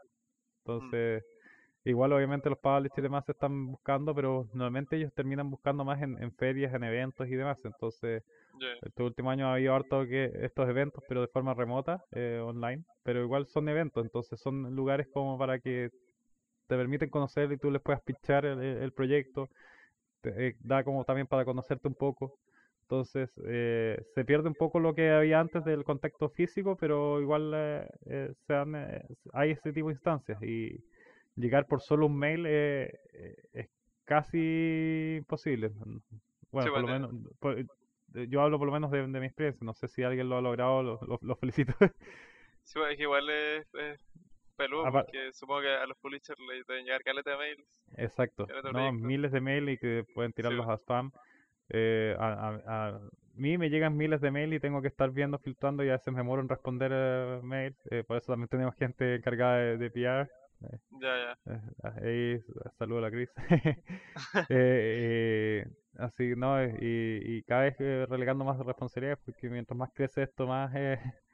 Entonces, 0.64 1.24
igual 1.84 2.12
obviamente 2.12 2.50
los 2.50 2.58
publishers 2.58 2.98
y 2.98 3.02
demás 3.02 3.24
se 3.26 3.32
están 3.32 3.66
buscando, 3.68 4.14
pero 4.14 4.48
normalmente 4.52 4.96
ellos 4.96 5.12
terminan 5.14 5.50
buscando 5.50 5.84
más 5.84 6.02
en, 6.02 6.22
en 6.22 6.32
ferias, 6.32 6.74
en 6.74 6.84
eventos 6.84 7.28
y 7.28 7.36
demás. 7.36 7.58
Entonces, 7.64 8.22
Ya, 8.60 8.68
estos 8.82 9.06
últimos 9.06 9.32
años 9.32 9.46
ha 9.48 9.54
habido 9.54 9.74
harto 9.74 10.06
que 10.06 10.30
estos 10.42 10.68
eventos, 10.68 11.04
pero 11.08 11.22
de 11.22 11.28
forma 11.28 11.54
remota, 11.54 12.04
eh, 12.12 12.40
online, 12.44 12.84
pero 13.04 13.22
igual 13.22 13.46
son 13.46 13.68
eventos, 13.68 14.04
entonces 14.04 14.40
son 14.40 14.74
lugares 14.76 15.08
como 15.12 15.38
para 15.38 15.58
que 15.60 15.90
te 16.70 16.76
permiten 16.78 17.10
conocer 17.10 17.52
y 17.52 17.58
tú 17.58 17.70
les 17.72 17.82
puedas 17.82 18.02
pitchar 18.02 18.46
el, 18.46 18.92
proyecto, 18.94 19.50
te- 20.22 20.48
eh, 20.48 20.56
da 20.60 20.84
como 20.84 21.04
también 21.04 21.26
para 21.26 21.44
conocerte 21.44 21.88
un 21.88 21.94
poco. 21.94 22.38
Entonces 22.82 23.30
eh, 23.46 24.02
se 24.14 24.24
pierde 24.24 24.48
un 24.48 24.54
poco 24.54 24.80
lo 24.80 24.94
que 24.94 25.10
había 25.10 25.40
antes 25.40 25.64
del 25.64 25.84
contacto 25.84 26.28
físico, 26.30 26.76
pero 26.76 27.20
igual 27.20 27.52
eh, 27.54 27.88
eh, 28.06 28.34
se 28.46 28.52
dan, 28.54 28.74
eh, 28.76 29.02
hay 29.32 29.52
ese 29.52 29.72
tipo 29.72 29.88
de 29.88 29.94
instancias 29.94 30.42
y 30.42 30.84
llegar 31.36 31.66
por 31.66 31.80
solo 31.82 32.06
un 32.06 32.18
mail 32.18 32.46
es 32.46 33.68
casi 34.04 35.16
imposible. 35.18 35.70
Bueno, 36.50 36.68
Sí, 36.68 36.70
por 36.70 36.82
lo 36.82 36.88
menos, 36.88 37.10
por- 37.38 37.64
yo 38.28 38.40
hablo 38.42 38.58
por 38.58 38.66
lo 38.66 38.72
menos 38.72 38.90
de, 38.90 39.06
de 39.06 39.20
mi 39.20 39.26
experiencia, 39.26 39.64
no 39.64 39.74
sé 39.74 39.86
si 39.88 40.02
alguien 40.02 40.28
lo 40.28 40.36
ha 40.36 40.40
logrado, 40.40 40.82
lo, 40.82 41.00
lo- 41.06 41.18
lo 41.22 41.36
felicito. 41.36 41.74
Sí, 42.64 42.78
pues, 42.78 42.92
es 42.92 42.96
que 42.96 43.02
igual 43.04 43.28
es, 43.30 43.66
es 43.74 44.00
peludo 44.60 44.92
porque 44.92 45.32
supongo 45.32 45.62
que 45.62 45.68
a 45.74 45.86
los 45.86 45.96
publishers 45.98 46.38
les 46.48 46.66
deben 46.66 46.84
llegar 46.84 47.02
caleta 47.02 47.30
de 47.32 47.36
mails. 47.36 47.64
Exacto, 47.96 48.46
no, 48.72 48.92
miles 48.92 49.32
de 49.32 49.40
mail 49.40 49.68
y 49.68 49.78
que 49.78 50.04
pueden 50.14 50.32
tirarlos 50.32 50.68
a 50.68 50.74
spam. 50.76 51.10
Eh, 51.70 52.14
a, 52.18 52.48
a- 52.66 52.88
a 52.88 53.00
mí 53.34 53.58
me 53.58 53.70
llegan 53.70 53.96
miles 53.96 54.20
de 54.20 54.30
mail 54.30 54.52
y 54.54 54.60
tengo 54.60 54.80
que 54.82 54.88
estar 54.88 55.10
viendo, 55.10 55.38
filtrando 55.38 55.84
y 55.84 55.88
a 55.88 55.92
veces 55.92 56.12
me 56.12 56.18
demoro 56.20 56.42
en 56.42 56.48
responder 56.48 56.90
eh, 56.94 57.40
mail. 57.42 57.74
eh, 57.90 58.04
por 58.06 58.16
eso 58.16 58.32
también 58.32 58.48
tenemos 58.48 58.74
gente 58.76 59.16
encargada 59.16 59.56
de, 59.58 59.78
de 59.78 59.90
PR. 59.90 60.30
Ya, 61.00 61.36
ya. 61.46 61.60
ahí 62.02 62.38
saludo 62.78 62.98
a 62.98 63.02
la 63.02 63.10
Cris. 63.10 63.30
Así, 65.98 66.34
¿no? 66.36 66.62
Y, 66.64 66.70
y 66.80 67.42
cada 67.44 67.62
vez 67.62 67.76
relegando 68.08 68.44
más 68.44 68.58
responsabilidades 68.58 69.18
porque 69.24 69.48
mientras 69.50 69.76
más 69.76 69.90
crece 69.94 70.22
esto, 70.22 70.46
más, 70.46 70.70
eh, 70.74 70.98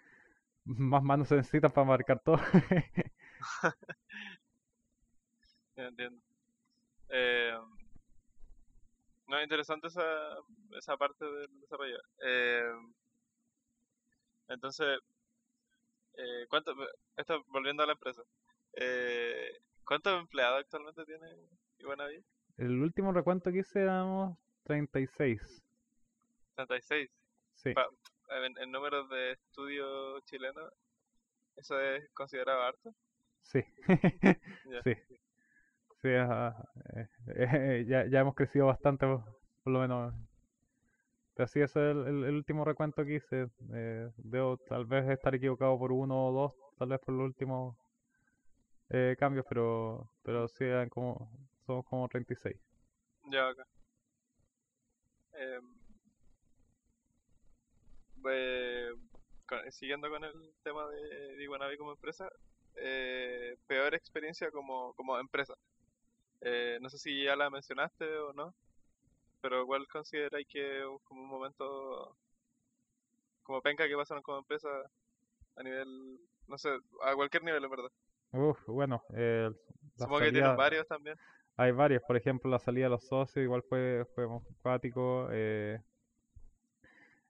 más 0.65 1.03
manos 1.03 1.29
se 1.29 1.37
necesitan 1.37 1.71
para 1.73 1.87
marcar 1.87 2.21
todo. 2.25 2.39
Entiendo. 5.77 6.23
Eh, 7.11 7.59
no, 9.27 9.43
interesante 9.43 9.89
esa, 9.89 10.03
esa 10.79 10.97
parte 10.97 11.25
del 11.25 11.61
desarrollo. 11.61 11.99
Eh, 12.23 12.73
entonces, 14.49 14.99
eh, 16.15 16.47
¿cuánto, 16.49 16.75
esto 17.17 17.45
volviendo 17.49 17.83
a 17.83 17.87
la 17.87 17.93
empresa, 17.93 18.23
eh, 18.75 19.61
¿cuántos 19.85 20.19
empleados 20.21 20.61
actualmente 20.61 21.05
tiene 21.05 21.27
Iguanaví? 21.79 22.25
El 22.57 22.81
último 22.81 23.13
recuento 23.13 23.51
que 23.53 23.59
hice 23.59 23.83
éramos 23.83 24.39
36. 24.63 25.63
36. 26.55 27.11
Sí. 27.55 27.73
Pa- 27.75 27.89
En, 28.29 28.57
en 28.59 28.73
números 28.73 29.09
de 29.11 29.33
estudio 29.33 30.19
chileno, 30.21 30.69
¿eso 31.57 31.79
es 31.81 32.09
considerado 32.11 32.63
harto? 32.63 32.95
Sí, 33.53 33.61
sí, 34.85 34.95
sí, 36.03 36.09
ajá, 36.15 36.57
eh, 36.97 37.09
eh, 37.37 37.85
ya, 37.89 38.07
ya 38.07 38.21
hemos 38.21 38.35
crecido 38.35 38.67
bastante, 38.67 39.07
por, 39.07 39.25
por 39.65 39.73
lo 39.73 39.81
menos. 39.81 40.15
Pero 41.35 41.47
sí, 41.47 41.61
ese 41.61 41.79
es 41.91 41.97
el, 41.97 42.07
el- 42.09 42.25
el 42.25 42.35
último 42.35 42.65
recuento 42.65 43.05
que 43.05 43.15
hice. 43.17 43.47
eh, 43.73 44.11
debo 44.17 44.57
tal 44.59 44.87
vez 44.87 45.09
estar 45.09 45.35
equivocado 45.35 45.79
por 45.79 45.93
uno 45.93 46.27
o 46.29 46.33
dos, 46.33 46.53
tal 46.79 46.89
vez 46.89 46.99
por 47.01 47.15
los 47.15 47.27
últimos 47.27 47.77
eh, 48.91 49.17
cambios, 49.19 49.45
pero, 49.49 50.11
pero 50.23 50.49
sí, 50.49 50.65
eran 50.65 50.89
como, 50.89 51.31
somos 51.67 51.85
como 51.87 52.09
36. 52.09 52.57
Ya, 53.31 53.49
acá. 53.49 53.67
Em, 55.35 55.65
eh, 58.29 58.89
con- 59.47 59.71
siguiendo 59.73 60.11
con 60.11 60.25
el 60.25 60.33
tema 60.63 60.87
de, 60.89 61.43
Iguanaví 61.43 61.77
como 61.77 61.93
empresa, 61.93 62.29
eh, 62.77 63.57
peor 63.67 63.95
experiencia 63.95 64.51
como, 64.51 64.95
como 64.95 65.19
empresa. 65.19 65.55
Eh, 66.41 66.79
no 66.81 66.91
sé 66.91 66.99
si 66.99 67.25
ya 67.25 67.37
la 67.37 67.51
mencionaste 67.51 68.05
o 68.19 68.33
no, 68.33 68.55
pero 69.41 69.63
igual 69.63 69.87
consideráis 69.89 70.47
que 70.49 70.81
es 70.81 70.87
como 71.05 71.23
un 71.23 71.29
momento 71.29 72.17
como 73.43 73.63
penca 73.63 73.87
que 73.87 73.97
pasaron 73.97 74.23
como 74.23 74.39
empresa 74.39 74.69
a 75.57 75.63
nivel, 75.63 76.19
no 76.49 76.59
sé, 76.59 76.71
a 77.03 77.15
cualquier 77.15 77.45
nivel 77.45 77.65
en 77.65 77.71
verdad. 77.71 77.91
Uf, 78.33 78.59
bueno, 78.67 79.03
eh, 79.15 79.51
Supongo 79.97 80.21
que 80.21 80.33
tienen 80.33 80.57
varios 80.57 80.87
también. 80.87 81.17
Hay 81.57 81.73
varias, 81.73 82.03
por 82.03 82.17
ejemplo, 82.17 82.51
la 82.51 82.59
salida 82.59 82.85
de 82.87 82.91
los 82.91 83.07
socios 83.07 83.43
igual 83.43 83.63
fue, 83.63 84.05
fue 84.15 84.25
acuático. 84.61 85.29
eh, 85.33 85.81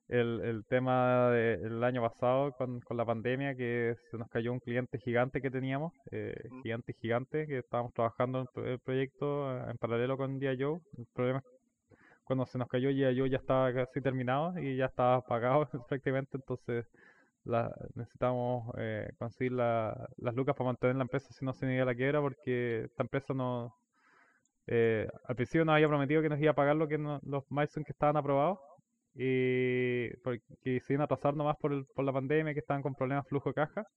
el, 0.09 0.41
el 0.41 0.65
tema 0.65 1.29
del 1.31 1.83
año 1.83 2.01
pasado 2.01 2.53
con, 2.53 2.79
con 2.81 2.97
la 2.97 3.05
pandemia, 3.05 3.55
que 3.55 3.95
se 4.09 4.17
nos 4.17 4.29
cayó 4.29 4.53
un 4.53 4.59
cliente 4.59 4.99
gigante 4.99 5.41
que 5.41 5.51
teníamos, 5.51 5.93
eh, 6.11 6.35
Mm. 6.49 6.61
gigante, 6.63 6.93
gigante, 6.93 7.47
que 7.47 7.59
estábamos 7.59 7.93
trabajando 7.93 8.39
en 8.39 8.43
el 8.43 8.49
pro- 8.53 8.65
el 8.67 8.79
proyecto 8.79 9.51
eh, 9.57 9.71
en 9.71 9.77
paralelo 9.77 10.17
con 10.17 10.39
Día 10.39 10.55
Joe. 10.57 10.79
El 10.97 11.05
problema 11.13 11.39
es 11.39 11.45
cuando 12.25 12.45
se 12.45 12.57
nos 12.57 12.67
cayó 12.69 12.89
ya 12.91 13.11
yo 13.11 13.25
ya 13.25 13.37
estaba 13.37 13.73
casi 13.73 14.01
terminado 14.01 14.57
y 14.59 14.77
ya 14.77 14.85
estaba 14.87 15.21
pagado 15.21 15.67
prácticamente, 15.89 16.37
entonces 16.37 16.85
la, 17.45 17.73
necesitamos 17.95 18.73
eh, 18.77 19.09
conseguir 19.17 19.53
la- 19.53 20.09
las 20.17 20.35
lucas 20.35 20.55
para 20.55 20.67
mantener 20.69 20.95
la 20.97 21.03
empresa 21.03 21.33
si 21.33 21.45
no 21.45 21.53
se 21.53 21.71
iba 21.73 21.83
a 21.83 21.85
la 21.85 21.95
quiebra 21.95 22.21
porque 22.21 22.83
esta 22.85 23.03
empresa 23.03 23.33
no 23.33 23.73
eh, 24.67 25.07
al 25.25 25.35
principio 25.35 25.65
nos 25.65 25.73
había 25.75 25.87
prometido 25.87 26.21
que 26.21 26.29
nos 26.29 26.39
iba 26.41 26.51
a 26.51 26.55
pagar 26.55 26.75
lo 26.75 26.87
que 26.87 26.97
no- 26.97 27.19
los 27.23 27.43
milestones 27.49 27.85
que 27.85 27.93
estaban 27.93 28.17
aprobados 28.17 28.59
y 29.17 30.09
porque 30.23 30.43
se 30.81 30.93
iban 30.93 31.01
a 31.01 31.05
atrasar 31.05 31.35
nomás 31.35 31.57
por, 31.57 31.73
el- 31.73 31.85
por 31.95 32.05
la 32.05 32.13
pandemia 32.13 32.53
que 32.53 32.61
estaban 32.61 32.83
con 32.83 32.95
problemas 32.95 33.25
de 33.25 33.29
flujo 33.29 33.49
de 33.51 33.55
caja 33.55 33.87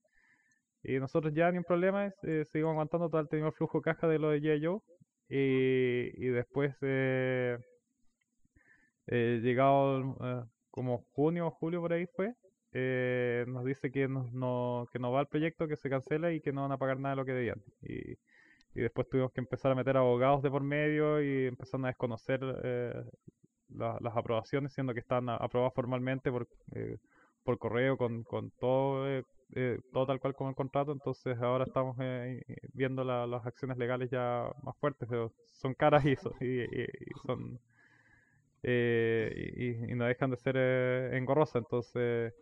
y 0.83 0.99
nosotros 0.99 1.35
ya 1.35 1.51
ni 1.53 1.59
un 1.59 1.65
problema 1.65 2.07
eh, 2.25 2.45
seguimos 2.47 2.73
aguantando 2.73 3.09
total 3.11 3.29
teníamos 3.29 3.57
flujo 3.57 3.79
de 3.79 3.83
caja 3.85 4.09
de 4.09 4.19
lo 4.19 4.31
de 4.31 4.41
G.I. 4.41 4.65
Joe 4.67 4.81
y, 5.29 6.27
y 6.27 6.29
después 6.31 6.75
eh, 6.83 7.59
eh, 9.07 9.41
llegado 9.43 10.17
eh, 10.23 10.45
como 10.71 11.05
junio 11.13 11.47
o 11.49 11.51
julio 11.51 11.81
por 11.81 11.93
ahí 11.93 12.07
fue, 12.15 12.35
eh, 12.73 13.45
nos 13.49 13.65
dice 13.65 13.91
que 13.91 14.09
no, 14.09 14.29
no- 14.33 14.87
que 14.93 14.99
no 14.99 15.13
va 15.13 15.21
el 15.23 15.27
proyecto, 15.27 15.69
que 15.69 15.77
se 15.77 15.91
cancela 15.91 16.33
y 16.33 16.41
que 16.41 16.53
no 16.53 16.63
van 16.63 16.73
a 16.73 16.79
pagar 16.79 16.99
nada 17.01 17.15
de 17.15 17.21
lo 17.21 17.25
que 17.27 17.33
debían. 17.33 17.63
Y, 17.83 18.13
y 18.75 18.83
después 18.83 19.09
tuvimos 19.09 19.33
que 19.33 19.41
empezar 19.41 19.73
a 19.73 19.75
meter 19.75 19.97
abogados 19.97 20.43
de 20.43 20.51
por 20.51 20.63
medio 20.63 21.23
y 21.23 21.47
empezaron 21.49 21.85
a 21.87 21.89
desconocer 21.89 22.41
eh, 22.65 22.95
la- 23.75 23.99
las 24.01 24.17
aprobaciones, 24.17 24.73
siendo 24.73 24.95
que 24.95 25.01
están 25.01 25.29
aprobadas 25.29 25.75
formalmente 25.75 26.31
por, 26.31 26.49
eh, 26.75 26.99
por 27.45 27.59
correo, 27.59 27.97
con, 27.97 28.23
con 28.25 28.51
todo, 28.61 29.09
eh, 29.09 29.25
eh, 29.55 29.79
todo 29.93 30.07
tal 30.07 30.21
cual 30.21 30.35
como 30.35 30.51
el 30.51 30.57
contrato. 30.57 30.93
Entonces 30.93 31.39
ahora 31.41 31.65
estamos 31.65 31.97
eh, 32.01 32.43
viendo 32.75 33.05
la- 33.05 33.27
las 33.27 33.47
acciones 33.47 33.77
legales 33.79 34.11
ya 34.11 34.51
más 34.63 34.77
fuertes, 34.79 35.09
pero 35.09 35.33
son 35.47 35.75
caras 35.75 36.05
y, 36.07 36.17
so- 36.17 36.35
y- 36.41 36.63
y- 36.63 36.85
y 36.85 37.15
son 37.27 37.59
eh, 38.63 39.87
no 39.97 40.05
dejan 40.05 40.31
de 40.31 40.37
ser 40.37 40.57
engorrosas. 41.15 41.63
Entonces, 41.63 42.35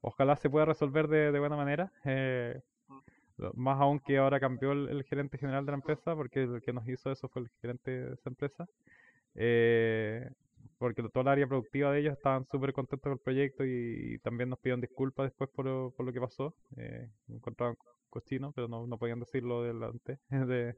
ojalá 0.00 0.36
se 0.36 0.50
pueda 0.50 0.66
resolver 0.66 1.08
de, 1.08 1.32
de 1.32 1.40
buena 1.40 1.56
manera. 1.56 1.92
más 3.54 3.80
aún 3.80 4.00
que 4.00 4.18
ahora 4.18 4.40
cambió 4.40 4.72
el, 4.72 4.88
el 4.88 5.04
gerente 5.04 5.38
general 5.38 5.64
de 5.64 5.72
la 5.72 5.76
empresa, 5.76 6.14
porque 6.14 6.42
el 6.42 6.60
que 6.62 6.72
nos 6.72 6.88
hizo 6.88 7.10
eso 7.10 7.28
fue 7.28 7.42
el 7.42 7.48
gerente 7.60 7.90
de 7.90 8.14
esa 8.14 8.28
empresa. 8.30 8.66
eh, 9.34 10.28
porque 10.78 11.02
toda 11.02 11.22
el 11.22 11.28
área 11.28 11.46
productiva 11.48 11.92
de 11.92 12.00
ellos 12.00 12.14
estaban 12.16 12.46
súper 12.50 12.72
contentos 12.72 13.02
con 13.02 13.12
el 13.12 13.18
proyecto 13.18 13.64
y, 13.64 14.14
y 14.14 14.18
también 14.20 14.48
nos 14.50 14.58
pidieron 14.60 14.80
disculpas 14.80 15.26
después 15.26 15.50
por, 15.50 15.66
lo- 15.66 15.92
por 15.96 16.06
lo 16.06 16.12
que 16.12 16.20
pasó. 16.20 16.54
Eh, 16.76 17.08
me 17.26 17.36
encontraban 17.36 17.76
cochino, 18.10 18.52
pero 18.52 18.68
no, 18.68 18.86
no 18.86 18.98
podían 18.98 19.20
decirlo 19.20 19.62
delante 19.64 20.18
de, 20.30 20.74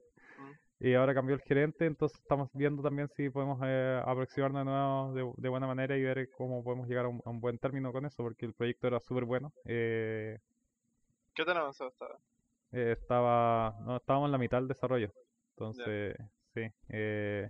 y 0.80 0.94
ahora 0.94 1.14
cambió 1.14 1.34
el 1.36 1.42
gerente, 1.42 1.86
entonces 1.86 2.18
estamos 2.20 2.48
viendo 2.54 2.82
también 2.82 3.08
si 3.16 3.30
podemos 3.30 3.60
eh, 3.64 4.00
aproximarnos 4.04 4.60
de 4.60 4.64
nuevo 4.64 5.14
de, 5.36 5.42
de 5.42 5.48
buena 5.48 5.66
manera 5.66 5.96
y 5.96 6.02
ver 6.02 6.28
cómo 6.36 6.64
podemos 6.64 6.88
llegar 6.88 7.04
a 7.06 7.08
un, 7.08 7.20
a 7.24 7.30
un 7.30 7.40
buen 7.40 7.58
término 7.58 7.92
con 7.92 8.06
eso, 8.06 8.22
porque 8.22 8.46
el 8.46 8.54
proyecto 8.54 8.86
era 8.88 9.00
súper 9.00 9.24
bueno. 9.26 9.52
Eh, 9.66 10.38
¿Qué 11.34 11.44
tan 11.44 11.56
avanzado 11.56 11.90
estaba? 11.90 12.18
eh, 12.72 12.96
estaba, 13.00 13.74
no, 13.84 13.96
estábamos 13.96 14.28
en 14.28 14.32
la 14.32 14.38
mitad 14.38 14.58
del 14.58 14.68
desarrollo, 14.68 15.12
entonces 15.50 16.16
sí, 16.54 16.62
eh, 16.88 17.48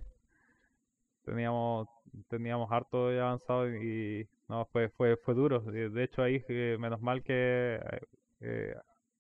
teníamos, 1.31 1.89
teníamos 2.29 2.71
harto 2.73 3.13
ya 3.13 3.23
avanzado 3.23 3.69
y 3.73 4.29
no, 4.49 4.67
fue, 4.67 4.89
fue, 4.91 5.17
fue 5.17 5.35
duro. 5.35 5.61
De 5.61 6.03
hecho 6.03 6.23
ahí, 6.23 6.45
eh, 6.49 6.77
menos 6.79 7.01
mal 7.01 7.23
que 7.23 7.77
eh, 7.77 8.01
eh, 8.41 8.75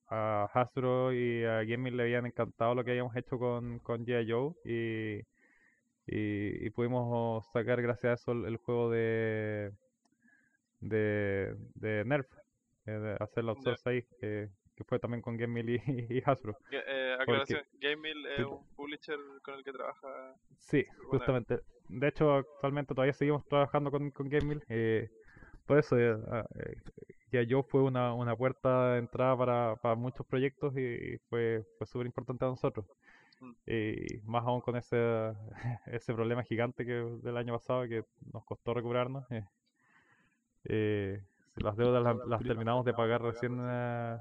a 0.08 0.48
Hasbro 0.52 1.12
y 1.12 1.44
a 1.44 1.62
Gaming 1.62 1.96
le 1.96 2.02
habían 2.02 2.26
encantado 2.26 2.74
lo 2.74 2.84
que 2.84 2.90
habíamos 2.90 3.14
hecho 3.16 3.38
con, 3.38 3.78
con 3.78 4.04
G.I. 4.04 4.28
Joe 4.28 4.52
y, 4.64 5.20
y, 6.06 6.66
y 6.66 6.70
pudimos 6.70 7.46
sacar 7.52 7.80
gracias 7.80 8.10
a 8.10 8.14
eso 8.14 8.32
el, 8.32 8.44
el 8.46 8.56
juego 8.56 8.90
de, 8.90 9.72
de, 10.80 11.54
de 11.76 12.04
Nerf, 12.04 12.26
eh, 12.86 12.90
de 12.90 13.16
hacer 13.20 13.44
la 13.44 13.52
outsource 13.52 13.88
ahí, 13.88 14.02
que, 14.20 14.48
que 14.80 14.84
fue 14.84 14.98
también 14.98 15.20
con 15.20 15.36
Gaming 15.36 15.68
y, 15.68 15.74
y 16.18 16.22
Hasbro. 16.24 16.56
Eh, 16.70 17.16
aclaración, 17.20 17.60
GameMill 17.80 18.26
es 18.26 18.36
Pero- 18.36 18.56
un 18.56 18.66
publisher 18.74 19.18
con 19.42 19.54
el 19.54 19.64
que 19.64 19.72
trabaja. 19.72 20.34
Sí, 20.58 20.84
Bueno. 20.96 21.10
justamente. 21.10 21.60
De 21.88 22.08
hecho, 22.08 22.32
actualmente 22.34 22.94
todavía 22.94 23.12
seguimos 23.12 23.44
trabajando 23.46 23.90
con, 23.90 24.10
con 24.10 24.28
GameMill. 24.28 24.62
eh, 24.68 25.10
por 25.66 25.78
eso, 25.78 25.98
eh, 25.98 26.16
ah, 26.32 26.44
eh, 26.58 26.76
ya 27.30 27.42
yo 27.42 27.62
fue 27.62 27.82
una, 27.82 28.14
una 28.14 28.34
puerta 28.34 28.94
de 28.94 28.98
entrada 29.00 29.36
para, 29.36 29.76
para 29.76 29.94
muchos 29.94 30.26
proyectos 30.26 30.76
y 30.76 31.18
fue, 31.28 31.62
fue 31.78 31.86
súper 31.86 32.06
importante 32.06 32.44
a 32.44 32.48
nosotros. 32.48 32.86
Mm. 33.40 33.52
Y 33.66 34.20
más 34.24 34.44
aún 34.46 34.60
con 34.62 34.76
ese, 34.76 34.96
ese 35.86 36.14
problema 36.14 36.42
gigante 36.42 36.84
que 36.86 36.92
del 37.22 37.36
año 37.36 37.52
pasado 37.52 37.86
que 37.86 38.04
nos 38.32 38.44
costó 38.44 38.72
recuperarnos. 38.74 39.30
eh, 39.30 39.44
eh, 40.64 41.22
las 41.56 41.76
deudas 41.76 42.02
las, 42.02 42.16
las 42.26 42.42
terminamos 42.42 42.84
de 42.84 42.94
pagar 42.94 43.22
recién 43.22 43.58
eh, 43.60 44.16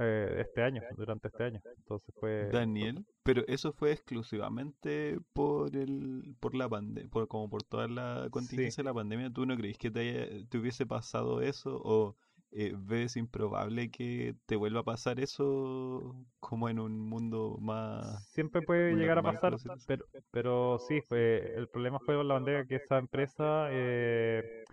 eh, 0.00 0.36
este 0.40 0.62
año, 0.62 0.82
durante 0.96 1.28
este 1.28 1.44
año. 1.44 1.60
Entonces 1.76 2.14
fue... 2.18 2.48
Daniel, 2.50 3.04
pero 3.22 3.44
eso 3.46 3.72
fue 3.72 3.92
exclusivamente 3.92 5.18
por 5.32 5.76
el 5.76 6.34
por 6.40 6.54
la 6.54 6.68
pandemia, 6.68 7.10
por 7.10 7.28
como 7.28 7.48
por 7.48 7.62
toda 7.62 7.86
la 7.88 8.28
contingencia 8.30 8.82
de 8.82 8.88
la 8.88 8.94
pandemia. 8.94 9.30
¿Tú 9.30 9.46
no 9.46 9.56
crees 9.56 9.78
que 9.78 9.90
te, 9.90 10.00
haya- 10.00 10.48
te 10.48 10.58
hubiese 10.58 10.86
pasado 10.86 11.42
eso 11.42 11.80
o 11.84 12.16
eh, 12.52 12.74
ves 12.76 13.16
improbable 13.16 13.90
que 13.90 14.34
te 14.46 14.56
vuelva 14.56 14.80
a 14.80 14.84
pasar 14.84 15.20
eso 15.20 16.16
como 16.40 16.68
en 16.68 16.80
un 16.80 16.98
mundo 16.98 17.58
más 17.60 18.24
Siempre 18.30 18.62
puede 18.62 18.94
llegar 18.96 19.18
a 19.18 19.22
pasar, 19.22 19.56
pero, 19.86 20.04
pero 20.32 20.78
sí, 20.88 21.00
fue, 21.02 21.54
el 21.56 21.68
problema 21.68 21.98
fue 22.00 22.16
con 22.16 22.26
la 22.26 22.34
bandera 22.34 22.66
que 22.66 22.76
esa 22.76 22.98
empresa, 22.98 23.68
eh, 23.70 24.64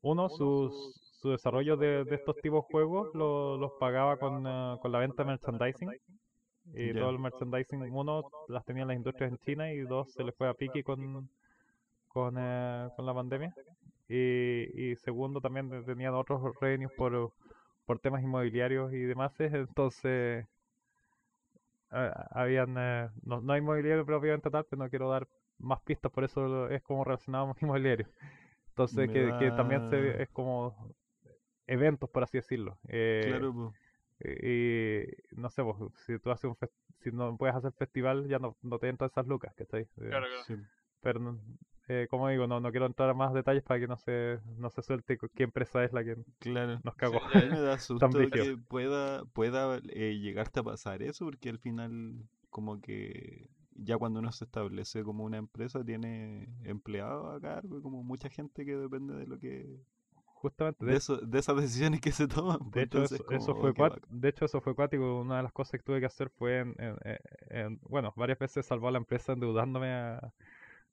uno, 0.00 0.28
sus, 0.28 1.01
su 1.22 1.30
desarrollo 1.30 1.76
de, 1.78 2.04
de 2.04 2.16
estos 2.16 2.40
tipos 2.40 2.64
de 2.66 2.70
juegos 2.72 3.14
lo- 3.14 3.56
los 3.58 3.72
pagaba 3.80 4.18
con, 4.18 4.46
ah, 4.46 4.78
con 4.82 4.92
la 4.92 5.00
venta 5.00 5.24
de 5.24 5.30
merchandising. 5.30 5.94
Y 6.74 6.94
todo 6.94 7.10
el 7.10 7.18
merchandising, 7.20 7.82
uno, 7.92 8.24
las 8.48 8.64
tenían 8.64 8.88
las 8.88 8.96
industrias 8.98 9.32
en 9.32 9.38
China 9.38 9.72
y 9.72 9.80
dos, 9.80 10.12
se 10.12 10.24
les 10.24 10.34
fue 10.36 10.48
a 10.48 10.54
pique 10.54 10.84
con, 10.84 11.28
con, 12.08 12.36
eh, 12.38 12.88
con 12.96 13.06
la 13.06 13.14
pandemia. 13.14 13.54
Y, 14.08 14.90
y 14.92 14.96
segundo, 14.96 15.40
también 15.40 15.70
te- 15.70 15.82
tenían 15.84 16.14
otros 16.14 16.42
revenues 16.60 16.92
por, 16.96 17.32
por 17.86 17.98
temas 18.00 18.22
inmobiliarios 18.22 18.92
y 18.94 18.98
demás. 19.00 19.32
Entonces, 19.40 20.46
ah, 21.90 22.26
habían, 22.32 22.74
eh, 22.78 23.08
no, 23.22 23.40
no 23.40 23.52
hay 23.52 23.60
inmobiliario 23.60 24.04
propiamente 24.06 24.50
tal, 24.50 24.64
pero 24.68 24.82
no 24.84 24.90
quiero 24.90 25.10
dar 25.10 25.26
más 25.58 25.80
pistas, 25.82 26.10
por 26.12 26.24
eso 26.24 26.68
es 26.68 26.82
como 26.82 27.04
relacionado 27.04 27.46
con 27.48 27.56
inmobiliario. 27.62 28.06
Entonces, 28.70 29.10
que, 29.10 29.34
que 29.38 29.52
también 29.52 29.82
se, 29.82 30.22
es 30.22 30.30
como 30.30 30.74
eventos, 31.72 32.10
por 32.10 32.22
así 32.22 32.38
decirlo. 32.38 32.78
Eh, 32.88 33.22
Claro, 33.28 33.52
po. 33.52 33.74
y 34.24 35.36
no 35.40 35.50
sé, 35.50 35.62
pues, 35.62 35.76
si 36.06 36.18
tú 36.18 36.30
haces 36.30 36.44
un 36.44 36.56
si 37.00 37.10
no 37.10 37.36
puedes 37.36 37.56
hacer 37.56 37.72
festival, 37.72 38.28
ya 38.28 38.38
no, 38.38 38.56
no 38.62 38.78
te 38.78 38.88
entran 38.88 39.10
esas 39.10 39.26
lucas, 39.26 39.52
¿cachai? 39.56 39.82
Eh, 39.82 39.88
Claro, 39.96 40.26
claro. 40.26 40.44
Sí. 40.46 40.54
Pero, 41.00 41.36
eh, 41.88 42.06
como 42.08 42.28
digo, 42.28 42.46
no, 42.46 42.60
no 42.60 42.70
quiero 42.70 42.86
entrar 42.86 43.10
a 43.10 43.14
más 43.14 43.34
detalles 43.34 43.64
para 43.64 43.80
que 43.80 43.88
no 43.88 43.96
se, 43.96 44.38
no 44.56 44.70
se 44.70 44.82
suelte 44.82 45.18
qué 45.34 45.42
empresa 45.42 45.82
es 45.84 45.92
la 45.92 46.04
que 46.04 46.16
Claro. 46.38 46.80
nos 46.84 46.94
cagó. 46.94 47.20
ya, 47.32 47.38
A 47.38 47.42
mí 47.42 47.48
me 47.50 47.60
da 47.60 47.78
susto 47.78 48.08
que 48.30 48.56
pueda, 48.68 49.24
pueda 49.26 49.78
eh, 49.88 50.18
llegarte 50.20 50.60
a 50.60 50.62
pasar 50.62 51.02
eso, 51.02 51.24
porque 51.24 51.48
al 51.48 51.58
final, 51.58 52.14
como 52.50 52.80
que 52.80 53.48
ya 53.74 53.98
cuando 53.98 54.20
uno 54.20 54.30
se 54.30 54.44
establece 54.44 55.02
como 55.02 55.24
una 55.24 55.38
empresa, 55.38 55.84
tiene 55.84 56.48
empleados 56.64 57.34
a 57.34 57.40
cargo, 57.40 57.82
como 57.82 58.04
mucha 58.04 58.28
gente 58.28 58.64
que 58.64 58.76
depende 58.76 59.14
de 59.14 59.26
lo 59.26 59.38
que. 59.38 59.80
Justamente, 60.42 60.84
de, 60.84 60.92
de, 60.92 60.96
eso, 60.96 61.16
de 61.18 61.38
esas 61.38 61.56
decisiones 61.56 62.00
que 62.00 62.12
se 62.12 62.28
toman. 62.28 62.70
de 62.70 62.70
pues, 62.72 62.84
hecho, 62.84 63.02
entonces 63.02 63.22
eso, 63.22 63.24
como, 63.24 63.38
eso 63.38 63.54
fue 63.54 63.72
bacán. 63.74 64.00
de 64.08 64.28
hecho, 64.28 64.44
eso 64.44 64.60
fue 64.60 64.74
cuático. 64.74 65.20
Una 65.20 65.38
de 65.38 65.42
las 65.42 65.52
cosas 65.52 65.72
que 65.72 65.84
tuve 65.84 66.00
que 66.00 66.06
hacer 66.06 66.30
fue, 66.30 66.60
en, 66.60 66.74
en- 66.78 66.96
en- 67.04 67.18
en- 67.50 67.80
bueno, 67.82 68.12
varias 68.16 68.38
veces 68.38 68.66
salvar 68.66 68.90
a 68.90 68.92
la 68.92 68.98
empresa 68.98 69.32
endeudándome 69.32 69.92
a- 69.92 70.32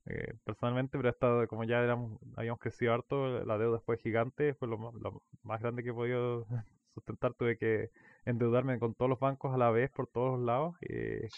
eh, 0.07 0.33
personalmente, 0.45 0.97
pero 0.97 1.09
esta, 1.09 1.47
como 1.47 1.63
ya 1.65 1.79
éramos, 1.83 2.19
habíamos 2.37 2.59
crecido 2.59 2.93
harto, 2.93 3.45
la 3.45 3.57
deuda 3.57 3.79
fue 3.81 3.97
gigante, 3.97 4.53
fue 4.55 4.67
lo, 4.67 4.77
más- 4.77 4.93
lo 4.95 5.23
más 5.43 5.61
grande 5.61 5.83
que 5.83 5.89
he 5.91 5.93
podido 5.93 6.47
sustentar. 6.95 7.33
Tuve 7.35 7.57
que 7.57 7.91
endeudarme 8.25 8.79
con 8.79 8.95
todos 8.95 9.09
los 9.09 9.19
bancos 9.19 9.53
a 9.53 9.57
la 9.57 9.71
vez 9.71 9.91
por 9.91 10.07
todos 10.07 10.37
los 10.39 10.45
lados. 10.47 10.75
Y 10.81 11.29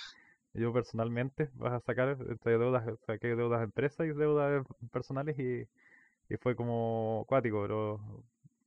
yo 0.54 0.74
personalmente 0.74 1.50
vas 1.56 1.74
a 1.74 1.80
sacar 1.82 2.10
entre 2.30 2.58
deudas, 2.58 2.84
saqué 3.06 3.36
deudas 3.36 3.60
de 3.62 3.66
empresas 3.66 4.08
y 4.08 4.12
deudas 4.12 4.66
personales 4.92 5.38
y, 5.40 5.68
y 6.34 6.38
fue 6.38 6.56
como 6.56 7.26
cuático, 7.28 7.62
pero 7.64 8.02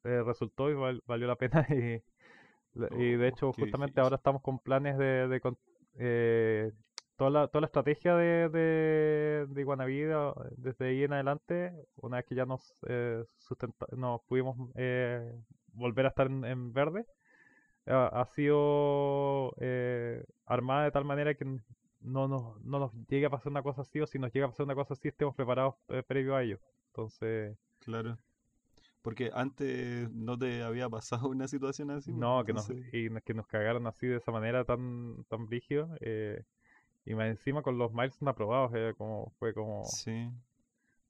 eh, 0.04 0.22
resultó 0.24 0.70
y 0.70 0.74
val- 0.74 1.02
valió 1.06 1.26
la 1.26 1.36
pena 1.36 1.66
y, 1.70 2.02
y 2.90 3.16
de 3.16 3.28
hecho 3.28 3.52
justamente 3.52 4.00
difícil. 4.00 4.02
ahora 4.02 4.16
estamos 4.16 4.42
con 4.42 4.58
planes 4.58 4.98
de, 4.98 5.28
de 5.28 5.40
con- 5.40 5.58
eh, 5.98 6.72
toda 7.16 7.30
la, 7.30 7.48
toda 7.48 7.62
la 7.62 7.66
estrategia 7.66 8.16
de, 8.16 8.48
de, 8.48 9.46
de 9.48 9.60
Iguanavida 9.60 10.34
desde 10.56 10.86
ahí 10.88 11.04
en 11.04 11.12
adelante, 11.12 11.72
una 11.96 12.18
vez 12.18 12.26
que 12.26 12.34
ya 12.34 12.46
nos, 12.46 12.74
eh, 12.88 13.24
sustenta- 13.38 13.86
nos 13.96 14.22
pudimos 14.22 14.56
eh, 14.76 15.32
volver 15.72 16.06
a 16.06 16.08
estar 16.10 16.26
en, 16.26 16.44
en 16.44 16.72
verde, 16.72 17.06
ha, 17.86 18.08
ha 18.22 18.26
sido 18.26 19.54
eh, 19.60 20.24
armada 20.46 20.84
de 20.84 20.90
tal 20.92 21.04
manera 21.04 21.34
que 21.34 21.44
no 22.00 22.28
nos, 22.28 22.60
no 22.64 22.78
nos 22.78 22.92
llegue 23.08 23.26
a 23.26 23.30
pasar 23.30 23.50
una 23.52 23.62
cosa 23.62 23.82
así 23.82 24.00
o 24.00 24.06
si 24.06 24.18
nos 24.18 24.32
llega 24.32 24.46
a 24.46 24.50
pasar 24.50 24.64
una 24.64 24.74
cosa 24.74 24.94
así 24.94 25.08
estemos 25.08 25.34
preparados 25.34 25.76
eh, 25.88 26.02
previo 26.02 26.36
a 26.36 26.42
ello. 26.42 26.58
Entonces, 26.94 27.56
Claro. 27.80 28.18
Porque 29.02 29.30
antes 29.34 30.10
no 30.12 30.38
te 30.38 30.62
había 30.62 30.88
pasado 30.88 31.28
una 31.30 31.48
situación 31.48 31.90
así. 31.90 32.12
pues, 32.12 32.18
no, 32.18 32.44
que 32.44 32.52
nos, 32.52 32.70
y 32.92 33.08
que 33.22 33.34
nos 33.34 33.46
cagaron 33.46 33.86
así 33.86 34.06
de 34.06 34.16
esa 34.16 34.32
manera 34.32 34.64
tan, 34.64 35.24
tan 35.28 35.46
brígido. 35.46 35.88
eh, 36.00 36.42
y 37.06 37.14
más 37.14 37.28
encima 37.28 37.62
con 37.62 37.78
los 37.78 37.92
milestones 37.92 38.32
aprobados, 38.32 38.72
eh, 38.74 38.94
como, 38.98 39.32
fue 39.38 39.54
como, 39.54 39.82
Sí. 39.82 40.30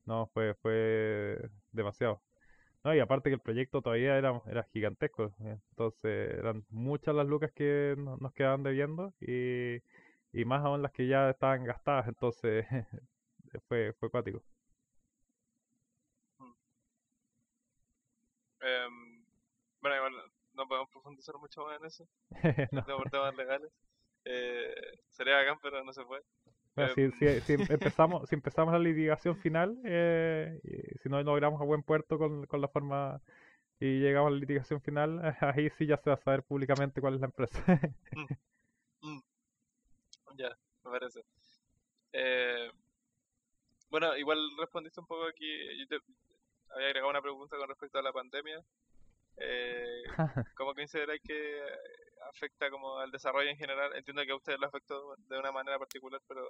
no, 0.07 0.27
fue, 0.35 0.55
fue 0.55 1.39
demasiado. 1.73 2.21
No, 2.85 2.95
y 2.95 3.01
aparte 3.01 3.31
que 3.31 3.35
el 3.35 3.41
proyecto 3.41 3.83
todavía 3.83 4.17
era, 4.19 4.43
era 4.49 4.65
gigantesco, 4.65 5.35
entonces 5.41 6.31
eran 6.39 6.65
muchas 6.71 7.15
las 7.15 7.27
lucas 7.27 7.53
que 7.55 7.95
no- 7.99 8.17
nos 8.19 8.33
quedaban 8.35 8.63
debiendo 8.63 9.15
y, 9.21 9.77
y 10.33 10.45
más 10.47 10.65
aún 10.65 10.83
las 10.83 10.93
que 10.93 11.07
ya 11.09 11.31
estaban 11.31 11.65
gastadas, 11.65 12.09
entonces 12.09 12.67
fue, 13.69 13.95
fue 14.01 14.11
cuático. 14.11 14.43
Em, 18.65 19.25
bueno, 19.81 19.97
igual 19.97 20.13
no 20.55 20.67
podemos 20.67 20.91
profundizar 20.91 21.37
mucho 21.39 21.65
más 21.65 21.79
en 21.81 21.87
eso, 21.87 22.09
No. 22.73 22.83
por 22.83 23.11
temas 23.11 23.37
legales. 23.37 23.71
Eh, 24.25 24.75
sería 25.11 25.37
bacán, 25.37 25.59
pero 25.63 25.85
no 25.85 25.93
se 25.93 26.05
puede. 26.05 26.23
Bueno, 26.75 26.91
Em, 26.93 27.13
si, 27.13 27.41
si- 27.41 27.41
si 27.43 27.53
empezamos, 27.73 28.29
si 28.29 28.35
empezamos 28.35 28.73
la 28.73 28.79
litigación 28.81 29.37
final, 29.37 29.79
eh, 29.85 30.61
y 30.65 30.99
si 30.99 31.09
no 31.09 31.23
logramos 31.23 31.61
a 31.61 31.65
buen 31.65 31.83
puerto 31.83 32.19
con, 32.19 32.47
con 32.47 32.61
la 32.61 32.69
forma 32.69 33.21
y 33.81 34.01
llegamos 34.01 34.29
a 34.29 34.31
la 34.33 34.39
litigación 34.41 34.81
final, 34.81 35.21
ahí 35.41 35.71
sí 35.71 35.87
ya 35.87 35.97
se 35.99 36.11
va 36.11 36.15
a 36.15 36.19
saber 36.19 36.43
públicamente 36.43 37.01
cuál 37.01 37.15
es 37.15 37.21
la 37.21 37.27
empresa. 37.27 37.63
Ya, 40.37 40.51
me 40.85 40.91
parece. 40.91 41.21
Eh, 42.13 42.71
bueno, 43.91 44.17
igual 44.17 44.39
respondiste 44.59 45.01
un 45.01 45.07
poco 45.07 45.25
aquí. 45.27 45.47
Yo 45.79 45.87
te 45.87 45.99
había 46.75 46.87
agregado 46.89 47.11
una 47.11 47.23
pregunta 47.23 47.57
con 47.57 47.69
respecto 47.69 47.99
a 47.99 48.03
la 48.03 48.13
pandemia. 48.13 48.61
Eh, 49.37 50.03
¿Cómo 50.57 50.75
consideráis 50.75 51.21
que 51.23 51.61
afecta 52.31 52.71
como 52.71 52.99
al 52.99 53.11
desarrollo 53.11 53.51
en 53.51 53.57
general? 53.57 53.95
Entiendo 53.97 54.23
que 54.25 54.33
a 54.33 54.37
ustedes 54.37 54.59
lo 54.61 54.67
afectó 54.67 55.17
de 55.29 55.39
una 55.39 55.53
manera 55.53 55.79
particular, 55.79 56.21
pero 56.29 56.49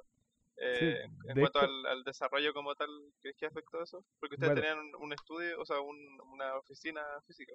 eh, 0.56 1.04
en 1.28 1.34
cuanto 1.40 1.60
hecho- 1.60 1.66
al, 1.70 1.86
al 1.86 2.04
desarrollo 2.04 2.52
como 2.52 2.74
tal, 2.74 2.88
¿crees 3.20 3.36
que 3.36 3.46
afectó 3.46 3.82
eso? 3.82 4.04
Porque 4.20 4.36
ustedes 4.36 4.54
Bueno. 4.54 4.68
tenían 4.68 4.94
un, 5.00 5.12
estudio, 5.12 5.60
o 5.60 5.64
sea, 5.64 5.80
un- 5.80 6.20
una 6.32 6.56
oficina 6.56 7.02
física. 7.26 7.52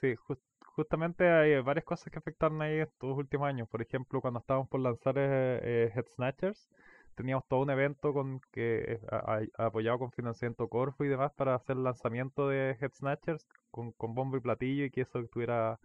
Sí, 0.00 0.16
jus- 0.16 0.40
justamente 0.74 1.28
hay 1.28 1.60
varias 1.60 1.84
cosas 1.84 2.10
que 2.10 2.18
afectaron 2.18 2.60
ahí 2.62 2.78
estos 2.78 3.16
últimos 3.16 3.46
años. 3.46 3.68
Por 3.68 3.82
ejemplo, 3.82 4.20
cuando 4.20 4.40
estábamos 4.40 4.68
por 4.68 4.80
lanzar 4.80 5.14
eh, 5.18 5.60
eh, 5.62 5.92
Head 5.94 6.06
Snatchers, 6.14 6.68
teníamos 7.14 7.46
todo 7.48 7.60
un 7.62 7.70
evento 7.70 8.12
con 8.12 8.40
que 8.52 9.00
eh, 9.02 9.48
apoyado 9.58 9.98
con 10.00 10.12
financiamiento 10.12 10.68
Corfo 10.68 11.04
y 11.04 11.08
demás 11.08 11.32
para 11.34 11.54
hacer 11.54 11.76
el 11.76 11.84
lanzamiento 11.84 12.48
de 12.48 12.76
Head 12.80 12.92
Snatchers 12.94 13.46
con, 13.70 13.92
con 13.92 14.14
bombo 14.14 14.36
y 14.36 14.40
platillo 14.40 14.84
y 14.84 14.90
que 14.90 15.02
eso 15.02 15.24
tuviera 15.26 15.78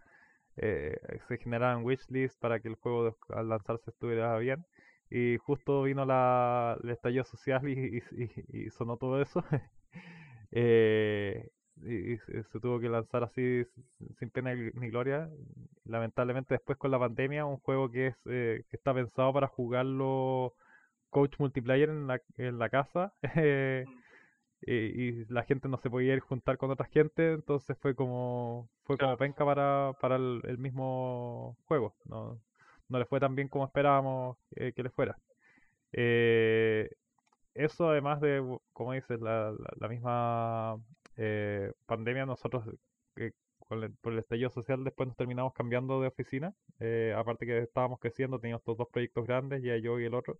eh, 0.57 0.97
se 1.27 1.37
generaran 1.37 1.83
wishlist 1.85 2.39
para 2.39 2.59
que 2.59 2.67
el 2.69 2.75
juego 2.75 3.17
al 3.29 3.49
lanzarse 3.49 3.91
estuviera 3.91 4.37
bien. 4.37 4.65
Y 5.09 5.37
justo 5.37 5.83
vino 5.83 6.05
la, 6.05 6.77
el 6.83 6.89
estallido 6.91 7.23
social 7.25 7.67
y, 7.67 8.03
y- 8.11 8.65
y- 8.67 8.69
sonó 8.71 8.97
todo 8.97 9.21
eso. 9.21 9.43
Eh, 10.51 11.47
y, 11.83 12.13
y 12.13 12.17
se, 12.17 12.43
tuvo 12.59 12.79
que 12.79 12.89
lanzar 12.89 13.23
así 13.23 13.63
sin 14.19 14.29
pena 14.31 14.53
ni 14.55 14.89
gloria. 14.89 15.29
Lamentablemente 15.85 16.55
después 16.55 16.77
con 16.77 16.91
la 16.91 16.99
pandemia, 16.99 17.45
un 17.45 17.57
juego 17.59 17.89
que 17.91 18.07
es 18.07 18.15
eh, 18.25 18.63
que 18.69 18.77
está 18.77 18.93
pensado 18.93 19.33
para 19.33 19.47
jugarlo 19.47 20.55
coach 21.09 21.35
multiplayer 21.39 21.89
en 21.89 22.07
la, 22.07 22.21
en 22.37 22.59
la 22.59 22.69
casa 22.69 23.13
eh, 23.35 23.85
y, 24.61 24.73
y 25.21 25.25
la 25.27 25.43
gente 25.43 25.67
no 25.69 25.77
se 25.77 25.89
podía 25.89 26.13
ir 26.13 26.19
juntar 26.21 26.57
con 26.57 26.71
otra 26.71 26.87
gente, 26.87 27.33
entonces 27.33 27.77
fue 27.79 27.95
como 27.95 28.69
fue 28.83 28.97
como 28.97 29.17
penca 29.17 29.45
para, 29.45 29.93
para 30.01 30.15
el, 30.17 30.41
el 30.45 30.57
mismo 30.57 31.57
juego. 31.65 31.95
No, 32.05 32.41
no 32.89 32.99
le 32.99 33.05
fue 33.05 33.19
tan 33.19 33.35
bien 33.35 33.47
como 33.49 33.65
esperábamos 33.65 34.37
eh, 34.55 34.73
que 34.75 34.83
le 34.83 34.89
fuera. 34.89 35.17
Eh, 35.93 36.89
eso 37.53 37.89
además 37.89 38.21
de, 38.21 38.43
como 38.73 38.93
dices, 38.93 39.19
la, 39.21 39.51
la, 39.51 39.73
la 39.79 39.87
misma 39.89 40.77
eh, 41.17 41.73
pandemia, 41.85 42.25
nosotros 42.25 42.65
eh, 43.17 43.31
con 43.67 43.83
el- 43.83 43.93
por 43.97 44.13
el 44.13 44.19
estallido 44.19 44.49
social 44.49 44.83
después 44.83 45.07
nos 45.07 45.17
terminamos 45.17 45.53
cambiando 45.53 46.01
de 46.01 46.07
oficina. 46.07 46.53
eh, 46.79 47.13
aparte 47.17 47.45
que 47.45 47.59
estábamos 47.59 47.99
creciendo, 47.99 48.39
teníamos 48.39 48.61
estos 48.61 48.77
dos 48.77 48.89
proyectos 48.91 49.25
grandes, 49.27 49.63
ya 49.63 49.77
yo 49.77 49.99
y 49.99 50.05
el 50.05 50.13
otro, 50.15 50.39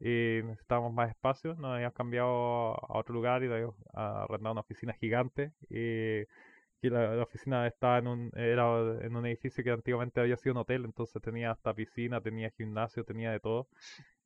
y 0.00 0.42
necesitábamos 0.44 0.92
más 0.94 1.10
espacio. 1.10 1.54
Nos 1.56 1.72
habíamos 1.74 1.94
cambiado 1.94 2.28
a 2.74 2.98
otro 2.98 3.14
lugar 3.14 3.42
y 3.44 3.46
habíamos 3.52 3.76
arrendado 3.94 4.52
una 4.52 4.62
oficina 4.62 4.94
gigante. 4.94 5.52
Y, 5.70 6.22
y 6.82 6.90
la, 6.90 7.14
la 7.16 7.22
oficina 7.24 7.66
estaba 7.66 7.98
en 7.98 8.06
un, 8.08 8.32
era 8.36 8.64
en 9.04 9.16
un 9.16 9.26
edificio 9.26 9.64
que 9.64 9.70
antiguamente 9.70 10.20
había 10.20 10.36
sido 10.36 10.54
un 10.54 10.58
hotel, 10.60 10.84
entonces 10.86 11.20
tenía 11.22 11.50
hasta 11.52 11.74
piscina, 11.74 12.20
tenía 12.22 12.50
gimnasio, 12.50 13.04
tenía 13.04 13.32
de 13.32 13.40
todo. 13.40 13.68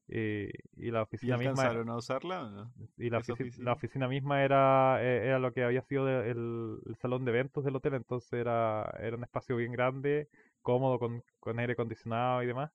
Y, 0.08 0.48
y 0.76 0.90
la 0.92 1.02
¿Y 1.20 1.30
oficina 1.30 1.38
misma 1.38 1.72
alcanzaron 1.72 1.88
a 1.90 1.96
usarla 1.96 2.44
o 2.44 2.50
no? 2.50 2.72
y 2.96 3.10
la, 3.10 3.20
ofici- 3.20 3.50
oficina? 3.50 3.52
la 3.56 3.72
oficina 3.72 4.08
misma 4.08 4.44
era, 4.44 4.98
eh, 5.02 5.26
era 5.26 5.38
lo 5.38 5.52
que 5.52 5.64
había 5.64 5.82
sido 5.82 6.08
el, 6.08 6.78
el 6.86 6.96
salón 6.96 7.24
de 7.24 7.32
eventos 7.32 7.64
del 7.64 7.76
hotel, 7.76 7.94
entonces 7.94 8.32
era, 8.34 8.84
era 9.00 9.16
un 9.16 9.24
espacio 9.24 9.56
bien 9.56 9.72
grande, 9.72 10.28
cómodo, 10.62 10.98
con, 10.98 11.22
con 11.40 11.58
aire 11.58 11.72
acondicionado 11.74 12.42
y 12.42 12.46
demás. 12.46 12.70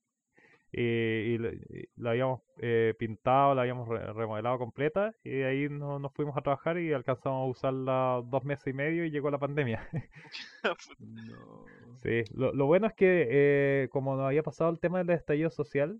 Y, 0.71 0.81
y 0.81 1.35
y 1.35 1.85
la 1.97 2.11
habíamos 2.11 2.41
eh, 2.61 2.93
pintado, 2.99 3.55
la 3.55 3.61
habíamos 3.63 3.87
re- 3.87 4.13
remodelado 4.13 4.57
completa 4.59 5.13
y 5.23 5.31
de 5.31 5.45
ahí 5.45 5.69
no- 5.69 5.99
nos 5.99 6.13
fuimos 6.13 6.37
a 6.37 6.41
trabajar 6.41 6.77
y 6.79 6.93
alcanzamos 6.93 7.47
a 7.47 7.49
usarla 7.51 8.21
dos 8.25 8.43
meses 8.45 8.67
y 8.67 8.73
medio 8.73 9.05
y 9.05 9.11
llegó 9.11 9.31
la 9.31 9.39
pandemia. 9.39 9.87
No. 10.99 11.65
Sí, 12.03 12.23
lo, 12.33 12.53
lo 12.53 12.65
bueno 12.65 12.87
es 12.87 12.93
que 12.93 13.27
eh, 13.29 13.89
como 13.91 14.15
nos 14.15 14.25
había 14.27 14.41
pasado 14.43 14.69
el 14.69 14.79
tema 14.79 14.99
del 14.99 15.09
estallido 15.09 15.49
social, 15.49 15.99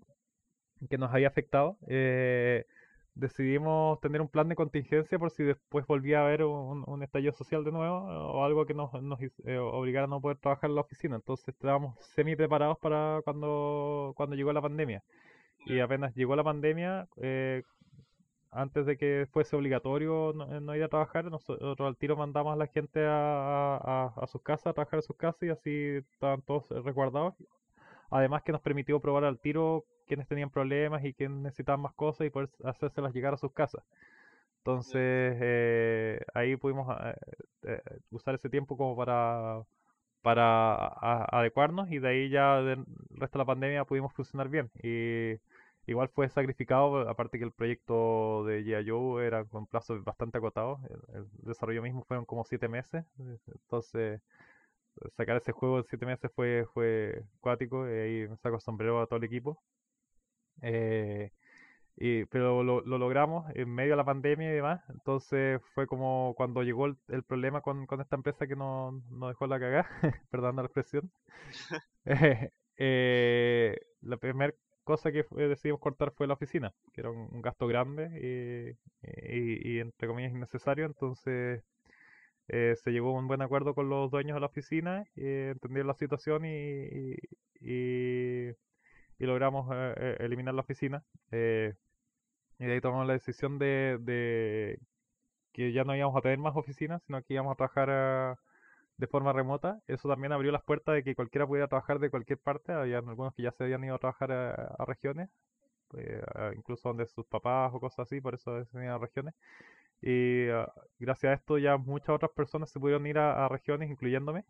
que 0.90 0.98
nos 0.98 1.12
había 1.12 1.28
afectado, 1.28 1.78
eh, 1.88 2.66
decidimos 3.14 4.00
tener 4.00 4.20
un 4.20 4.28
plan 4.28 4.48
de 4.48 4.56
contingencia 4.56 5.18
por 5.18 5.30
si 5.30 5.42
después 5.44 5.86
volvía 5.86 6.20
a 6.20 6.24
haber 6.26 6.44
un, 6.44 6.84
un 6.86 7.02
estallido 7.02 7.32
social 7.32 7.64
de 7.64 7.72
nuevo 7.72 7.96
o 7.98 8.44
algo 8.44 8.66
que 8.66 8.74
nos, 8.74 8.92
nos 9.02 9.20
eh, 9.44 9.58
obligara 9.58 10.04
a 10.04 10.08
no 10.08 10.20
poder 10.20 10.38
trabajar 10.38 10.70
en 10.70 10.76
la 10.76 10.82
oficina. 10.82 11.16
Entonces 11.16 11.48
estábamos 11.48 11.98
semi 12.14 12.36
preparados 12.36 12.78
para 12.78 13.20
cuando, 13.24 14.12
cuando 14.16 14.36
llegó 14.36 14.52
la 14.52 14.62
pandemia. 14.62 15.02
Y 15.66 15.80
apenas 15.80 16.14
llegó 16.14 16.36
la 16.36 16.44
pandemia, 16.44 17.06
eh, 17.18 17.62
antes 18.52 18.84
de 18.86 18.96
que 18.96 19.26
fuese 19.32 19.54
obligatorio 19.56 20.32
no, 20.34 20.56
eh, 20.56 20.60
no 20.60 20.74
ir 20.74 20.82
a 20.82 20.88
trabajar, 20.88 21.24
nosotros 21.26 21.80
al 21.80 21.96
tiro 21.96 22.16
mandamos 22.16 22.52
a 22.52 22.56
la 22.56 22.66
gente 22.66 23.04
a, 23.06 23.76
a- 23.76 24.12
a 24.16 24.26
sus 24.26 24.42
casas, 24.42 24.68
a 24.68 24.72
trabajar 24.74 24.98
en 24.98 25.02
sus 25.02 25.16
casas 25.16 25.42
y 25.44 25.48
así 25.50 25.72
estaban 26.14 26.42
todos 26.42 26.70
eh, 26.70 26.80
resguardados. 26.84 27.34
Además 28.10 28.42
que 28.42 28.52
nos 28.52 28.60
permitió 28.60 28.98
probar 29.00 29.24
al 29.24 29.38
tiro 29.38 29.84
quienes 30.10 30.26
tenían 30.26 30.50
problemas 30.50 31.04
y 31.04 31.14
quienes 31.14 31.38
necesitaban 31.38 31.80
más 31.82 31.94
cosas 31.94 32.26
y 32.26 32.30
poder 32.30 32.50
hacérselas 32.64 33.14
llegar 33.14 33.32
a 33.32 33.36
sus 33.36 33.52
casas. 33.52 33.84
Entonces 34.58 35.38
eh, 35.40 36.20
ahí 36.34 36.56
pudimos 36.56 36.88
eh, 37.04 37.14
eh, 37.62 37.82
usar 38.10 38.34
ese 38.34 38.50
tiempo 38.50 38.76
como 38.76 38.96
para, 38.96 39.62
para 40.22 40.74
adecuarnos 41.30 41.90
y 41.92 42.00
de 42.00 42.08
ahí 42.08 42.28
ya 42.28 42.60
del 42.60 42.84
resto 43.10 43.38
de 43.38 43.42
la 43.42 43.46
pandemia 43.46 43.84
pudimos 43.84 44.12
funcionar 44.12 44.48
bien. 44.48 44.68
Y 44.82 45.38
igual 45.86 46.08
fue 46.08 46.28
sacrificado, 46.28 47.08
aparte 47.08 47.38
que 47.38 47.44
el 47.44 47.52
proyecto 47.52 48.44
de 48.46 48.64
G.I. 48.64 48.90
Joe 48.90 49.26
era 49.26 49.44
con 49.44 49.66
plazos 49.66 50.02
bastante 50.04 50.38
acotados. 50.38 50.80
El, 51.14 51.26
desarrollo 51.42 51.82
mismo 51.82 52.04
fueron 52.04 52.24
como 52.26 52.44
siete 52.44 52.68
meses. 52.68 53.04
Entonces 53.46 54.20
sacar 55.16 55.36
ese 55.36 55.52
juego 55.52 55.78
en 55.78 55.84
siete 55.84 56.06
meses 56.06 56.30
fue, 56.34 56.66
fue 56.74 57.24
cuático 57.40 57.88
y 57.88 57.92
ahí 57.92 58.28
me 58.28 58.36
saco 58.38 58.60
sombrero 58.60 59.00
a 59.00 59.06
todo 59.06 59.18
el 59.18 59.24
equipo. 59.24 59.62
Eh, 60.62 61.32
y, 61.96 62.24
pero 62.26 62.62
lo, 62.64 62.82
lo 62.82 62.98
logramos 62.98 63.46
en 63.54 63.68
medio 63.74 63.92
de 63.92 63.96
la 63.98 64.04
pandemia 64.04 64.50
y 64.50 64.54
demás. 64.56 64.82
Entonces 64.90 65.60
fue 65.74 65.86
como 65.86 66.34
cuando 66.36 66.62
llegó 66.62 66.86
el, 66.86 66.96
el 67.08 67.22
problema 67.24 67.60
con, 67.62 67.86
con 67.86 68.00
esta 68.00 68.16
empresa 68.16 68.46
que 68.46 68.56
nos 68.56 68.94
no 69.10 69.28
dejó 69.28 69.46
la 69.46 69.60
cagada, 69.60 69.88
perdón 70.30 70.56
la 70.56 70.62
expresión. 70.64 71.10
Eh, 72.04 72.50
eh, 72.78 73.78
la 74.02 74.16
primera 74.16 74.54
cosa 74.84 75.12
que 75.12 75.24
decidimos 75.30 75.80
cortar 75.80 76.12
fue 76.12 76.26
la 76.26 76.34
oficina, 76.34 76.72
que 76.92 77.00
era 77.02 77.10
un, 77.10 77.28
un 77.32 77.42
gasto 77.42 77.66
grande 77.66 78.10
y, 78.20 78.70
y- 79.02 79.76
y, 79.76 79.80
entre 79.80 80.08
comillas 80.08 80.32
innecesario. 80.32 80.86
Entonces 80.86 81.62
eh, 82.48 82.74
se 82.82 82.90
llegó 82.92 83.10
a 83.16 83.18
un 83.20 83.28
buen 83.28 83.42
acuerdo 83.42 83.74
con 83.74 83.88
los 83.88 84.10
dueños 84.10 84.34
de 84.36 84.40
la 84.40 84.46
oficina, 84.46 85.06
eh, 85.16 85.50
entendieron 85.54 85.88
la 85.88 85.94
situación 85.94 86.44
y, 86.46 87.14
y, 87.60 88.50
y- 89.20 89.26
logramos 89.26 89.68
eh, 89.74 89.94
eh, 89.98 90.16
eliminar 90.20 90.54
la 90.54 90.62
oficina. 90.62 91.04
eh, 91.32 91.74
y 92.58 92.66
de 92.66 92.74
ahí 92.74 92.80
tomamos 92.80 93.06
la 93.06 93.14
decisión 93.14 93.58
de, 93.58 94.78
que 95.52 95.72
ya 95.72 95.84
no 95.84 95.96
íbamos 95.96 96.16
a 96.16 96.22
tener 96.22 96.38
más 96.38 96.56
oficinas, 96.56 97.02
sino 97.06 97.22
que 97.22 97.34
íbamos 97.34 97.52
a 97.52 97.56
trabajar 97.56 97.90
ah, 97.90 98.38
de 98.98 99.06
forma 99.06 99.32
remota. 99.32 99.80
Eso 99.88 100.08
también 100.08 100.32
abrió 100.32 100.52
las 100.52 100.62
puertas 100.64 100.94
de 100.96 101.04
que 101.04 101.14
cualquiera 101.16 101.46
pudiera 101.46 101.68
trabajar 101.68 101.98
de 102.00 102.10
cualquier 102.10 102.38
parte. 102.38 102.72
Había 102.72 102.98
algunos 102.98 103.34
que 103.34 103.42
ya 103.44 103.52
se 103.52 103.64
habían 103.64 103.84
ido 103.84 103.94
a 103.96 103.98
trabajar 103.98 104.32
a, 104.32 104.52
a 104.78 104.84
regiones. 104.86 105.30
eh, 105.98 106.22
incluso 106.56 106.88
donde 106.90 107.06
sus 107.06 107.26
papás 107.26 107.72
o 107.74 107.80
cosas 107.80 108.00
así, 108.08 108.20
por 108.20 108.34
eso 108.34 108.64
se 108.66 108.76
venían 108.78 108.94
a 108.94 108.98
regiones. 108.98 109.34
Y 110.02 110.48
ah, 110.50 110.72
gracias 110.98 111.30
a 111.32 111.34
esto 111.34 111.58
ya 111.58 111.76
muchas 111.78 112.10
otras 112.10 112.32
personas 112.32 112.70
se 112.70 112.80
pudieron 112.80 113.06
ir 113.06 113.18
a, 113.18 113.48
regiones, 113.48 113.90
incluyéndome. 113.90 114.44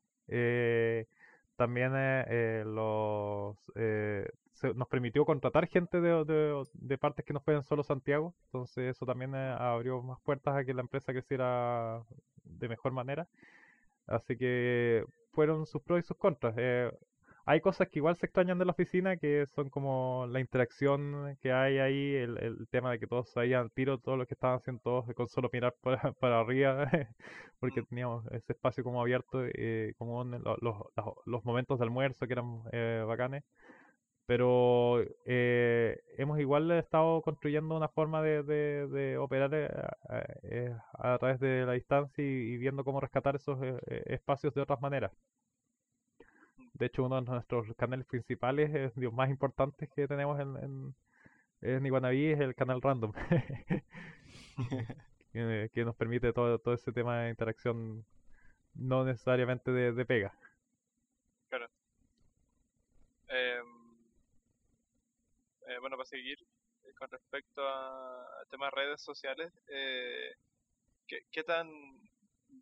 También 1.60 1.92
eh, 1.94 2.62
los, 2.64 3.54
nos 4.74 4.88
permitió 4.88 5.26
contratar 5.26 5.68
gente 5.68 6.00
de, 6.00 6.64
de, 6.72 6.98
partes 6.98 7.22
que 7.26 7.34
no 7.34 7.40
fueran 7.40 7.62
solo 7.64 7.82
Santiago. 7.82 8.34
Entonces 8.46 8.96
eso 8.96 9.04
también 9.04 9.34
abrió 9.34 10.00
más 10.00 10.18
puertas 10.22 10.56
a 10.56 10.64
que 10.64 10.72
la 10.72 10.80
empresa 10.80 11.12
creciera 11.12 12.02
de 12.44 12.68
mejor 12.70 12.92
manera. 12.92 13.28
Así 14.06 14.38
que 14.38 15.04
fueron 15.32 15.66
sus 15.66 15.82
pros 15.82 16.00
y 16.00 16.02
sus 16.02 16.16
contras. 16.16 16.54
Hay 17.50 17.60
cosas 17.60 17.88
que 17.88 17.98
igual 17.98 18.16
se 18.16 18.26
extrañan 18.26 18.58
de 18.60 18.64
la 18.64 18.70
oficina, 18.70 19.16
que 19.16 19.44
son 19.46 19.70
como 19.70 20.24
la 20.30 20.38
interacción 20.38 21.36
que 21.42 21.52
hay 21.52 21.78
ahí, 21.78 22.14
el, 22.14 22.68
tema 22.70 22.92
de 22.92 23.00
que 23.00 23.08
todos 23.08 23.28
sabían 23.30 23.70
tiro, 23.70 23.98
todo 23.98 24.16
lo 24.16 24.24
que 24.26 24.34
estaban 24.34 24.58
haciendo 24.58 24.80
todos 24.82 25.12
con 25.16 25.26
solo 25.28 25.50
mirar 25.52 25.74
para, 25.82 26.12
para 26.20 26.38
arriba, 26.38 26.88
porque 27.58 27.82
teníamos 27.82 28.24
ese 28.28 28.52
espacio 28.52 28.84
como 28.84 29.00
abierto, 29.00 29.44
eh, 29.44 29.94
como 29.98 30.22
los, 30.22 30.58
los, 31.26 31.44
momentos 31.44 31.80
de 31.80 31.84
almuerzo 31.84 32.28
que 32.28 32.34
eran 32.34 32.62
eh, 32.70 33.02
bacanes. 33.04 33.42
Pero 34.26 35.02
eh, 35.26 35.98
hemos 36.18 36.38
igual 36.38 36.70
estado 36.70 37.20
construyendo 37.20 37.76
una 37.76 37.88
forma 37.88 38.22
de, 38.22 38.44
de, 38.44 39.18
operar 39.18 39.52
eh, 39.52 39.68
eh, 40.44 40.76
a 40.92 41.18
través 41.18 41.40
de 41.40 41.66
la 41.66 41.72
distancia 41.72 42.22
y, 42.24 42.56
viendo 42.58 42.84
cómo 42.84 43.00
rescatar 43.00 43.34
esos 43.34 43.58
espacios 44.06 44.54
de 44.54 44.60
otras 44.60 44.80
maneras. 44.80 45.10
De 46.80 46.86
hecho, 46.86 47.04
uno 47.04 47.20
de 47.20 47.30
nuestros 47.30 47.72
canales 47.76 48.06
principales, 48.06 48.92
los 48.96 49.12
más 49.12 49.30
importantes 49.30 49.88
que 49.90 50.08
tenemos 50.08 50.40
en, 50.40 50.56
en, 50.56 50.96
en 51.60 51.86
Iguanaví, 51.86 52.32
es 52.32 52.40
el 52.40 52.56
canal 52.56 52.82
Random, 52.82 53.12
que, 55.32 55.84
nos 55.84 55.94
permite 55.94 56.32
todo, 56.32 56.58
todo 56.58 56.74
ese 56.74 56.90
tema 56.90 57.20
de 57.20 57.30
interacción 57.30 58.04
no 58.74 59.04
necesariamente 59.04 59.70
de, 59.70 59.92
de 59.92 60.04
pega. 60.04 60.34
Claro. 61.48 61.68
Eh 63.28 63.60
eh, 65.70 65.78
bueno, 65.78 65.96
para 65.96 66.08
seguir, 66.08 66.36
eh, 66.84 66.92
con 66.98 67.08
respecto 67.10 67.62
a 67.64 68.44
temas 68.50 68.72
de 68.72 68.82
redes 68.82 69.00
sociales, 69.00 69.52
eh, 69.68 70.34
¿qué, 71.06 71.44
tan 71.44 71.70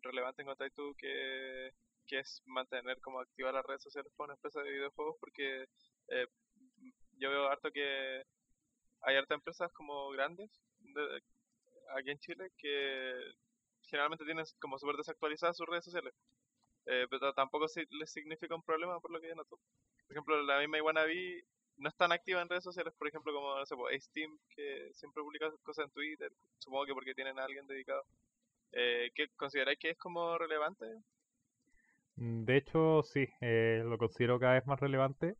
relevante 0.03 0.43
encontráis 0.43 0.73
tú 0.73 0.93
que, 0.95 1.73
es 2.17 2.41
mantener 2.45 2.99
como 3.01 3.19
activa 3.19 3.51
las 3.51 3.65
redes 3.65 3.83
sociales 3.83 4.11
para 4.15 4.25
una 4.25 4.33
empresa 4.35 4.61
de 4.61 4.71
videojuegos? 4.71 5.17
Porque 5.19 5.65
yo 7.17 7.29
veo 7.29 7.47
harto 7.47 7.71
que 7.71 8.23
hay 9.01 9.15
harta 9.15 9.35
empresas 9.35 9.71
como 9.73 10.09
grandes 10.09 10.49
aquí 11.95 12.11
en 12.11 12.19
Chile 12.19 12.51
que 12.57 13.33
generalmente 13.83 14.25
tienen 14.25 14.45
como 14.59 14.77
súper 14.77 14.97
desactualizadas 14.97 15.57
sus 15.57 15.67
redes 15.67 15.85
sociales. 15.85 16.13
pero 16.85 17.33
tampoco 17.33 17.65
les 17.91 18.11
significa 18.11 18.55
un 18.55 18.63
problema 18.63 18.99
por 18.99 19.11
lo 19.11 19.19
que 19.19 19.27
yo 19.29 19.35
noto. 19.35 19.59
Por 20.07 20.15
ejemplo, 20.15 20.41
la 20.43 20.59
misma 20.59 20.77
Iguanaví 20.77 21.43
no 21.77 21.89
es 21.89 21.95
tan 21.95 22.11
activa 22.11 22.41
en 22.41 22.49
redes 22.49 22.63
sociales, 22.63 22.93
por 22.97 23.07
ejemplo, 23.07 23.33
como, 23.33 23.57
no 23.57 23.65
sé, 23.65 23.75
Steam, 23.99 24.37
que 24.49 24.89
siempre 24.93 25.23
publica 25.23 25.51
cosas 25.63 25.85
en 25.85 25.91
Twitter, 25.91 26.31
supongo 26.57 26.85
que 26.85 26.93
porque 26.93 27.13
tienen 27.13 27.39
a 27.39 27.45
alguien 27.45 27.67
dedicado. 27.67 28.03
Eh, 28.71 29.11
¿qué, 29.15 29.27
¿Consideráis 29.35 29.79
que 29.79 29.91
es 29.91 29.97
como 29.97 30.37
relevante? 30.37 30.85
Mm, 32.19 32.43
de 32.45 32.57
hecho, 32.57 33.01
sí, 33.03 33.27
eh, 33.41 33.81
lo 33.85 33.97
considero 33.97 34.39
cada 34.39 34.53
vez 34.53 34.67
más 34.67 34.79
relevante. 34.79 35.35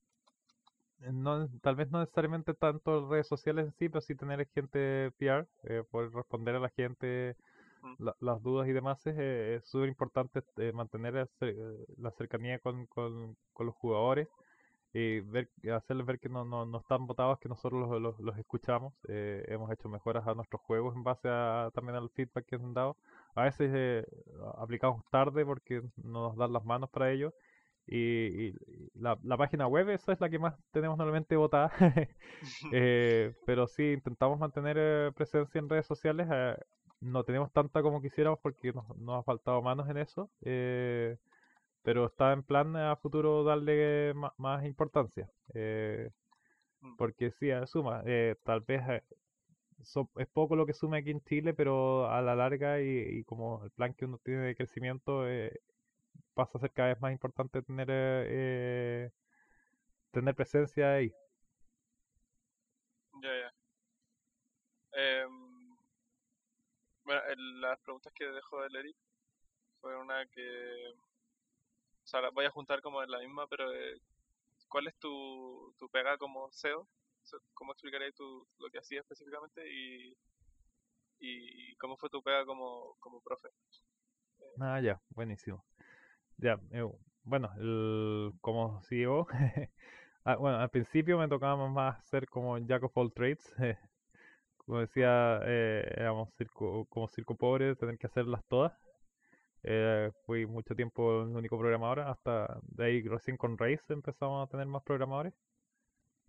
No, 1.14 1.48
tal 1.62 1.76
vez 1.76 1.90
no 1.92 2.00
necesariamente 2.00 2.54
tanto 2.54 3.10
redes 3.10 3.28
sociales 3.28 3.66
en 3.66 3.72
sí, 3.74 3.90
pero 3.90 4.02
sí 4.02 4.16
tener 4.16 4.48
gente 4.54 5.12
PR, 5.18 5.48
eh, 5.64 5.84
poder 5.90 6.12
responder 6.12 6.56
a 6.56 6.60
la 6.60 6.70
gente 6.70 7.36
las 8.20 8.42
dudas 8.44 8.68
y 8.68 8.74
demás. 8.74 9.06
Es 9.08 9.66
súper 9.70 9.90
importante 9.90 10.42
eh, 10.58 10.72
mantener 10.74 11.30
la 11.98 12.12
cercanía 12.12 12.60
con, 12.60 12.86
con, 12.88 13.38
con 13.54 13.66
los 13.68 13.76
jugadores 13.76 14.28
y 14.94 15.20
ver, 15.20 15.50
hacerles 15.76 16.06
ver 16.06 16.20
que 16.20 16.30
no, 16.30 16.46
no, 16.46 16.66
no 16.66 16.80
están 16.80 17.06
votados, 17.06 17.40
que 17.40 17.50
nosotros 17.50 18.02
los, 18.02 18.20
los, 18.20 18.38
escuchamos. 18.38 18.94
Eh, 19.08 19.46
hemos 19.48 19.72
hecho 19.72 19.88
mejoras 19.88 20.28
a 20.28 20.34
nuestros 20.34 20.62
juegos 20.64 20.96
en 20.96 21.04
base 21.04 21.28
a, 21.30 21.70
también 21.74 21.96
al 21.96 22.10
feedback 22.10 22.46
que 22.46 22.56
han 22.56 22.74
dado. 22.74 22.98
A 23.36 23.44
veces 23.44 23.72
eh, 23.74 24.06
aplicamos 24.58 25.04
tarde 25.12 25.46
porque 25.46 25.82
no 25.98 26.30
nos 26.30 26.38
dan 26.38 26.54
las 26.54 26.66
manos 26.66 26.90
para 26.90 27.12
ello. 27.12 27.34
Y, 27.92 28.54
la, 28.94 29.18
la, 29.24 29.38
página 29.38 29.68
web, 29.68 29.90
esa 29.90 30.12
es 30.14 30.22
la 30.22 30.30
que 30.30 30.38
más 30.38 30.56
tenemos 30.72 30.98
normalmente 30.98 31.36
votada. 31.36 31.72
eh, 32.72 33.34
pero 33.46 33.68
sí, 33.68 33.92
intentamos 33.94 34.40
mantener 34.40 34.78
eh, 34.80 35.12
presencia 35.16 35.60
en 35.60 35.70
redes 35.70 35.88
sociales. 35.88 36.28
no 37.02 37.24
tenemos 37.24 37.52
tanta 37.52 37.82
como 37.82 38.02
quisiéramos 38.02 38.40
porque 38.40 38.74
nos, 38.74 38.88
nos 38.98 39.20
ha 39.20 39.24
faltado 39.24 39.62
manos 39.62 39.90
en 39.90 39.98
eso. 39.98 40.30
Eh, 40.42 41.18
pero 41.90 42.06
está 42.06 42.34
en 42.34 42.44
plan 42.44 42.76
a 42.76 42.96
futuro 42.98 43.44
darle 43.44 44.14
más, 44.38 44.64
importancia. 44.64 45.28
Eh, 45.56 46.12
mm. 46.82 46.98
porque 46.98 47.32
sí, 47.32 47.50
suma, 47.66 48.04
eh, 48.06 48.36
tal 48.44 48.62
vez 48.62 48.84
eh, 48.88 49.04
es 50.18 50.28
poco 50.28 50.56
lo 50.56 50.68
que 50.68 50.74
suma 50.74 50.98
aquí 50.98 51.10
en 51.10 51.24
Chile, 51.24 51.56
pero 51.56 52.08
a 52.08 52.22
la 52.22 52.36
larga 52.36 52.80
y, 52.80 53.24
como 53.24 53.64
el 53.64 53.72
plan 53.72 53.96
que 53.96 54.06
uno 54.06 54.20
tiene 54.24 54.42
de 54.42 54.56
crecimiento 54.56 55.24
pasa 56.36 56.60
a 56.60 56.62
ser 56.62 56.72
cada 56.74 56.90
vez 56.90 57.02
más 57.02 57.12
importante 57.12 57.64
tener 57.64 59.12
tener 60.12 60.36
presencia 60.36 60.94
ahí. 60.94 61.12
Ya, 63.24 63.30
ya. 63.30 63.54
Em, 64.92 65.76
bueno, 67.04 67.22
las 67.62 67.80
preguntas 67.80 68.14
que 68.14 68.26
dejó 68.26 68.64
el 68.64 68.76
Eric 68.76 68.96
fue 69.82 69.98
una 69.98 70.24
que 70.28 70.94
o 72.10 72.12
sea, 72.12 72.28
voy 72.32 72.46
a 72.46 72.50
juntar 72.50 72.82
como 72.82 73.04
en 73.04 73.12
la 73.12 73.20
misma, 73.20 73.46
pero 73.48 73.72
eh, 73.72 74.02
¿cuál 74.68 74.88
es 74.88 74.96
tu, 74.98 75.76
tu 75.78 75.88
pega 75.90 76.18
como 76.18 76.50
SEO? 76.52 76.88
¿Cómo 77.54 77.74
explicarías 77.74 78.16
tú 78.16 78.48
lo 78.58 78.70
que 78.72 78.80
hacías 78.80 79.04
específicamente 79.04 79.62
y, 79.72 80.18
y 81.20 81.76
cómo 81.76 81.98
fue 81.98 82.10
tu 82.10 82.24
pega 82.24 82.46
como, 82.46 82.96
como 83.00 83.22
profe? 83.22 83.50
Ah, 84.60 84.82
ya, 84.82 85.00
buenísimo. 85.10 85.64
Ya, 86.38 86.60
eh, 86.72 86.90
bueno, 87.24 87.52
el, 87.60 88.34
como 88.42 88.82
CEO, 88.82 89.28
ah, 90.24 90.36
bueno, 90.38 90.58
al 90.58 90.70
principio 90.72 91.20
me 91.20 91.28
tocaba 91.28 91.68
más 91.68 92.04
ser 92.08 92.28
como 92.28 92.58
Jack 92.58 92.86
of 92.86 92.98
all 92.98 93.14
trades. 93.14 93.54
como 94.58 94.80
decía, 94.80 95.42
eh, 95.46 95.94
éramos 95.96 96.34
circo, 96.40 96.86
como 96.86 97.08
circo 97.08 97.36
pobre, 97.36 97.76
tener 97.76 98.00
que 98.00 98.08
hacerlas 98.08 98.44
todas. 98.48 98.89
Eh, 99.64 100.12
fui 100.26 100.46
mucho 100.46 100.76
tiempo 100.76 101.24
el 101.24 101.30
único 101.30 101.58
programador, 101.58 102.02
hasta 102.02 102.60
de 102.64 102.86
ahí 102.86 103.02
recién 103.02 103.38
con 103.38 103.58
Race 103.58 103.84
empezamos 103.90 104.48
a 104.48 104.50
tener 104.50 104.68
más 104.68 104.84
programadores. 104.84 105.34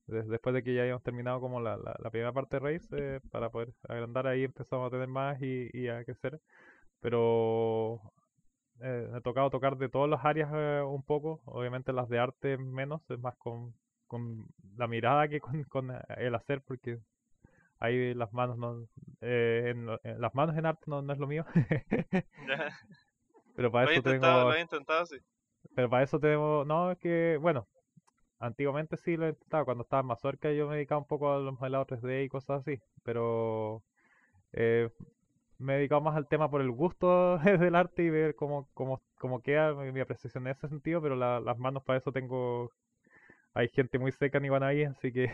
después 0.06 0.54
de 0.54 0.62
que 0.62 0.74
ya 0.74 0.82
habíamos 0.82 1.02
terminado 1.02 1.40
como 1.40 1.60
la, 1.60 1.76
la, 1.76 2.10
primera 2.10 2.32
parte 2.32 2.58
de 2.58 2.60
Race, 2.60 2.88
eh, 2.96 3.20
para 3.30 3.50
poder 3.50 3.72
agrandar 3.88 4.26
ahí 4.26 4.44
empezamos 4.44 4.88
a 4.88 4.90
tener 4.90 5.08
más 5.08 5.40
y, 5.42 5.68
y 5.72 5.88
a 5.88 6.04
crecer. 6.04 6.40
Pero 7.00 8.00
eh, 8.80 9.08
me 9.10 9.18
ha 9.18 9.20
tocado 9.20 9.50
tocar 9.50 9.76
de 9.78 9.88
todas 9.88 10.10
las 10.10 10.24
áreas 10.24 10.50
eh, 10.54 10.82
un 10.82 11.02
poco, 11.04 11.40
obviamente 11.46 11.92
las 11.92 12.08
de 12.08 12.18
arte 12.18 12.58
menos, 12.58 13.02
es 13.10 13.18
más 13.20 13.36
con, 13.36 13.74
con 14.06 14.46
la 14.76 14.88
mirada 14.88 15.28
que 15.28 15.40
con, 15.40 15.64
con 15.64 15.92
el 16.16 16.34
hacer, 16.34 16.62
porque 16.62 16.98
ahí 17.78 18.14
las 18.14 18.32
manos 18.32 18.58
no, 18.58 18.86
en, 19.20 19.86
las 19.86 20.34
manos 20.34 20.56
en 20.56 20.66
arte 20.66 20.84
no, 20.86 21.02
no 21.02 21.12
es 21.12 21.18
lo 21.18 21.26
mío. 21.26 21.44
Pero 23.60 23.70
para 23.70 23.92
eso 23.92 24.02
tengo... 24.02 24.56
intentado, 24.56 25.04
sí. 25.04 25.16
Pero 25.74 25.90
para 25.90 26.02
eso 26.02 26.18
tenemos... 26.18 26.66
No, 26.66 26.92
es 26.92 26.98
que, 26.98 27.36
bueno, 27.42 27.68
antiguamente 28.38 28.96
sí 28.96 29.18
lo 29.18 29.26
he 29.26 29.30
intentado. 29.30 29.66
Cuando 29.66 29.82
estaba 29.82 30.02
más 30.02 30.18
cerca 30.18 30.50
yo 30.50 30.66
me 30.66 30.76
dedicaba 30.76 31.02
un 31.02 31.06
poco 31.06 31.30
a 31.30 31.38
los 31.38 31.60
modelados 31.60 31.88
3D 31.88 32.24
y 32.24 32.28
cosas 32.30 32.62
así. 32.62 32.80
Pero 33.02 33.82
eh, 34.54 34.88
me 35.58 35.74
he 35.74 35.76
dedicado 35.76 36.00
más 36.00 36.16
al 36.16 36.26
tema 36.26 36.50
por 36.50 36.62
el 36.62 36.70
gusto 36.70 37.36
del 37.44 37.74
arte 37.74 38.02
y 38.02 38.08
ver 38.08 38.34
cómo, 38.34 38.66
cómo, 38.72 39.02
cómo 39.18 39.42
queda 39.42 39.74
mi 39.74 40.00
apreciación 40.00 40.46
en 40.46 40.52
ese 40.52 40.66
sentido. 40.66 41.02
Pero 41.02 41.14
las 41.16 41.58
manos 41.58 41.82
para 41.84 41.98
eso 41.98 42.12
tengo... 42.12 42.72
Hay 43.52 43.68
gente 43.68 43.98
muy 43.98 44.12
seca 44.12 44.38
en 44.38 44.46
Iguanaví, 44.46 44.84
así 44.84 45.12
que 45.12 45.30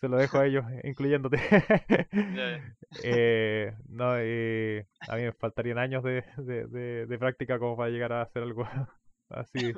se 0.00 0.08
lo 0.08 0.16
dejo 0.16 0.38
a 0.38 0.46
ellos, 0.46 0.64
incluyéndote. 0.82 1.38
eh, 3.02 3.72
no, 3.88 4.12
a 4.12 5.16
mí 5.16 5.22
me 5.22 5.32
faltarían 5.32 5.78
años 5.78 6.02
de, 6.04 6.24
de, 6.36 7.06
de, 7.06 7.18
práctica 7.18 7.58
como 7.58 7.76
para 7.76 7.90
llegar 7.90 8.12
a 8.12 8.22
hacer 8.22 8.42
algo 8.42 8.66
así. 9.28 9.72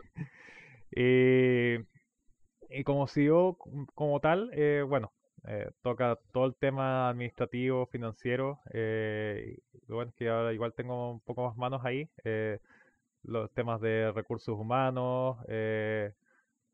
y 0.90 2.84
como 2.84 3.06
CEO 3.06 3.56
como 3.94 4.20
tal, 4.20 4.50
eh, 4.52 4.82
bueno, 4.86 5.12
eh, 5.48 5.70
toca 5.82 6.18
todo 6.32 6.46
el 6.46 6.56
tema 6.56 7.08
administrativo, 7.08 7.86
financiero. 7.86 8.60
Eh, 8.72 9.58
bueno, 9.88 10.12
que 10.16 10.28
ahora 10.28 10.52
igual 10.52 10.74
tengo 10.74 11.12
un 11.12 11.20
poco 11.20 11.46
más 11.48 11.56
manos 11.56 11.84
ahí. 11.84 12.08
Eh, 12.24 12.58
los 13.22 13.52
temas 13.52 13.80
de 13.80 14.12
recursos 14.12 14.58
humanos, 14.58 15.38
eh, 15.48 16.12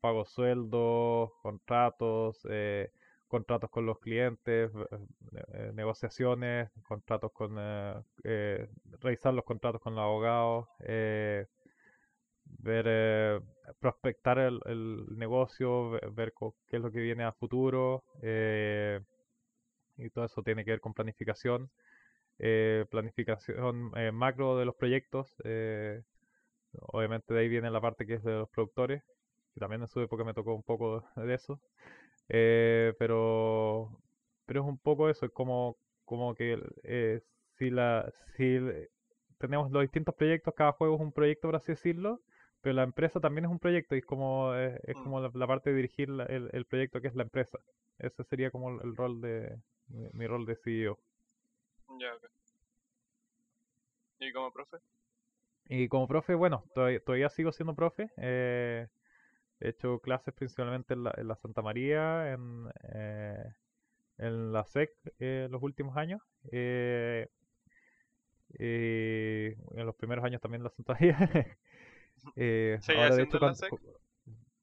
pago 0.01 0.25
sueldos, 0.25 1.31
contratos, 1.41 2.39
eh, 2.49 2.91
contratos 3.33 3.71
con 3.71 3.87
los 3.87 3.97
clientes, 3.97 4.69
eh, 5.53 5.71
negociaciones, 5.73 6.69
contratos 6.87 7.31
con, 7.31 7.55
revisar 9.01 9.33
los 9.33 9.43
contratos 9.43 9.81
con 9.81 9.95
los 9.95 10.03
abogados, 10.03 10.67
ver, 12.59 13.41
prospectar 13.79 14.37
el, 14.37 14.59
el 14.65 15.17
negocio, 15.17 15.99
ver 16.11 16.31
qué 16.67 16.77
es 16.77 16.81
lo 16.83 16.91
que 16.91 16.99
viene 16.99 17.23
a 17.23 17.31
futuro, 17.31 18.03
y 19.97 20.09
todo 20.11 20.25
eso 20.25 20.43
tiene 20.43 20.63
que 20.63 20.69
ver 20.69 20.79
con 20.79 20.93
planificación, 20.93 21.71
planificación 22.37 23.93
macro 24.13 24.59
de 24.59 24.65
los 24.65 24.75
proyectos, 24.75 25.33
obviamente 26.93 27.33
de 27.33 27.39
ahí 27.39 27.49
viene 27.49 27.71
la 27.71 27.81
parte 27.81 28.05
que 28.05 28.13
es 28.13 28.23
de 28.23 28.33
los 28.33 28.49
productores, 28.49 29.01
que 29.55 29.59
también 29.59 29.81
en 29.81 29.87
su 29.87 29.99
época 30.01 30.23
me 30.23 30.35
tocó 30.35 30.53
un 30.53 30.61
poco 30.61 31.03
de 31.15 31.33
eso. 31.33 31.59
Eh, 32.35 32.95
pero, 32.97 33.91
pero 34.47 34.61
es 34.61 34.67
un 34.67 34.79
poco 34.79 35.07
eso, 35.07 35.27
es 35.27 35.31
como, 35.31 35.77
como 36.03 36.33
que 36.33 36.59
eh, 36.81 37.21
si, 37.59 37.69
la, 37.69 38.11
si 38.35 38.57
tenemos 39.37 39.71
los 39.71 39.83
distintos 39.83 40.15
proyectos, 40.15 40.55
cada 40.55 40.71
juego 40.71 40.95
es 40.95 41.01
un 41.01 41.11
proyecto, 41.11 41.47
por 41.47 41.55
así 41.55 41.73
decirlo, 41.73 42.21
pero 42.61 42.73
la 42.73 42.83
empresa 42.83 43.19
también 43.19 43.45
es 43.45 43.51
un 43.51 43.59
proyecto 43.59 43.93
y 43.93 43.99
es 43.99 44.05
como, 44.05 44.55
es, 44.55 44.79
mm. 44.97 45.03
como 45.03 45.21
la, 45.21 45.47
parte 45.47 45.69
de 45.69 45.75
dirigir 45.75 46.09
el, 46.09 46.49
el, 46.51 46.65
proyecto 46.65 47.01
que 47.01 47.09
es 47.09 47.15
la 47.15 47.21
empresa. 47.21 47.59
Ese 47.99 48.23
sería 48.23 48.49
como 48.49 48.81
el 48.81 48.95
rol 48.95 49.21
de 49.21 49.55
mi, 49.89 50.25
rol 50.25 50.47
de 50.47 50.55
CEO. 50.55 50.97
Ya, 51.99 52.13
¿Y 54.19 54.33
como 54.33 54.51
profe? 54.51 54.77
Y 55.65 55.87
como 55.87 56.07
profe, 56.07 56.33
bueno, 56.33 56.63
todavía, 56.73 56.99
todavía 56.99 57.29
sigo 57.29 57.51
siendo 57.51 57.75
profe. 57.75 58.09
Eh, 58.17 58.87
He 59.63 59.69
hecho 59.69 59.99
clases 59.99 60.33
principalmente 60.33 60.93
en 60.93 61.03
la, 61.03 61.35
Santa 61.41 61.61
María, 61.61 62.33
en, 62.33 62.69
eh, 62.93 63.53
en 64.17 64.51
la 64.51 64.65
SEC 64.65 64.91
eh, 65.19 65.47
los 65.49 65.63
últimos 65.63 65.95
años. 65.95 66.21
Eh, 66.51 67.29
en 68.59 69.85
los 69.85 69.95
primeros 69.95 70.25
años 70.25 70.41
también 70.41 70.59
en 70.59 70.65
la 70.65 70.69
Santa 70.69 70.93
María. 70.99 71.57
eh, 72.35 72.77
ahora, 72.89 73.15
de 73.15 73.23
hecho, 73.23 73.37
en 73.37 73.43
la 73.43 73.55
SEC? 73.55 73.73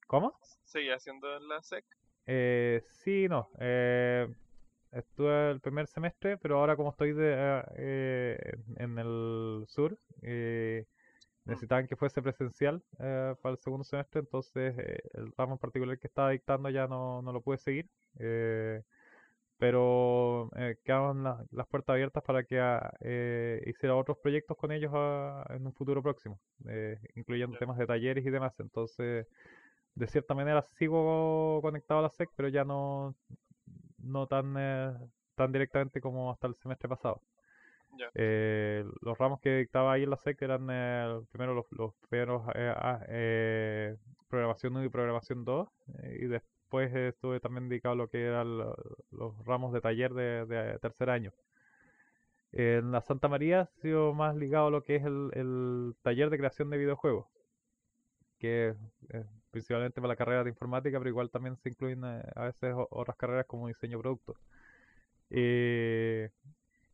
¿Cómo? 0.06 0.38
¿Seguía 0.64 0.96
haciendo 0.96 1.34
en 1.34 1.48
la 1.48 1.62
SEC? 1.62 1.84
Eh, 2.26 2.82
sí, 2.90 3.26
no. 3.26 3.48
Eh, 3.58 4.28
estuve 4.92 5.52
el 5.52 5.60
primer 5.60 5.86
semestre, 5.86 6.36
pero 6.36 6.58
ahora 6.58 6.76
como 6.76 6.90
estoy 6.90 7.14
de, 7.14 7.64
eh, 7.76 8.52
en 8.76 8.98
el 8.98 9.64
sur, 9.66 9.98
eh, 10.20 10.84
necesitaban 11.44 11.86
que 11.86 11.96
fuese 11.96 12.22
presencial 12.22 12.82
eh, 12.98 13.34
para 13.42 13.52
el 13.52 13.58
segundo 13.58 13.84
semestre, 13.84 14.20
entonces 14.20 14.74
eh, 14.78 14.98
el 15.14 15.32
ramo 15.36 15.54
en 15.54 15.58
particular 15.58 15.98
que 15.98 16.06
estaba 16.06 16.30
dictando 16.30 16.70
ya 16.70 16.86
no, 16.86 17.22
no 17.22 17.32
lo 17.32 17.40
pude 17.42 17.58
seguir. 17.58 17.88
Eh, 18.18 18.82
pero 19.58 20.50
quedaban 20.84 21.22
las 21.50 21.66
puertas 21.68 21.92
abiertas 21.92 22.22
para 22.24 22.44
que 22.44 22.58
ah, 22.58 22.94
hiciera 23.66 23.94
otros 23.94 24.16
proyectos 24.18 24.56
con 24.56 24.72
ellos 24.72 24.90
ah, 24.94 25.44
en 25.50 25.66
un 25.66 25.74
futuro 25.74 26.02
próximo, 26.02 26.40
incluyendo 27.14 27.58
temas 27.58 27.76
de 27.76 27.86
talleres 27.86 28.24
y 28.24 28.30
demás. 28.30 28.54
Entonces, 28.58 29.26
de 29.94 30.06
cierta 30.06 30.34
manera 30.34 30.62
sigo 30.62 31.60
conectado 31.60 32.00
a 32.00 32.02
la 32.04 32.08
SEC, 32.08 32.30
pero 32.36 32.48
ya 32.48 32.64
no, 32.64 33.14
no 33.98 34.26
tan, 34.26 34.54
tan 35.34 35.52
directamente 35.52 36.00
como 36.00 36.32
hasta 36.32 36.46
el 36.46 36.54
semestre 36.56 36.88
pasado. 36.88 37.20
Eh, 38.14 38.84
los 39.02 39.18
ramos 39.18 39.40
que 39.40 39.56
dictaba 39.58 39.92
ahí 39.92 40.04
en 40.04 40.10
la 40.10 40.16
SEC 40.16 40.40
eran 40.42 40.66
primero 41.30 41.54
los, 41.54 41.66
los 41.70 41.94
primeros 42.08 42.42
eh, 42.54 42.72
ah, 42.74 43.00
eh 43.08 43.96
programación 44.28 44.76
1 44.76 44.84
y 44.84 44.88
programación 44.88 45.44
2 45.44 45.68
eh, 46.02 46.18
y 46.22 46.26
después 46.26 46.94
estuve 46.94 47.40
también 47.40 47.68
dedicado 47.68 47.94
a 47.94 47.96
lo 47.96 48.08
que 48.08 48.24
eran 48.24 48.58
los 48.58 49.44
ramos 49.44 49.72
de 49.72 49.80
taller 49.80 50.14
de, 50.14 50.78
tercer 50.80 51.10
año. 51.10 51.32
En 52.52 52.92
la 52.92 53.00
Santa 53.00 53.28
María 53.28 53.62
ha 53.62 53.66
sido 53.80 54.12
más 54.14 54.36
ligado 54.36 54.68
a 54.68 54.70
lo 54.70 54.82
que 54.82 54.96
es 54.96 55.04
el, 55.04 55.94
taller 56.02 56.30
de 56.30 56.38
creación 56.38 56.70
de 56.70 56.78
videojuegos, 56.78 57.26
que 58.38 58.74
es 59.08 59.26
principalmente 59.50 60.00
para 60.00 60.12
la 60.12 60.16
carrera 60.16 60.44
de 60.44 60.50
informática, 60.50 60.98
pero 60.98 61.10
igual 61.10 61.30
también 61.30 61.56
se 61.56 61.68
incluyen 61.70 62.04
a 62.04 62.44
veces 62.44 62.74
otras 62.90 63.16
carreras 63.16 63.46
como 63.46 63.68
diseño 63.68 63.98
producto. 64.00 64.36
Eh, 65.30 66.30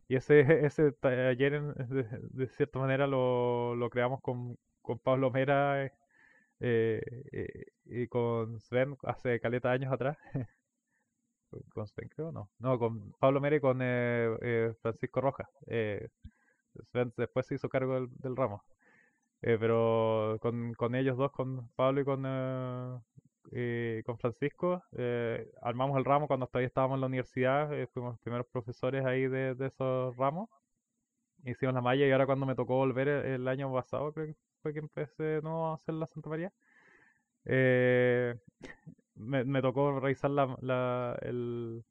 y 0.08 0.16
ese, 0.16 0.64
ese 0.66 0.92
taller, 0.92 1.62
de, 1.74 2.48
cierta 2.48 2.78
manera, 2.78 3.06
lo, 3.06 3.74
lo 3.74 3.90
creamos 3.90 4.20
con, 4.20 4.56
con 4.82 4.98
Pablo 4.98 5.30
Mera 5.30 5.84
eh, 5.84 5.92
eh, 7.32 7.64
y 7.84 8.06
con 8.08 8.60
Sven 8.60 8.96
hace 9.04 9.40
caleta 9.40 9.70
años 9.72 9.92
atrás. 9.92 10.16
con 11.74 11.86
Sven, 11.86 12.08
creo, 12.08 12.32
no. 12.32 12.50
No, 12.58 12.78
con 12.78 13.12
Pablo 13.18 13.40
Mera 13.40 13.56
y 13.56 13.60
con 13.60 13.78
eh, 13.82 14.74
Francisco 14.82 15.20
Rojas. 15.20 15.48
Sven 16.90 17.12
después 17.16 17.46
se 17.46 17.54
hizo 17.56 17.68
cargo 17.68 17.94
del, 17.94 18.08
del 18.16 18.36
ramo. 18.36 18.62
pero 19.40 20.38
con, 20.40 20.74
con 20.74 20.94
ellos 20.94 21.16
dos, 21.16 21.32
con 21.32 21.68
Pablo 21.76 22.00
y 22.02 22.04
con 22.04 22.24
eh, 23.52 24.02
con 24.04 24.18
Francisco, 24.18 24.82
eh, 24.92 25.50
armamos 25.62 25.96
el 25.96 26.04
ramo 26.04 26.26
cuando 26.26 26.46
todavía 26.46 26.66
estábamos 26.66 26.96
en 26.96 27.00
la 27.02 27.06
universidad, 27.06 27.72
eh, 27.72 27.86
fuimos 27.86 28.14
los 28.14 28.20
primeros 28.20 28.46
profesores 28.48 29.04
ahí 29.04 29.28
de, 29.28 29.56
esos 29.60 30.16
ramos, 30.16 30.48
hicimos 31.44 31.74
la 31.74 31.80
malla 31.80 32.06
y 32.06 32.10
ahora 32.10 32.26
cuando 32.26 32.46
me 32.46 32.54
tocó 32.54 32.76
volver 32.76 33.08
el, 33.08 33.46
año 33.46 33.72
pasado, 33.72 34.12
creo 34.12 34.26
que 34.26 34.36
fue 34.62 34.72
que 34.72 34.80
empecé 34.80 35.40
¿no? 35.42 35.70
a 35.70 35.74
hacer 35.74 35.94
la 35.94 36.06
Santa 36.06 36.28
María, 36.28 36.52
me, 39.14 39.62
tocó 39.62 40.00
revisar 40.00 40.30
la, 40.30 41.16
el, 41.22 41.84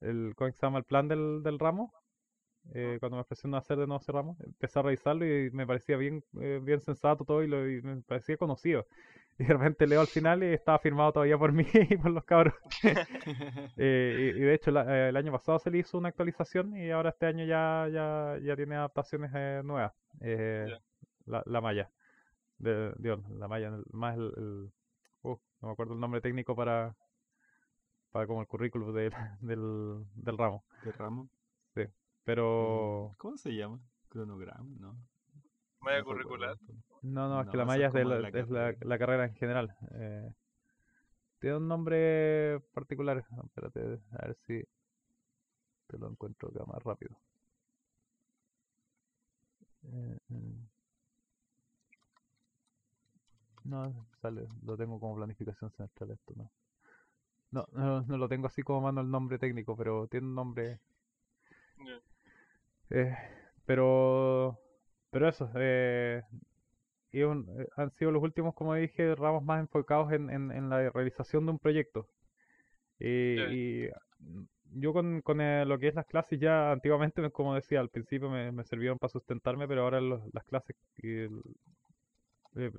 el, 0.00 0.34
¿cómo 0.36 0.52
se 0.52 0.60
llama? 0.60 0.78
el 0.78 0.84
plan 0.84 1.08
del, 1.08 1.42
del 1.42 1.58
ramo. 1.58 1.92
cuando 3.00 3.16
me 3.16 3.20
ofrecieron 3.22 3.54
hacer 3.54 3.78
de 3.78 3.86
nuevo 3.86 4.02
ese 4.02 4.12
ramo, 4.12 4.36
empecé 4.44 4.78
a 4.78 4.82
revisarlo 4.82 5.24
y 5.26 5.50
me 5.50 5.66
parecía 5.66 5.96
bien, 5.96 6.22
bien 6.32 6.80
sensato 6.80 7.24
todo 7.24 7.42
y, 7.42 7.48
lo, 7.48 7.68
y 7.70 7.80
me 7.80 8.02
parecía 8.02 8.36
conocido. 8.36 8.86
Y 9.38 9.44
de 9.44 9.52
repente 9.52 9.86
leo 9.86 10.00
al 10.00 10.06
final 10.06 10.44
y 10.44 10.52
estaba 10.52 10.78
firmado 10.78 11.12
todavía 11.12 11.36
por 11.36 11.52
mí 11.52 11.66
y 11.90 11.96
por 11.96 12.10
los 12.10 12.24
cabros. 12.24 12.54
Eh, 13.76 14.32
y, 14.36 14.40
de 14.40 14.54
hecho 14.54 14.70
eh, 14.70 15.08
el 15.08 15.16
año 15.16 15.32
pasado 15.32 15.58
se 15.58 15.70
le 15.70 15.78
hizo 15.78 15.98
una 15.98 16.08
actualización 16.08 16.76
y 16.76 16.90
ahora 16.90 17.10
este 17.10 17.26
año 17.26 17.44
ya, 17.44 17.88
ya, 17.92 18.38
ya 18.40 18.56
tiene 18.56 18.76
adaptaciones 18.76 19.32
eh, 19.34 19.62
nuevas. 19.64 19.92
La, 21.26 21.42
la, 21.46 21.60
malla. 21.60 21.90
De, 22.58 22.92
Dios, 22.98 23.20
la 23.30 23.48
malla, 23.48 23.72
más 23.90 24.16
el, 24.16 24.70
uh, 25.22 25.36
no 25.60 25.68
me 25.68 25.72
acuerdo 25.72 25.94
el 25.94 26.00
nombre 26.00 26.20
técnico 26.20 26.54
para 26.54 26.94
para 28.12 28.28
como 28.28 28.40
el 28.42 28.46
currículum 28.46 28.94
del, 28.94 30.06
del 30.14 30.38
ramo. 30.38 30.64
¿Del 30.84 30.92
ramo? 30.92 31.28
Sí, 31.74 31.82
pero... 32.22 33.10
Mm, 33.10 33.16
¿Cómo 33.16 33.36
se 33.36 33.50
llama? 33.50 33.80
Cronograma, 34.08 34.70
¿no? 34.78 34.96
Malla 35.84 36.02
curricular. 36.02 36.58
No, 37.02 37.28
no, 37.28 37.42
es 37.42 37.48
que 37.50 37.56
la 37.58 37.66
malla 37.66 37.88
es, 37.88 37.92
de 37.92 38.04
la, 38.04 38.28
es 38.28 38.48
la, 38.80 38.98
carrera 38.98 39.26
en 39.26 39.34
general. 39.34 39.76
Eh, 39.92 40.32
tiene 41.38 41.56
un 41.56 41.68
nombre 41.68 42.60
particular. 42.72 43.22
espérate, 43.44 44.00
a 44.12 44.26
ver 44.26 44.36
si 44.46 44.64
te 45.86 45.98
lo 45.98 46.08
encuentro 46.08 46.48
acá 46.48 46.64
más 46.64 46.82
rápido. 46.82 47.14
Eh, 49.82 50.18
mm. 50.28 50.66
no, 53.64 54.06
sale, 54.22 54.48
lo 54.62 54.78
tengo 54.78 54.98
como 54.98 55.16
planificación 55.16 55.70
semestral 55.72 56.12
esto, 56.12 56.32
¿no? 56.34 56.50
No, 57.50 57.66
no, 58.02 58.16
lo 58.16 58.28
tengo 58.28 58.46
así 58.46 58.62
como 58.62 58.80
mando 58.80 59.02
el 59.02 59.10
nombre 59.10 59.38
técnico, 59.38 59.76
pero 59.76 60.08
tiene 60.08 60.26
un 60.26 60.34
nombre. 60.34 60.80
Eh, 62.88 63.14
pero, 63.66 64.63
pero 65.14 65.28
eso, 65.28 65.48
eh, 65.54 66.22
y 67.12 67.20
eh, 67.20 67.68
han 67.76 67.90
sido 67.92 68.10
los 68.10 68.20
últimos, 68.20 68.52
como 68.52 68.74
dije, 68.74 69.14
ramos 69.14 69.44
más 69.44 69.60
enfocados 69.60 70.12
en, 70.12 70.28
en, 70.28 70.68
la 70.68 70.90
realización 70.90 71.46
de 71.46 71.52
un 71.52 71.60
proyecto. 71.60 72.08
Y, 72.98 73.86
yo 74.72 74.92
con, 74.92 75.20
con 75.22 75.40
eh, 75.40 75.64
lo 75.66 75.78
que 75.78 75.86
es 75.86 75.94
las 75.94 76.06
clases 76.06 76.40
ya 76.40 76.72
antiguamente, 76.72 77.30
como 77.30 77.54
decía, 77.54 77.78
al 77.78 77.90
principio 77.90 78.28
me, 78.28 78.50
me 78.50 78.64
sirvieron 78.64 78.98
para 78.98 79.12
sustentarme, 79.12 79.68
pero 79.68 79.82
ahora 79.82 80.00
las 80.00 80.44
clases 80.46 80.74
eh, 81.04 81.30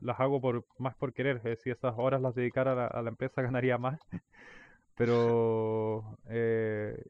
las 0.02 0.20
hago 0.20 0.42
por 0.42 0.66
más 0.78 0.96
por 0.96 1.14
querer. 1.14 1.42
si 1.64 1.70
esas 1.70 1.94
horas 1.96 2.22
las 2.22 2.36
dedicara 2.36 2.88
a 2.88 3.02
la, 3.02 3.10
empresa 3.10 3.42
ganaría 3.42 3.78
más. 3.78 4.02
Pero 4.96 6.18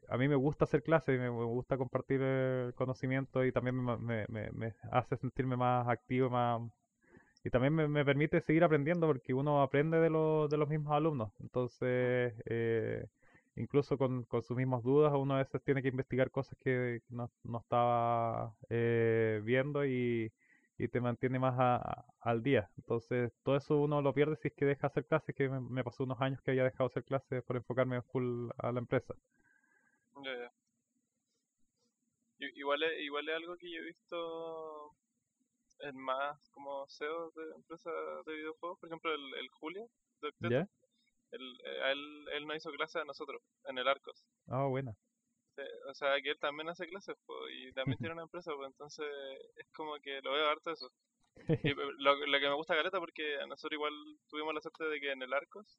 a 0.08 0.16
mí 0.18 0.28
me 0.28 0.34
gusta 0.36 0.64
hacer 0.64 0.82
clases, 0.82 1.18
me, 1.18 1.30
me 1.30 1.44
gusta 1.44 1.76
compartir 1.76 2.20
el 2.22 2.74
conocimiento 2.74 3.44
y 3.44 3.52
también 3.52 3.76
me, 3.76 4.74
hace 4.90 5.16
sentirme 5.16 5.56
más 5.56 5.88
activo, 5.88 6.30
más, 6.30 6.62
y 7.46 7.50
también 7.50 7.74
me, 7.74 8.04
permite 8.04 8.40
seguir 8.40 8.64
aprendiendo 8.64 9.06
porque 9.06 9.32
uno 9.32 9.62
aprende 9.62 9.98
de, 9.98 10.08
de 10.08 10.56
los 10.56 10.68
mismos 10.68 10.92
alumnos. 10.92 11.30
Entonces, 11.38 12.34
eh, 12.44 13.06
incluso 13.54 13.96
con, 13.96 14.24
con, 14.24 14.42
sus 14.42 14.56
mismas 14.56 14.82
dudas, 14.82 15.12
uno 15.14 15.34
a 15.34 15.38
veces 15.38 15.62
tiene 15.62 15.80
que 15.80 15.88
investigar 15.88 16.32
cosas 16.32 16.58
que 16.58 17.02
no, 17.08 17.30
no 17.44 17.58
estaba 17.58 18.52
eh, 18.68 19.40
viendo 19.44 19.86
y, 19.86 20.32
y 20.78 20.88
te 20.88 21.00
mantiene 21.00 21.38
más 21.38 21.58
a- 21.58 21.76
a- 21.76 22.04
al 22.20 22.42
día. 22.42 22.70
Entonces, 22.76 23.32
todo 23.42 23.56
eso 23.56 23.78
uno 23.78 24.02
lo 24.02 24.12
pierde 24.14 24.36
si 24.36 24.48
es 24.48 24.54
que 24.54 24.64
deja 24.66 24.86
hacer 24.88 25.06
clases, 25.06 25.34
que 25.34 25.48
me, 25.48 25.60
me 25.60 25.84
pasó 25.84 26.04
unos 26.04 26.20
años 26.20 26.40
que 26.42 26.50
había 26.52 26.64
dejado 26.64 26.88
hacer 26.88 27.04
clases 27.04 27.42
por 27.44 27.56
enfocarme 27.56 28.02
full 28.02 28.50
a 28.58 28.72
la 28.72 28.80
empresa. 28.80 29.14
Ya. 30.24 30.50
I- 32.38 32.52
Igual 32.60 32.82
es, 32.82 33.00
igual 33.00 33.28
es 33.28 33.34
algo 33.36 33.56
que 33.56 33.70
yo 33.70 33.80
he 33.80 33.84
visto 33.84 34.92
en 35.80 35.96
más 35.96 36.38
como 36.50 36.86
CEOs 36.88 37.34
de 37.34 37.42
empresas 37.54 37.92
de 38.26 38.34
videojuegos, 38.34 38.78
por 38.78 38.88
ejemplo 38.88 39.12
el, 39.14 39.34
el 39.34 39.48
Julio 39.50 39.88
de 40.22 40.28
Octeto, 40.28 40.48
él, 41.32 41.60
eh, 41.64 41.82
a 41.82 41.92
él, 41.92 42.26
él 42.32 42.46
nos 42.46 42.56
hizo 42.56 42.70
clases 42.72 43.02
a 43.02 43.04
nosotros 43.04 43.42
en 43.66 43.78
el 43.78 43.88
Arcos. 43.88 44.24
Ah, 44.48 44.66
buena. 44.66 44.94
O 45.88 45.94
sea, 45.94 46.20
que 46.22 46.30
él 46.30 46.38
también 46.38 46.68
hace 46.68 46.86
clases 46.86 47.16
po, 47.26 47.48
y 47.48 47.72
también 47.72 47.98
tiene 47.98 48.14
una 48.14 48.22
empresa, 48.22 48.52
pues 48.54 48.68
entonces 48.68 49.06
es 49.56 49.66
como 49.72 49.98
que 50.00 50.20
lo 50.22 50.32
veo 50.32 50.48
harto 50.48 50.72
eso. 50.72 50.90
Y 51.36 51.36
lo, 51.98 52.26
lo 52.26 52.38
que 52.40 52.48
me 52.48 52.54
gusta 52.54 52.74
Caleta 52.74 52.98
porque 52.98 53.36
a 53.36 53.46
nosotros 53.46 53.72
igual 53.72 53.92
tuvimos 54.28 54.54
la 54.54 54.60
suerte 54.60 54.84
de 54.84 55.00
que 55.00 55.12
en 55.12 55.22
el 55.22 55.32
Arcos 55.32 55.78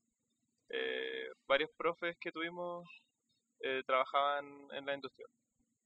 eh, 0.69 1.29
varios 1.47 1.71
profes 1.77 2.17
que 2.19 2.31
tuvimos 2.31 2.87
eh, 3.61 3.83
trabajaban 3.85 4.45
en 4.71 4.85
la 4.85 4.93
industria. 4.93 5.27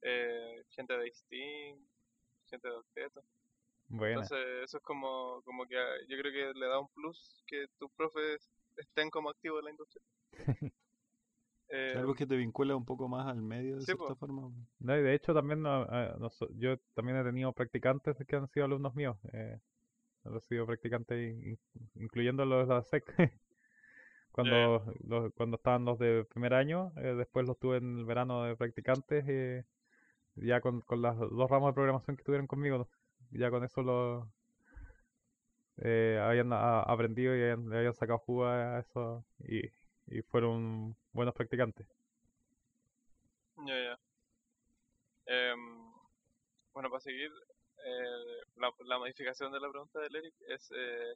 Eh, 0.02 0.64
gente 0.72 0.98
de 0.98 1.14
Steam, 1.14 1.78
gente 2.50 2.68
de. 2.68 3.10
Buena. 3.88 4.22
Entonces 4.22 4.64
eso 4.64 4.78
es 4.78 4.84
como, 4.84 5.42
como 5.44 5.66
que 5.68 5.78
ah, 5.78 5.98
yo 6.08 6.18
creo 6.18 6.32
que 6.32 6.60
le 6.60 6.66
da 6.66 6.80
un 6.80 6.88
plus 6.90 7.44
que 7.46 7.68
tus 7.78 7.92
profes 7.92 8.50
estén 8.78 9.10
como 9.10 9.30
activos 9.30 9.60
en 9.60 9.66
la 9.66 9.72
industria. 9.72 10.04
Eh, 11.72 11.94
Algo 11.98 12.14
que 12.16 12.26
te 12.26 12.36
vincula 12.36 12.76
un 12.76 12.86
poco 12.86 13.08
más 13.08 13.28
al 13.28 13.42
medio 13.42 13.76
de 13.76 13.82
sí, 13.82 13.86
cierta 13.86 14.14
po. 14.14 14.16
forma. 14.16 14.52
No, 14.80 14.98
y 14.98 15.02
de 15.02 15.14
hecho 15.14 15.34
también 15.34 15.62
no- 15.62 15.86
ah, 15.90 16.16
noso- 16.20 16.50
yo 16.58 16.78
también 16.96 17.18
he 17.18 17.24
tenido 17.24 17.54
practicantes 17.54 18.16
que 18.28 18.36
han 18.36 18.48
sido 18.50 18.66
alumnos 18.66 18.96
míos. 18.96 19.18
Eh, 19.34 19.60
he 20.26 20.40
sido 20.42 20.66
practicantes 20.66 21.18
in- 21.44 21.60
incluyendo 21.96 22.46
los 22.46 22.68
de 22.68 22.74
la 22.76 22.82
SEC. 22.82 23.06
Cuando, 24.32 24.86
los- 25.08 25.34
cuando 25.34 25.58
estaban 25.58 25.86
los 25.86 26.00
de 26.00 26.26
primer 26.26 26.54
año, 26.54 26.94
eh, 26.98 27.16
después 27.18 27.46
los 27.48 27.60
tuve 27.60 27.78
en 27.78 28.00
el 28.00 28.06
verano 28.06 28.44
de 28.46 28.56
practicantes, 28.56 29.26
eh, 29.28 29.66
ya 30.36 30.62
con, 30.62 30.82
con 30.82 31.02
las 31.02 31.18
dos 31.20 31.50
ramos 31.50 31.70
de 31.72 31.74
programación 31.76 32.18
que 32.18 32.24
tuvieron 32.24 32.48
conmigo, 32.48 32.90
ya 33.32 33.52
con 33.52 33.64
eso 33.66 33.84
lo 33.84 34.32
eh, 35.78 36.20
habían 36.22 36.54
a- 36.54 36.82
aprendido 36.82 37.36
y 37.36 37.42
habían, 37.42 37.70
le 37.70 37.78
habían 37.78 37.94
sacado 37.94 38.20
jugo 38.20 38.46
a 38.46 38.80
eso 38.80 39.26
y, 39.40 39.62
y 40.08 40.22
fueron 40.24 40.96
buenos 41.14 41.34
practicantes. 41.36 41.88
Ya, 43.58 43.76
ya. 43.76 44.00
Em, 45.26 45.94
bueno, 46.74 46.90
para 46.90 47.02
seguir, 47.02 47.32
eh, 47.86 48.42
la, 48.58 48.72
la 48.86 48.98
modificación 48.98 49.52
de 49.52 49.60
la 49.60 49.70
pregunta 49.70 50.00
del 50.00 50.16
Eric 50.16 50.34
es, 50.48 50.72
eh, 50.76 51.16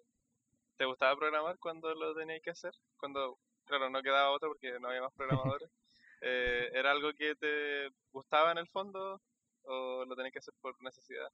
¿te 0.78 0.86
gustaba 0.86 1.16
programar 1.18 1.58
cuando 1.60 1.94
lo 1.94 2.16
tenías 2.16 2.42
que 2.42 2.52
hacer? 2.52 2.74
Cuando, 2.98 3.38
claro, 3.66 3.90
no 3.90 4.02
quedaba 4.02 4.32
otro 4.32 4.50
porque 4.50 4.80
no 4.80 4.90
había 4.90 5.02
más 5.02 5.14
programadores. 5.14 5.70
Eh, 6.22 6.72
¿Era 6.74 6.92
algo 6.92 7.14
que 7.14 7.36
te 7.36 7.90
gustaba 8.12 8.52
en 8.54 8.58
el 8.58 8.68
fondo 8.70 9.22
o 9.64 10.06
lo 10.06 10.16
tenías 10.16 10.32
que 10.32 10.40
hacer 10.40 10.54
por 10.62 10.82
necesidad? 10.82 11.30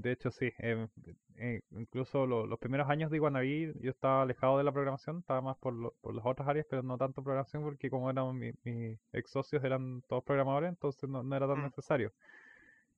De 0.00 0.12
hecho, 0.12 0.30
sí. 0.30 0.50
em, 0.58 0.88
eh, 1.36 1.60
incluso 1.72 2.26
lo- 2.26 2.46
los 2.46 2.58
primeros 2.58 2.88
años 2.88 3.10
de 3.10 3.16
Iguanaví 3.18 3.72
yo 3.80 3.90
estaba 3.90 4.22
alejado 4.22 4.56
de 4.58 4.64
la 4.64 4.72
programación, 4.72 5.18
estaba 5.18 5.40
más 5.42 5.56
por, 5.58 5.74
lo- 5.74 5.94
por 6.00 6.14
las 6.14 6.24
otras 6.24 6.48
áreas, 6.48 6.66
pero 6.70 6.82
no 6.82 6.96
tanto 6.96 7.22
programación 7.22 7.62
porque 7.62 7.90
como 7.90 8.08
eran 8.10 8.36
mi- 8.38 8.52
mis 8.64 8.98
ex 9.12 9.30
socios 9.30 9.62
eran 9.64 10.02
todos 10.08 10.24
programadores, 10.24 10.70
entonces 10.70 11.08
no, 11.10 11.22
no 11.22 11.36
era 11.36 11.46
tan 11.46 11.58
Mm. 11.60 11.64
necesario. 11.64 12.12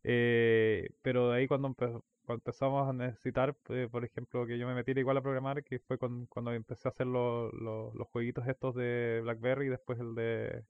Eh, 0.05 0.91
pero 1.03 1.31
de 1.31 1.39
ahí 1.39 1.49
cuando, 1.49 1.69
empe- 1.69 2.03
cuando 2.27 2.41
empezamos 2.43 2.89
a 2.89 2.93
necesitar, 2.93 3.57
eh, 3.71 3.89
por 3.91 4.05
ejemplo, 4.05 4.47
que 4.47 4.59
yo 4.59 4.67
me 4.67 4.75
metiera 4.75 5.01
igual 5.01 5.17
a 5.17 5.23
programar, 5.23 5.65
que 5.65 5.79
fue 5.81 5.99
con- 5.99 6.27
cuando 6.27 6.53
empecé 6.53 6.89
a 6.89 6.91
hacer 6.93 7.07
lo- 7.07 7.51
lo- 7.53 7.93
los 7.95 8.09
jueguitos 8.09 8.47
estos 8.47 8.75
de 8.75 9.21
BlackBerry 9.23 9.67
y 9.67 9.71
después 9.71 9.99
el 10.01 10.15
de 10.15 10.65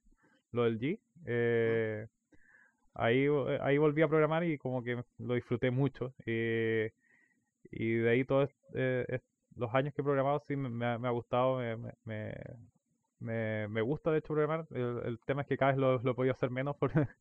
lo 0.53 0.65
del 0.65 0.79
G. 0.79 1.01
eh, 1.27 2.07
ahí, 2.95 3.27
vo- 3.29 3.59
ahí 3.63 3.79
volví 3.79 4.03
a 4.03 4.09
programar 4.09 4.45
y 4.45 4.59
como 4.59 4.83
que 4.83 5.03
lo 5.19 5.35
disfruté 5.35 5.71
mucho. 5.71 6.15
eh, 6.27 6.93
y 7.71 7.95
de 7.97 8.11
ahí 8.11 8.25
todos 8.25 8.51
los 9.57 9.75
años 9.75 9.95
que 9.95 10.03
he 10.03 10.05
programado 10.05 10.41
sí 10.41 10.57
me, 10.57 10.69
me 10.69 10.87
ha, 10.87 10.99
me 10.99 11.09
ha 11.09 11.11
gustado, 11.13 11.59
me, 11.59 11.77
me, 13.21 13.69
me, 13.69 13.81
gusta 13.83 14.11
de 14.11 14.19
hecho 14.19 14.29
programar. 14.35 14.67
El, 14.71 15.01
el 15.05 15.19
tema 15.27 15.43
es 15.43 15.49
que 15.49 15.57
cada 15.57 15.73
vez 15.73 15.81
lo, 15.81 15.99
lo 16.03 16.11
he 16.13 16.15
podido 16.15 16.33
hacer 16.35 16.51
menos 16.51 16.77
por, 16.77 16.93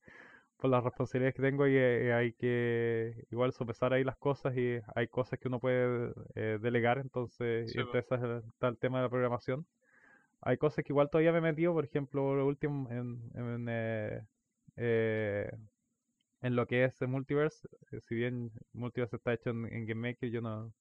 por 0.58 0.70
las 0.70 0.84
responsabilidades 0.84 1.36
que 1.36 1.42
tengo 1.44 1.68
y 1.68 1.76
eh, 1.78 2.14
hay 2.14 2.34
que 2.34 3.26
igual 3.32 3.54
sopesar 3.54 3.94
ahí 3.94 4.04
las 4.04 4.18
cosas 4.18 4.56
y 4.58 4.80
hay 4.96 5.08
cosas 5.08 5.40
que 5.40 5.48
uno 5.48 5.60
puede 5.60 6.14
eh, 6.36 6.60
delegar, 6.62 7.00
entonces 7.00 7.72
Sí, 7.72 7.80
y 7.80 7.82
entre 7.82 8.02
esas 8.02 8.22
eh, 8.24 8.42
está 8.54 8.68
el 8.70 8.78
tema 8.78 9.00
de 9.00 9.06
la 9.06 9.10
programación. 9.10 9.66
Hay 10.42 10.58
cosas 10.58 10.84
que 10.86 10.94
igual 10.94 11.10
todavía 11.10 11.32
me 11.34 11.40
he 11.40 11.42
metido, 11.42 11.74
por 11.74 11.86
ejemplo, 11.86 12.36
lo 12.36 12.48
último 12.48 12.90
en, 12.92 13.22
en, 13.36 13.68
eh, 13.70 14.22
eh, 14.78 15.52
en 16.42 16.56
lo 16.56 16.68
que 16.68 16.86
es 16.86 17.02
el 17.02 17.08
Multiverse, 17.10 17.68
eh, 17.92 18.00
si 18.02 18.16
bien 18.16 18.52
Multiverse 18.74 19.16
está 19.18 19.34
hecho 19.34 19.52
en, 19.52 19.66
en 19.74 19.86
GameMaker, 19.88 20.30
yo 20.32 20.42
no, 20.42 20.74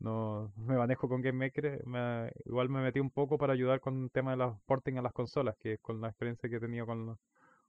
no 0.00 0.52
me 0.58 0.76
manejo 0.76 1.08
con 1.08 1.22
GameMaker, 1.22 1.86
me- 1.86 2.32
igual 2.46 2.68
me 2.70 2.82
metí 2.82 3.00
un 3.00 3.10
poco 3.10 3.38
para 3.38 3.52
ayudar 3.54 3.80
con 3.80 4.04
el 4.04 4.10
tema 4.10 4.32
de 4.32 4.38
los 4.38 4.60
porting 4.66 4.98
a 4.98 5.02
las 5.02 5.12
consolas, 5.12 5.56
que 5.58 5.78
con 5.78 6.00
la 6.00 6.08
experiencia 6.08 6.48
que 6.50 6.56
he 6.56 6.60
tenido 6.60 6.86
con, 6.86 7.18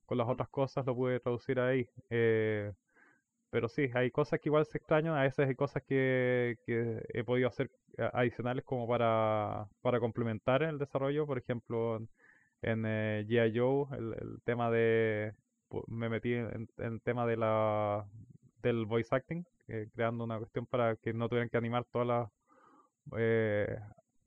con 0.06 0.18
las 0.20 0.28
otras 0.30 0.50
cosas 0.50 0.86
lo 0.86 0.96
pude 0.96 1.20
traducir 1.22 1.60
ahí. 1.60 1.90
eh, 2.12 2.74
pero 3.50 3.70
sí, 3.70 3.90
hay 3.94 4.12
cosas 4.12 4.40
que 4.40 4.50
igual 4.50 4.66
se 4.66 4.78
extrañan, 4.78 5.16
a 5.16 5.24
veces 5.24 5.48
hay 5.48 5.56
cosas 5.56 5.84
que, 5.88 6.58
que 6.66 7.02
he 7.14 7.24
podido 7.24 7.48
hacer 7.50 7.72
a- 7.98 8.20
adicionales 8.22 8.64
como 8.66 8.88
para, 8.88 9.68
para 9.82 10.00
complementar 10.00 10.64
el 10.64 10.78
desarrollo, 10.78 11.26
por 11.26 11.38
ejemplo, 11.38 12.00
en, 12.62 12.84
eh, 12.86 13.26
G.I. 13.28 13.58
Joe, 13.58 13.88
el, 13.98 14.14
el 14.14 14.42
tema 14.44 14.70
de, 14.72 15.34
me 15.88 16.10
metí 16.10 16.34
en, 16.34 16.68
el 16.78 17.02
tema 17.02 17.26
de 17.26 17.38
la, 17.38 18.06
del 18.62 18.86
voice 18.86 19.14
acting, 19.16 19.44
eh, 19.68 19.88
creando 19.94 20.24
una 20.24 20.38
cuestión 20.38 20.66
para 20.66 20.96
que 20.98 21.14
no 21.14 21.30
tuvieran 21.30 21.50
que 21.50 21.58
animar 21.58 21.86
todas 21.92 22.08
las, 22.08 22.30
eh, 23.18 23.78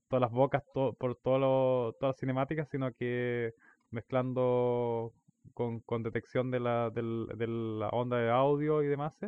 todas 0.09 0.21
las 0.23 0.31
bocas 0.31 0.63
to- 0.75 0.95
por 0.95 1.17
todo 1.17 1.39
lo- 1.39 1.93
todas 2.01 2.15
las 2.15 2.21
cinemáticas, 2.21 2.69
sino 2.71 2.93
que 2.95 3.55
mezclando 3.91 5.13
con, 5.55 5.81
con 5.81 6.03
detección 6.03 6.51
de 6.51 6.61
la, 6.61 6.91
del- 6.91 7.27
de 7.37 7.47
la 7.47 7.89
onda 7.91 8.19
de 8.19 8.31
audio 8.31 8.83
y 8.83 8.87
demás. 8.89 9.19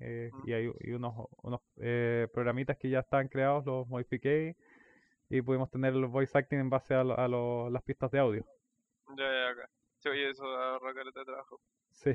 eh, 0.00 0.30
y 0.44 0.52
hay 0.52 0.70
y 0.80 0.90
unos, 0.92 1.14
unos 1.42 1.60
programitas 2.32 2.76
que 2.76 2.90
ya 2.90 3.00
están 3.00 3.28
creados, 3.28 3.64
los 3.66 3.88
modifiqué 3.88 4.54
y 5.30 5.42
pudimos 5.42 5.70
tener 5.70 5.92
el 5.94 6.06
voice 6.06 6.36
acting 6.36 6.58
en 6.58 6.70
base 6.70 6.94
a, 6.94 7.04
lo- 7.04 7.18
a 7.18 7.28
lo- 7.28 7.70
las 7.70 7.82
pistas 7.82 8.10
de 8.10 8.18
audio. 8.18 8.44
Ya, 9.16 9.24
ya, 9.24 9.48
acá. 9.50 9.70
Sí, 9.98 10.08
oye, 10.08 10.30
eso 10.30 10.44
ahorra 10.46 10.94
caleta 10.94 11.20
de 11.20 11.26
trabajo. 11.26 11.60
Sí, 11.90 12.10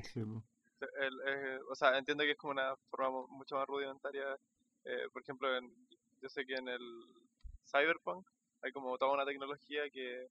el- 0.99 1.22
eh, 1.26 1.60
o 1.69 1.76
sea, 1.76 1.98
entiendo 1.98 2.23
que 2.23 2.31
es 2.31 2.38
como 2.38 2.52
una 2.52 2.76
forma 2.90 3.10
mu- 3.11 3.27
mucho 3.30 3.56
más 3.56 3.68
rudimentaria. 3.68 4.38
eh, 4.85 5.07
por 5.14 5.22
ejemplo, 5.22 5.56
en, 5.57 5.72
yo 6.22 6.27
sé 6.30 6.45
que 6.45 6.56
en 6.56 6.68
el 6.68 6.81
Cyberpunk 7.65 8.27
hay 8.61 8.72
como 8.73 8.98
toda 8.98 9.14
una 9.14 9.26
tecnología 9.26 9.90
que 9.90 10.27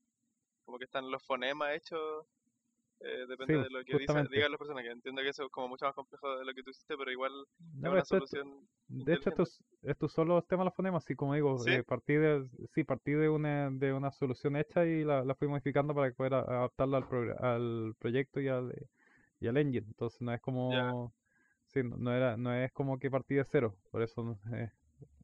como 0.64 0.78
que 0.78 0.84
están 0.84 1.10
los 1.10 1.22
fonemas 1.22 1.74
hechos. 1.74 2.26
Eh, 3.04 3.26
depende 3.28 3.56
Sí, 3.56 3.64
de 3.64 3.70
lo 3.70 3.84
que 3.84 3.96
digan 3.98 4.50
las 4.50 4.58
personas, 4.58 4.82
que 4.84 4.90
entiendo 4.90 5.22
que 5.22 5.28
eso 5.28 5.44
es 5.44 5.50
como 5.50 5.68
mucho 5.68 5.86
más 5.86 5.94
complejo 5.94 6.38
de 6.38 6.44
lo 6.44 6.54
que 6.54 6.62
tú 6.62 6.70
hiciste, 6.70 6.96
pero 6.96 7.10
igual 7.10 7.32
No, 7.58 7.90
es 7.90 7.92
una 7.92 8.04
esto 8.04 8.16
solución. 8.16 8.68
De 8.88 9.14
hecho, 9.14 9.30
esto 9.30 9.44
es, 9.44 9.64
esto 9.82 10.06
es 10.06 10.12
solo 10.12 10.38
el 10.38 10.44
tema 10.46 10.62
de 10.62 10.66
los 10.66 10.74
fonemas, 10.76 11.04
así 11.04 11.16
como 11.16 11.34
digo, 11.34 11.66
¿Sí? 11.66 11.70
eh, 11.70 11.84
partí 11.84 12.14
de, 12.14 12.48
sí, 12.74 12.84
partí 12.84 13.12
de 13.12 13.28
una, 13.30 13.70
de 13.70 13.92
una 13.92 14.12
solución 14.12 14.56
hecha 14.56 14.84
y 14.86 15.04
la, 15.04 15.24
la 15.24 15.34
fui 15.34 15.48
modificando 15.48 15.94
para 15.94 16.12
poder 16.12 16.34
adaptarla 16.34 16.98
al, 16.98 17.36
al 17.44 17.94
proyecto 17.98 18.40
y 18.40 18.48
al, 18.48 18.72
y 19.40 19.48
al 19.48 19.56
engine. 19.58 19.86
Entonces 19.88 20.20
no 20.22 20.32
es 20.34 20.40
como, 20.42 21.14
sí, 21.66 21.82
no, 21.84 21.96
no 21.98 22.14
era, 22.14 22.36
no 22.36 22.54
es 22.54 22.72
como 22.72 22.98
que 22.98 23.10
partí 23.10 23.34
de 23.36 23.44
cero, 23.44 23.76
por 23.90 24.02
eso, 24.02 24.38
eh, 24.54 24.70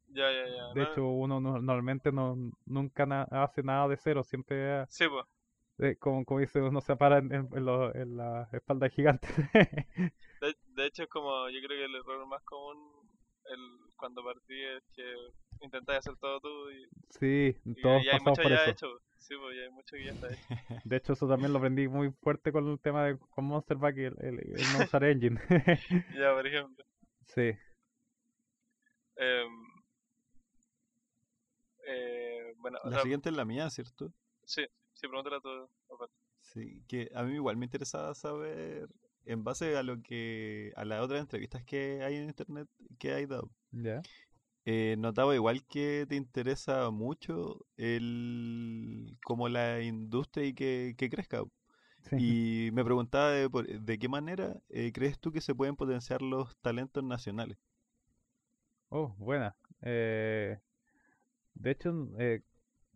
Ya, 0.07 0.31
ya, 0.31 0.47
ya. 0.47 0.73
de 0.73 0.83
no, 0.83 0.83
hecho 0.83 1.05
uno 1.07 1.39
no- 1.39 1.53
normalmente 1.61 2.11
no, 2.11 2.35
nunca 2.65 3.05
na- 3.05 3.23
hace 3.31 3.63
nada 3.63 3.87
de 3.87 3.97
cero, 3.97 4.23
siempre, 4.23 4.85
Sí, 4.87 5.07
pues. 5.07 5.25
Eh, 5.79 5.97
como, 5.97 6.25
como 6.25 6.39
dice, 6.39 6.61
uno 6.61 6.81
se 6.81 6.95
para 6.95 7.17
en, 7.19 7.33
en- 7.33 7.49
en 7.53 7.65
lo- 7.65 7.93
en 7.95 8.17
la 8.17 8.49
espalda 8.53 8.89
gigante. 8.89 9.27
De, 10.41 10.53
de 10.75 10.85
hecho, 10.85 11.03
es 11.03 11.09
como 11.09 11.49
yo 11.49 11.59
creo 11.61 11.77
que 11.79 11.85
el 11.85 11.95
error 11.95 12.25
más 12.27 12.43
común 12.43 13.09
el, 13.45 13.93
cuando 13.95 14.21
partí 14.23 14.61
es 14.63 14.83
que 14.93 15.03
intentas 15.61 15.99
hacer 15.99 16.17
todo 16.17 16.39
tú 16.41 16.69
y, 16.71 16.89
Sí, 17.19 17.55
y 17.75 17.81
todos 17.81 18.05
ya 18.05 18.13
hay 18.13 18.19
pasamos 18.19 18.21
mucho 18.21 18.41
por 18.41 18.51
ya 18.51 18.53
eso. 18.53 18.71
hecho. 18.71 19.01
Sí, 19.17 19.35
pues 19.37 19.57
ya 19.57 19.63
hay 19.63 19.71
mucho 19.71 19.95
que 19.95 20.05
ya 20.05 20.11
está 20.11 20.33
hecho. 20.33 20.49
De 20.83 20.97
hecho, 20.97 21.13
eso 21.13 21.27
también 21.27 21.51
lo 21.53 21.59
aprendí 21.59 21.87
muy 21.87 22.11
fuerte 22.11 22.51
con 22.51 22.67
el 22.67 22.79
tema 22.79 23.05
de 23.05 23.17
con 23.17 23.45
Monster 23.45 23.77
Back 23.77 23.97
y 23.97 24.03
el, 24.05 24.15
el- 24.19 24.55
el 24.61 24.71
no 24.71 24.81
usar 24.81 25.03
engine. 25.03 25.39
Ya, 26.09 26.33
por 26.33 26.45
ejemplo. 26.47 26.83
sí, 27.25 27.57
Em, 29.17 29.51
eh, 31.87 32.53
bueno, 32.57 32.79
o 32.85 32.89
La 32.89 32.91
sea, 32.91 33.03
siguiente 33.03 33.29
es 33.29 33.35
la 33.37 33.45
mía, 33.45 33.69
¿cierto? 33.69 34.11
sí, 34.45 34.65
sí, 34.99 35.07
pregúntale 35.07 35.37
a 35.37 35.39
tu 35.41 35.69
papá. 35.87 36.07
Sí, 36.41 36.83
que 36.87 37.09
a 37.13 37.23
mí 37.23 37.35
igual 37.35 37.57
me 37.57 37.65
interesaba 37.65 38.13
saber, 38.15 38.89
en 39.25 39.43
base 39.43 39.77
a 39.77 39.83
lo 39.83 40.01
que, 40.01 40.71
a 40.75 40.85
las 40.85 41.01
otras 41.01 41.21
entrevistas 41.21 41.63
que 41.63 42.01
hay 42.03 42.15
en 42.15 42.23
internet 42.25 42.67
que 42.97 43.13
hay 43.13 43.25
dado. 43.25 43.49
Ya. 43.71 44.01
Eh, 44.65 44.95
notaba 44.99 45.33
igual 45.35 45.65
que 45.65 46.05
te 46.07 46.15
interesa 46.15 46.89
mucho 46.91 47.65
el 47.77 49.17
como 49.23 49.49
la 49.49 49.81
industria 49.81 50.45
y 50.45 50.53
que, 50.53 50.95
que 50.97 51.09
crezca. 51.09 51.43
Sí. 52.09 52.15
Y 52.69 52.71
me 52.73 52.83
preguntaba 52.83 53.31
de, 53.31 53.49
de 53.81 53.99
qué 53.99 54.09
manera 54.09 54.55
eh, 54.69 54.91
crees 54.93 55.19
tú 55.19 55.31
que 55.31 55.41
se 55.41 55.55
pueden 55.55 55.75
potenciar 55.75 56.21
los 56.21 56.55
talentos 56.57 57.03
nacionales. 57.03 57.57
Oh, 58.89 59.15
buena. 59.17 59.55
Eh, 59.81 60.57
de 61.53 61.71
hecho, 61.71 62.07
eh, 62.17 62.41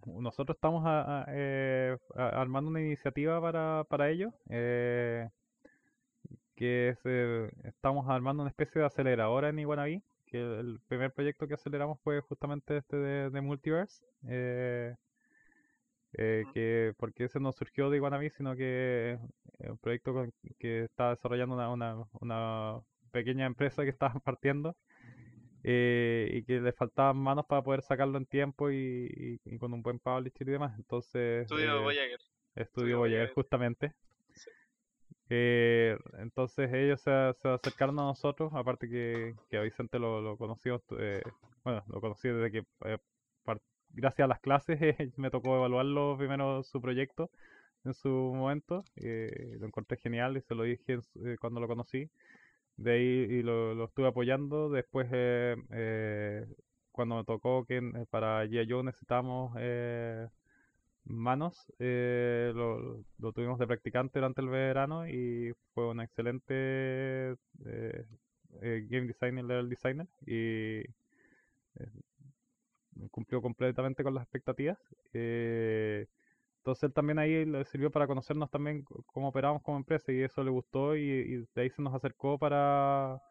nosotros 0.05 0.55
estamos 0.57 0.85
a- 0.85 1.23
a- 1.23 1.25
eh, 1.29 1.97
a- 2.15 2.41
armando 2.41 2.69
una 2.69 2.81
iniciativa 2.81 3.41
para, 3.41 3.85
para 3.89 4.09
ello, 4.09 4.33
eh, 4.49 5.29
que 6.55 6.89
es, 6.89 6.99
eh, 7.05 7.49
estamos 7.63 8.07
armando 8.09 8.43
una 8.43 8.49
especie 8.49 8.79
de 8.81 8.87
aceleradora 8.87 9.49
en 9.49 9.59
Iguanabí, 9.59 10.03
que 10.27 10.37
el 10.37 10.79
primer 10.87 11.11
proyecto 11.13 11.47
que 11.47 11.55
aceleramos 11.55 11.99
fue 12.03 12.21
justamente 12.21 12.77
este 12.77 12.97
de, 12.97 13.29
de 13.29 13.41
Multiverse, 13.41 14.03
eh, 16.13 16.45
que 16.53 16.93
porque 16.97 17.25
ese 17.25 17.39
no 17.39 17.51
surgió 17.51 17.89
de 17.89 17.97
Iguanabí, 17.97 18.29
sino 18.29 18.55
que 18.55 19.17
es 19.59 19.69
un 19.69 19.77
proyecto 19.77 20.13
con- 20.13 20.33
que 20.59 20.83
está 20.85 21.09
desarrollando 21.11 21.55
una, 21.55 21.69
una, 21.71 21.95
una 22.21 22.81
pequeña 23.11 23.45
empresa 23.45 23.83
que 23.83 23.89
está 23.89 24.13
partiendo 24.23 24.75
eh, 25.63 26.29
y 26.33 26.43
que 26.43 26.59
le 26.59 26.73
faltaban 26.73 27.17
manos 27.17 27.45
para 27.45 27.61
poder 27.63 27.81
sacarlo 27.81 28.17
en 28.17 28.25
tiempo 28.25 28.69
y, 28.71 29.39
y- 29.45 29.55
y 29.55 29.57
con 29.57 29.73
un 29.73 29.81
buen 29.81 29.99
publisher 29.99 30.47
y 30.47 30.51
demás. 30.51 30.73
Entonces, 30.77 31.43
Estudio 31.43 31.77
eh, 31.79 31.81
Voyager. 31.83 32.19
Estudio 32.55 32.97
Voyager. 32.99 33.33
Justamente. 33.33 33.93
Sí. 34.33 34.49
Eh, 35.29 35.97
entonces 36.19 36.71
ellos 36.73 37.01
se, 37.01 37.11
se 37.41 37.47
acercaron 37.47 37.97
a 37.99 38.03
nosotros, 38.03 38.51
aparte 38.53 38.89
que, 38.89 39.33
que 39.49 39.57
a 39.57 39.61
Vicente 39.61 39.97
lo, 39.99 40.21
lo 40.21 40.37
conocimos, 40.37 40.81
eh, 40.99 41.21
bueno, 41.63 41.83
lo 41.87 42.01
conocí 42.01 42.27
desde 42.27 42.51
que, 42.51 42.65
eh, 42.85 42.97
gracias 43.95 44.25
a 44.25 44.27
las 44.27 44.39
clases, 44.39 44.79
me 45.17 45.29
tocó 45.29 45.55
evaluarlo 45.55 46.15
primero 46.17 46.63
su 46.63 46.81
proyecto 46.81 47.29
en 47.85 47.93
su 47.93 48.09
momento, 48.09 48.83
lo 48.95 49.67
encontré 49.67 49.97
genial 49.97 50.37
y 50.37 50.41
se 50.41 50.55
lo 50.55 50.63
dije 50.63 50.93
en 51.15 51.35
cuando 51.37 51.59
lo 51.59 51.67
conocí. 51.67 52.09
De 52.77 52.91
ahí 52.93 53.01
y 53.39 53.43
lo, 53.43 53.73
lo 53.75 53.85
estuve 53.85 54.07
apoyando. 54.07 54.69
Después, 54.69 55.07
eh, 55.11 55.55
eh, 55.71 56.45
cuando 56.91 57.17
me 57.17 57.23
tocó 57.23 57.65
que 57.65 57.77
eh, 57.77 58.05
para 58.09 58.45
G.I. 58.45 58.67
Joe 58.69 58.83
necesitamos 58.83 59.53
eh, 59.59 60.27
manos, 61.05 61.71
eh, 61.79 62.51
lo, 62.55 63.03
lo 63.19 63.33
tuvimos 63.33 63.59
de 63.59 63.67
practicante 63.67 64.19
durante 64.19 64.41
el 64.41 64.49
verano 64.49 65.07
y 65.07 65.53
fue 65.73 65.89
un 65.89 66.01
excelente 66.01 67.35
eh, 67.65 68.05
game 68.89 69.07
designer, 69.07 69.45
level 69.45 69.69
designer 69.69 70.07
y 70.25 70.83
cumplió 73.11 73.41
completamente 73.41 74.03
con 74.03 74.13
las 74.13 74.23
expectativas. 74.23 74.77
Eh, 75.13 76.07
entonces 76.63 76.83
él 76.83 76.93
también 76.93 77.19
ahí 77.19 77.43
le 77.45 77.65
sirvió 77.65 77.91
para 77.91 78.07
conocernos 78.07 78.49
también 78.49 78.83
cómo 79.07 79.27
operábamos 79.27 79.61
como 79.63 79.77
empresa 79.77 80.13
y 80.13 80.21
eso 80.21 80.43
le 80.43 80.49
gustó 80.49 80.95
y, 80.95 81.01
y 81.01 81.37
de 81.53 81.61
ahí 81.61 81.69
se 81.69 81.81
nos 81.81 81.93
acercó 81.93 82.39
para, 82.39 83.21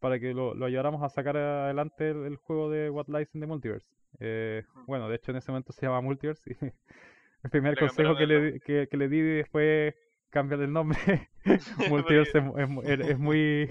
para 0.00 0.20
que 0.20 0.32
lo, 0.32 0.54
lo 0.54 0.66
ayudáramos 0.66 1.02
a 1.02 1.08
sacar 1.08 1.36
adelante 1.36 2.10
el, 2.10 2.24
el 2.26 2.36
juego 2.36 2.70
de 2.70 2.90
What 2.90 3.08
Lies 3.08 3.34
in 3.34 3.40
the 3.40 3.46
Multiverse. 3.48 3.88
Eh, 4.20 4.64
bueno, 4.86 5.08
de 5.08 5.16
hecho 5.16 5.32
en 5.32 5.38
ese 5.38 5.50
momento 5.50 5.72
se 5.72 5.86
llama 5.86 6.00
Multiverse 6.00 6.50
y 6.52 6.56
el 7.44 7.50
primer 7.50 7.74
Le 7.74 7.80
consejo 7.80 8.16
que 8.16 8.22
el 8.24 8.28
le, 8.28 8.60
que, 8.60 8.88
que 8.88 8.96
le 8.96 9.08
di 9.08 9.44
fue 9.50 9.96
cambiar 10.30 10.60
el 10.60 10.72
nombre. 10.72 10.98
Multiverse 11.88 12.38
es, 12.38 12.44
es 12.84 13.00
es- 13.10 13.18
muy, 13.18 13.70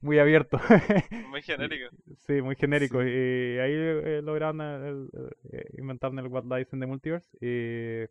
muy 0.00 0.18
abierto. 0.18 0.58
Muy 1.30 1.42
genérico. 1.42 1.94
Sí, 2.16 2.40
muy 2.42 2.56
genérico. 2.56 3.02
Sí. 3.02 3.08
Y 3.08 3.58
ahí 3.58 3.72
eh, 3.72 4.20
lograron 4.22 4.60
el- 4.60 5.10
el- 5.12 5.36
eh, 5.52 5.64
inventar 5.78 6.12
el 6.12 6.26
What 6.26 6.44
Lies 6.44 6.72
in 6.72 6.80
the 6.80 6.86
Multiverse. 6.86 7.28
Y, 7.40 8.08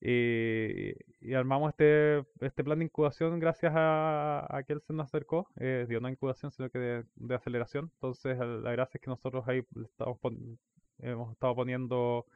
y, 0.00 0.92
y 1.20 1.34
armamos 1.34 1.70
este, 1.70 2.24
este 2.40 2.64
plan 2.64 2.78
de 2.78 2.86
incubación 2.86 3.38
gracias 3.40 3.72
a, 3.74 4.46
a 4.56 4.62
que 4.62 4.74
él 4.74 4.80
se 4.86 4.92
nos 4.92 5.06
acercó. 5.06 5.48
Eh, 5.56 5.86
digo, 5.88 6.00
no 6.00 6.08
incubación, 6.08 6.52
sino 6.52 6.70
que 6.70 6.78
de, 6.78 7.04
de 7.16 7.34
aceleración. 7.34 7.90
Entonces, 7.94 8.38
la 8.38 8.72
gracia 8.72 8.98
es 8.98 9.02
que 9.02 9.10
nosotros 9.10 9.44
ahí 9.48 9.62
estamos 9.84 10.18
pon- 10.20 10.58
hemos 11.00 11.32
estado 11.32 11.54
poniendo 11.56 12.26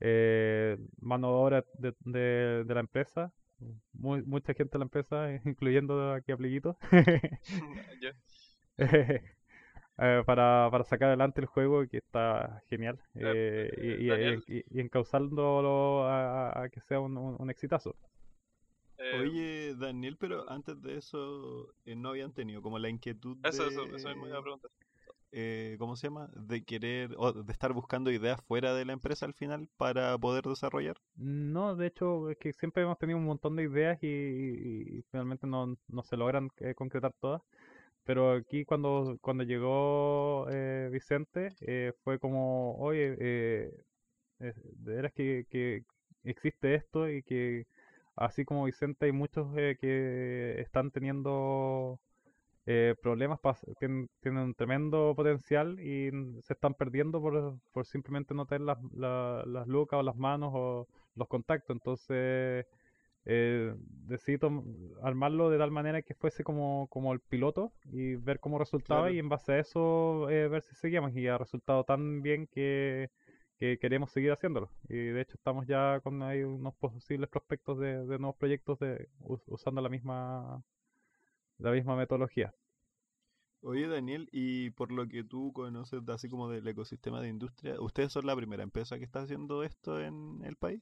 eh, 0.00 0.78
mano 1.00 1.28
de 1.28 1.34
obra 1.34 1.64
de, 1.78 1.94
de- 2.00 2.64
de 2.64 2.74
la 2.74 2.80
empresa. 2.80 3.32
Muy, 3.94 4.22
mucha 4.22 4.54
gente 4.54 4.72
de 4.74 4.78
la 4.80 4.84
empresa, 4.84 5.28
incluyendo 5.44 6.12
aquí 6.12 6.32
a 6.32 6.36
Pliguito. 6.36 6.76
Eh, 9.98 10.22
para, 10.26 10.68
para 10.72 10.84
sacar 10.84 11.08
adelante 11.08 11.40
el 11.40 11.46
juego 11.46 11.86
que 11.86 11.98
está 11.98 12.62
genial 12.68 12.98
Eh, 13.14 13.70
eh, 13.76 14.42
y, 14.48 14.54
y- 14.54 14.58
y- 14.58 14.64
y 14.78 14.80
encauzándolo 14.80 16.04
a, 16.08 16.64
a- 16.64 16.68
que 16.68 16.80
sea 16.80 16.98
un, 17.00 17.16
un, 17.16 17.36
un 17.38 17.50
exitazo. 17.50 17.94
Eh, 18.98 19.20
Oye, 19.20 19.74
Daniel, 19.76 20.16
pero 20.18 20.48
antes 20.50 20.80
de 20.82 20.96
eso, 20.98 21.68
eh, 21.84 21.94
¿no 21.94 22.10
habían 22.10 22.32
tenido 22.32 22.62
como 22.62 22.78
la 22.78 22.88
inquietud 22.88 23.36
eso, 23.44 23.62
de, 23.62 23.68
eso, 23.68 23.82
eso 23.94 24.08
mismo 24.08 24.26
iba 24.26 24.38
a 24.38 24.42
preguntar. 24.42 24.70
eh, 25.32 25.76
¿cómo 25.78 25.96
se 25.96 26.06
llama? 26.08 26.28
De 26.34 26.62
querer 26.64 27.14
o 27.16 27.32
de 27.32 27.52
estar 27.52 27.72
buscando 27.72 28.10
ideas 28.10 28.40
fuera 28.46 28.74
de 28.74 28.84
la 28.84 28.92
empresa 28.92 29.26
al 29.26 29.34
final 29.34 29.68
para 29.76 30.16
poder 30.18 30.44
desarrollar? 30.44 30.96
No, 31.16 31.76
de 31.76 31.86
hecho, 31.86 32.30
es 32.30 32.36
que 32.38 32.52
siempre 32.52 32.82
hemos 32.82 32.98
tenido 32.98 33.18
un 33.18 33.24
montón 33.24 33.54
de 33.56 33.64
ideas 33.64 33.98
y, 34.02 34.06
y- 34.06 34.98
y 34.98 35.02
finalmente 35.10 35.46
no, 35.46 35.76
no 35.88 36.02
se 36.02 36.16
logran 36.16 36.50
eh, 36.58 36.74
concretar 36.74 37.12
todas. 37.20 37.42
Pero 38.04 38.32
aquí 38.32 38.64
cuando, 38.64 39.18
cuando 39.20 39.44
llegó 39.44 40.46
eh, 40.50 40.88
Vicente, 40.92 41.54
eh, 41.60 41.92
fue 42.04 42.18
como, 42.18 42.76
oye, 42.78 43.16
eh, 43.20 43.70
eh, 44.40 44.54
de 44.56 44.94
veras 44.96 45.12
que, 45.14 45.46
que 45.50 45.84
existe 46.24 46.74
esto 46.74 47.08
y 47.10 47.22
que 47.22 47.66
así 48.16 48.44
como 48.44 48.64
Vicente 48.66 49.06
hay 49.06 49.12
muchos 49.12 49.48
eh, 49.56 49.76
que 49.80 50.60
están 50.60 50.90
teniendo 50.90 52.00
eh, 52.66 52.94
problemas, 53.02 53.40
tienen, 53.78 54.08
tienen 54.20 54.42
un 54.42 54.54
tremendo 54.54 55.12
potencial 55.16 55.78
y 55.80 56.10
se 56.42 56.54
están 56.54 56.74
perdiendo 56.74 57.20
por, 57.20 57.58
por 57.72 57.86
simplemente 57.86 58.34
no 58.34 58.46
tener 58.46 58.62
las, 58.62 58.78
la- 58.94 59.44
las 59.46 59.66
lucas 59.68 60.00
o 60.00 60.02
las 60.02 60.16
manos 60.16 60.50
o 60.54 60.88
los 61.14 61.28
contactos. 61.28 61.74
Entonces 61.76 62.66
eh, 63.26 63.74
decidí 63.78 64.38
armarlo 65.02 65.50
de 65.50 65.58
tal 65.58 65.70
manera 65.70 66.02
que 66.02 66.14
fuese 66.14 66.44
como, 66.44 66.88
como 66.88 67.12
el 67.12 67.20
piloto 67.20 67.72
y 67.92 68.16
ver 68.16 68.40
cómo 68.40 68.58
resultaba 68.58 69.10
Claro. 69.10 69.12
y 69.12 69.18
en 69.18 69.28
base 69.28 69.52
a 69.52 69.58
eso 69.60 70.28
eh, 70.30 70.48
ver 70.48 70.62
si 70.62 70.74
seguíamos 70.74 71.14
y 71.16 71.26
ha 71.28 71.38
resultado 71.38 71.84
tan 71.84 72.22
bien 72.22 72.46
que, 72.48 73.10
que 73.58 73.78
queremos 73.78 74.10
seguir 74.12 74.32
haciéndolo. 74.32 74.70
Y 74.88 74.96
de 74.96 75.20
hecho 75.22 75.34
estamos 75.36 75.66
ya 75.66 76.00
con 76.02 76.22
ahí 76.22 76.42
unos 76.44 76.74
posibles 76.76 77.28
prospectos 77.30 77.78
de, 77.78 78.04
de 78.06 78.18
nuevos 78.18 78.36
proyectos 78.36 78.78
de, 78.78 79.08
us- 79.20 79.42
usando 79.46 79.80
la 79.80 79.88
misma, 79.88 80.62
la 81.58 81.72
misma 81.72 81.96
metodología. 81.96 82.54
Oye, 83.62 83.88
Daniel, 83.88 84.28
y 84.30 84.70
por 84.70 84.92
lo 84.92 85.08
que 85.08 85.24
tú 85.24 85.52
conoces 85.52 86.00
así 86.08 86.28
como 86.28 86.48
del 86.48 86.68
ecosistema 86.68 87.20
de 87.20 87.30
industria, 87.30 87.80
¿ustedes 87.80 88.12
son 88.12 88.26
la 88.26 88.36
primera 88.36 88.62
empresa 88.62 88.96
que 88.96 89.04
está 89.04 89.22
haciendo 89.22 89.64
esto 89.64 90.00
en 90.00 90.40
el 90.44 90.54
país? 90.54 90.80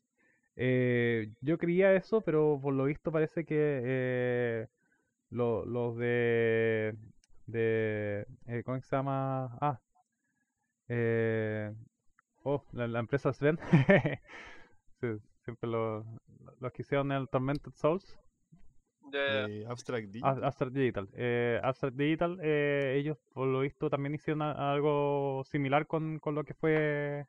Eh, 0.57 1.33
yo 1.41 1.59
creía 1.59 1.95
eso, 1.95 2.21
pero 2.23 2.59
por 2.63 2.75
lo 2.75 2.85
visto 2.85 3.11
parece 3.13 3.45
que 3.45 3.57
eh, 3.85 4.67
lo- 5.31 5.65
los 5.67 5.97
de, 5.99 6.97
de 7.47 8.27
eh, 8.47 8.63
¿cómo 8.65 8.81
se 8.81 8.97
llama? 8.97 9.57
Ah, 9.61 9.81
eh, 10.89 11.73
oh, 12.45 12.65
la, 12.73 12.89
la 12.89 13.01
empresa 13.01 13.33
Sven, 13.33 13.59
Sí, 15.01 15.09
siempre 15.45 15.69
lo, 15.71 16.05
los 16.61 16.73
que 16.73 16.83
hicieron 16.83 17.13
el 17.13 17.29
Tormented 17.29 17.73
Souls, 17.75 18.19
Eh, 19.13 19.65
Abstract 19.69 20.07
A- 20.07 20.11
Digital. 20.13 20.45
Abstract 20.45 20.73
Digital. 20.75 21.09
Eh, 21.15 21.61
Abstract 21.63 21.97
Digital, 21.97 22.39
eh, 22.43 22.97
ellos 22.99 23.19
por 23.35 23.47
lo 23.49 23.61
visto 23.61 23.91
también 23.91 24.15
hicieron 24.15 24.43
algo 24.43 25.43
similar 25.47 25.87
con, 25.87 26.19
con 26.19 26.35
lo 26.35 26.45
que 26.45 26.55
fue 26.55 27.27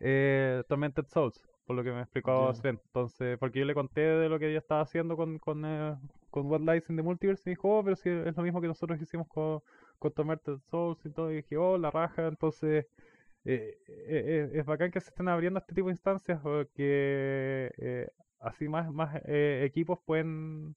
eh, 0.00 0.62
Tormented 0.68 1.06
Souls, 1.08 1.48
por 1.66 1.76
lo 1.76 1.84
que 1.84 1.92
me 1.92 2.02
explicó. 2.02 2.52
Sven. 2.54 2.80
Entonces, 2.86 3.38
porque 3.38 3.58
yo 3.58 3.64
le 3.64 3.74
conté 3.74 4.00
de 4.00 4.28
lo 4.28 4.38
que 4.38 4.48
ella 4.48 4.58
estaba 4.58 4.82
haciendo 4.82 5.16
con, 5.16 5.38
con, 5.38 5.64
eh, 5.64 5.96
con 6.30 6.46
What 6.46 6.60
Lies 6.60 6.88
in 6.88 6.96
the 6.96 7.02
Multiverse 7.02 7.50
y 7.50 7.52
dijo, 7.54 7.78
oh, 7.78 7.84
pero 7.84 7.96
si 7.96 8.08
es 8.08 8.36
lo 8.36 8.42
mismo 8.42 8.60
que 8.60 8.68
nosotros 8.68 9.00
hicimos 9.00 9.26
con, 9.28 9.60
con 9.98 10.12
Tormented 10.12 10.58
Souls 10.70 11.04
y 11.04 11.10
todo. 11.10 11.32
Y 11.32 11.36
dije, 11.36 11.56
oh, 11.56 11.76
la 11.76 11.90
raja. 11.90 12.28
Entonces, 12.28 12.86
eh, 13.44 13.78
eh, 13.88 14.04
eh, 14.08 14.50
es 14.54 14.66
bacán 14.66 14.90
que 14.90 15.00
se 15.00 15.10
estén 15.10 15.28
abriendo 15.28 15.58
este 15.58 15.74
tipo 15.74 15.88
de 15.88 15.92
instancias 15.92 16.40
porque 16.40 17.72
eh, 17.78 18.08
así 18.40 18.68
más, 18.68 18.90
más 18.92 19.20
equipos 19.24 19.98
pueden, 20.04 20.76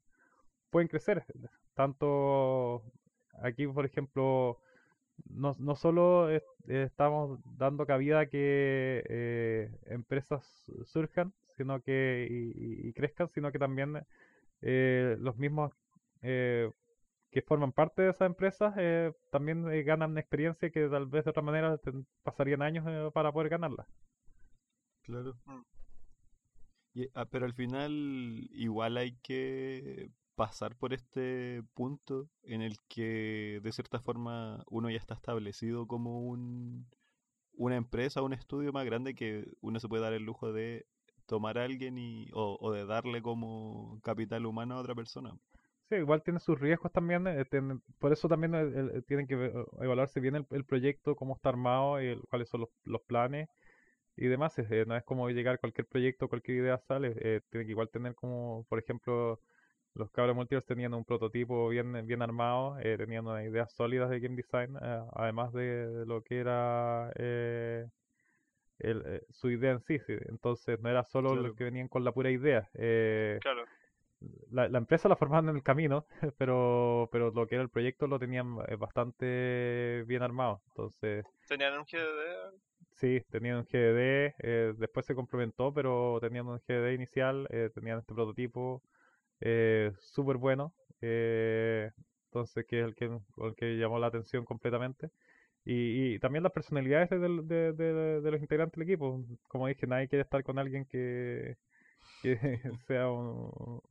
pueden 0.70 0.88
crecer. 0.88 1.24
Tanto 1.76 2.84
aquí, 3.42 3.68
por 3.68 3.86
ejemplo, 3.86 4.60
no, 5.30 5.56
no 5.60 5.76
solo 5.76 6.30
es- 6.30 6.44
estamos 6.68 7.40
dando 7.58 7.86
cabida 7.86 8.22
a 8.22 8.26
que 8.28 9.04
eh, 9.10 9.72
empresas 9.88 10.46
surjan 10.86 11.34
sino 11.58 11.82
que 11.82 12.28
y, 12.30 12.94
crezcan, 12.94 13.30
sino 13.30 13.52
que 13.52 13.60
también 13.60 14.02
eh, 14.62 15.18
los 15.20 15.38
mismos 15.38 15.74
eh, 16.22 16.70
que 17.32 17.42
forman 17.42 17.72
parte 17.74 18.04
de 18.04 18.12
esas 18.12 18.28
empresas 18.28 18.74
eh, 18.78 19.14
también 19.32 19.70
eh, 19.72 19.84
ganan 19.84 20.18
experiencia 20.18 20.72
que 20.72 20.88
tal 20.90 21.08
vez 21.08 21.26
de 21.26 21.32
otra 21.32 21.44
manera 21.44 21.80
pasarían 22.24 22.62
años 22.62 22.86
eh, 22.88 23.12
para 23.14 23.32
poder 23.32 23.50
ganarla. 23.50 23.88
Claro. 25.04 25.36
Mm. 25.46 25.64
Y- 26.94 27.08
ah, 27.14 27.26
pero 27.26 27.46
al 27.46 27.54
final 27.54 27.92
igual 28.52 28.98
hay 28.98 29.16
que 29.24 30.12
pasar 30.40 30.76
por 30.78 30.94
este 30.94 31.64
punto 31.74 32.30
en 32.44 32.62
el 32.62 32.78
que 32.88 33.60
de 33.62 33.74
cierta 33.74 34.00
forma 34.00 34.64
uno 34.70 34.90
ya 34.90 34.98
está 34.98 35.16
establecido 35.16 35.86
como 35.88 36.22
un, 36.22 36.88
una 37.54 37.78
empresa, 37.78 38.22
un 38.24 38.34
estudio 38.34 38.74
más 38.74 38.86
grande 38.86 39.16
que 39.16 39.46
uno 39.62 39.80
se 39.80 39.90
puede 39.90 40.04
dar 40.04 40.14
el 40.14 40.24
lujo 40.24 40.54
de 40.54 40.88
tomar 41.28 41.58
a 41.60 41.66
alguien 41.66 41.98
y, 42.00 42.30
o, 42.34 42.72
de 42.74 42.86
darle 42.86 43.22
como 43.22 44.00
capital 44.04 44.46
humano 44.48 44.76
a 44.78 44.82
otra 44.82 44.96
persona. 44.96 45.38
Sí, 45.90 45.96
igual 45.96 46.22
tiene 46.24 46.40
sus 46.40 46.60
riesgos 46.60 46.92
también, 46.92 47.26
eh, 47.28 47.46
por 47.98 48.14
eso 48.14 48.28
también 48.28 48.54
el- 48.54 48.76
el- 48.96 49.04
tienen 49.06 49.26
que 49.28 49.34
evaluarse 49.82 50.20
bien 50.20 50.36
el, 50.36 50.46
el 50.52 50.64
proyecto, 50.66 51.16
cómo 51.16 51.36
está 51.36 51.50
armado, 51.50 51.98
cuáles 52.30 52.48
son 52.50 52.62
los, 52.62 52.70
los 52.84 53.02
planes 53.02 53.50
y 54.18 54.28
demás. 54.28 54.58
eh, 54.60 54.86
no 54.88 54.96
es 54.98 55.04
como 55.04 55.30
llegar 55.30 55.56
a 55.56 55.58
cualquier 55.60 55.88
proyecto, 55.88 56.30
cualquier 56.30 56.60
idea 56.60 56.80
sale, 56.80 57.14
eh, 57.22 57.42
tiene 57.52 57.66
que 57.66 57.72
igual 57.74 57.90
tener 57.90 58.16
como, 58.16 58.66
por 58.70 58.80
ejemplo, 58.80 59.42
los 59.96 60.12
cabros 60.12 60.36
multiverse 60.36 60.68
tenían 60.68 60.94
un 60.94 61.06
prototipo 61.06 61.70
bien, 61.70 62.06
bien 62.08 62.22
armado, 62.22 62.78
eh, 62.80 62.98
tenían 62.98 63.28
unas 63.28 63.46
ideas 63.46 63.72
sólidas 63.74 64.10
de 64.10 64.20
game 64.20 64.36
design, 64.36 64.78
eh, 64.82 65.04
además 65.14 65.54
de, 65.54 65.88
de 65.90 66.06
lo 66.06 66.24
que 66.24 66.40
era 66.40 67.12
eh, 67.18 67.88
el, 68.80 69.04
eh, 69.06 69.22
su 69.32 69.50
idea 69.52 69.72
en 69.74 69.82
sí. 69.82 70.00
Entonces 70.30 70.80
no 70.82 70.90
era 70.90 71.04
solo 71.06 71.32
Claro. 71.32 71.44
los 71.44 71.56
que 71.56 71.66
venían 71.66 71.88
con 71.90 72.04
la 72.04 72.12
pura 72.14 72.32
idea. 72.32 72.70
eh, 72.76 73.42
Claro, 73.42 73.66
la, 74.52 74.68
la 74.70 74.78
empresa 74.80 75.10
la 75.10 75.16
formaban 75.16 75.50
en 75.50 75.56
el 75.58 75.64
camino, 75.64 76.06
pero, 76.38 77.10
pero 77.12 77.32
lo 77.32 77.48
que 77.48 77.56
era 77.56 77.64
el 77.64 77.70
proyecto 77.70 78.08
lo 78.08 78.20
tenían 78.20 78.56
bastante 78.78 80.04
bien 80.08 80.24
armado. 80.24 80.62
Entonces, 80.70 81.26
tenían 81.48 81.78
un 81.80 81.86
GDD. 81.86 82.54
sí, 82.96 83.22
tenían 83.32 83.58
un 83.58 83.66
GDD, 83.66 84.36
eh, 84.40 84.74
después 84.78 85.06
se 85.06 85.16
complementó, 85.16 85.74
pero 85.74 86.20
tenían 86.22 86.48
un 86.48 86.60
GDD 86.60 86.94
inicial, 86.94 87.48
eh, 87.52 87.70
tenían 87.74 88.00
este 88.00 88.14
prototipo 88.14 88.82
eh, 89.42 89.92
súper 90.00 90.38
bueno, 90.38 90.74
eh, 91.02 91.92
entonces 92.28 92.66
que 92.68 92.80
es 92.82 92.86
el 92.86 92.96
que, 92.96 93.06
el 93.06 93.56
que 93.56 93.78
llamó 93.78 94.00
la 94.00 94.08
atención 94.08 94.46
completamente. 94.46 95.10
Y, 95.66 96.16
y 96.16 96.20
también 96.20 96.44
las 96.44 96.54
personalidades 96.54 97.10
de, 97.12 97.20
del- 97.20 97.48
de- 97.48 97.74
de- 97.74 98.22
de 98.22 98.32
los 98.32 98.42
integrantes 98.42 98.78
del 98.80 98.90
equipo. 98.90 99.24
Como 99.48 99.68
dije, 99.68 99.88
nadie 99.88 100.08
quiere 100.10 100.24
estar 100.24 100.44
con 100.44 100.60
alguien 100.60 100.86
que, 100.86 101.58
que 102.22 102.38
sea 102.88 103.10
un, 103.10 103.82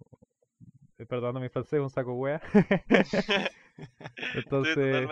eh, 0.98 1.06
perdón 1.06 1.40
mi 1.40 1.48
francés, 1.48 1.80
un 1.80 1.90
saco 1.90 2.14
wea. 2.14 2.40
Entonces, 4.34 5.08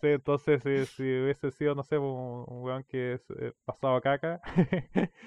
sí, 0.00 0.08
entonces 0.08 0.62
si, 0.62 0.86
si 0.96 1.02
hubiese 1.02 1.50
sido, 1.50 1.74
no 1.74 1.82
sé, 1.82 1.98
un, 1.98 2.44
un 2.48 2.62
weón 2.62 2.84
que 2.84 3.14
es 3.14 3.30
eh, 3.38 3.52
pasado 3.64 3.96
a 3.96 4.00
caca, 4.00 4.40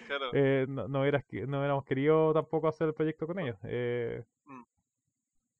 Claro, 0.07 0.31
eh, 0.33 0.65
no, 0.69 0.87
no, 0.87 1.01
hubieras 1.01 1.25
que- 1.25 1.45
no 1.47 1.59
hubiéramos 1.59 1.85
querido 1.85 2.33
tampoco 2.33 2.67
hacer 2.67 2.87
el 2.87 2.93
proyecto 2.93 3.27
con 3.27 3.39
ellos. 3.39 3.57
Eh. 3.63 4.23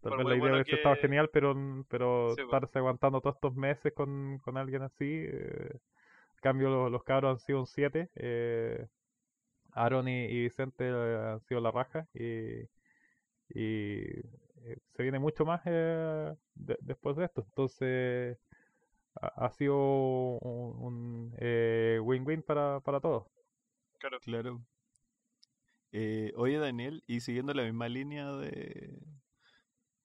Tal 0.01 0.17
vez 0.17 0.27
la 0.27 0.35
idea 0.35 0.39
bueno 0.39 0.55
hubiese 0.55 0.76
estado 0.76 0.95
que- 0.95 1.01
genial, 1.01 1.30
pero, 1.34 1.55
pero 1.89 2.30
Sí, 2.30 2.35
pues. 2.38 2.45
estarse 2.45 2.80
aguantando 2.80 3.21
todos 3.21 3.35
estos 3.35 3.55
meses 3.55 3.93
con, 3.93 4.39
con 4.39 4.57
alguien 4.57 4.81
así. 4.84 5.05
eh, 5.27 5.71
en 5.73 6.41
cambio, 6.41 6.69
los, 6.69 6.91
los 6.91 7.03
cabros 7.03 7.31
han 7.34 7.39
sido 7.39 7.59
un 7.61 7.67
7. 7.67 8.09
Eh, 8.15 8.88
Aaron 9.73 10.07
y, 10.07 10.26
y 10.26 10.41
Vicente 10.43 10.85
eh, 10.89 11.17
han 11.34 11.41
sido 11.41 11.61
la 11.61 11.71
raja. 11.71 12.07
Y, 12.13 12.63
y 13.49 14.03
eh, 14.63 14.77
se 14.95 15.03
viene 15.03 15.19
mucho 15.19 15.45
más 15.45 15.61
eh, 15.65 16.35
de- 16.55 16.77
después 16.81 17.15
de 17.17 17.26
esto. 17.26 17.43
Entonces, 17.47 18.38
ha, 19.21 19.27
ha 19.45 19.49
sido 19.51 19.76
un, 20.39 21.34
eh, 21.39 21.99
win-win 22.03 22.43
para, 22.43 22.80
para 22.81 22.99
todos. 22.99 23.26
claro. 23.99 24.19
Claro. 24.21 24.61
Eh, 25.91 26.34
oye, 26.35 26.57
Daniel, 26.59 27.03
y 27.07 27.21
siguiendo 27.21 27.53
la 27.53 27.63
misma 27.63 27.89
línea 27.89 28.31
de 28.34 28.91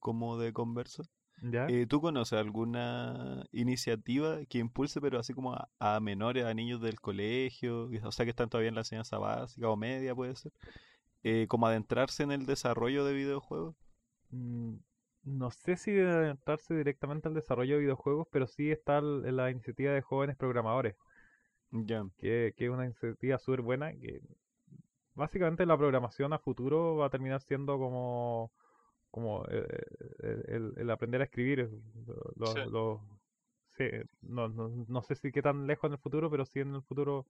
como 0.05 0.39
de 0.39 0.53
conversa, 0.55 1.05
¿Ya? 1.43 1.75
eh, 1.75 1.87
¿tú 1.89 2.01
conoces 2.03 2.39
alguna 2.39 3.47
iniciativa 3.53 4.45
que 4.47 4.59
impulse, 4.59 5.01
pero 5.03 5.19
así 5.21 5.35
como 5.35 5.55
a, 5.55 5.71
a 5.81 6.01
menores, 6.01 6.45
a 6.47 6.55
niños 6.55 6.81
del 6.83 7.01
colegio, 7.01 7.91
o 8.05 8.13
sea 8.13 8.27
que 8.27 8.31
están 8.31 8.51
todavía 8.51 8.71
en 8.71 8.77
la 8.77 8.83
enseñanza 8.83 9.19
básica 9.19 9.69
o 9.71 9.77
media, 9.77 10.15
puede 10.15 10.37
ser, 10.37 10.53
eh, 11.25 11.47
como 11.49 11.67
adentrarse 11.69 12.23
en 12.25 12.33
el 12.33 12.47
desarrollo 12.47 13.05
de 13.07 13.15
videojuegos? 13.15 13.77
Mm, 14.31 14.75
No 15.25 15.51
sé 15.51 15.77
si 15.77 15.93
de 15.93 16.03
adentrarse 16.07 16.75
directamente 16.75 17.29
al 17.29 17.35
desarrollo 17.35 17.77
de 17.77 17.81
videojuegos, 17.81 18.29
pero 18.31 18.47
sí 18.47 18.71
está 18.71 19.01
la 19.01 19.51
iniciativa 19.51 19.93
de 19.93 20.03
jóvenes 20.03 20.37
programadores, 20.37 20.97
Ya, 21.73 22.07
que, 22.19 22.55
que 22.57 22.65
es 22.67 22.71
una 22.71 22.85
iniciativa 22.87 23.39
súper 23.39 23.63
buena, 23.63 23.93
que 23.93 24.21
básicamente 25.15 25.67
la 25.67 25.79
programación 25.79 26.33
a 26.33 26.39
futuro 26.39 26.97
va 26.97 27.07
a 27.07 27.11
terminar 27.11 27.41
siendo 27.43 27.79
como, 27.79 28.53
como 29.15 29.45
eh, 29.47 29.67
eh, 30.23 30.43
el, 30.49 30.75
el 30.77 30.91
aprender 30.91 31.21
a 31.21 31.25
escribir. 31.25 31.61
eh, 31.61 31.71
lo- 32.37 32.55
Sí. 32.55 32.61
lo- 32.67 33.01
sí, 33.79 33.85
no, 34.23 34.49
no, 34.49 34.69
no 34.89 35.03
sé 35.03 35.15
si 35.17 35.33
qué 35.33 35.43
tan 35.43 35.67
lejos 35.67 35.89
en 35.89 35.95
el 35.95 35.99
futuro, 36.01 36.31
pero 36.31 36.45
sí 36.47 36.61
en 36.61 36.75
el 36.75 36.83
futuro. 36.83 37.27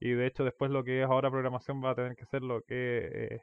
Y 0.00 0.12
de 0.12 0.26
hecho 0.26 0.44
después 0.44 0.70
lo 0.70 0.84
que 0.84 1.02
es 1.02 1.08
ahora 1.08 1.30
programación 1.30 1.82
va 1.84 1.90
a 1.92 1.94
tener 1.96 2.16
que 2.16 2.26
ser 2.26 2.42
lo 2.42 2.62
que 2.62 3.08
eh, 3.36 3.42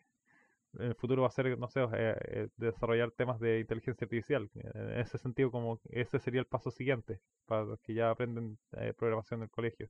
en 0.80 0.88
el 0.88 0.96
futuro 0.96 1.22
va 1.24 1.28
a 1.30 1.32
ser, 1.32 1.58
no 1.60 1.68
sé, 1.70 1.82
eh, 1.94 2.50
desarrollar 2.58 3.12
temas 3.12 3.40
de 3.40 3.60
inteligencia 3.62 4.06
artificial. 4.06 4.50
En 4.56 5.00
ese 5.00 5.18
sentido, 5.20 5.52
como 5.52 5.80
ese 5.90 6.20
sería 6.20 6.42
el 6.42 6.48
paso 6.48 6.72
siguiente 6.72 7.20
para 7.46 7.64
los 7.66 7.80
que 7.82 7.94
ya 7.94 8.10
aprenden 8.12 8.58
eh, 8.74 8.94
programación 8.98 9.42
en 9.42 9.44
el 9.46 9.50
colegio. 9.52 9.90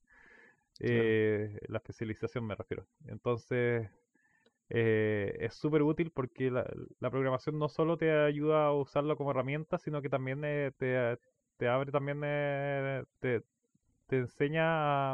Eh, 0.79 1.57
la 1.67 1.77
especialización 1.77 2.45
me 2.45 2.55
refiero. 2.55 2.85
Entonces, 3.07 3.89
eh, 4.73 5.37
es 5.41 5.55
súper 5.55 5.83
útil 5.83 6.11
porque 6.11 6.51
la, 6.51 6.65
programación 7.11 7.59
no 7.59 7.69
solo 7.69 7.97
te 7.97 8.11
ayuda 8.11 8.67
a 8.67 8.73
usarlo 8.73 9.17
como 9.17 9.31
herramienta, 9.31 9.77
sino 9.79 10.01
que 10.01 10.09
también 10.09 10.41
eh, 10.45 10.71
te, 10.77 11.19
te 11.57 11.69
abre 11.69 11.91
también, 11.91 12.21
eh, 12.25 13.03
te, 13.21 13.43
te 14.07 14.17
enseña 14.19 15.13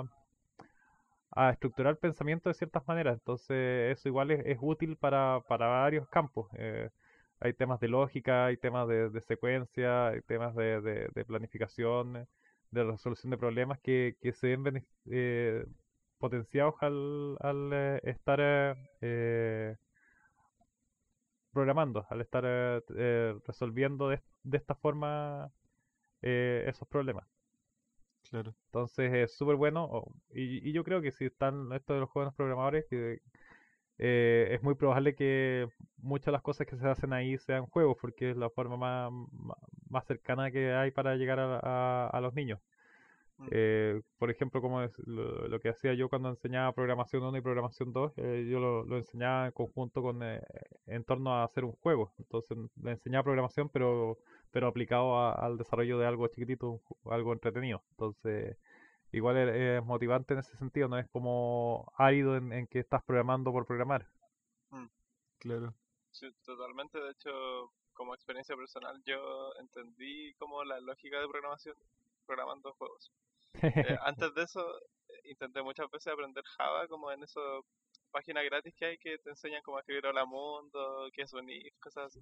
a, 1.31 1.51
estructurar 1.51 1.97
pensamiento 1.97 2.49
de 2.49 2.53
ciertas 2.55 2.87
maneras. 2.87 3.15
Entonces, 3.15 3.91
eso 3.97 4.07
igual 4.09 4.31
es, 4.31 4.45
es 4.45 4.57
útil 4.61 4.97
para, 4.97 5.41
para 5.47 5.67
varios 5.67 6.07
campos. 6.09 6.47
Eh, 6.57 6.89
hay 7.39 7.53
temas 7.53 7.79
de 7.79 7.87
lógica, 7.87 8.45
hay 8.47 8.57
temas 8.57 8.87
de, 8.87 9.21
secuencia, 9.21 10.07
hay 10.09 10.21
temas 10.21 10.55
de, 10.55 10.81
de- 10.81 11.09
de 11.13 11.25
planificación, 11.25 12.27
de 12.71 12.83
resolución 12.83 13.31
de 13.31 13.37
problemas 13.37 13.79
que, 13.79 14.15
que 14.21 14.33
se 14.33 14.55
ven 14.57 14.85
eh, 15.09 15.65
potenciados 16.19 16.75
al, 16.81 17.37
al 17.41 17.71
eh, 17.73 18.01
estar 18.05 18.39
eh, 18.41 18.75
eh, 19.01 19.77
programando, 21.51 22.05
al 22.09 22.21
estar 22.21 22.43
eh, 22.45 23.35
resolviendo 23.45 24.09
de, 24.09 24.21
de 24.43 24.57
esta 24.57 24.75
forma 24.75 25.51
eh, 26.23 26.65
esos 26.67 26.87
problemas. 26.87 27.27
claro. 28.29 28.55
Entonces 28.67 29.13
es 29.13 29.35
súper 29.37 29.55
bueno. 29.55 30.03
y, 30.33 30.67
y 30.69 30.73
yo 30.73 30.83
creo 30.83 31.01
que 31.01 31.11
si 31.11 31.25
están 31.25 31.71
estos 31.73 31.95
de 31.95 32.01
los 32.01 32.09
jóvenes 32.09 32.33
programadores, 32.35 32.85
que 32.89 33.19
es 33.97 34.63
muy 34.63 34.75
probable 34.75 35.15
que 35.15 35.67
muchas 35.97 36.27
de 36.27 36.31
las 36.33 36.41
cosas 36.41 36.67
que 36.67 36.77
se 36.77 36.87
hacen 36.87 37.13
ahí 37.13 37.37
sean 37.37 37.65
juegos, 37.67 37.97
porque 38.01 38.31
es 38.31 38.37
la 38.37 38.49
forma 38.49 38.77
más, 38.77 39.11
más, 39.33 39.57
más 39.89 40.05
cercana 40.07 40.51
que 40.51 40.73
hay 40.73 40.91
para 40.91 41.15
llegar 41.15 41.39
a, 41.39 41.59
a- 41.63 42.09
a 42.09 42.21
los 42.21 42.33
niños. 42.33 42.59
Mm. 43.39 43.47
Eh, 43.51 44.01
por 44.17 44.29
ejemplo, 44.29 44.61
como 44.61 44.81
es 44.83 44.91
lo, 44.99 45.47
lo 45.47 45.59
que 45.59 45.69
hacía 45.69 45.93
yo 45.93 46.09
cuando 46.09 46.29
enseñaba 46.29 46.73
programación 46.73 47.23
1 47.23 47.37
y 47.37 47.41
programación 47.41 47.93
2, 47.93 48.13
eh, 48.17 48.47
yo 48.49 48.59
lo, 48.59 48.83
lo 48.85 48.97
enseñaba 48.97 49.45
en 49.47 49.51
conjunto 49.53 50.01
con 50.01 50.21
eh, 50.23 50.41
en 50.87 51.03
torno 51.05 51.33
a 51.33 51.43
hacer 51.45 51.63
un 51.65 51.71
juego. 51.73 52.13
Entonces 52.19 52.57
le 52.81 52.91
enseñaba 52.91 53.23
programación, 53.23 53.69
pero 53.69 54.17
pero 54.51 54.67
aplicado 54.67 55.15
a- 55.17 55.33
al 55.33 55.57
desarrollo 55.57 55.99
de 55.99 56.07
algo 56.07 56.27
chiquitito, 56.27 56.81
algo 57.05 57.33
entretenido. 57.33 57.83
Entonces, 57.91 58.57
igual 59.11 59.37
es, 59.37 59.55
es 59.55 59.85
motivante 59.85 60.33
en 60.33 60.39
ese 60.41 60.57
sentido, 60.57 60.87
no 60.87 60.97
es 60.97 61.07
como 61.09 61.91
árido 61.97 62.35
en, 62.35 62.51
en 62.53 62.67
que 62.67 62.79
estás 62.79 63.03
programando 63.03 63.51
por 63.51 63.65
programar. 63.65 64.07
Claro. 65.39 65.73
Sí, 66.11 66.27
totalmente. 66.43 66.99
De 66.99 67.11
hecho, 67.11 67.71
como 67.93 68.13
experiencia 68.13 68.55
personal, 68.55 69.01
yo 69.05 69.53
entendí 69.59 70.33
como 70.35 70.63
la 70.63 70.79
lógica 70.79 71.19
de 71.19 71.27
programación 71.27 71.75
programando 72.29 72.73
juegos. 72.73 73.11
Eh, 73.95 73.97
antes 74.05 74.33
de 74.35 74.43
eso, 74.43 74.61
eh, 75.09 75.31
intenté 75.31 75.61
muchas 75.63 75.89
veces 75.89 76.13
aprender 76.13 76.43
Java, 76.55 76.87
como 76.87 77.11
en 77.11 77.23
esas 77.23 77.43
páginas 78.11 78.45
gratis 78.45 78.73
que 78.77 78.85
hay 78.85 78.97
que 78.97 79.17
te 79.17 79.31
enseñan 79.31 79.63
cómo 79.63 79.79
escribir 79.79 80.05
Hola 80.05 80.23
Mundo, 80.23 81.09
qué 81.13 81.23
es 81.23 81.33
un 81.33 81.49
if, 81.49 81.73
cosas 81.79 82.05
así. 82.05 82.21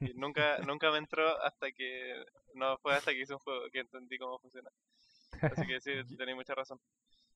Y 0.00 0.12
nunca, 0.14 0.58
nunca 0.68 0.90
me 0.90 0.98
entró 0.98 1.40
hasta 1.42 1.70
que, 1.70 2.24
no 2.54 2.76
fue 2.78 2.94
hasta 2.96 3.12
que 3.12 3.20
hice 3.20 3.32
un 3.34 3.38
juego 3.38 3.70
que 3.72 3.80
entendí 3.80 4.18
cómo 4.18 4.38
funciona. 4.40 4.68
Así 5.40 5.66
que 5.66 5.80
sí, 5.80 5.92
tenéis 6.18 6.36
mucha 6.36 6.54
razón. 6.54 6.78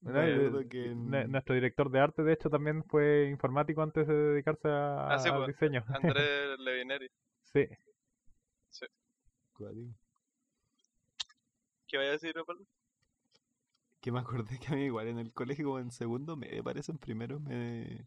Nuestro 0.01 1.55
director 1.55 1.91
de 1.91 2.01
arte, 2.01 2.23
de 2.23 2.33
hecho, 2.33 2.51
también 2.51 2.85
fue 2.85 3.29
informático 3.31 3.83
antes 3.83 4.07
de 4.07 4.15
dedicarse 4.15 4.69
a- 4.69 5.15
Ah, 5.15 5.19
sí, 5.19 5.29
al 5.29 5.37
pues, 5.37 5.49
diseño. 5.49 5.85
Andrés 5.89 6.59
Levineri. 6.59 7.09
Sí, 7.53 7.67
Cuático. 9.55 9.93
¿Qué 11.89 11.97
vaya 11.97 12.11
a 12.11 12.13
decir, 12.13 12.35
Pablo? 12.47 12.65
Que 14.01 14.13
me 14.13 14.21
acordé 14.21 14.59
que 14.59 14.69
a 14.69 14.77
mí 14.77 14.85
igual 14.85 15.09
en 15.09 15.19
el 15.19 15.33
colegio, 15.33 15.67
como 15.67 15.79
en 15.81 15.91
segundo, 15.91 16.37
me 16.37 16.63
parece 16.63 16.93
en 16.93 16.99
primero, 16.99 17.41
me... 17.41 18.07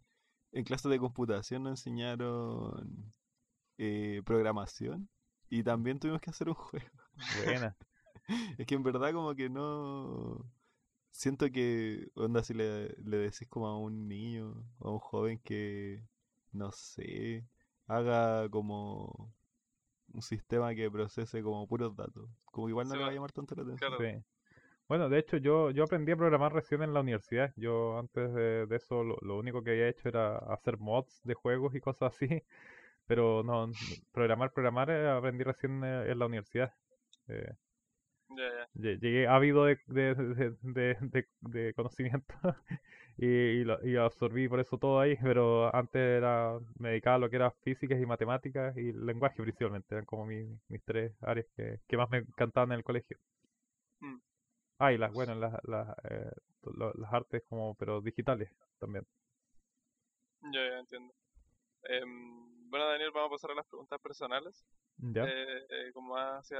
en 0.51 0.63
clase 0.63 0.89
de 0.89 0.99
computación 0.99 1.63
nos 1.63 1.79
enseñaron 1.79 3.13
eh, 3.77 4.21
programación 4.25 5.09
y 5.49 5.63
también 5.63 5.99
tuvimos 5.99 6.21
que 6.21 6.29
hacer 6.29 6.49
un 6.49 6.55
juego. 6.55 6.87
Buena. 7.45 7.77
Es 8.57 8.65
que 8.67 8.75
en 8.75 8.83
verdad 8.83 9.13
como 9.13 9.35
que 9.35 9.49
no... 9.49 10.45
Siento 11.11 11.51
que, 11.51 12.09
onda, 12.15 12.43
si 12.43 12.53
le, 12.53 12.89
le 13.03 13.17
decís 13.17 13.47
como 13.49 13.67
a 13.67 13.77
un 13.77 14.07
niño 14.07 14.65
o 14.79 14.89
a 14.89 14.93
un 14.93 14.99
joven 14.99 15.39
que, 15.39 16.05
no 16.53 16.71
sé, 16.71 17.45
haga 17.87 18.49
como 18.49 19.33
un 20.13 20.21
sistema 20.21 20.73
que 20.75 20.89
procese 20.91 21.41
como 21.43 21.67
puros 21.67 21.95
datos. 21.95 22.29
Como 22.45 22.69
igual 22.69 22.87
no 22.87 22.93
Sí, 22.93 22.97
le 22.97 23.03
va 23.05 23.09
a 23.11 23.13
llamar 23.13 23.31
tanto 23.31 23.55
la 23.55 23.63
atención. 23.63 23.95
Claro. 23.95 23.97
Sí. 23.97 24.23
Bueno, 24.87 25.09
de 25.09 25.19
hecho 25.19 25.37
yo, 25.37 25.71
yo 25.71 25.85
aprendí 25.85 26.11
a 26.11 26.17
programar 26.17 26.53
recién 26.53 26.81
en 26.83 26.93
la 26.93 27.01
universidad. 27.01 27.53
Yo 27.55 27.97
antes 27.99 28.33
de, 28.33 28.65
de 28.67 28.75
eso 28.75 29.03
lo, 29.03 29.17
lo 29.21 29.37
único 29.39 29.63
que 29.63 29.71
había 29.71 29.87
hecho 29.89 30.09
era 30.09 30.37
hacer 30.37 30.77
mods 30.79 31.21
de 31.23 31.33
juegos 31.33 31.75
y 31.75 31.81
cosas 31.81 32.13
así. 32.13 32.43
Pero 33.07 33.43
no, 33.43 33.71
programar, 34.11 34.53
programar 34.53 34.89
eh, 34.89 35.09
aprendí 35.09 35.43
recién 35.43 35.83
eh, 35.83 36.11
en 36.11 36.19
la 36.19 36.25
universidad. 36.27 36.73
Eh, 37.27 37.53
Lle- 38.73 38.97
llegué 38.99 39.27
ávido 39.27 39.65
de, 39.65 39.79
de, 39.87 40.15
de, 40.61 41.27
de- 41.41 41.73
conocimiento 41.73 42.33
y, 43.17 43.25
y 43.27 43.63
lo, 43.63 43.85
y 43.85 43.97
absorbí 43.97 44.47
por 44.47 44.59
eso 44.59 44.77
todo 44.77 44.99
ahí. 44.99 45.17
Pero 45.21 45.73
antes 45.75 45.99
era, 46.01 46.57
me 46.79 46.89
dedicaba 46.89 47.17
a 47.17 47.19
lo 47.19 47.29
que 47.29 47.35
era 47.37 47.51
físicas 47.51 47.99
y 48.01 48.05
matemáticas 48.05 48.75
y 48.77 48.93
lenguaje 48.93 49.41
principalmente. 49.41 49.93
Eran 49.95 50.05
como 50.05 50.25
mi- 50.25 50.57
mis 50.69 50.83
tres 50.83 51.11
áreas 51.21 51.47
que, 51.55 51.79
que 51.87 51.97
más 51.97 52.09
me 52.09 52.19
encantaban 52.19 52.71
en 52.71 52.77
el 52.79 52.83
colegio. 52.83 53.17
Mm. 54.03 54.21
Ah, 54.79 54.91
y 54.91 54.97
las, 54.97 55.13
bueno, 55.13 55.35
las, 55.35 55.53
las, 55.63 55.89
eh, 56.09 56.31
las 56.95 57.13
artes 57.13 57.43
como, 57.47 57.75
pero 57.75 58.01
digitales 58.01 58.49
también. 58.79 59.05
Ya, 60.53 60.61
ya 60.69 60.79
entiendo. 60.79 61.13
Em, 61.83 62.69
bueno, 62.69 62.87
Daniel, 62.87 63.11
vamos 63.13 63.29
a 63.29 63.35
pasar 63.35 63.51
a 63.51 63.55
las 63.55 63.67
preguntas 63.67 63.99
personales. 64.01 64.65
¿Ya? 65.13 65.23
eh, 65.25 65.65
eh, 65.69 65.91
como 65.93 66.15
más 66.15 66.41
hacia, 66.41 66.59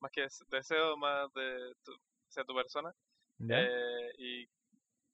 más 0.00 0.10
que 0.12 0.22
des- 0.22 0.44
deseo, 0.50 0.96
más 0.96 1.32
de 1.34 1.74
tu, 1.84 1.92
hacia 2.28 2.44
tu 2.44 2.54
persona. 2.54 2.92
Eh, 3.48 4.10
y 4.18 4.42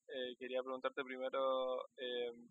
eh, 0.08 0.36
quería 0.38 0.62
preguntarte 0.62 1.04
primero 1.04 1.84
em, 1.96 2.48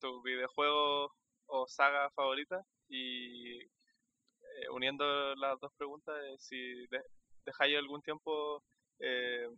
tu 0.00 0.22
videojuego 0.22 1.12
o 1.46 1.66
saga 1.68 2.10
favorita 2.10 2.64
y 2.88 3.60
eh, 3.60 4.68
uniendo 4.72 5.34
las 5.36 5.58
dos 5.60 5.72
preguntas, 5.76 6.14
eh, 6.24 6.36
si 6.38 6.86
de- 6.88 7.04
dejáis 7.44 7.76
algún 7.78 8.02
tiempo 8.02 8.62
eh, 8.98 9.48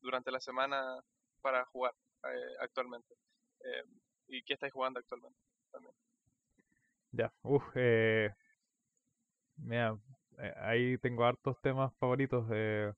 durante 0.00 0.30
la 0.30 0.40
semana 0.40 1.00
para 1.40 1.64
jugar 1.66 1.94
eh, 2.24 2.56
actualmente. 2.60 3.14
Em, 3.60 4.00
¿Y 4.28 4.42
qué 4.42 4.54
estáis 4.54 4.72
jugando 4.72 4.98
actualmente? 5.00 5.38
También. 5.70 5.94
Ya, 7.12 7.32
uff, 7.42 7.64
eh, 7.76 8.34
mira, 9.56 9.98
eh, 10.38 10.54
ahí 10.58 10.98
tengo 10.98 11.24
hartos 11.24 11.60
temas 11.62 11.92
favoritos. 11.98 12.46
eh, 12.52 12.92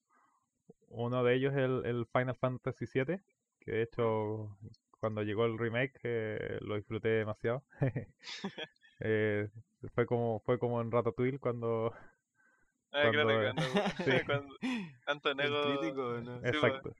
uno 0.88 1.24
de 1.24 1.34
ellos 1.34 1.52
es 1.54 1.60
el, 1.60 1.86
el 1.86 2.06
Final 2.12 2.36
Fantasy 2.36 2.86
VII, 2.86 3.22
que 3.60 3.72
de 3.72 3.82
hecho 3.82 4.56
cuando 5.00 5.22
llegó 5.22 5.44
el 5.46 5.58
remake 5.58 5.98
eh, 6.04 6.58
lo 6.62 6.76
disfruté 6.76 7.08
demasiado. 7.08 7.64
Eh, 9.00 9.48
fue 9.94 10.06
como 10.06 10.40
fue 10.46 10.58
como 10.58 10.80
en 10.80 10.90
Ratatouille 10.90 11.38
cuando 11.38 11.92
Ah, 12.92 13.02
Cuando, 13.02 13.10
claro, 13.10 13.42
eh, 13.42 13.52
cuando, 13.54 13.64
sí. 14.04 14.10
cuando 14.26 15.60
crítico, 15.60 16.20
¿no? 16.22 16.40
Sí, 16.40 16.48
exacto 16.48 16.94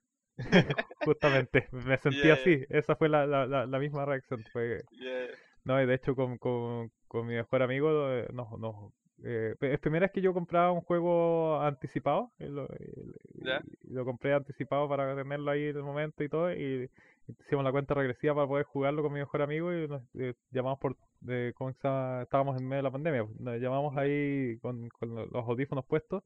justamente 1.04 1.68
me 1.72 1.98
sentí 1.98 2.30
así 2.30 2.64
esa 2.68 2.96
fue 2.96 3.08
la, 3.08 3.26
la, 3.26 3.46
la, 3.46 3.66
la 3.66 3.78
misma 3.78 4.04
reacción 4.04 4.44
fue 4.52 4.82
Yeah, 4.90 5.26
No, 5.64 5.80
y 5.82 5.86
de 5.86 5.94
hecho 5.94 6.14
con, 6.16 6.38
con, 6.38 6.90
con 7.08 7.26
mi 7.26 7.34
mejor 7.34 7.62
amigo, 7.62 8.10
eh, 8.10 8.28
no, 8.32 8.56
no, 8.58 8.92
eh, 9.24 9.54
es 9.60 9.78
primera 9.80 10.04
vez 10.04 10.12
que 10.12 10.20
yo 10.20 10.32
compraba 10.32 10.72
un 10.72 10.80
juego 10.80 11.60
anticipado, 11.60 12.30
y 12.38 12.44
lo, 12.46 12.64
y- 12.64 13.44
Ya. 13.44 13.60
y 13.82 13.92
lo 13.92 14.04
compré 14.04 14.34
anticipado 14.34 14.88
para 14.88 15.14
tenerlo 15.16 15.50
ahí 15.50 15.64
en 15.66 15.76
el 15.76 15.82
momento 15.82 16.22
y 16.22 16.28
todo, 16.28 16.52
y 16.52 16.90
hicimos 17.26 17.64
la 17.64 17.72
cuenta 17.72 17.94
regresiva 17.94 18.34
para 18.34 18.46
poder 18.46 18.64
jugarlo 18.64 19.02
con 19.02 19.12
mi 19.12 19.18
mejor 19.20 19.42
amigo 19.42 19.72
y 19.72 19.86
nos 19.88 20.02
eh, 20.14 20.34
llamamos 20.50 20.78
por, 20.78 20.96
de, 21.20 21.52
¿cómo 21.56 21.72
se 21.72 21.78
llama? 21.82 22.22
estábamos 22.22 22.60
en 22.60 22.66
medio 22.66 22.78
de 22.78 22.82
la 22.84 22.90
pandemia, 22.90 23.24
pues, 23.24 23.40
nos 23.40 23.60
llamamos 23.60 23.96
ahí 23.96 24.56
con, 24.60 24.88
con 24.88 25.14
lo- 25.14 25.26
los 25.26 25.48
audífonos 25.48 25.84
puestos 25.84 26.22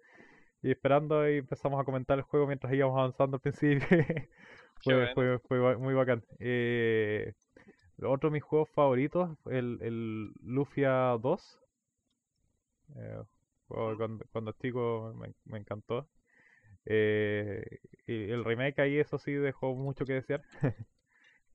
y 0.63 0.71
esperando 0.71 1.29
y 1.29 1.39
empezamos 1.39 1.81
a 1.81 1.85
comentar 1.85 2.19
el 2.19 2.25
juego 2.25 2.47
mientras 2.47 2.73
íbamos 2.73 2.99
avanzando 2.99 3.37
al 3.37 3.41
principio. 3.41 3.81
fue, 5.15 5.39
fue, 5.49 5.77
muy 5.77 5.95
bacán. 5.95 6.23
Eh, 6.39 7.33
otro 8.03 8.31
de 8.31 8.35
mis 8.35 8.43
juegos 8.43 8.69
favoritos, 8.71 9.31
el, 9.47 9.79
el 9.81 10.33
Lufia 10.43 11.17
2. 11.21 11.59
Eh, 12.97 13.23
juego 13.69 13.97
cuando, 13.97 14.25
cuando 14.33 14.53
chico 14.53 15.15
me, 15.17 15.33
me 15.45 15.59
encantó. 15.59 16.09
Eh, 16.85 17.65
y 18.07 18.31
el 18.31 18.45
remake 18.45 18.81
ahí, 18.81 18.99
eso 18.99 19.19
sí, 19.19 19.33
dejó 19.33 19.75
mucho 19.75 20.05
que 20.07 20.15
desear. 20.15 20.43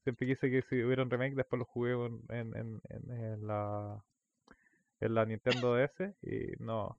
Siempre 0.03 0.27
quise 0.27 0.49
que 0.49 0.61
si 0.63 0.83
hubiera 0.83 1.03
un 1.03 1.09
remake, 1.09 1.35
después 1.35 1.59
lo 1.59 1.65
jugué 1.65 1.93
en, 1.93 2.21
en, 2.29 2.55
en, 2.55 3.11
en- 3.11 3.47
la, 3.47 4.03
en 5.01 5.13
la 5.13 5.25
Nintendo 5.25 5.75
DS 5.75 6.15
y 6.23 6.53
no, 6.63 6.97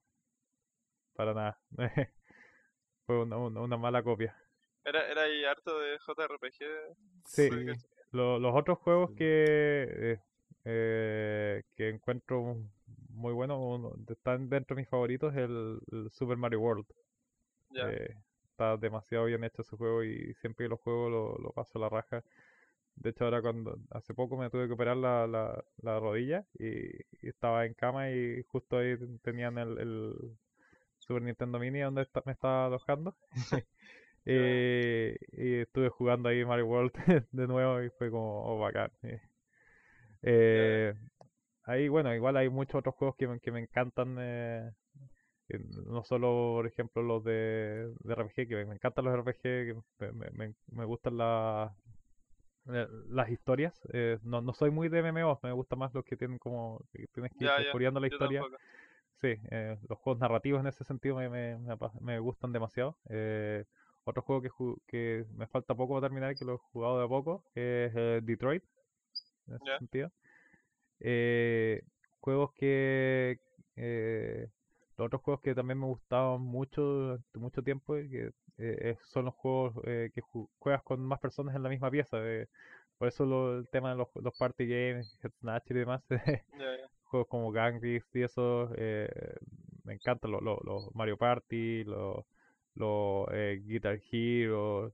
para 1.14 1.34
nada. 1.34 1.58
Fue 3.06 3.22
una, 3.22 3.36
una, 3.38 3.60
una 3.60 3.76
mala 3.76 4.02
copia. 4.02 4.36
Era, 4.84 5.06
era 5.10 5.22
ahí 5.22 5.44
harto 5.44 5.78
de 5.80 5.98
JRPG. 5.98 6.96
Sí. 7.24 7.50
Lo- 8.12 8.38
los 8.38 8.54
otros 8.54 8.78
juegos 8.78 9.10
que, 9.12 9.86
eh, 9.90 10.20
eh, 10.64 11.62
que 11.74 11.88
encuentro 11.90 12.56
muy 13.18 13.32
buenos, 13.34 13.58
uno- 13.60 13.94
están 14.08 14.48
dentro 14.48 14.74
de 14.76 14.82
mis 14.82 14.88
favoritos, 14.88 15.34
el, 15.36 15.80
el 15.92 16.10
Super 16.12 16.36
Mario 16.38 16.60
World. 16.60 16.86
Eh, 17.82 18.14
está 18.50 18.76
demasiado 18.76 19.26
bien 19.26 19.44
hecho 19.44 19.62
ese 19.62 19.76
juego 19.76 20.04
y 20.04 20.34
siempre 20.36 20.66
que 20.66 20.70
lo 20.70 20.78
juego 20.78 21.10
lo, 21.10 21.38
lo 21.38 21.52
paso 21.52 21.78
a 21.78 21.82
la 21.82 21.88
raja. 21.90 22.24
De 22.96 23.10
hecho, 23.10 23.24
ahora 23.24 23.42
cuando 23.42 23.78
hace 23.90 24.14
poco 24.14 24.36
me 24.38 24.50
tuve 24.50 24.66
que 24.68 24.74
operar 24.74 24.96
la, 24.96 25.26
la, 25.26 25.64
la 25.82 26.00
rodilla 26.00 26.46
y, 26.58 26.88
y 27.22 27.28
estaba 27.28 27.66
en 27.66 27.74
cama 27.74 28.10
y 28.10 28.42
justo 28.48 28.78
ahí 28.78 28.98
ten- 28.98 29.18
tenían 29.20 29.58
el, 29.58 29.78
el 29.78 30.14
Super 30.98 31.22
Nintendo 31.22 31.58
Mini 31.60 31.80
donde 31.80 32.02
esta- 32.02 32.22
me 32.26 32.32
estaba 32.32 32.66
alojando. 32.66 33.16
Eh, 34.26 35.16
y 35.32 35.54
estuve 35.62 35.88
jugando 35.90 36.28
ahí 36.28 36.44
Mario 36.44 36.66
World 36.66 36.92
de 37.32 37.46
nuevo 37.48 37.82
y 37.82 37.90
fue 37.90 38.10
como, 38.10 38.44
oh, 38.46 38.58
bacán. 38.60 38.90
eh. 39.04 39.20
Eh, 40.22 40.94
ahí, 41.68 41.88
bueno, 41.88 42.14
igual 42.14 42.36
hay 42.36 42.48
muchos 42.48 42.76
otros 42.76 42.94
juegos 42.96 43.16
que 43.16 43.28
me, 43.28 43.40
que 43.40 43.50
me 43.52 43.60
encantan. 43.60 44.16
eh, 44.20 44.70
no 45.86 46.04
solo, 46.04 46.54
por 46.56 46.66
ejemplo, 46.66 47.02
los 47.02 47.24
de, 47.24 47.92
de 48.00 48.12
RPG, 48.14 48.48
que 48.48 48.64
me 48.66 48.74
encantan 48.74 49.04
los 49.06 49.14
RPG, 49.14 49.42
que 49.42 49.74
me, 50.12 50.30
me- 50.32 50.54
me- 50.68 50.84
gustan 50.84 51.16
la- 51.16 51.74
eh, 52.68 52.86
las 53.10 53.30
historias. 53.30 53.74
eh, 53.92 54.18
no, 54.22 54.40
no 54.42 54.52
soy 54.54 54.70
muy 54.70 54.88
de 54.88 54.98
MMOs, 55.00 55.42
me 55.42 55.52
gusta 55.52 55.76
más 55.76 55.94
los 55.94 56.04
que 56.04 56.16
tienen 56.16 56.38
como, 56.38 56.80
que 56.92 57.06
tienes 57.14 57.32
que 57.32 57.44
ir 57.46 57.50
ya, 57.50 57.90
la 57.92 58.06
historia. 58.06 58.40
tampoco. 58.40 58.62
Sí, 59.20 59.36
eh, 59.50 59.76
los 59.88 59.98
juegos 59.98 60.20
narrativos 60.20 60.60
en 60.60 60.68
ese 60.68 60.84
sentido 60.84 61.16
me, 61.16 61.28
me, 61.28 61.58
me 62.00 62.18
gustan 62.20 62.52
demasiado. 62.52 62.96
Eh, 63.08 63.64
otro 64.04 64.22
juego 64.22 64.42
que, 64.42 64.50
que 64.86 65.24
me 65.36 65.46
falta 65.48 65.74
poco 65.74 65.94
para 65.94 66.06
terminar, 66.08 66.36
que 66.36 66.44
lo 66.44 66.54
he 66.54 66.58
jugado 66.58 66.98
de 66.98 67.04
a 67.04 67.08
poco, 67.08 67.44
es 67.54 67.92
eh, 67.96 68.20
Detroit, 68.22 68.62
en 69.48 69.54
ese 69.56 69.64
sentido. 69.78 70.10
Eh, 71.00 71.82
juegos 72.20 72.52
que... 72.54 73.38
eh, 73.76 74.48
los 74.96 75.06
otros 75.06 75.22
juegos 75.22 75.40
que 75.42 75.54
también 75.54 75.78
me 75.78 75.86
gustaban 75.86 76.40
mucho 76.42 76.82
durante 76.82 77.38
mucho 77.38 77.62
tiempo 77.62 77.96
y 77.98 78.08
que 78.10 78.30
eh, 78.58 78.96
son 79.04 79.26
los 79.26 79.34
juegos 79.34 79.74
eh, 79.86 80.10
que 80.14 80.22
ju- 80.22 80.48
juegas 80.58 80.82
con 80.82 81.00
más 81.00 81.20
personas 81.20 81.54
en 81.54 81.62
la 81.62 81.68
misma 81.68 81.90
pieza. 81.90 82.18
eh, 82.22 82.48
por 82.98 83.08
eso 83.08 83.24
lo- 83.26 83.58
el 83.58 83.68
tema 83.68 83.90
de 83.90 83.96
los, 83.96 84.08
los 84.16 84.34
party 84.34 84.66
games, 84.66 85.18
Head 85.22 85.30
Snatch 85.40 85.70
y 85.70 85.74
demás, 85.74 86.02
juegos 87.04 87.28
como 87.28 87.50
Gang 87.52 87.80
Beasts 87.80 88.14
y 88.16 88.22
eso, 88.22 88.70
eh, 88.76 89.08
me 89.84 89.94
encantan 89.94 90.30
los, 90.32 90.42
los, 90.42 90.58
los 90.64 90.94
Mario 90.94 91.16
Party, 91.16 91.84
los, 91.84 92.24
los 92.74 93.26
eh, 93.32 93.62
Guitar 93.64 94.00
Hero, 94.10 94.92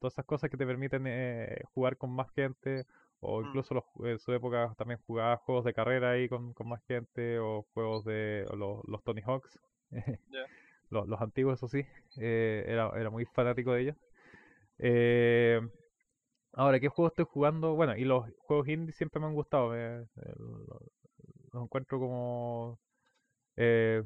todas 0.00 0.14
esas 0.14 0.24
cosas 0.26 0.50
que 0.50 0.56
te 0.56 0.66
permiten 0.66 1.04
eh, 1.06 1.62
jugar 1.74 1.96
con 1.96 2.10
más 2.10 2.30
gente, 2.32 2.86
o 3.20 3.42
Mm. 3.42 3.46
incluso 3.46 3.74
los, 3.74 3.84
en 4.04 4.18
su 4.18 4.32
época 4.32 4.74
también 4.78 5.00
jugaba 5.06 5.36
juegos 5.38 5.64
de 5.64 5.74
carrera 5.74 6.12
ahí 6.12 6.28
con, 6.28 6.52
con 6.54 6.68
más 6.68 6.82
gente, 6.86 7.38
o 7.38 7.66
juegos 7.74 8.04
de 8.04 8.46
o 8.50 8.56
los, 8.56 8.80
los 8.86 9.02
Tony 9.04 9.22
Hawks, 9.22 9.58
los, 10.90 11.08
los 11.08 11.20
antiguos, 11.20 11.58
eso 11.58 11.68
sí, 11.68 11.84
eh, 12.18 12.64
era, 12.66 12.90
era 12.96 13.10
muy 13.10 13.24
fanático 13.26 13.72
de 13.72 13.82
ellos. 13.82 13.96
Eh, 14.78 15.60
ahora, 16.52 16.80
¿qué 16.80 16.88
juegos 16.88 17.12
estoy 17.12 17.26
jugando? 17.30 17.74
Bueno, 17.74 17.96
y 17.96 18.04
los 18.04 18.24
juegos 18.38 18.68
indie 18.68 18.92
siempre 18.92 19.20
me 19.20 19.26
han 19.26 19.34
gustado, 19.34 19.70
me- 19.70 19.96
el- 19.98 20.06
los 21.52 21.64
encuentro 21.64 21.98
como... 21.98 22.78
eh, 23.56 24.02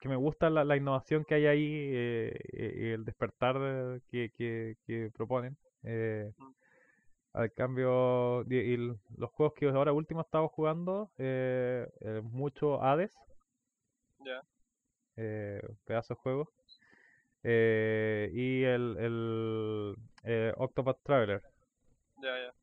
que 0.00 0.08
me 0.08 0.16
gusta 0.16 0.50
la, 0.50 0.64
la 0.64 0.76
innovación 0.76 1.24
que 1.24 1.34
hay 1.36 1.46
ahí 1.46 1.64
eh, 1.94 2.40
y 2.52 2.88
el 2.90 3.04
despertar 3.04 3.58
de- 3.58 4.02
que, 4.10 4.30
que, 4.36 4.76
que 4.86 5.10
proponen. 5.14 5.56
Eh, 5.84 6.32
Mm. 6.38 6.52
Al 7.32 7.52
cambio, 7.52 8.42
y, 8.50 8.76
los 8.76 9.30
juegos 9.32 9.54
que 9.54 9.68
ahora 9.68 9.92
último 9.92 10.20
he 10.20 10.24
estado 10.24 10.48
jugando, 10.48 11.10
eh, 11.18 11.88
eh, 12.00 12.20
mucho 12.22 12.82
Hades, 12.82 13.16
Ya. 14.18 14.42
eh, 15.16 15.62
pedazo 15.84 16.14
de 16.14 16.20
juego, 16.20 16.50
eh, 17.42 18.30
y 18.32 18.62
el, 18.64 18.96
el 18.98 19.96
eh, 20.24 20.52
Octopath 20.56 21.02
Traveler. 21.02 21.42
Ya, 22.18 22.36
ya. 22.38 22.54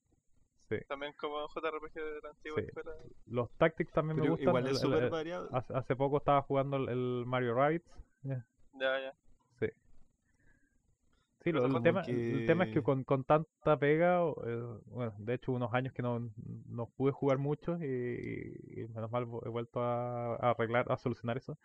Sí. 0.70 0.78
También 0.88 1.14
como 1.14 1.48
JRPG 1.48 1.94
de 1.96 2.20
la 2.22 2.30
antigua 2.30 2.60
Sí. 2.62 2.68
escuela. 2.68 2.92
Los 3.26 3.50
Tactics 3.58 3.92
también 3.92 4.20
me 4.20 4.30
gustan. 4.30 4.50
igual 4.50 4.66
es 4.68 4.72
el- 4.74 4.78
súper 4.78 5.04
el- 5.06 5.10
variado. 5.10 5.50
hace, 5.52 5.74
hace 5.76 5.96
poco 5.96 6.18
estaba 6.18 6.44
jugando 6.44 6.78
el, 6.78 6.90
el 6.90 7.24
Mario 7.26 7.56
Rabbids. 7.56 7.92
Ya, 8.22 8.46
ya. 8.80 9.14
Sí. 11.44 11.52
Lo- 11.54 11.66
el, 11.66 11.82
tema, 11.82 12.02
el 12.02 12.46
tema 12.46 12.64
es 12.66 12.70
que 12.70 12.74
que- 12.76 12.84
con, 12.84 13.04
con 13.04 13.24
tanta 13.24 13.78
pega, 13.80 14.22
eh, 14.46 14.64
bueno, 14.88 15.14
de 15.20 15.34
hecho 15.36 15.54
unos 15.54 15.74
años 15.74 15.94
que 15.94 16.02
no, 16.02 16.30
no 16.68 16.88
pude 16.98 17.12
jugar 17.14 17.38
mucho 17.38 17.78
y, 17.82 17.86
y 18.82 18.88
menos 18.94 19.10
mal 19.12 19.24
he 19.46 19.50
vuelto 19.50 19.82
a, 19.82 20.36
a 20.36 20.52
arreglar, 20.52 20.92
a 20.92 20.98
solucionar 20.98 21.38
eso. 21.38 21.58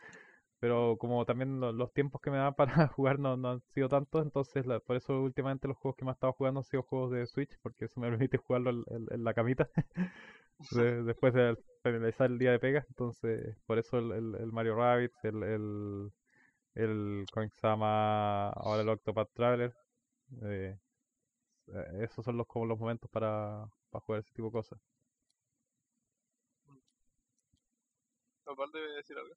Pero 0.60 0.96
como 0.98 1.24
también 1.26 1.60
lo- 1.60 1.72
los 1.72 1.92
tiempos 1.92 2.20
que 2.22 2.30
me 2.30 2.38
dan 2.38 2.54
para 2.86 2.88
jugar 2.88 3.18
no, 3.18 3.36
no 3.36 3.50
han 3.52 3.60
sido 3.70 3.88
tantos, 3.88 4.22
entonces 4.24 4.66
la- 4.66 4.80
por 4.80 4.96
eso 4.96 5.20
últimamente 5.22 5.68
los 5.68 5.76
juegos 5.78 5.96
que 5.96 6.04
más 6.04 6.14
he 6.14 6.16
estado 6.16 6.32
jugando 6.34 6.60
han 6.60 6.64
sido 6.64 6.82
juegos 6.84 7.10
de 7.12 7.26
Switch, 7.26 7.58
porque 7.62 7.86
eso 7.86 8.00
me 8.00 8.10
permite 8.28 8.38
jugarlo 8.38 8.70
en, 8.70 8.84
en- 8.88 9.08
en 9.12 9.24
la 9.24 9.34
camita 9.34 9.68
de- 10.70 11.02
después 11.04 11.34
de 11.34 11.56
finalizar 11.82 12.30
el 12.30 12.38
día 12.38 12.52
de 12.52 12.58
pega. 12.58 12.84
Entonces, 12.88 13.56
por 13.66 13.78
eso 13.78 13.98
el, 13.98 14.12
el- 14.12 14.34
el 14.36 14.52
Mario 14.52 14.76
Rabbids, 14.76 15.14
el, 15.24 16.10
el, 16.74 17.26
¿cómo 17.32 17.48
se 17.48 17.66
llama? 17.66 18.50
Ahora 18.50 18.82
el 18.82 18.88
Octopath 18.88 19.32
Traveler. 19.34 19.74
eh, 20.42 20.78
eh, 21.68 21.84
esos 22.02 22.24
son 22.24 22.36
los 22.36 22.46
como 22.46 22.66
los 22.66 22.78
momentos 22.78 23.10
para, 23.10 23.68
para 23.90 24.04
jugar 24.04 24.20
ese 24.20 24.32
tipo 24.32 24.48
de 24.48 24.52
cosas. 24.52 24.80
Aparte 28.46 28.78
de 28.78 28.94
decir 28.96 29.18
algo. 29.18 29.34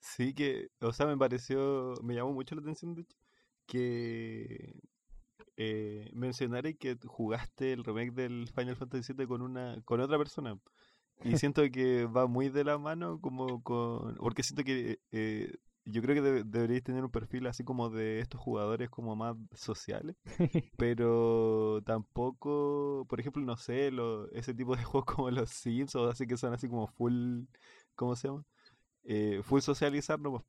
Sí 0.00 0.34
que, 0.34 0.68
o 0.80 0.92
sea, 0.92 1.06
me 1.06 1.16
pareció, 1.16 1.94
me 2.02 2.14
llamó 2.14 2.32
mucho 2.32 2.54
la 2.54 2.60
atención, 2.60 2.94
de 2.94 3.02
hecho, 3.02 3.16
que 3.66 4.74
eh, 5.56 6.10
mencionara 6.14 6.72
que 6.74 6.98
jugaste 7.06 7.72
el 7.72 7.84
remake 7.84 8.12
del 8.12 8.48
Final 8.54 8.76
Fantasy 8.76 9.14
VII 9.14 9.26
con 9.26 9.42
una, 9.42 9.80
con 9.84 10.00
otra 10.00 10.18
persona. 10.18 10.58
Y 11.24 11.38
siento 11.38 11.62
que 11.70 12.06
va 12.06 12.26
muy 12.26 12.50
de 12.50 12.64
la 12.64 12.78
mano 12.78 13.20
como 13.20 13.62
con, 13.62 14.16
porque 14.16 14.42
siento 14.42 14.64
que 14.64 15.00
eh, 15.12 15.52
yo 15.84 16.02
creo 16.02 16.14
que 16.14 16.22
debe- 16.22 16.44
deberíais 16.44 16.82
tener 16.84 17.04
un 17.04 17.10
perfil 17.10 17.46
así 17.46 17.64
como 17.64 17.90
de 17.90 18.20
estos 18.20 18.40
jugadores 18.40 18.90
como 18.90 19.16
más 19.16 19.36
sociales, 19.54 20.16
pero 20.76 21.82
tampoco, 21.86 23.06
por 23.08 23.20
ejemplo, 23.20 23.42
no 23.42 23.56
sé, 23.56 23.90
lo, 23.92 24.30
ese 24.32 24.54
tipo 24.54 24.76
de 24.76 24.84
juegos 24.84 25.06
como 25.14 25.30
los 25.30 25.50
Sims 25.50 25.94
o 25.96 26.08
así 26.10 26.26
que 26.26 26.36
son 26.36 26.54
así 26.54 26.68
como 26.68 26.86
full, 26.88 27.44
¿cómo 27.96 28.16
se 28.16 28.28
llama? 28.28 28.44
Eh, 29.04 29.42
full 29.44 29.60
socializar 29.60 30.20
nomás. 30.20 30.44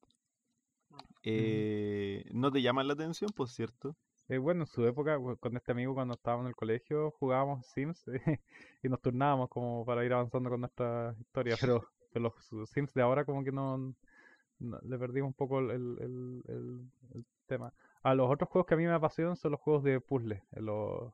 Eh, 1.24 2.24
¿No 2.34 2.52
te 2.52 2.62
llaman 2.62 2.88
la 2.88 2.94
atención, 2.94 3.32
por 3.32 3.50
cierto? 3.50 3.96
Eh, 4.28 4.38
bueno, 4.40 4.62
en 4.64 4.68
su 4.68 4.86
época, 4.88 5.20
con 5.40 5.56
este 5.58 5.72
amigo 5.72 5.94
cuando 5.94 6.16
estábamos 6.16 6.46
en 6.46 6.50
el 6.50 6.56
colegio, 6.56 7.12
jugábamos 7.20 7.66
Sims 7.68 8.04
y 8.84 8.90
nos 8.90 9.02
turnábamos 9.02 9.50
como 9.50 9.86
para 9.86 10.04
ir 10.06 10.14
avanzando 10.14 10.50
con 10.50 10.62
nuestra 10.62 11.16
historia, 11.20 11.58
pero, 11.58 11.88
pero 12.12 12.34
los 12.52 12.70
Sims 12.72 12.94
de 12.94 13.02
ahora 13.04 13.26
como 13.26 13.44
que 13.44 13.52
no, 13.52 13.94
no- 14.60 14.80
le 14.84 14.98
perdimos 14.98 15.28
un 15.30 15.34
poco 15.34 15.60
el, 15.60 15.72
el- 15.72 15.98
el- 16.02 16.44
el- 16.48 16.82
el 17.16 17.26
tema. 17.48 17.74
A 18.04 18.16
los 18.16 18.30
otros 18.32 18.50
juegos 18.50 18.68
que 18.68 18.76
a 18.76 18.78
mí 18.78 18.86
me 18.86 18.94
apasionan 18.94 19.36
son 19.36 19.52
los 19.52 19.60
juegos 19.62 19.84
de 19.84 20.00
puzzle. 20.02 20.44
eh, 20.54 20.62
los- 20.62 21.14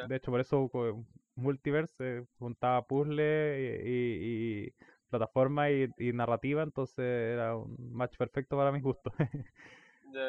de 0.00 0.16
hecho, 0.16 0.30
por 0.30 0.40
eso 0.40 0.68
co- 0.70 1.04
Multiverse 1.36 1.94
eh, 2.20 2.24
juntaba 2.38 2.82
puzzle 2.86 3.82
y, 3.84 3.88
y- 3.88 4.66
y 4.68 4.74
plataforma 5.10 5.70
y, 5.70 5.88
y 5.98 6.12
narrativa, 6.12 6.62
entonces 6.62 6.98
era 7.04 7.56
un 7.56 7.76
match 7.92 8.16
perfecto 8.16 8.56
para 8.56 8.72
mis 8.72 8.82
gustos. 8.82 9.12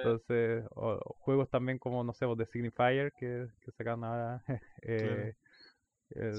Entonces, 0.04 0.66
o- 0.76 1.00
juegos 1.20 1.50
también 1.50 1.80
como, 1.80 2.04
no 2.04 2.14
sé, 2.14 2.26
pues, 2.26 2.38
The 2.38 2.46
Signifier, 2.48 3.14
que, 3.14 3.48
que 3.62 3.72
sacan 3.72 4.04
ahora 4.04 4.44
eh, 4.84 5.34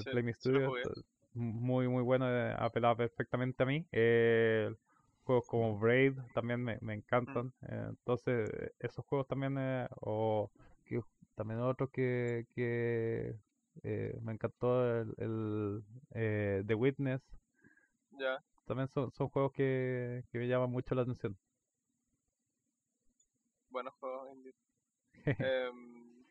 Sí, 0.03 0.09
Play 0.09 0.33
sí 0.33 0.33
Studio, 0.33 0.73
muy, 1.33 1.87
muy 1.87 2.03
bueno, 2.03 2.27
eh, 2.29 2.55
apelaba 2.57 2.95
perfectamente 2.97 3.63
a 3.63 3.65
mí. 3.65 3.85
Eh, 3.91 4.73
juegos 5.29 5.45
como 5.47 5.77
Braid 5.77 6.17
también 6.33 6.63
me, 6.63 6.79
me 6.81 6.95
encantan. 6.95 7.53
eh, 7.61 7.85
entonces, 7.89 8.49
eh, 8.51 8.71
esos 8.79 9.05
juegos 9.05 9.27
también, 9.27 9.57
eh, 9.59 9.87
o 10.01 10.49
que, 10.85 11.01
también 11.35 11.59
otro 11.61 11.87
que, 11.89 12.47
que 12.55 13.35
eh, 13.83 14.17
me 14.23 14.33
encantó, 14.33 14.83
el, 15.01 15.13
el, 16.13 16.65
The 16.65 16.73
Witness, 16.73 17.21
Ya. 18.19 18.43
también 18.65 18.87
son, 18.87 19.11
son 19.11 19.29
juegos 19.29 19.51
que, 19.53 20.23
que 20.31 20.39
me 20.39 20.47
llaman 20.47 20.71
mucho 20.71 20.95
la 20.95 21.03
atención. 21.03 21.37
Buenos 23.69 23.93
juegos 23.99 24.29
indie. 24.31 24.53
Em, 25.39 26.25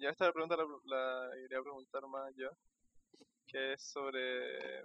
ya 0.00 0.10
esta 0.10 0.32
pregunta 0.32 0.56
la, 0.56 0.64
la 0.84 1.38
iría 1.44 1.58
a 1.58 1.62
preguntar 1.62 2.06
más 2.06 2.34
yo, 2.36 2.50
que 3.46 3.72
es 3.74 3.82
sobre 3.82 4.82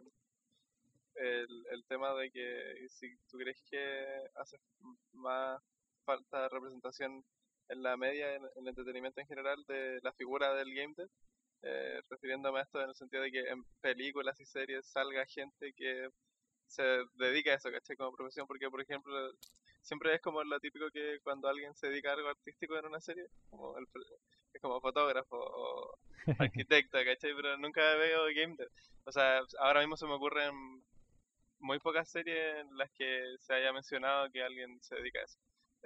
el, 1.19 1.65
el 1.71 1.83
tema 1.85 2.13
de 2.15 2.31
que 2.31 2.87
si 2.89 3.15
tú 3.29 3.37
crees 3.37 3.61
que 3.69 4.05
hace 4.35 4.57
más 5.13 5.61
falta 6.05 6.49
representación 6.49 7.23
en 7.69 7.83
la 7.83 7.97
media, 7.97 8.35
en, 8.35 8.43
en 8.43 8.63
el 8.63 8.69
entretenimiento 8.69 9.21
en 9.21 9.27
general, 9.27 9.63
de 9.67 9.99
la 10.01 10.13
figura 10.13 10.53
del 10.55 10.73
game 10.73 10.93
dev, 10.97 11.09
eh, 11.61 12.01
refiriéndome 12.09 12.59
a 12.59 12.63
esto 12.63 12.81
en 12.81 12.89
el 12.89 12.95
sentido 12.95 13.23
de 13.23 13.31
que 13.31 13.41
en 13.41 13.63
películas 13.81 14.39
y 14.39 14.45
series 14.45 14.87
salga 14.87 15.25
gente 15.25 15.73
que 15.73 16.09
se 16.67 16.83
dedica 17.15 17.51
a 17.51 17.55
eso, 17.55 17.71
¿cachai? 17.71 17.97
Como 17.97 18.15
profesión, 18.15 18.47
porque 18.47 18.69
por 18.69 18.81
ejemplo, 18.81 19.13
siempre 19.81 20.15
es 20.15 20.21
como 20.21 20.43
lo 20.43 20.59
típico 20.59 20.89
que 20.91 21.19
cuando 21.23 21.47
alguien 21.49 21.75
se 21.75 21.89
dedica 21.89 22.11
a 22.11 22.13
algo 22.13 22.29
artístico 22.29 22.77
en 22.77 22.85
una 22.85 23.01
serie, 23.01 23.25
como 23.49 23.77
el, 23.77 23.87
es 24.53 24.61
como 24.61 24.79
fotógrafo 24.79 25.35
o 25.37 25.97
arquitecto, 26.39 26.97
¿cachai? 26.97 27.35
Pero 27.35 27.57
nunca 27.57 27.95
veo 27.95 28.25
game 28.35 28.55
dev. 28.57 28.69
O 29.05 29.11
sea, 29.11 29.41
ahora 29.59 29.81
mismo 29.81 29.97
se 29.97 30.05
me 30.05 30.13
ocurren 30.13 30.83
muy 31.59 31.79
pocas 31.79 32.09
series 32.09 32.57
en 32.61 32.77
las 32.77 32.89
que 32.91 33.35
se 33.39 33.53
haya 33.53 33.71
mencionado 33.73 34.29
que 34.31 34.43
alguien 34.43 34.79
se 34.81 34.95
dedica 34.95 35.19
a 35.19 35.23
eso. 35.23 35.37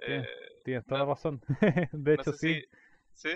Bien. 0.06 0.22
Eh, 0.22 0.28
Tienes 0.64 0.86
toda 0.86 1.00
no- 1.00 1.06
la 1.06 1.14
razón. 1.14 1.42
De 1.92 2.14
no 2.16 2.22
hecho, 2.22 2.32
sé 2.32 2.38
sí. 2.38 2.62
si- 2.62 2.68
¿Sí? 3.14 3.30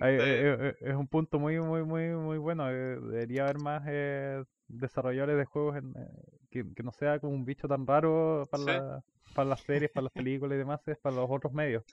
Ay, 0.00 0.14
De- 0.16 0.22
eh, 0.22 0.52
eh, 0.52 0.56
eh, 0.80 0.90
es 0.90 0.94
un 0.94 1.08
punto 1.08 1.38
muy, 1.38 1.58
muy, 1.60 1.82
muy, 1.82 2.08
muy 2.10 2.38
bueno. 2.38 2.66
debería 2.66 3.44
haber 3.44 3.58
más 3.58 3.82
eh, 3.88 4.44
desarrolladores 4.68 5.36
de 5.36 5.44
juegos 5.44 5.76
en, 5.76 5.92
que, 6.50 6.64
que 6.74 6.82
no 6.82 6.92
sea 6.92 7.18
como 7.18 7.34
un 7.34 7.44
bicho 7.44 7.66
tan 7.68 7.86
raro 7.86 8.46
para, 8.50 8.62
Sí. 8.64 8.70
la- 8.70 9.04
para 9.34 9.48
las 9.48 9.62
series, 9.64 9.90
para 9.90 10.04
las 10.04 10.12
películas 10.14 10.54
y 10.56 10.58
demás, 10.58 10.80
es 10.86 10.98
para 10.98 11.16
los 11.16 11.26
otros 11.30 11.52
medios. 11.52 11.84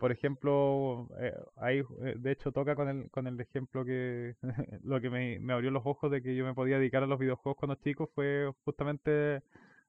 Por 0.00 0.12
ejemplo, 0.12 1.08
eh, 1.20 1.34
ahí 1.56 1.80
eh, 2.02 2.14
de 2.18 2.32
hecho 2.32 2.52
toca 2.52 2.74
con 2.74 2.88
el, 2.88 3.10
con 3.10 3.26
el 3.26 3.38
ejemplo 3.40 3.84
que 3.84 4.34
lo 4.82 5.00
que 5.00 5.10
me, 5.10 5.38
me 5.40 5.52
abrió 5.52 5.70
los 5.70 5.84
ojos 5.86 6.10
de 6.10 6.22
que 6.22 6.34
yo 6.34 6.44
me 6.44 6.54
podía 6.54 6.78
dedicar 6.78 7.02
a 7.02 7.06
los 7.06 7.18
videojuegos 7.18 7.58
cuando 7.58 7.76
chico 7.76 8.08
fue 8.14 8.50
justamente 8.64 9.42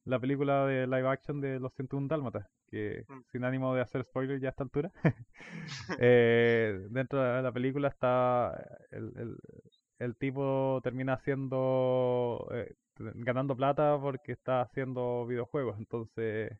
la 0.05 0.19
película 0.19 0.65
de 0.65 0.87
live 0.87 1.07
action 1.07 1.41
de 1.41 1.59
Los 1.59 1.73
101 1.75 2.07
Dálmatas, 2.09 2.47
que 2.69 3.05
Mm. 3.07 3.21
sin 3.31 3.43
ánimo 3.45 3.73
de 3.75 3.81
hacer 3.81 4.03
spoiler 4.03 4.39
ya 4.39 4.49
a 4.49 4.51
esta 4.51 4.63
altura, 4.63 4.91
eh, 5.99 6.87
dentro 6.89 7.21
de 7.21 7.41
la 7.41 7.51
película 7.51 7.87
está 7.87 8.53
el, 8.91 9.13
el, 9.17 9.37
el 9.99 10.15
tipo 10.17 10.79
termina 10.83 11.13
haciendo 11.13 12.47
eh, 12.51 12.73
ganando 12.97 13.55
plata 13.55 13.97
porque 14.01 14.33
está 14.33 14.61
haciendo 14.61 15.25
videojuegos 15.27 15.77
entonces 15.79 16.51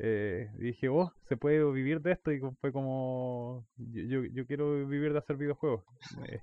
eh, 0.00 0.50
dije 0.58 0.88
oh 0.90 1.12
se 1.28 1.36
puede 1.36 1.64
vivir 1.72 2.00
de 2.02 2.12
esto 2.12 2.32
y 2.32 2.40
fue 2.60 2.72
como 2.72 3.66
yo, 3.78 4.24
yo, 4.24 4.46
quiero 4.46 4.86
vivir 4.86 5.12
de 5.14 5.18
hacer 5.20 5.36
videojuegos 5.36 5.84
Eh, 6.28 6.40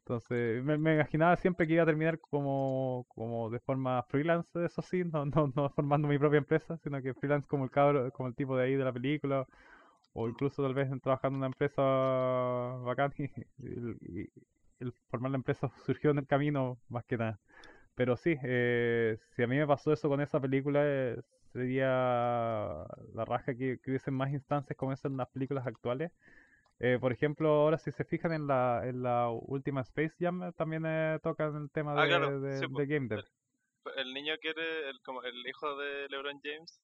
entonces 0.00 0.64
me, 0.64 0.78
me 0.78 0.94
imaginaba 0.94 1.36
siempre 1.36 1.66
que 1.66 1.74
iba 1.74 1.82
a 1.82 1.86
terminar 1.86 2.18
como, 2.20 3.04
como 3.08 3.50
de 3.50 3.60
forma 3.60 4.02
freelance 4.04 4.48
eso 4.64 4.82
sí 4.82 5.04
no, 5.04 5.26
no, 5.26 5.52
no 5.54 5.70
formando 5.70 6.08
mi 6.08 6.18
propia 6.18 6.38
empresa 6.38 6.78
sino 6.82 7.02
que 7.02 7.14
freelance 7.14 7.46
como 7.48 7.64
el 7.64 7.70
cabro 7.70 8.10
como 8.12 8.28
el 8.28 8.34
tipo 8.34 8.56
de 8.56 8.64
ahí 8.66 8.74
de 8.76 8.84
la 8.84 8.92
película 8.92 9.46
o 10.14 10.28
incluso 10.28 10.62
tal 10.62 10.74
vez 10.74 10.88
trabajando 11.02 11.36
en 11.36 11.40
una 11.40 11.46
empresa 11.48 11.82
bacán 12.84 13.12
y, 13.18 13.24
y- 13.24 14.22
y 14.22 14.30
el 14.80 14.92
formar 15.10 15.30
la 15.32 15.36
empresa 15.38 15.70
surgió 15.86 16.10
en 16.10 16.18
el 16.18 16.26
camino 16.26 16.78
más 16.88 17.04
que 17.04 17.16
nada. 17.18 17.40
Pero 17.96 18.16
sí, 18.16 18.36
eh, 18.44 19.18
si 19.36 19.42
a 19.42 19.46
mí 19.48 19.56
me 19.56 19.66
pasó 19.66 19.92
eso 19.92 20.08
con 20.08 20.20
esa 20.20 20.40
película, 20.40 20.80
eh, 20.84 21.20
sería 21.52 21.88
la 23.14 23.24
raja 23.26 23.54
que, 23.54 23.78
que 23.82 23.90
hubiesen 23.90 24.14
más 24.14 24.32
instancias 24.32 24.76
como 24.76 24.92
esas 24.92 25.10
en 25.10 25.16
las 25.16 25.28
películas 25.28 25.66
actuales. 25.66 26.12
Eh, 26.80 26.98
por 27.00 27.12
ejemplo, 27.12 27.48
ahora 27.50 27.78
si 27.78 27.92
se 27.92 28.04
fijan 28.04 28.32
en 28.32 28.46
la, 28.46 28.82
en 28.84 29.02
la 29.02 29.30
última 29.30 29.80
Space 29.82 30.14
Jam, 30.20 30.52
también 30.54 30.84
eh, 30.86 31.18
tocan 31.22 31.56
el 31.56 31.70
tema 31.70 31.94
Ah, 31.94 32.02
de, 32.02 32.08
claro, 32.08 32.40
de- 32.40 32.58
sí, 32.60 32.66
de 32.68 32.86
Game 32.86 33.08
Dev. 33.08 33.24
el 33.96 34.12
niño 34.14 34.34
quiere, 34.40 34.90
el, 34.90 35.00
como 35.02 35.22
el 35.22 35.46
hijo 35.46 35.76
de 35.76 36.08
LeBron 36.08 36.40
James, 36.42 36.80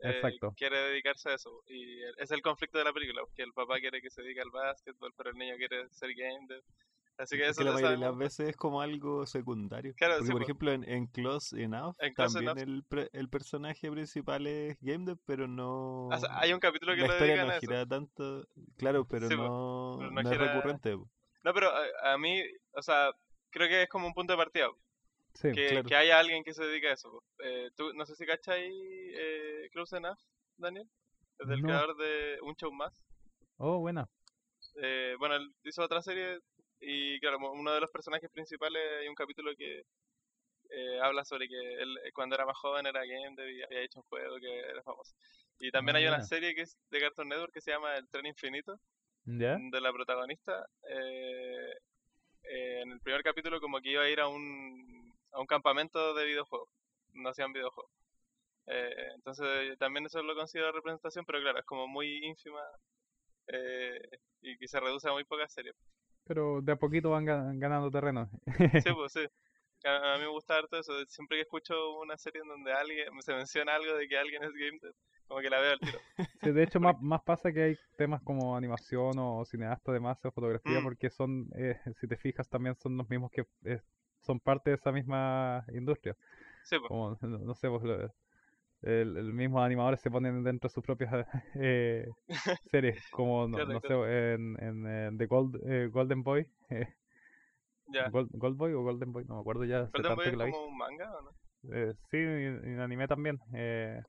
eh, 0.00 0.38
quiere 0.56 0.76
dedicarse 0.78 1.30
a 1.30 1.34
eso. 1.34 1.62
Y 1.66 2.02
es 2.18 2.30
el 2.30 2.42
conflicto 2.42 2.78
de 2.78 2.84
la 2.84 2.92
película, 2.92 3.22
que 3.34 3.42
el 3.42 3.52
papá 3.52 3.78
quiere 3.80 4.00
que 4.02 4.10
se 4.10 4.22
dedique 4.22 4.40
al 4.40 4.50
básquetbol, 4.50 5.12
pero 5.16 5.30
el 5.30 5.36
niño 5.36 5.56
quiere 5.56 5.88
ser 5.90 6.14
game 6.14 6.46
dev. 6.48 6.62
Así 7.18 7.36
que 7.36 7.42
Es 7.44 7.50
eso 7.50 7.58
que 7.60 7.64
la 7.64 7.72
mayoría 7.72 7.96
de 7.96 8.04
las 8.06 8.16
veces 8.16 8.48
es 8.50 8.56
como 8.56 8.80
algo 8.80 9.26
secundario. 9.26 9.92
Claro, 9.96 10.14
Porque, 10.14 10.26
sí, 10.26 10.32
por 10.32 10.40
po. 10.40 10.44
ejemplo, 10.44 10.72
en, 10.72 10.84
en 10.88 11.06
Close 11.08 11.60
Enough 11.62 11.96
En 11.98 12.14
Close 12.14 12.34
también 12.44 12.58
Enough. 12.58 12.74
el, 12.76 12.84
pre- 12.84 13.10
el 13.12 13.28
personaje 13.28 13.90
principal 13.90 14.46
es 14.46 14.78
Game 14.80 15.04
Dev, 15.04 15.18
pero 15.26 15.48
no... 15.48 16.06
o 16.06 16.16
sea, 16.16 16.38
hay 16.38 16.52
un 16.52 16.60
capítulo 16.60 16.94
que 16.94 17.00
la 17.00 17.06
lo 17.08 17.12
historia 17.14 17.44
no 17.44 17.50
a 17.50 17.56
eso. 17.56 17.60
gira 17.60 17.86
tanto... 17.86 18.46
Claro, 18.76 19.04
pero 19.04 19.28
Sí, 19.28 19.36
no, 19.36 19.96
pero 19.98 20.10
no 20.12 20.22
no 20.22 20.30
es 20.30 20.36
gira- 20.38 20.54
recurrente. 20.54 20.96
po. 20.96 21.10
No, 21.44 21.52
pero 21.54 21.70
a, 21.70 22.12
a 22.12 22.18
mí, 22.18 22.40
o 22.72 22.82
sea, 22.82 23.10
creo 23.50 23.68
que 23.68 23.82
es 23.82 23.88
como 23.88 24.06
un 24.06 24.14
punto 24.14 24.32
de 24.32 24.36
partida. 24.36 24.68
Sí. 25.34 25.52
que, 25.52 25.68
claro. 25.68 25.88
que 25.88 25.96
haya 25.96 26.18
alguien 26.18 26.42
que 26.44 26.54
se 26.54 26.64
dedique 26.64 26.88
a 26.88 26.92
eso. 26.94 27.22
Eh, 27.44 27.70
tú, 27.76 27.92
no 27.94 28.06
sé 28.06 28.14
si 28.16 28.26
cachai 28.26 28.70
eh, 28.72 29.68
Close 29.72 29.96
Enough, 29.96 30.18
Daniel. 30.56 30.88
Es 31.38 31.48
del 31.48 31.62
No. 31.62 31.66
creador 31.68 31.96
de 31.96 32.38
Un 32.42 32.54
Show 32.56 32.72
Más. 32.72 33.00
Oh, 33.56 33.78
buena. 33.78 34.08
Eh, 34.82 35.14
bueno, 35.18 35.36
él 35.36 35.52
hizo 35.64 35.82
otra 35.82 36.02
serie 36.02 36.40
y 36.80 37.20
claro, 37.20 37.38
uno 37.52 37.72
de 37.72 37.80
los 37.80 37.90
personajes 37.90 38.30
principales 38.30 38.82
hay 39.00 39.08
un 39.08 39.14
capítulo 39.14 39.52
que 39.56 39.82
eh, 40.70 41.00
habla 41.02 41.24
sobre 41.24 41.48
que 41.48 41.56
él 41.56 41.98
eh, 42.04 42.12
cuando 42.12 42.36
era 42.36 42.46
más 42.46 42.58
joven 42.58 42.86
era 42.86 43.00
game 43.06 43.34
dev 43.36 43.50
y 43.50 43.62
había 43.62 43.82
hecho 43.82 44.00
un 44.00 44.06
juego 44.08 44.36
que 44.40 44.60
era 44.60 44.82
famoso. 44.82 45.14
Y 45.60 45.70
también 45.70 45.96
Ah, 45.96 45.98
hay 45.98 46.06
una 46.06 46.22
serie 46.22 46.54
que 46.54 46.62
es 46.62 46.76
de 46.90 47.00
Cartoon 47.00 47.28
Network 47.28 47.52
que 47.52 47.60
se 47.60 47.72
llama 47.72 47.96
El 47.96 48.08
Tren 48.08 48.26
Infinito, 48.26 48.78
¿Ya? 49.26 49.62
de 49.70 49.80
la 49.80 49.92
protagonista. 49.92 50.66
eh, 50.90 51.72
eh, 52.44 52.80
en 52.82 52.92
el 52.92 53.00
primer 53.00 53.22
capítulo 53.22 53.60
como 53.60 53.80
que 53.80 53.90
iba 53.92 54.02
a 54.04 54.10
ir 54.10 54.20
a 54.20 54.28
un, 54.28 55.14
a 55.32 55.40
un 55.40 55.46
campamento 55.46 56.14
de 56.14 56.26
videojuegos, 56.26 56.68
no 57.14 57.30
hacían 57.30 57.52
videojuegos. 57.52 57.92
Entonces 59.16 59.78
también 59.78 60.06
eso 60.06 60.22
lo 60.22 60.34
considero 60.34 60.72
representación, 60.72 61.24
pero 61.24 61.40
claro, 61.40 61.58
es 61.58 61.64
como 61.66 61.86
muy 61.88 62.24
ínfima 62.24 62.62
y 64.42 64.56
que 64.58 64.68
se 64.68 64.80
reduce 64.80 65.08
a 65.08 65.12
muy 65.12 65.24
pocas 65.24 65.52
series. 65.52 65.74
Pero 66.28 66.60
de 66.62 66.72
a 66.72 66.76
poquito 66.76 67.10
van 67.10 67.24
gan- 67.26 67.58
ganando 67.58 67.90
terreno. 67.90 68.28
Sí, 68.46 68.46
pues 68.94 69.12
sí. 69.12 69.26
A, 69.84 70.16
mí 70.16 70.22
me 70.24 70.28
gusta 70.28 70.56
harto 70.56 70.78
eso. 70.78 70.92
Siempre 71.08 71.38
que 71.38 71.42
escucho 71.42 71.74
una 71.98 72.16
serie 72.18 72.42
en 72.42 72.48
donde 72.48 72.72
alguien 72.72 73.08
se 73.22 73.32
menciona 73.34 73.74
algo 73.74 73.94
de 73.94 74.06
que 74.06 74.18
alguien 74.18 74.44
es 74.44 74.52
game 74.52 74.78
dev, 74.82 74.94
como 75.26 75.40
que 75.40 75.50
la 75.50 75.60
veo 75.60 75.72
al 75.72 75.80
tiro. 75.80 75.98
Sí, 76.42 76.50
de 76.52 76.62
hecho, 76.62 76.80
más, 76.80 77.00
más 77.00 77.22
pasa 77.22 77.50
que 77.52 77.62
hay 77.62 77.76
temas 77.96 78.22
como 78.22 78.56
animación 78.56 79.18
o 79.18 79.44
cineasta 79.44 79.92
de 79.92 80.00
masa 80.00 80.28
o 80.28 80.32
fotografía, 80.32 80.80
Mm. 80.80 80.84
porque 80.84 81.10
son, 81.10 81.48
eh, 81.56 81.78
si 82.00 82.06
te 82.06 82.16
fijas, 82.16 82.48
también 82.48 82.76
son 82.76 82.96
los 82.96 83.08
mismos 83.08 83.30
que 83.30 83.46
eh, 83.64 83.80
son 84.20 84.38
parte 84.40 84.70
de 84.70 84.76
esa 84.76 84.92
misma 84.92 85.64
industria. 85.72 86.16
Sí, 86.64 86.76
pues. 86.78 86.88
Como, 86.88 87.16
no, 87.22 87.38
no 87.38 87.54
sé, 87.54 87.68
pues, 87.68 87.82
el, 88.82 89.16
el 89.16 89.32
mismo 89.32 89.62
animadores 89.62 90.00
se 90.00 90.10
ponen 90.10 90.42
dentro 90.44 90.68
de 90.68 90.74
sus 90.74 90.84
propias 90.84 91.26
eh, 91.56 92.06
series, 92.70 93.02
como, 93.10 93.46
no, 93.48 93.56
Claro, 93.56 93.72
no 93.72 93.80
claro. 93.80 94.04
sé, 94.04 94.34
en, 94.34 94.56
en, 94.62 94.86
eh, 94.86 95.10
The 95.18 95.26
Gold, 95.26 95.56
eh, 95.66 95.88
Golden 95.92 96.22
Boy, 96.22 96.46
eh. 96.70 96.86
Gold, 98.12 98.30
Gold 98.32 98.56
Boy 98.56 98.72
o 98.74 98.82
Golden 98.82 99.12
Boy, 99.12 99.24
no 99.26 99.34
me 99.34 99.40
acuerdo 99.40 99.64
ya, 99.64 99.88
Golden 99.92 100.16
Boy 100.16 100.26
es 100.28 100.32
vi. 100.32 100.52
como 100.52 100.66
un 100.66 100.76
manga, 100.78 101.10
¿o 101.12 101.22
no? 101.22 101.30
Eh, 101.72 101.92
sí, 102.10 102.16
en 102.18 102.80
anime 102.80 103.08
también. 103.08 103.38
eh. 103.54 104.00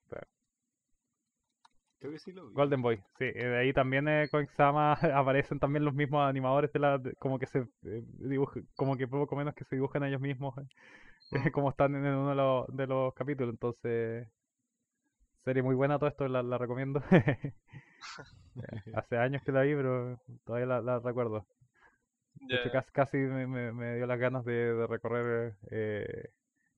Creo 2.00 2.12
que 2.14 2.20
sí 2.20 2.32
lo 2.32 2.48
vi. 2.48 2.56
Golden 2.56 2.82
Boy, 2.82 2.98
sí, 3.18 3.26
de 3.26 3.58
ahí 3.58 3.74
también 3.74 4.08
eh, 4.08 4.28
con 4.32 4.48
Sama 4.56 4.94
aparecen 5.16 5.60
también 5.60 5.84
los 5.84 5.94
mismos 5.94 6.22
animadores 6.28 6.72
de 6.72 6.80
la, 6.80 6.98
de- 6.98 7.14
como 7.16 7.38
que 7.40 7.46
se 7.48 7.60
eh, 7.60 8.04
dibuj- 8.20 8.66
como 8.76 8.96
que 8.96 9.08
poco 9.08 9.36
menos 9.36 9.54
que 9.56 9.66
se 9.66 9.76
dibujan 9.76 10.04
ellos 10.04 10.22
mismos, 10.22 10.54
Mm. 11.32 11.50
como 11.52 11.70
están 11.70 11.94
en 11.96 12.06
uno 12.06 12.30
de 12.30 12.36
los, 12.36 12.68
de 12.76 12.88
los 12.88 13.14
capítulos, 13.14 13.52
entonces 13.54 14.28
serie 15.50 15.64
muy 15.64 15.74
buena 15.74 15.98
todo 15.98 16.10
esto, 16.10 16.28
la, 16.28 16.44
la 16.44 16.60
recomiendo. 16.60 17.02
Hace 18.94 19.18
años 19.18 19.42
que 19.44 19.52
la 19.52 19.64
vi, 19.64 19.74
pero 19.74 20.20
todavía 20.46 20.68
la, 20.68 20.82
la 20.82 21.00
recuerdo. 21.00 21.48
De 22.36 22.56
hecho, 22.56 22.72
casi, 22.72 22.92
casi 22.92 23.18
me, 23.18 23.48
me- 23.48 23.72
me 23.72 23.96
dio 23.96 24.06
las 24.06 24.20
ganas 24.20 24.46
de, 24.46 24.74
de 24.76 24.86
recorrer 24.86 25.56
eh, 25.72 26.30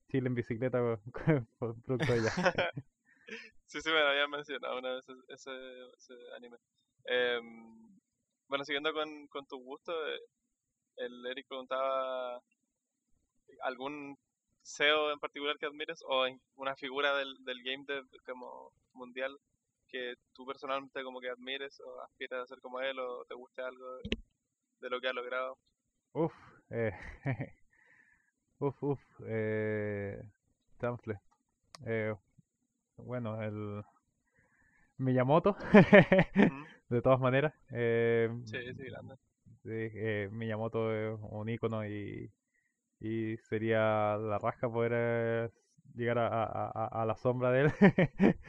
Chile 0.09 0.29
en 0.29 0.35
bicicleta 0.35 0.79
por, 1.59 1.75
producto 1.81 2.13
de 2.13 2.19
ella. 2.19 2.33
Sí, 3.65 3.81
sí, 3.81 3.89
me 3.89 3.99
lo 3.99 4.07
habían 4.07 4.29
mencionado 4.29 4.79
una 4.79 4.93
vez 4.93 5.03
ese, 5.09 5.21
ese, 5.33 5.51
ese 5.97 6.13
anime. 6.37 6.55
Em, 7.05 7.99
bueno, 8.47 8.63
siguiendo 8.63 8.93
con, 8.93 9.27
con 9.27 9.45
tus 9.47 9.61
gustos, 9.61 9.95
eh, 10.07 10.19
el 11.05 11.25
Eric 11.25 11.45
preguntaba 11.47 12.41
algún 13.63 14.17
SEO 14.63 15.11
en 15.11 15.19
particular 15.19 15.57
que 15.57 15.65
admires 15.65 16.03
o 16.07 16.25
en- 16.27 16.41
una 16.55 16.75
figura 16.75 17.15
del, 17.17 17.33
del 17.43 17.63
game 17.63 17.83
dev 17.87 18.05
como 18.25 18.71
mundial 18.93 19.37
que 19.89 20.15
tú 20.33 20.45
personalmente 20.45 21.03
como 21.03 21.19
que 21.19 21.29
admires 21.29 21.79
o 21.81 22.01
aspires 22.01 22.39
a 22.39 22.47
ser 22.47 22.59
como 22.61 22.79
él 22.79 22.97
o 22.99 23.25
te 23.25 23.35
guste 23.35 23.61
algo 23.61 23.95
de, 23.97 24.03
de 24.81 24.89
lo 24.89 25.01
que 25.01 25.07
ha 25.09 25.13
logrado. 25.13 25.57
Uf, 26.13 26.33
eh, 26.69 26.91
uf, 28.59 28.83
uf, 28.83 28.99
eh. 29.27 30.21
Eh, 31.85 32.15
bueno, 32.97 33.41
el 33.41 33.83
Miyamoto, 34.97 35.55
de 36.89 37.01
todas 37.01 37.19
maneras. 37.19 37.53
Eh, 37.71 38.29
Sí, 38.45 38.57
sí, 38.75 38.83
grande. 38.85 39.15
sí, 39.63 39.69
eh, 39.71 40.29
Miyamoto 40.31 40.93
es 40.93 41.19
un 41.21 41.49
ícono 41.49 41.85
y, 41.85 42.31
y 43.01 43.37
sería 43.49 44.17
la 44.17 44.39
raja 44.39 44.69
poder 44.71 44.91
eh, 44.95 45.49
llegar 45.95 46.19
a, 46.19 46.27
a- 46.43 46.87
a- 47.03 47.05
la 47.05 47.15
sombra 47.17 47.51
de 47.51 47.61
él. 47.63 47.71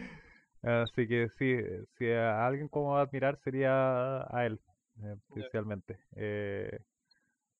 Así 0.62 1.08
que 1.08 1.28
sí, 1.38 1.56
si 1.98 2.10
a 2.12 2.46
alguien 2.46 2.68
como 2.68 2.96
admirar 2.98 3.38
sería 3.44 4.22
a 4.34 4.46
él, 4.46 4.60
eh, 5.02 5.16
principalmente. 5.32 5.98
Eh, 6.16 6.78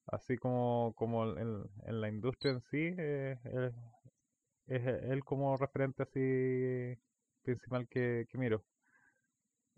así 0.07 0.37
como, 0.39 0.95
como 0.97 1.25
en, 1.39 1.65
en 1.87 2.01
la 2.01 2.09
industria 2.09 2.53
en 2.53 2.61
sí, 2.63 2.95
eh, 2.99 3.39
él- 3.45 3.75
es 4.67 4.87
él 4.87 5.25
como 5.25 5.57
referente 5.57 6.03
así 6.05 6.97
principal 7.43 7.89
que, 7.89 8.27
que 8.31 8.39
miro. 8.39 8.65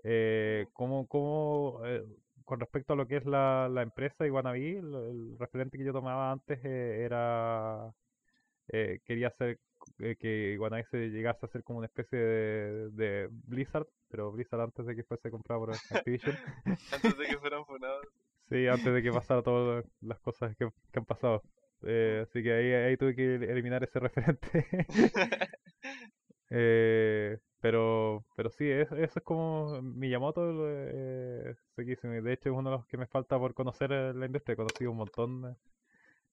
Eh, 0.05 0.67
como, 0.75 1.07
como 1.09 1.81
eh, 1.87 2.05
con 2.45 2.61
respecto 2.61 2.93
a 2.93 2.97
lo 2.97 3.07
que 3.07 3.17
es 3.17 3.27
la, 3.27 3.69
la 3.71 3.83
empresa 3.83 4.27
Iguanabí, 4.27 4.77
el, 4.77 4.95
el 4.95 5.39
referente 5.39 5.79
que 5.79 5.85
yo 5.85 5.93
tomaba 5.93 6.33
antes 6.33 6.59
eh, 6.65 7.03
era 7.05 7.93
eh, 8.69 9.01
quería 9.05 9.29
hacer 9.29 9.59
eh, 9.99 10.17
que 10.19 10.53
Iguanabí 10.53 10.85
se 10.91 11.09
llegase 11.11 11.47
a 11.47 11.49
ser 11.49 11.63
como 11.63 11.79
una 11.79 11.87
especie 11.87 12.19
de, 12.19 12.91
de 12.91 13.29
Blizzard, 13.31 13.87
pero 14.09 14.33
Blizzard 14.33 14.61
antes 14.61 14.87
de 14.87 14.97
que 14.97 15.05
fuese 15.05 15.31
comprado 15.31 15.61
por 15.67 15.75
Activision. 15.91 16.37
Antes 16.93 17.19
de 17.19 17.27
que 17.27 17.39
fueran 17.39 17.65
funados. 17.65 18.07
Sí, 18.51 18.67
antes 18.69 18.93
de 18.93 19.03
que 19.03 19.11
pasara 19.11 19.41
todas 19.41 19.87
las 20.03 20.21
cosas 20.21 20.55
que, 20.57 20.69
que 20.93 20.99
han 20.99 21.07
pasado. 21.07 21.43
Eh, 21.83 22.27
así 22.29 22.43
que 22.43 22.53
ahí, 22.53 22.73
ahí 22.73 22.97
tuve 22.99 23.17
que 23.17 23.37
eliminar 23.37 23.83
ese 23.83 23.99
referente. 23.99 24.67
Eh, 26.51 27.39
pero, 27.65 28.27
pero 28.37 28.51
sí, 28.51 28.69
eso, 28.71 28.95
eso 28.97 29.19
es 29.21 29.25
como 29.25 29.81
Miyamoto, 29.83 30.43
eh, 30.69 31.57
y 31.79 31.85
De 32.23 32.33
hecho, 32.35 32.51
es 32.51 32.55
uno 32.57 32.71
de 32.71 32.77
los 32.77 32.87
que 32.87 32.99
me 32.99 33.07
falta 33.07 33.39
por 33.39 33.55
conocer 33.55 33.91
eh, 33.91 34.13
la 34.15 34.27
industria. 34.27 34.53
He 34.55 34.57
conocido 34.57 34.91
un 34.91 34.99
montón. 34.99 35.57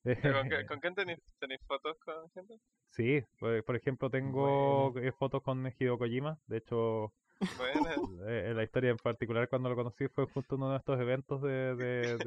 eh, 0.05 0.15
¿Con, 0.31 0.47
qué- 0.49 0.65
con 0.67 0.79
quién 0.79 0.95
tenéis 0.95 1.19
tenéis 1.39 1.61
fotos 1.67 1.97
con 1.99 2.29
gente? 2.31 2.55
sí, 2.89 3.21
por, 3.39 3.63
por 3.65 3.75
ejemplo, 3.75 4.09
tengo 4.09 4.93
eh, 4.99 5.11
fotos 5.13 5.41
con 5.43 5.65
Hideo 5.79 5.97
Kojima. 5.97 6.39
De 6.47 6.57
hecho, 6.57 7.13
eh, 8.27 8.47
en 8.49 8.57
la 8.57 8.63
historia 8.63 8.91
en 8.91 8.99
particular, 8.99 9.49
cuando 9.49 9.69
lo 9.69 9.75
conocí, 9.75 10.07
fue 10.09 10.25
justo 10.27 10.55
uno 10.55 10.71
de 10.71 10.77
estos 10.77 10.99
eventos 10.99 11.41
de, 11.41 11.75
de, 11.75 12.19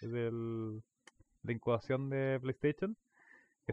del- 0.00 0.82
de 1.42 1.52
incubación 1.52 2.10
de 2.10 2.38
PlayStation. 2.42 2.96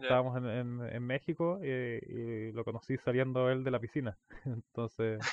Estábamos 0.00 0.36
en, 0.38 0.46
en, 0.46 0.80
en 0.94 1.02
México 1.06 1.58
eh, 1.62 2.00
y 2.50 2.52
lo 2.52 2.64
conocí 2.64 2.96
saliendo 2.98 3.50
él 3.50 3.64
de 3.64 3.70
la 3.70 3.80
piscina. 3.80 4.18
Entonces, 4.46 5.24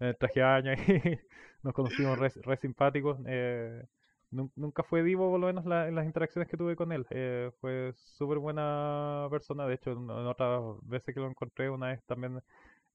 en 0.00 0.08
el 0.08 0.16
traje 0.16 0.40
de 0.40 0.46
baño 0.46 0.70
ahí 0.72 1.20
nos 1.62 1.74
conocimos 1.74 2.18
re, 2.18 2.30
re 2.42 2.56
simpáticos. 2.56 3.18
eh, 3.26 3.84
nun- 4.30 4.52
nunca 4.56 4.82
fue 4.82 5.02
divo, 5.02 5.30
por 5.30 5.40
lo 5.40 5.46
menos, 5.48 5.64
la- 5.66 5.88
en 5.88 5.94
las 5.94 6.06
interacciones 6.06 6.48
que 6.48 6.56
tuve 6.56 6.76
con 6.76 6.92
él. 6.92 7.06
eh, 7.10 7.50
fue 7.60 7.92
súper 7.96 8.38
buena 8.38 9.28
persona. 9.30 9.66
De 9.66 9.74
hecho, 9.74 9.92
en, 9.92 9.98
en 10.04 10.10
otras 10.26 10.60
veces 10.82 11.14
que 11.14 11.20
lo 11.20 11.28
encontré, 11.28 11.70
una 11.70 11.88
vez 11.88 12.02
también 12.06 12.40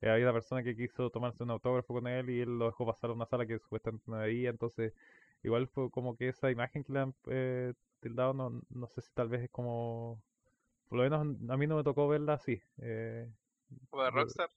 eh, 0.01 0.09
había 0.09 0.25
una 0.25 0.33
persona 0.33 0.63
que 0.63 0.75
quiso 0.75 1.09
tomarse 1.09 1.43
un 1.43 1.51
autógrafo 1.51 1.93
con 1.93 2.07
él 2.07 2.29
y 2.29 2.41
él 2.41 2.57
lo 2.59 2.65
dejó 2.67 2.85
pasar 2.85 3.09
a 3.11 3.13
una 3.13 3.25
sala 3.25 3.45
que 3.45 3.59
supuestamente 3.59 4.09
no 4.11 4.17
debía. 4.17 4.49
Entonces, 4.49 4.93
igual 5.43 5.67
fue 5.67 5.89
como 5.91 6.15
que 6.17 6.29
esa 6.29 6.51
imagen 6.51 6.83
que 6.83 6.93
le 6.93 6.99
han 6.99 7.15
eh, 7.27 7.73
tildado, 8.01 8.33
no, 8.33 8.61
no 8.69 8.87
sé 8.87 9.01
si 9.01 9.11
tal 9.13 9.29
vez 9.29 9.43
es 9.43 9.49
como. 9.51 10.21
Por 10.93 10.99
lo 10.99 11.03
menos 11.05 11.49
a 11.49 11.57
mí 11.57 11.65
no 11.65 11.77
me 11.77 11.83
tocó 11.83 12.07
verla 12.07 12.33
así. 12.33 12.61
eh, 12.77 13.27
Como 13.89 14.03
de 14.03 14.11
Rockstar. 14.11 14.49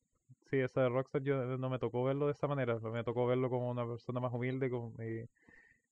Sí, 0.50 0.58
esa 0.58 0.82
de 0.82 0.88
Rockstar 0.90 1.22
yo 1.22 1.36
no 1.56 1.70
me 1.70 1.78
tocó 1.78 2.04
verlo 2.04 2.26
de 2.26 2.32
esa 2.32 2.46
manera, 2.46 2.78
me 2.78 3.02
tocó 3.04 3.26
verlo 3.26 3.48
como 3.48 3.70
una 3.70 3.86
persona 3.86 4.20
más 4.20 4.32
humilde 4.34 4.68
como- 4.70 4.92
y, 5.02 5.22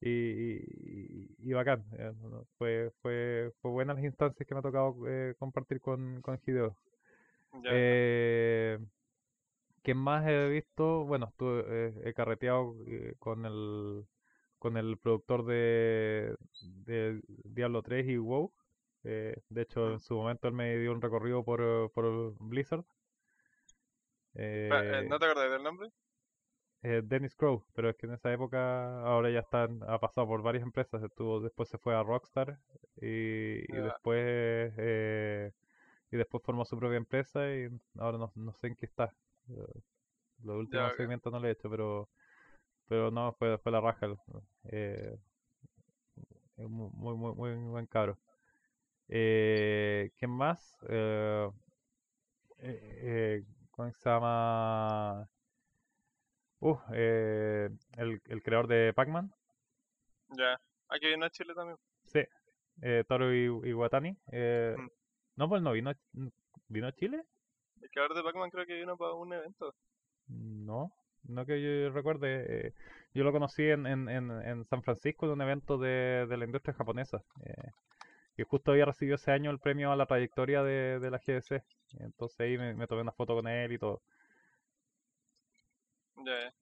y, 0.00 0.10
y- 0.10 1.36
y 1.38 1.52
bacán. 1.54 1.84
eh, 1.98 2.12
Fue, 2.58 2.92
fue, 3.02 3.52
fue 3.62 3.70
buenas 3.70 3.96
las 3.96 4.04
instancias 4.04 4.46
que 4.46 4.54
me 4.54 4.60
ha 4.60 4.62
tocado 4.62 4.96
eh, 5.08 5.34
compartir 5.38 5.80
con, 5.80 6.20
con 6.22 6.38
Hideo. 6.46 6.76
Ya. 7.62 7.70
Eh, 7.70 8.78
¿Qué 9.82 9.94
más 9.94 10.26
he 10.26 10.48
visto? 10.48 11.04
Bueno, 11.04 11.26
estuve, 11.28 11.64
eh, 11.88 11.94
he 12.04 12.14
carreteado 12.14 12.74
eh, 12.86 13.14
con 13.18 13.44
el 13.46 14.06
con 14.58 14.76
el 14.78 14.96
productor 14.98 15.44
de, 15.44 16.36
de 16.62 17.20
Diablo 17.44 17.82
3 17.82 18.06
y 18.08 18.16
WoW. 18.16 18.50
Eh, 19.04 19.36
de 19.48 19.62
hecho, 19.62 19.92
en 19.92 20.00
su 20.00 20.14
momento 20.16 20.48
él 20.48 20.54
me 20.54 20.76
dio 20.78 20.92
un 20.92 21.02
recorrido 21.02 21.44
por, 21.44 21.60
eh, 21.62 21.88
por 21.94 22.34
Blizzard. 22.40 22.84
Eh, 24.68 24.80
Eh, 24.80 25.04
¿No 25.08 25.18
te 25.18 25.26
acordás 25.26 25.50
del 25.50 25.62
nombre? 25.62 25.90
eh, 26.82 27.00
Dennis 27.04 27.34
Crow, 27.34 27.64
pero 27.74 27.90
es 27.90 27.96
que 27.96 28.06
en 28.06 28.12
esa 28.14 28.32
época 28.32 29.00
ahora 29.04 29.30
ya 29.30 29.40
está, 29.40 29.64
en- 29.64 29.80
ha 29.88 29.98
pasado 29.98 30.26
por 30.26 30.42
varias 30.42 30.64
empresas. 30.64 31.02
Estuvo, 31.02 31.40
después 31.40 31.68
se 31.68 31.78
fue 31.78 31.94
a 31.94 32.02
Rockstar 32.02 32.58
y, 33.00 33.76
y 33.76 33.80
Ya. 33.80 33.80
después 33.80 34.72
eh, 34.78 35.52
y 36.12 36.16
después 36.18 36.42
formó 36.44 36.64
su 36.64 36.78
propia 36.78 36.98
empresa 36.98 37.48
y 37.54 37.68
ahora 37.98 38.18
no, 38.18 38.32
no 38.36 38.54
sé 38.54 38.68
en 38.68 38.76
qué 38.76 38.86
está. 38.86 39.14
Los 40.44 40.56
últimos 40.58 40.94
ok. 40.94 40.94
seguimientos 40.94 41.32
no 41.32 41.40
le 41.40 41.48
he 41.48 41.52
hecho, 41.52 41.68
pero 41.70 42.08
pero 42.88 43.10
no, 43.10 43.32
fue, 43.34 43.58
fue 43.58 43.72
la 43.72 43.80
raja. 43.80 44.08
Eh, 44.64 45.16
muy, 46.56 46.90
muy, 47.16 47.34
muy 47.34 47.54
buen 47.70 47.86
cabro. 47.86 48.18
Eh, 49.08 50.10
¿quién 50.18 50.30
más? 50.30 50.76
Eh, 50.88 51.48
eh, 52.58 52.80
eh, 53.02 53.44
¿cómo 53.70 53.92
se 53.92 54.08
llama? 54.08 55.28
Uh, 56.60 56.76
eh, 56.92 57.68
el, 57.98 58.22
el 58.26 58.42
creador 58.42 58.66
de 58.68 58.92
Pac-Man. 58.94 59.30
Ya. 60.30 60.58
Aquí 60.88 61.06
vino 61.08 61.26
a 61.26 61.30
Chile 61.30 61.54
también. 61.54 61.76
Sí. 62.04 62.20
Eh, 62.82 63.04
Toru 63.06 63.26
Iw- 63.32 63.66
Iwatani. 63.66 64.16
Eh, 64.32 64.74
Mm. 64.78 64.88
no, 65.36 65.48
pues 65.48 65.62
no 65.62 65.72
vino, 65.72 65.92
vino 66.68 66.86
a 66.86 66.92
Chile. 66.92 67.22
El 67.82 67.90
creador 67.90 68.16
de 68.16 68.22
Pac-Man 68.22 68.50
creo 68.50 68.66
que 68.66 68.74
vino 68.74 68.96
para 68.96 69.12
un 69.12 69.32
evento. 69.32 69.74
No, 70.28 70.92
no 71.24 71.44
que 71.46 71.60
yo 71.62 71.90
recuerde. 71.90 72.68
eh, 72.68 72.72
yo 73.12 73.24
lo 73.24 73.32
conocí 73.32 73.62
en, 73.64 73.86
en, 73.86 74.08
en, 74.08 74.30
en 74.30 74.64
San 74.64 74.82
Francisco 74.82 75.26
en 75.26 75.32
un 75.32 75.42
evento 75.42 75.76
de, 75.78 76.26
de 76.28 76.36
la 76.36 76.44
industria 76.46 76.74
japonesa. 76.74 77.22
eh, 77.44 77.70
y 78.36 78.42
justo 78.44 78.72
había 78.72 78.84
recibido 78.86 79.16
ese 79.16 79.32
año 79.32 79.50
el 79.50 79.58
premio 79.60 79.92
a 79.92 79.96
la 79.96 80.06
trayectoria 80.06 80.62
de, 80.62 80.98
de 81.00 81.10
la 81.10 81.18
GDC. 81.20 81.64
Entonces 82.00 82.40
ahí 82.40 82.58
me, 82.58 82.74
me 82.74 82.86
tomé 82.86 83.02
una 83.02 83.12
foto 83.12 83.34
con 83.34 83.48
él 83.48 83.72
y 83.72 83.78
todo. 83.78 84.02
Ya. 86.26 86.52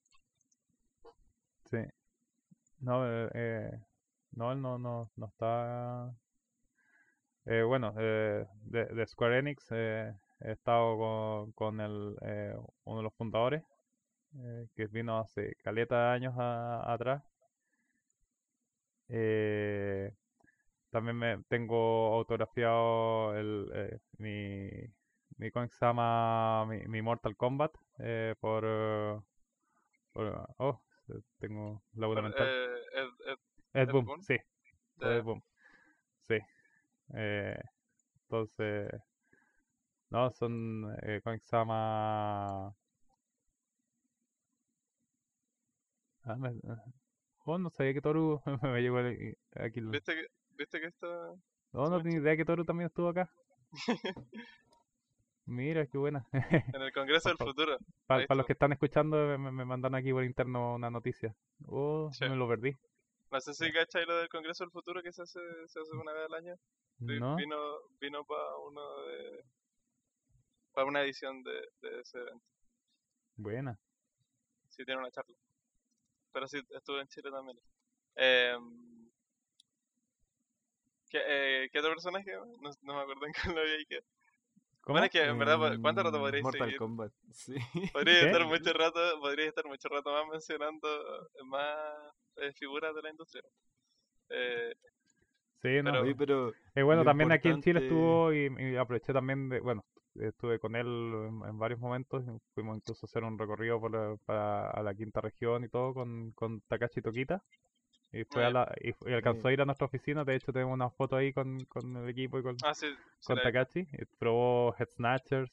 Sí. 1.70 1.78
No, 2.80 3.06
eh, 3.06 3.30
eh, 3.34 3.80
no, 4.32 4.52
él 4.52 4.60
no, 4.62 4.78
no, 4.78 5.10
no 5.16 5.26
está. 5.26 6.14
Eh, 7.46 7.62
bueno, 7.62 7.92
eh, 7.98 8.46
de, 8.64 8.84
de 8.86 9.06
Square 9.06 9.38
Enix 9.40 9.66
eh, 9.70 10.12
he 10.40 10.52
estado 10.52 10.96
con, 10.98 11.52
con 11.52 11.80
el, 11.80 12.16
eh, 12.22 12.54
uno 12.84 12.98
de 12.98 13.02
los 13.04 13.14
fundadores, 13.14 13.64
eh, 14.38 14.68
que 14.76 14.86
vino 14.88 15.18
hace 15.20 15.54
caleta 15.64 15.96
de 16.10 16.14
años 16.16 16.34
a- 16.38 16.92
atrás. 16.92 17.22
Eh, 19.08 20.12
también 20.92 21.16
me 21.16 21.38
tengo 21.48 22.14
autografiado 22.16 23.36
el, 23.36 23.70
eh, 23.74 23.98
mi, 24.18 24.70
mi, 25.38 25.50
¿cómo 25.50 25.68
se 25.68 25.86
llama? 25.86 26.66
Mi, 26.66 26.86
mi 26.86 27.02
Mortal 27.02 27.36
Kombat 27.36 27.72
eh, 27.98 28.34
por, 28.40 28.64
eh, 28.66 29.20
por- 30.12 30.48
oh, 30.58 30.82
tengo 31.40 31.82
laguna 31.94 32.22
Por, 32.22 32.30
mental. 32.30 32.48
eh, 32.48 32.76
Ed- 33.74 33.88
Ed- 33.88 33.92
Boon. 33.92 34.20
sí. 34.22 34.36
Ed 35.00 35.22
Boon, 35.24 35.42
sí. 36.28 36.38
Eh, 37.14 37.60
entonces, 38.24 38.90
no, 40.10 40.30
son, 40.30 40.94
eh, 41.02 41.20
¿cómo 41.24 41.36
se 41.38 41.56
llama? 41.56 42.74
Ah, 46.24 46.36
me- 46.36 46.60
oh, 47.46 47.58
no 47.58 47.70
sabía 47.70 47.94
que 47.94 48.00
Toru 48.00 48.40
me 48.62 48.80
llegó 48.82 48.98
aquí. 48.98 49.78
el- 49.80 49.90
¿Viste 49.90 50.14
que, 50.14 50.26
¿Viste 50.56 50.80
que 50.80 50.86
está 50.86 51.06
No, 51.72 51.88
no 51.88 52.02
tenía 52.02 52.18
idea 52.18 52.36
que 52.36 52.44
Toru 52.44 52.64
también 52.64 52.88
estuvo 52.88 53.08
acá. 53.08 53.30
Mira, 55.46 55.86
qué 55.86 55.98
buena. 55.98 56.24
en 56.32 56.82
el 56.82 56.92
Congreso 56.92 57.28
del 57.28 57.38
Futuro? 57.38 57.76
Para 58.06 58.34
los 58.34 58.46
que 58.46 58.52
están 58.52 58.72
escuchando, 58.72 59.16
me, 59.38 59.50
me 59.50 59.64
mandan 59.64 59.94
aquí 59.94 60.12
por 60.12 60.24
interno 60.24 60.74
una 60.76 60.90
noticia. 60.90 61.34
Oh, 61.66 62.10
Sí. 62.12 62.28
me 62.28 62.36
lo 62.36 62.48
perdí. 62.48 62.76
No 63.30 63.40
sé 63.40 63.54
si 63.54 63.72
cachai 63.72 64.04
lo 64.06 64.16
del 64.18 64.28
Congreso 64.28 64.62
del 64.64 64.70
Futuro 64.70 65.02
que 65.02 65.12
se 65.12 65.22
hace, 65.22 65.40
se 65.66 65.80
hace 65.80 65.92
una 65.96 66.12
vez 66.12 66.26
al 66.26 66.34
año. 66.34 66.54
¿No? 66.98 67.34
Vino, 67.36 67.58
vino 68.00 68.24
para 68.24 68.56
uno 68.58 69.02
de. 69.06 69.44
para 70.72 70.86
una 70.86 71.02
edición 71.02 71.42
de, 71.42 71.52
de 71.80 72.00
ese 72.00 72.18
evento. 72.18 72.44
Buena. 73.36 73.78
Sí, 74.68 74.84
tiene 74.84 75.00
una 75.00 75.10
charla. 75.10 75.34
Pero 76.32 76.46
sí, 76.46 76.60
estuve 76.70 77.00
en 77.00 77.08
Chile 77.08 77.30
también. 77.30 77.58
Eh, 78.16 78.56
¿qué, 81.12 81.20
eh, 81.28 81.70
¿Qué 81.72 81.80
otro 81.80 81.92
personaje? 81.92 82.32
No, 82.60 82.70
no 82.82 82.94
me 82.96 83.02
acuerdo 83.02 83.26
en 83.26 83.32
cuál 83.54 83.56
lo 83.56 83.62
vi. 83.64 83.86
Que... 83.86 84.00
¿Cómo? 84.80 84.92
Bueno, 84.92 85.06
es 85.06 85.12
que 85.12 85.22
en 85.24 85.38
verdad, 85.38 85.58
¿cu- 85.58 85.80
¿cuánto 85.80 86.02
rato 86.02 86.18
Mm, 86.18 86.20
podríais 86.20 86.44
Mortal 86.44 86.50
seguir? 86.50 86.80
Kombat, 86.80 87.12
sí. 87.32 87.54
Podría 87.92 88.20
¿Qué? 88.20 88.24
estar 88.24 88.44
mucho 88.44 88.72
rato, 88.72 89.00
podría 89.20 89.46
estar 89.48 89.64
mucho 89.66 89.88
rato 89.88 90.10
más 90.12 90.26
mencionando 90.30 90.88
más 91.44 92.12
eh, 92.36 92.52
figuras 92.54 92.94
de 92.94 93.02
la 93.02 93.10
industria. 93.10 93.42
Eh, 94.30 94.74
Sí, 95.62 95.82
no. 95.82 95.92
pero- 95.92 96.00
Oye, 96.00 96.14
pero 96.14 96.56
Eh, 96.74 96.82
bueno, 96.82 97.04
también 97.04 97.32
aquí 97.32 97.48
en 97.48 97.58
Chile 97.58 97.80
estuvo 97.80 98.32
y, 98.32 98.48
y 98.58 98.76
aproveché 98.76 99.12
también 99.12 99.48
de, 99.50 99.60
bueno, 99.60 99.84
estuve 100.14 100.58
con 100.58 100.74
él 100.76 100.86
en, 100.86 101.42
en 101.48 101.58
varios 101.58 101.80
momentos, 101.80 102.24
y 102.26 102.30
fuimos 102.54 102.76
incluso 102.78 103.06
a 103.06 103.08
hacer 103.08 103.24
un 103.24 103.38
recorrido 103.38 103.78
por 103.80 103.92
la- 103.92 104.16
para 104.24 104.70
a 104.70 104.82
la 104.82 104.94
quinta 104.94 105.20
región 105.20 105.64
y 105.64 105.68
todo 105.68 105.94
con, 105.94 106.32
con 106.32 106.60
Takashi 106.62 107.02
Tokita. 107.02 107.42
Y 108.12 108.24
fue 108.24 108.44
a 108.44 108.50
la, 108.50 108.74
y, 108.80 108.92
alcanzó 109.12 109.48
a 109.48 109.52
ir 109.52 109.60
a 109.62 109.64
nuestra 109.64 109.86
oficina, 109.86 110.24
de 110.24 110.36
hecho 110.36 110.52
tenemos 110.52 110.74
una 110.74 110.90
foto 110.90 111.16
ahí 111.16 111.32
con, 111.32 111.64
con 111.64 111.96
el 111.96 112.08
equipo 112.10 112.38
y 112.38 112.42
con, 112.42 112.56
ah, 112.62 112.74
sí, 112.74 112.88
con 113.24 113.38
y 113.38 114.04
probó 114.18 114.74
Head 114.78 114.88
Snatchers. 114.96 115.50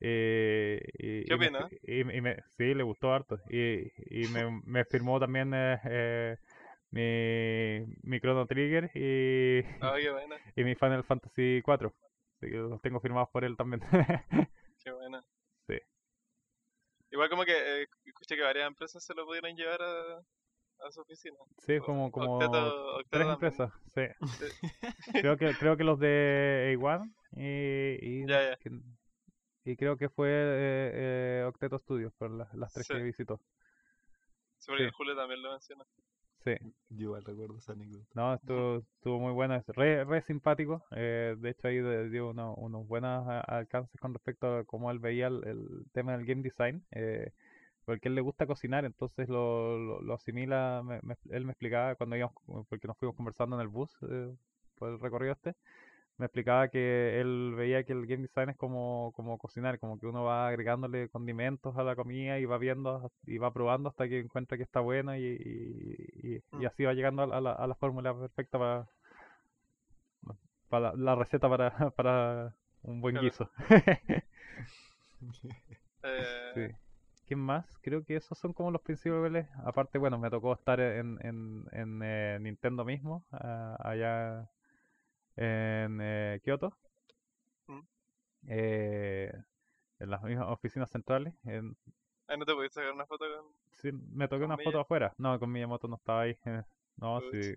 eh, 0.00 0.80
y, 0.98 1.28
¿Qué 1.28 1.34
y 1.34 1.38
me- 1.38 1.46
opina? 1.46 1.68
y, 1.82 2.00
y 2.00 2.20
me- 2.20 2.42
sí, 2.56 2.74
le 2.74 2.82
gustó 2.82 3.12
harto. 3.14 3.38
Y, 3.48 3.92
y 4.10 4.26
me, 4.28 4.60
me 4.64 4.84
firmó 4.84 5.20
también 5.20 5.52
eh, 5.54 5.78
eh, 5.84 6.36
mi, 6.90 7.94
mi 8.02 8.20
Chrono 8.20 8.46
Trigger 8.46 8.90
y, 8.94 9.60
Ah, 9.80 9.94
qué 10.00 10.10
buena, 10.10 10.36
y 10.56 10.64
mi 10.64 10.74
Final 10.74 11.04
Fantasy 11.04 11.62
4. 11.64 11.94
Así 12.40 12.50
que 12.50 12.56
los 12.56 12.82
tengo 12.82 12.98
firmados 13.00 13.28
por 13.30 13.44
él 13.44 13.56
también. 13.56 13.82
qué 14.84 14.90
buena. 14.90 15.24
Sí. 15.68 15.78
Igual 17.12 17.30
como 17.30 17.44
que 17.44 17.52
eh, 17.82 17.86
escuché 18.04 18.34
que 18.36 18.42
varias 18.42 18.66
empresas 18.66 19.04
se 19.04 19.14
lo 19.14 19.24
pudieron 19.24 19.54
llevar 19.56 19.80
a, 19.80 20.18
a 20.80 20.90
su 20.90 21.00
oficina. 21.00 21.36
sí, 21.58 21.76
O- 21.78 21.82
como, 21.84 22.10
como 22.10 22.38
Octeto- 22.38 22.96
Octeto 22.96 23.08
tres 23.10 23.26
empresas. 23.28 23.72
Sí. 23.94 24.02
creo, 25.24 25.36
que, 25.36 25.52
creo 25.58 25.76
que 25.76 25.84
los 25.84 25.98
de 25.98 26.76
A1 26.78 27.12
y, 27.32 28.22
y, 28.22 28.26
Ya, 28.28 28.50
ya. 28.50 28.56
que- 28.56 28.70
y 29.66 29.76
creo 29.76 29.96
que 29.96 30.08
fue 30.10 30.28
eh, 30.30 30.90
eh, 31.40 31.44
Octeto 31.46 31.78
Studios, 31.78 32.12
por 32.18 32.30
las, 32.30 32.52
las 32.54 32.72
tres 32.72 32.86
Sí. 32.86 32.94
que 32.94 33.02
visitó. 33.02 33.40
Sí, 34.58 34.66
porque 34.68 34.84
Sí. 34.84 34.90
Julio 34.94 35.16
también 35.16 35.42
lo 35.42 35.50
menciona. 35.52 35.84
Sí. 36.44 36.54
yo 36.90 37.04
igual 37.04 37.24
recuerdo 37.24 37.56
esa 37.56 37.72
anécdota. 37.72 38.04
No, 38.12 38.34
estuvo, 38.34 38.76
estuvo 38.96 39.18
muy 39.18 39.32
bueno, 39.32 39.54
es 39.54 39.66
re, 39.68 40.04
re 40.04 40.20
simpático. 40.20 40.84
eh, 40.90 41.34
de 41.38 41.48
hecho, 41.50 41.68
ahí 41.68 41.80
dio 42.10 42.28
uno- 42.28 42.54
unos 42.56 42.86
buenos 42.86 43.26
a- 43.26 43.40
alcances 43.40 43.98
con 43.98 44.12
respecto 44.12 44.58
a 44.58 44.64
cómo 44.64 44.90
él 44.90 44.98
veía 44.98 45.28
el, 45.28 45.42
el 45.46 45.86
tema 45.92 46.12
del 46.14 46.26
game 46.26 46.42
design. 46.42 46.84
eh, 46.90 47.32
porque 47.84 48.08
él 48.08 48.14
le 48.14 48.20
gusta 48.20 48.46
cocinar, 48.46 48.84
entonces 48.84 49.28
lo, 49.28 49.78
lo, 49.78 50.00
lo 50.02 50.14
asimila. 50.14 50.82
me- 50.84 51.00
me- 51.02 51.16
él 51.30 51.44
me 51.44 51.52
explicaba 51.52 51.94
cuando 51.96 52.16
íbamos, 52.16 52.34
porque 52.68 52.86
nos 52.88 52.96
fuimos 52.98 53.16
conversando 53.16 53.56
en 53.56 53.62
el 53.62 53.68
bus 53.68 53.90
eh, 54.08 54.32
por 54.76 54.90
el 54.90 55.00
recorrido 55.00 55.32
este. 55.32 55.54
Me 56.16 56.26
explicaba 56.26 56.68
que 56.68 57.20
él 57.20 57.54
veía 57.56 57.82
que 57.82 57.92
el 57.92 58.06
game 58.06 58.22
design 58.22 58.50
es 58.50 58.56
como, 58.56 59.12
como 59.16 59.36
cocinar, 59.36 59.80
como 59.80 59.98
que 59.98 60.06
uno 60.06 60.22
va 60.22 60.46
agregándole 60.46 61.08
condimentos 61.08 61.76
a 61.76 61.82
la 61.82 61.96
comida 61.96 62.38
y 62.38 62.44
va 62.44 62.56
viendo 62.56 63.10
y 63.26 63.38
va 63.38 63.52
probando 63.52 63.88
hasta 63.88 64.08
que 64.08 64.20
encuentra 64.20 64.56
que 64.56 64.62
está 64.62 64.78
buena 64.78 65.18
y, 65.18 65.24
y, 65.24 66.36
y- 66.36 66.36
y 66.36 66.56
Mm. 66.62 66.66
así 66.66 66.84
va 66.84 66.94
llegando 66.94 67.22
a, 67.22 67.26
la- 67.26 67.36
a 67.36 67.40
la, 67.40 67.52
a 67.52 67.66
la 67.66 67.74
fórmula 67.74 68.14
perfecta 68.16 68.58
para, 68.60 68.86
para 70.68 70.92
la, 70.92 70.96
la 70.96 71.14
receta 71.16 71.48
para, 71.48 71.70
para 71.96 72.54
un 72.82 73.00
buen 73.00 73.14
Claro. 73.16 73.26
guiso. 73.28 73.50
Eh, 76.06 76.52
Sí. 76.54 76.83
¿Quién 77.34 77.40
más? 77.44 77.66
Creo 77.82 78.04
que 78.04 78.14
esos 78.14 78.38
son 78.38 78.52
como 78.52 78.70
los 78.70 78.80
principales. 78.80 79.48
Aparte, 79.64 79.98
bueno, 79.98 80.18
me 80.18 80.30
tocó 80.30 80.52
estar 80.52 80.78
en, 80.78 81.18
en, 81.26 81.64
en 81.72 82.00
eh, 82.04 82.38
Nintendo 82.40 82.84
mismo, 82.84 83.24
ah, 83.32 83.76
allá 83.80 84.48
en 85.34 85.98
eh, 86.00 86.40
Kioto. 86.44 86.76
Mm. 87.68 87.80
Eh, 88.46 89.32
en 89.98 90.10
las 90.10 90.22
mismas 90.22 90.46
oficinas 90.48 90.90
centrales. 90.90 91.34
En, 91.44 91.76
ah, 92.28 92.36
¿No 92.36 92.44
te 92.44 92.54
pudiste 92.54 92.74
sacar 92.80 92.92
una 92.92 93.04
foto 93.06 93.24
con...? 93.24 93.52
sí, 93.82 93.90
me 94.12 94.28
toqué 94.28 94.42
¿Con 94.42 94.52
una 94.52 94.58
foto 94.58 94.78
afuera. 94.78 95.12
No, 95.18 95.36
con 95.40 95.50
Miyamoto 95.50 95.88
no 95.88 95.96
estaba 95.96 96.20
ahí. 96.20 96.38
eh, 96.46 96.62
No, 96.98 97.20
Puch. 97.20 97.32
sí. 97.32 97.54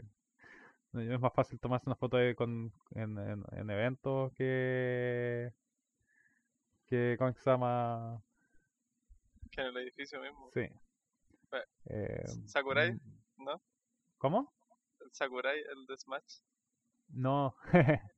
Es 0.94 1.20
más 1.20 1.34
fácil 1.34 1.60
tomarse 1.60 1.88
una 1.88 1.96
foto 1.96 2.18
de- 2.18 2.34
con, 2.36 2.74
en, 2.96 3.18
en, 3.20 3.44
en 3.52 3.70
eventos 3.70 4.34
que, 4.34 5.54
que, 6.88 7.16
¿cómo 7.20 7.32
se 7.34 7.50
llama? 7.50 8.24
Que 9.58 9.62
en 9.64 9.68
el 9.70 9.78
edificio 9.78 10.22
mismo. 10.22 10.52
Sí. 10.54 10.60
Eh, 10.62 11.64
Eh, 11.90 12.24
Sakurai, 12.46 12.92
mm, 12.92 13.44
¿no? 13.44 13.60
¿Cómo? 14.20 14.54
El 15.00 15.12
Sakurai, 15.14 15.60
el 15.60 15.86
de 15.88 15.98
Smash, 15.98 16.42
No, 17.10 17.56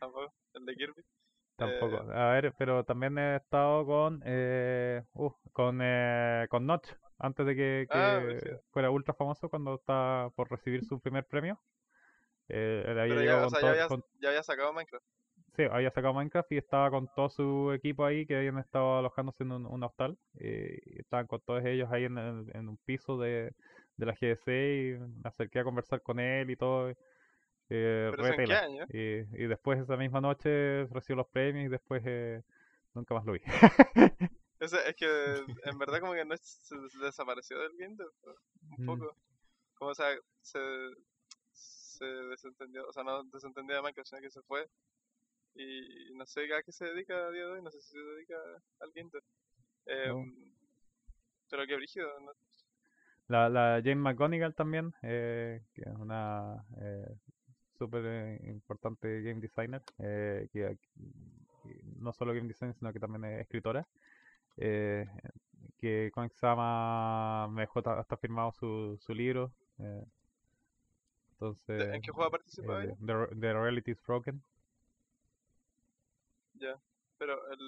tampoco. 0.00 0.34
El 0.54 0.66
de 0.66 0.74
Kirby. 0.74 1.04
tampoco. 1.56 1.96
Eh, 2.10 2.16
A 2.16 2.30
ver, 2.32 2.52
pero 2.58 2.84
también 2.84 3.18
he 3.18 3.36
estado 3.36 3.86
con 3.86 4.20
eh, 4.24 5.04
uh, 5.12 5.30
con 5.52 5.78
eh, 5.80 6.48
con 6.50 6.66
Notch 6.66 6.88
antes 7.18 7.46
de 7.46 7.54
que, 7.54 7.86
Ah, 7.90 8.20
que 8.42 8.58
fuera 8.72 8.90
ultra 8.90 9.14
famoso 9.14 9.48
cuando 9.48 9.76
estaba 9.76 10.30
por 10.30 10.50
recibir 10.50 10.84
su 10.84 10.98
primer 10.98 11.24
premio. 11.24 11.60
Eh, 12.48 12.82
él 12.88 12.98
había 12.98 13.14
Pero 13.14 13.22
ya, 13.22 13.46
o 13.46 13.50
sea, 13.50 13.60
ya 13.60 13.70
había, 13.70 13.86
con- 13.88 14.04
ya 14.20 14.28
había 14.30 14.42
sacado 14.42 14.72
Minecraft. 14.72 15.06
Sí, 15.56 15.64
había 15.70 15.90
sacado 15.90 16.14
Minecraft 16.14 16.52
y 16.52 16.58
estaba 16.58 16.90
con 16.90 17.08
todo 17.14 17.28
su 17.28 17.72
equipo 17.72 18.04
ahí 18.04 18.24
que 18.26 18.36
habían 18.36 18.58
estado 18.58 18.98
alojándose 18.98 19.42
en 19.42 19.52
un, 19.52 19.66
un 19.66 19.82
hostal. 19.82 20.16
eh, 20.38 20.78
y 20.86 21.00
estaban 21.00 21.26
con 21.26 21.40
todos 21.40 21.64
ellos 21.64 21.88
ahí 21.92 22.04
en, 22.04 22.16
en 22.18 22.68
un 22.68 22.76
piso 22.78 23.18
de, 23.18 23.52
de 23.96 24.06
la 24.06 24.14
GDC 24.14 24.48
y 24.96 24.98
me 24.98 25.28
acerqué 25.28 25.58
a 25.60 25.64
conversar 25.64 26.02
con 26.02 26.20
él 26.20 26.50
y 26.50 26.56
todo. 26.56 26.90
Eh, 27.70 28.10
¿Pero 28.10 28.22
re 28.22 28.22
eso 28.22 28.34
en 28.34 28.42
qué 28.42 28.52
tela. 28.52 28.54
año? 28.54 28.86
Y, 28.88 28.98
y 29.42 29.46
después 29.48 29.80
esa 29.80 29.96
misma 29.96 30.20
noche 30.20 30.86
recibió 30.88 31.16
los 31.18 31.28
premios 31.28 31.66
y 31.66 31.70
después 31.70 32.02
eh, 32.06 32.42
nunca 32.94 33.14
más 33.14 33.24
lo 33.26 33.32
vi. 33.32 33.40
Es 34.60 34.72
que 34.96 35.06
en 35.64 35.78
verdad 35.78 36.00
como 36.00 36.12
que 36.14 36.24
no 36.24 36.36
se 36.36 36.76
desapareció 37.02 37.58
del 37.60 37.76
game 37.76 37.96
dev, 37.96 38.10
un 38.70 38.78
Mm. 38.78 38.84
poco. 38.84 39.16
Como 39.74 39.92
o 39.92 39.94
sea, 39.94 40.16
se, 40.42 40.60
se 41.52 42.04
desentendió, 42.04 42.86
o 42.88 42.92
sea, 42.92 43.04
no 43.04 43.24
desentendió 43.24 43.76
de 43.76 43.82
Minecraft, 43.82 44.08
sino 44.10 44.22
que 44.22 44.30
se 44.30 44.42
fue. 44.42 44.68
Y 45.54 46.12
no 46.14 46.26
sé 46.26 46.52
a 46.54 46.62
qué 46.62 46.72
se 46.72 46.86
dedica 46.86 47.14
a 47.14 47.30
día 47.30 47.44
de 47.44 47.52
hoy, 47.52 47.62
no 47.62 47.70
sé 47.70 47.80
si 47.80 47.92
se 47.92 47.98
dedica 47.98 48.36
al 48.80 48.92
dev. 48.92 49.10
No. 50.04 50.12
Em, 50.20 50.52
Pero 51.50 51.66
qué 51.66 51.76
brígido, 51.76 52.08
¿no? 52.20 52.32
La, 53.28 53.48
la 53.48 53.80
Jane 53.82 53.96
McGonigal 53.96 54.54
también, 54.54 54.92
eh, 55.02 55.62
que 55.74 55.82
es 55.82 55.94
una 55.96 56.64
eh, 56.80 57.06
súper 57.78 58.02
eh, 58.06 58.40
importante 58.48 59.22
game 59.22 59.40
designer, 59.40 59.82
eh, 59.98 60.48
que, 60.52 60.76
que 61.62 61.80
no 62.00 62.12
solo 62.12 62.34
game 62.34 62.48
designer, 62.48 62.74
sino 62.76 62.92
que 62.92 63.00
también 63.00 63.24
es 63.26 63.40
escritora, 63.42 63.86
eh, 64.58 65.06
que 65.78 66.10
con 66.12 66.24
Exama 66.26 67.48
me 67.50 67.62
dejó 67.62 67.82
ta- 67.82 68.00
hasta 68.00 68.16
firmado 68.16 68.52
su, 68.52 68.98
su 69.00 69.14
libro. 69.14 69.52
eh, 69.78 70.04
entonces, 71.32 71.66
¿De- 71.76 71.96
¿En 71.96 72.02
qué 72.02 72.12
juego 72.12 72.30
participaba 72.30 72.82
eh, 72.82 72.84
ella? 72.84 72.94
The, 73.06 73.26
The 73.40 73.52
Reality 73.54 73.92
is 73.92 74.00
Broken. 74.06 74.42
Ya. 76.60 76.76
Pero 77.18 77.34
el... 77.52 77.58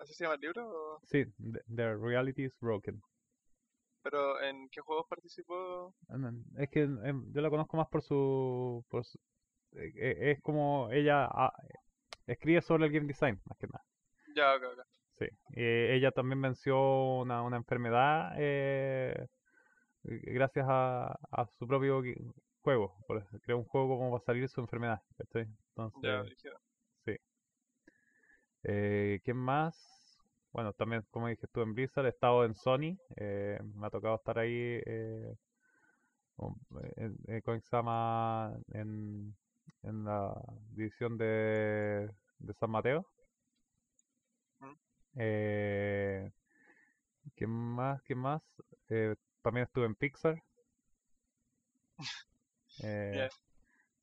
¿Así 0.00 0.14
se 0.14 0.24
llama 0.24 0.34
el 0.36 0.40
libro? 0.40 0.68
o- 0.68 1.00
Sí, 1.06 1.24
The, 1.38 1.60
The 1.74 1.94
Reality 1.96 2.44
is 2.44 2.54
Broken. 2.60 3.00
Pero 4.02 4.40
¿en 4.40 4.68
qué 4.70 4.80
juegos 4.80 5.06
participó? 5.08 5.94
Ah, 6.08 6.16
Es 6.58 6.70
que 6.70 6.82
em, 6.82 7.32
yo 7.32 7.40
la 7.40 7.50
conozco 7.50 7.76
más 7.76 7.88
por 7.88 8.02
su... 8.02 8.84
Por 8.88 9.04
su- 9.04 9.18
eh, 9.72 9.92
eh, 9.96 10.30
es 10.32 10.40
como 10.40 10.88
ella 10.90 11.26
ah, 11.26 11.52
escribe 12.26 12.62
sobre 12.62 12.86
el 12.86 12.92
game 12.92 13.06
design, 13.06 13.40
más 13.44 13.58
que 13.58 13.66
nada. 13.66 13.84
Ya, 14.34 14.54
ok, 14.56 14.62
ok. 14.72 14.86
Sí. 15.18 15.26
Eh, 15.54 15.94
ella 15.96 16.10
también 16.12 16.40
venció 16.40 17.18
una, 17.20 17.42
una 17.42 17.58
enfermedad 17.58 18.32
eh, 18.38 19.26
gracias 20.02 20.66
a, 20.68 21.12
a 21.30 21.46
su 21.58 21.66
propio 21.66 22.02
gui- 22.02 22.16
juego. 22.62 22.96
Por 23.06 23.26
creó 23.42 23.58
un 23.58 23.64
juego 23.64 23.98
como 23.98 24.12
para 24.12 24.24
salir 24.24 24.42
de 24.42 24.48
su 24.48 24.60
enfermedad. 24.60 25.00
¿cachai? 25.18 25.42
Ya, 25.44 25.48
Entonces, 25.76 26.24
brígido. 26.24 26.58
Eh, 28.64 29.20
¿quién 29.24 29.36
más? 29.36 29.76
Bueno, 30.52 30.72
también, 30.72 31.04
como 31.10 31.28
dije, 31.28 31.46
estuve 31.46 31.64
en 31.64 31.74
Blizzard, 31.74 32.06
he 32.06 32.10
estado 32.10 32.44
en 32.44 32.54
Sony. 32.54 32.98
eh, 33.16 33.58
me 33.74 33.86
ha 33.86 33.90
tocado 33.90 34.16
estar 34.16 34.38
ahí 34.38 34.80
eh, 34.86 35.34
um, 36.36 36.54
en, 36.96 37.16
en- 37.26 37.40
¿cómo 37.42 37.60
se 37.60 37.76
llama? 37.76 38.52
En, 38.72 39.34
en 39.82 40.04
la 40.04 40.34
división 40.70 41.16
de, 41.18 42.10
de 42.38 42.54
San 42.54 42.70
Mateo. 42.70 43.06
Eh, 45.16 46.30
¿qué 47.34 47.46
más? 47.46 48.00
¿Qué 48.02 48.14
más? 48.14 48.42
Eh, 48.88 49.14
también 49.42 49.66
estuve 49.66 49.86
en 49.86 49.94
Pixar. 49.94 50.42
Eh. 52.82 53.28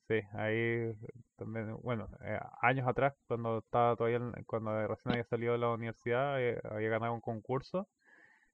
Sí, 0.07 0.21
ahí 0.33 0.93
también, 1.37 1.75
bueno, 1.81 2.09
eh, 2.23 2.39
años 2.61 2.87
atrás, 2.87 3.13
cuando 3.27 3.59
estaba 3.59 3.95
todavía, 3.95 4.19
cuando 4.45 4.87
recién 4.87 5.11
había 5.13 5.23
salido 5.25 5.53
de 5.53 5.59
la 5.59 5.69
universidad, 5.71 6.41
eh, 6.41 6.59
había 6.69 6.89
ganado 6.89 7.13
un 7.13 7.21
concurso 7.21 7.87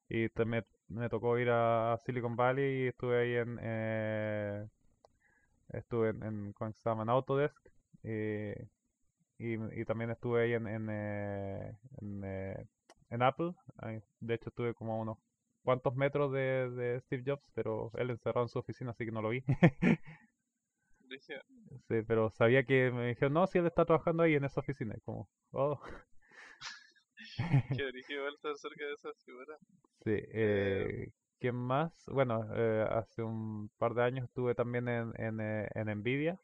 y 0.09 0.29
también 0.29 0.65
me 0.89 1.09
tocó 1.09 1.39
ir 1.39 1.49
a 1.51 1.97
Silicon 2.05 2.35
Valley 2.37 2.85
y 2.85 2.87
estuve 2.89 3.21
ahí 3.21 3.35
en, 3.35 3.59
eh, 3.61 4.67
estuve 5.69 6.09
en, 6.09 6.23
en, 6.23 6.53
¿cómo? 6.53 6.73
En 7.01 7.09
Autodesk 7.09 7.57
y, 9.37 9.55
y 9.81 9.85
también 9.85 10.11
estuve 10.11 10.43
ahí 10.43 10.53
en, 10.53 10.67
en, 10.67 10.87
eh, 10.89 11.77
en, 12.01 12.21
eh, 12.25 12.65
en 13.09 13.21
Apple. 13.21 13.53
De 14.19 14.33
hecho, 14.35 14.49
estuve 14.49 14.73
como 14.73 14.93
a 14.93 14.97
unos 14.97 15.17
cuantos 15.63 15.95
metros 15.95 16.31
de, 16.31 16.69
de 16.71 16.99
Steve 17.01 17.23
Jobs, 17.25 17.43
pero 17.53 17.91
él 17.95 18.09
encerrado 18.09 18.45
en 18.45 18.49
su 18.49 18.59
oficina, 18.59 18.91
así 18.91 19.05
que 19.05 19.11
no 19.11 19.21
lo 19.21 19.29
vi. 19.29 19.43
Sí, 21.87 22.01
pero 22.07 22.29
sabía 22.31 22.63
que 22.63 22.91
me 22.91 23.07
dijeron, 23.09 23.33
no, 23.33 23.47
si 23.47 23.57
él 23.57 23.65
está 23.67 23.85
trabajando 23.85 24.23
ahí 24.23 24.35
en 24.35 24.43
esa 24.45 24.61
oficina. 24.61 24.95
Como, 25.05 25.27
oh, 25.51 25.79
Qué 27.75 28.13
igual 28.13 28.33
estar 28.35 28.55
cerca 28.57 28.85
de 28.85 28.93
esa 28.93 29.09
figura. 29.25 29.57
sí. 30.03 30.11
Eh, 30.33 31.09
¿quién 31.39 31.55
más? 31.55 32.05
Bueno, 32.07 32.45
eh, 32.55 32.85
hace 32.89 33.21
un 33.21 33.69
par 33.77 33.93
de 33.93 34.03
años 34.03 34.25
estuve 34.25 34.55
también 34.55 34.87
en, 34.87 35.13
en, 35.17 35.39
eh, 35.41 35.67
en 35.75 35.87
Nvidia. 35.99 36.39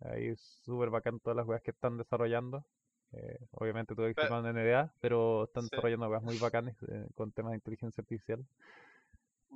Ahí 0.00 0.34
súper 0.36 0.90
bacán 0.90 1.20
todas 1.20 1.36
las 1.36 1.46
weas 1.46 1.62
que 1.62 1.72
están 1.72 1.98
desarrollando. 1.98 2.64
Eh, 3.12 3.38
obviamente 3.52 3.94
tuve 3.94 4.14
que 4.14 4.20
firmar 4.22 4.40
un 4.42 4.46
NDA, 4.56 4.92
pero 5.00 5.44
están 5.44 5.64
Sí. 5.64 5.70
desarrollando 5.72 6.08
weas 6.08 6.22
muy 6.22 6.38
bacanes 6.38 6.76
eh, 6.88 7.06
con 7.14 7.32
temas 7.32 7.50
de 7.52 7.56
inteligencia 7.56 8.00
artificial. 8.02 8.44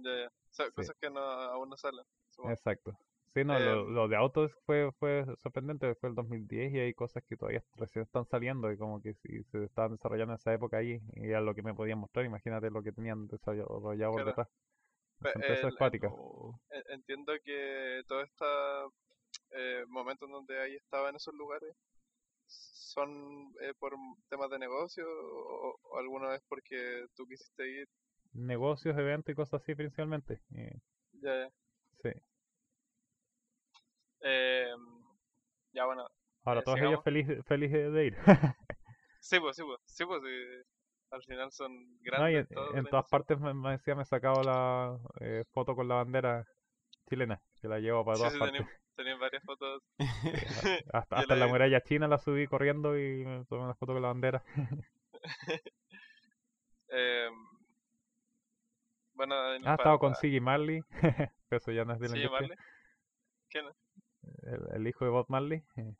Ya, 0.03 0.11
ya. 0.23 0.27
O 0.27 0.55
sea, 0.55 0.67
Sí. 0.67 0.73
cosas 0.75 0.97
que 1.01 1.11
no, 1.11 1.21
aún 1.21 1.69
no 1.69 1.77
salen. 1.77 2.05
supongo. 2.31 2.51
Exacto. 2.53 2.99
Sí, 3.35 3.45
no, 3.45 3.59
lo, 3.59 3.85
Em, 3.85 3.89
lo 3.89 4.07
de 4.09 4.17
autos 4.17 4.53
fue, 4.65 4.93
fue 5.01 5.25
sorprendente, 5.43 5.95
fue 5.97 6.09
el 6.09 6.15
2010 6.15 6.73
y 6.73 6.79
hay 6.79 6.95
cosas 6.95 7.23
que 7.29 7.37
todavía 7.37 7.65
recién 7.77 8.05
están 8.05 8.25
saliendo 8.27 8.71
y 8.71 8.77
como 8.79 9.03
que 9.03 9.15
si 9.15 9.43
se 9.45 9.65
estaban 9.65 9.93
desarrollando 9.93 10.35
en 10.35 10.39
esa 10.39 10.55
época 10.55 10.77
ahí 10.79 11.01
y 11.15 11.29
era 11.29 11.41
lo 11.41 11.55
que 11.55 11.63
me 11.63 11.75
podían 11.75 11.99
mostrar, 11.99 12.25
imagínate 12.25 12.71
lo 12.71 12.83
que 12.83 12.93
tenían 12.93 13.27
desarrollado 13.27 14.13
por 14.13 14.25
detrás. 14.25 14.49
Pe- 15.21 15.31
Esa 15.31 15.39
empresa 15.41 15.69
el- 15.69 15.71
es 15.71 15.77
cuática. 15.77 16.09
Oh, 16.11 16.61
en- 16.71 16.83
Entiendo 16.89 17.33
que 17.45 18.03
todo 18.09 18.23
este 18.23 18.45
momento 19.89 20.27
en 20.27 20.33
donde 20.33 20.61
ahí 20.61 20.75
estaba 20.77 21.11
en 21.11 21.17
esos 21.17 21.35
lugares 21.35 21.75
son 22.47 23.55
eh, 23.63 23.75
por 23.79 23.95
temas 24.29 24.51
de 24.51 24.59
negocio 24.59 25.05
o, 25.09 25.79
o 25.83 25.99
alguna 25.99 26.29
vez 26.31 26.43
porque 26.49 27.07
tú 27.17 27.27
quisiste 27.27 27.69
ir. 27.69 27.89
Negocios, 28.35 28.99
eventos 28.99 29.33
y 29.33 29.35
cosas 29.35 29.63
así 29.63 29.75
principalmente. 29.75 30.43
eh, 30.55 30.79
Ya, 31.23 31.35
ya. 31.35 31.51
sí. 32.03 32.11
Em, 34.25 34.81
ya, 35.73 35.87
bueno. 35.87 36.07
Ahora 36.45 36.61
Eh, 36.61 36.65
todos 36.65 36.77
sigamos. 36.77 36.91
ellos 36.91 37.03
felices 37.05 37.45
felices 37.47 37.93
de 37.93 38.07
ir. 38.07 38.17
Sí, 39.21 39.41
pues, 39.41 39.57
sí, 39.57 39.63
pues. 39.65 39.81
Sí, 39.87 40.05
pues, 40.05 40.23
sí. 40.23 40.29
Al 41.11 41.23
final 41.25 41.53
son 41.53 41.99
No, 42.17 42.27
grandes. 42.27 42.35
en, 42.39 42.49
de 42.51 42.79
en 42.79 42.85
la 42.85 42.91
todas 42.91 43.07
partes 43.07 43.39
me, 43.41 43.53
me 43.55 43.73
decía 43.73 43.95
me 43.95 44.05
sacaba 44.05 44.43
la 44.43 44.99
eh, 45.21 45.45
foto 45.53 45.75
con 45.75 45.89
la 45.89 45.97
bandera 45.97 46.47
chilena, 47.09 47.41
que 47.61 47.69
la 47.69 47.79
llevo 47.81 48.05
para 48.05 48.19
Sí, 48.19 48.19
todas 48.19 48.33
sí, 48.33 48.39
partes. 48.39 48.67
tenían, 48.67 48.69
tenían 48.97 49.19
varias 49.21 49.43
fotos. 49.45 49.83
Hasta, 50.93 51.17
Yo 51.17 51.27
hasta 51.27 51.37
la 51.37 51.37
la 51.37 51.47
muralla 51.47 51.81
china 51.83 52.09
la 52.09 52.19
subí 52.19 52.47
corriendo 52.47 52.99
y 52.99 53.25
me 53.25 53.45
tomé 53.47 53.65
una 53.65 53.75
foto 53.75 53.93
con 53.93 54.03
la 54.03 54.09
bandera. 54.09 54.43
Em, 56.91 57.35
bueno, 59.15 59.55
en- 59.55 59.65
Ah, 59.65 59.77
pa- 59.77 59.77
estaba 59.79 59.99
con 59.99 60.15
Siggy 60.15 60.41
Marley, 60.41 60.83
pero 61.49 61.59
eso 61.59 61.73
ya 61.73 61.85
no 61.85 61.95
es 61.95 62.01
de 62.01 62.09
la 62.09 62.15
¿Sí, 62.15 62.17
industria. 62.17 62.49
Marley? 62.49 62.57
¿Quién? 63.51 63.67
El, 64.43 64.77
el 64.77 64.89
hijo 64.89 65.05
de 65.05 65.11
Bob 65.11 65.27
Marley. 65.29 65.63
eh, 65.77 65.95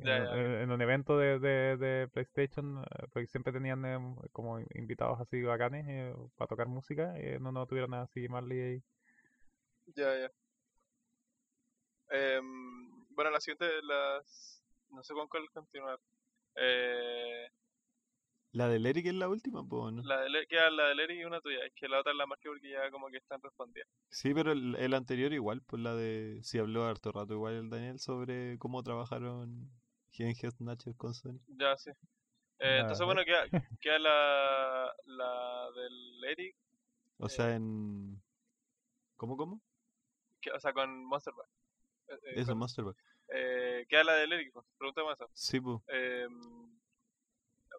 en, 0.00 0.70
un 0.70 0.80
evento 0.80 1.18
de, 1.18 1.38
de, 1.38 1.76
de 1.76 2.08
PlayStation, 2.08 2.82
eh, 2.84 3.06
porque 3.12 3.26
siempre 3.26 3.52
tenían 3.52 3.84
em, 3.84 4.16
como 4.32 4.60
invitados 4.74 5.20
así 5.20 5.42
bacanes 5.42 5.86
eh, 5.88 6.14
para 6.36 6.48
tocar 6.48 6.68
música, 6.68 7.14
eh, 7.16 7.38
no, 7.40 7.50
no 7.52 7.66
tuvieron 7.66 7.94
a 7.94 8.06
Siggy 8.08 8.28
Marley 8.28 8.60
ahí. 8.60 8.82
Ya, 9.96 10.16
ya. 10.18 10.30
Em, 12.10 13.06
bueno, 13.10 13.30
la 13.30 13.40
siguiente, 13.40 13.66
las... 13.82 14.62
No 14.90 15.02
sé 15.02 15.12
con 15.12 15.28
cuál 15.28 15.50
continuar. 15.50 15.98
Eh, 16.54 17.48
La 18.52 18.68
del 18.68 18.86
Eric 18.86 19.06
es 19.06 19.14
la 19.14 19.28
última, 19.28 19.62
pues, 19.66 19.92
¿no? 19.92 20.02
la 20.02 20.20
de 20.22 20.30
Le- 20.30 20.46
queda 20.46 20.70
la 20.70 20.88
de 20.88 20.94
Lery 20.94 21.20
y 21.20 21.24
una 21.24 21.40
tuya. 21.40 21.64
Es 21.66 21.72
que 21.74 21.88
la 21.88 22.00
otra 22.00 22.14
la 22.14 22.26
marqué 22.26 22.48
porque 22.48 22.70
ya 22.70 22.90
como 22.90 23.08
que 23.08 23.18
están 23.18 23.42
respondidas. 23.42 23.86
Sí, 24.10 24.32
pero 24.34 24.52
el, 24.52 24.74
el 24.76 24.94
anterior 24.94 25.32
igual, 25.32 25.60
pues 25.62 25.82
la 25.82 25.94
de... 25.94 26.40
Sí 26.42 26.58
habló 26.58 26.84
harto 26.84 27.12
rato 27.12 27.34
igual 27.34 27.54
el 27.54 27.70
Daniel 27.70 27.98
sobre 27.98 28.58
cómo 28.58 28.82
trabajaron 28.82 29.70
GNG 30.16 30.50
Snatcher 30.50 30.96
con 30.96 31.12
Sony. 31.14 31.38
Ya, 31.48 31.76
sí. 31.76 31.90
Eh, 32.60 32.78
entonces, 32.80 33.04
bueno, 33.06 33.22
queda, 33.24 33.44
queda 33.80 33.98
la, 33.98 34.92
la 35.04 35.70
del 35.76 36.24
Eric 36.24 36.56
O 37.18 37.26
Eh, 37.26 37.28
sea, 37.28 37.54
en... 37.54 38.20
¿Cómo, 39.16 39.36
cómo? 39.36 39.60
que- 40.40 40.52
o 40.52 40.58
sea, 40.60 40.72
con 40.72 41.04
Monster 41.04 41.34
Ball. 41.34 41.46
Eh, 42.08 42.14
eh, 42.24 42.32
Eso, 42.36 42.46
con- 42.52 42.58
Monster 42.58 42.84
Ball. 42.84 42.96
eh, 43.28 43.84
¿Qué 43.88 43.96
habla 43.98 44.14
del 44.14 44.32
Eric? 44.32 44.54
Preguntemos 44.78 45.14
eso. 45.14 45.30
Sí, 45.34 45.60
pues. 45.60 45.80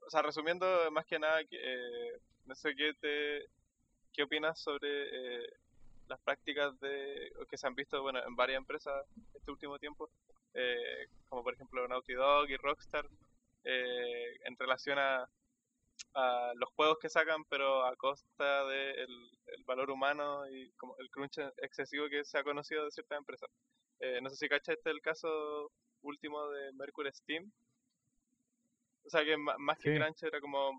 O 0.09 0.11
sea, 0.11 0.23
resumiendo, 0.23 0.65
más 0.89 1.05
que 1.05 1.19
nada, 1.19 1.39
eh, 1.51 2.19
no 2.45 2.55
sé 2.55 2.75
qué 2.75 2.95
te, 2.99 3.45
qué 4.11 4.23
opinas 4.23 4.59
sobre 4.59 4.87
eh, 4.89 5.47
las 6.07 6.19
prácticas 6.21 6.79
de 6.79 7.31
que 7.47 7.59
se 7.59 7.67
han 7.67 7.75
visto, 7.75 8.01
bueno, 8.01 8.19
en 8.25 8.35
varias 8.35 8.57
empresas 8.57 9.05
este 9.35 9.51
último 9.51 9.77
tiempo, 9.77 10.09
eh, 10.55 11.05
como 11.27 11.43
por 11.43 11.53
ejemplo 11.53 11.87
Naughty 11.87 12.13
Dog 12.13 12.49
y 12.49 12.57
Rockstar, 12.57 13.05
eh, 13.63 14.39
en 14.45 14.57
relación 14.57 14.97
a, 14.97 15.29
a 16.15 16.53
los 16.55 16.69
juegos 16.71 16.97
que 16.99 17.09
sacan, 17.09 17.45
pero 17.45 17.85
a 17.85 17.95
costa 17.95 18.65
del 18.65 19.29
el 19.45 19.63
valor 19.63 19.91
humano 19.91 20.49
y 20.49 20.71
como 20.71 20.97
el 20.97 21.11
crunch 21.11 21.37
excesivo 21.57 22.09
que 22.09 22.25
se 22.25 22.39
ha 22.39 22.43
conocido 22.43 22.83
de 22.83 22.89
ciertas 22.89 23.19
empresas. 23.19 23.49
Eh, 23.99 24.21
no 24.23 24.31
sé 24.31 24.37
si 24.37 24.49
cachaste 24.49 24.89
el 24.89 25.01
caso 25.01 25.71
último 26.01 26.49
de 26.49 26.73
Mercury 26.73 27.11
Steam. 27.13 27.51
O 29.05 29.09
sea 29.09 29.23
que 29.25 29.37
más 29.37 29.77
que 29.79 29.91
Sí. 29.91 29.97
crunch 29.97 30.23
era 30.23 30.39
como 30.39 30.71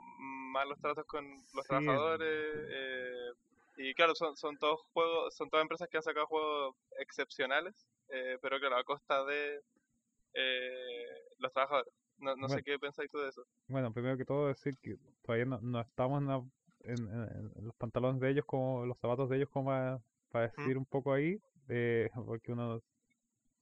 malos 0.53 0.79
tratos 0.81 1.05
con 1.07 1.25
los 1.31 1.67
Sí, 1.67 1.69
trabajadores. 1.69 2.29
eh, 2.29 3.31
y 3.77 3.95
claro, 3.95 4.15
son, 4.15 4.37
son 4.37 4.57
todos 4.59 4.81
juegos, 4.93 5.35
son 5.35 5.49
todas 5.49 5.63
empresas 5.63 5.89
que 5.89 5.97
han 5.97 6.03
sacado 6.03 6.27
juegos 6.27 6.77
excepcionales, 6.99 7.75
eh, 8.11 8.37
pero 8.43 8.59
claro, 8.61 8.77
a 8.77 8.85
costa 8.85 9.25
de 9.25 9.61
eh, 10.35 11.07
los 11.39 11.53
trabajadores. 11.53 11.93
No, 12.19 12.37
no 12.37 12.49
sé 12.49 12.63
qué 12.63 12.79
pensáis 12.79 13.11
tú 13.11 13.19
de 13.19 13.31
eso. 13.31 13.43
Bueno, 13.69 13.93
primero 13.93 14.17
que 14.17 14.25
todo 14.25 14.49
decir 14.49 14.77
que 14.83 14.97
todavía 15.23 15.47
no, 15.47 15.59
no 15.63 15.81
estamos 15.81 16.21
en, 16.21 16.27
la- 16.29 16.45
en- 16.85 17.09
en- 17.09 17.53
en 17.57 17.65
los 17.67 17.75
pantalones 17.77 18.21
de 18.21 18.31
ellos 18.31 18.45
como 18.45 18.85
los 18.85 18.99
zapatos 18.99 19.29
de 19.31 19.37
ellos 19.37 19.49
como 19.51 19.71
para, 19.71 19.99
para 20.31 20.49
decir 20.49 20.77
un 20.77 20.85
poco 20.85 21.13
ahí, 21.15 21.39
eh, 21.69 22.11
porque 22.27 22.53
uno 22.53 22.81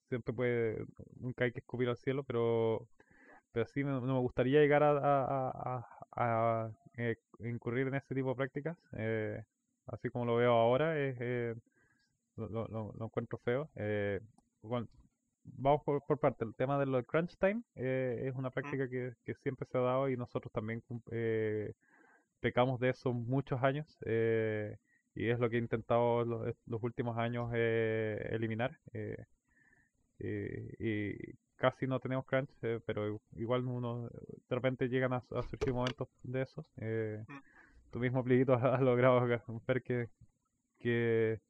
siempre 0.09 0.35
puede, 0.35 0.85
nunca 1.17 1.45
hay 1.45 1.53
que 1.53 1.61
escupir 1.61 1.89
al 1.89 1.97
cielo, 1.97 2.25
pero 2.25 2.89
pero 3.53 3.67
sí 3.67 3.85
me, 3.85 3.93
no 3.93 4.01
me 4.03 4.19
gustaría 4.21 4.61
llegar 4.61 4.83
a, 4.83 4.91
a- 4.99 5.87
a- 6.17 6.71
eh, 6.97 7.17
incurrir 7.41 7.89
en 7.89 7.95
ese 7.97 8.15
tipo 8.15 8.31
de 8.31 8.35
prácticas, 8.37 8.77
eh, 8.93 9.43
así 9.87 10.11
como 10.11 10.25
lo 10.27 10.37
veo 10.37 10.53
ahora, 10.53 10.95
eh, 10.97 11.55
lo, 12.37 12.49
lo- 12.69 12.69
encuentro 13.07 13.39
feo. 13.45 13.71
eh, 13.77 14.21
bueno, 14.63 14.89
vamos 15.45 15.83
por, 15.85 16.03
por 16.07 16.19
parte. 16.19 16.45
El 16.45 16.55
tema 16.55 16.79
de 16.79 16.87
lo 16.87 16.99
de 16.99 17.05
crunch 17.05 17.37
time 17.39 17.63
eh, 17.77 18.25
es 18.29 18.35
una 18.37 18.51
práctica 18.51 18.89
que, 18.89 19.15
que 19.25 19.35
siempre 19.37 19.67
se 19.71 19.79
ha 19.79 19.83
dado 19.83 20.09
y 20.09 20.17
nosotros 20.17 20.53
también 20.53 20.83
eh, 21.11 21.73
pecamos 22.41 22.81
de 22.81 22.91
eso 22.91 23.13
muchos 23.13 23.63
años 23.63 23.87
y 25.15 25.29
es 25.31 25.39
lo 25.41 25.51
que 25.51 25.57
he 25.57 25.61
intentado 25.61 26.25
los, 26.25 26.55
los 26.67 26.83
últimos 26.83 27.19
años 27.19 27.51
eh, 27.55 28.29
eliminar. 28.33 28.79
eh, 30.19 30.77
y 30.79 31.39
casi 31.59 31.87
no 31.89 32.01
tenemos 32.01 32.27
crunch, 32.27 32.51
eh, 32.63 32.81
pero 32.87 33.21
igual 33.37 33.67
uno 33.67 34.09
de 34.09 34.57
repente 34.57 34.89
llegan 34.89 35.15
a, 35.15 35.19
a 35.19 35.45
surgir 35.45 35.75
momentos 35.75 36.09
de 36.25 36.43
esos. 36.43 36.67
eh, 36.79 37.25
Mm. 37.29 37.39
tu 37.93 38.01
mismo 38.01 38.25
pliguito 38.25 38.55
has, 38.77 38.81
logrado 38.83 39.21
ver 39.67 39.83
que, 39.83 40.09
que 40.81 41.41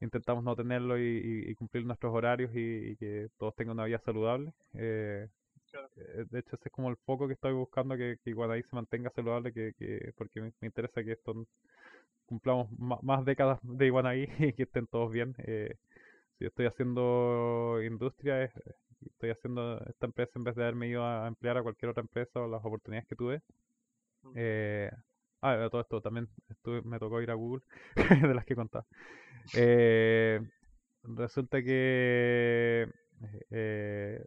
intentamos 0.00 0.44
no 0.44 0.56
tenerlo 0.56 0.98
y, 0.98 1.54
cumplir 1.56 1.84
nuestros 1.86 2.14
horarios 2.14 2.50
y, 2.54 2.92
y 2.92 2.96
que 2.96 3.28
todos 3.38 3.54
tengan 3.56 3.76
una 3.76 3.86
vida 3.86 4.00
saludable. 4.04 4.52
eh, 4.74 5.28
Claro. 5.70 5.88
eh, 5.96 6.24
de 6.30 6.40
hecho, 6.40 6.56
ese 6.56 6.68
es 6.68 6.72
como 6.72 6.90
el 6.90 6.96
foco 6.98 7.26
que 7.28 7.34
estoy 7.34 7.52
buscando, 7.52 7.96
que, 7.96 8.18
que 8.24 8.30
Iguanaí 8.30 8.62
se 8.64 8.74
mantenga 8.76 9.10
saludable, 9.10 9.52
que, 9.52 9.72
que- 9.78 10.12
porque 10.16 10.40
me, 10.40 10.52
me 10.60 10.68
interesa 10.68 11.04
que 11.04 11.12
esto 11.12 11.46
cumplamos 12.26 12.68
más 12.78 13.24
décadas 13.24 13.58
de 13.62 13.86
Iguanaí 13.86 14.28
y 14.40 14.52
que 14.54 14.64
estén 14.64 14.86
todos 14.86 15.10
bien. 15.12 15.34
eh, 15.38 15.76
si 16.38 16.46
estoy 16.46 16.66
haciendo 16.66 17.80
industria, 17.84 18.44
es- 18.44 18.52
estoy 19.06 19.30
haciendo 19.30 19.78
esta 19.86 20.06
empresa 20.06 20.32
en 20.36 20.44
vez 20.44 20.54
de 20.56 20.62
haberme 20.62 20.88
ido 20.88 21.04
a 21.04 21.26
emplear 21.28 21.56
a 21.58 21.62
cualquier 21.62 21.90
otra 21.90 22.02
empresa 22.02 22.40
o 22.40 22.48
las 22.48 22.64
oportunidades 22.64 23.08
que 23.08 23.16
tuve. 23.16 23.42
Eh, 24.34 24.90
ah, 25.42 25.68
todo 25.70 25.80
esto 25.80 26.00
también 26.00 26.28
estuve, 26.48 26.82
me 26.82 26.98
tocó 26.98 27.20
ir 27.22 27.30
a 27.30 27.34
Google, 27.34 27.62
de 28.28 28.34
las 28.34 28.44
que 28.44 28.54
contaba. 28.56 28.86
Eh, 29.52 30.40
resulta 31.04 31.62
que 31.62 32.88
eh, 33.50 34.24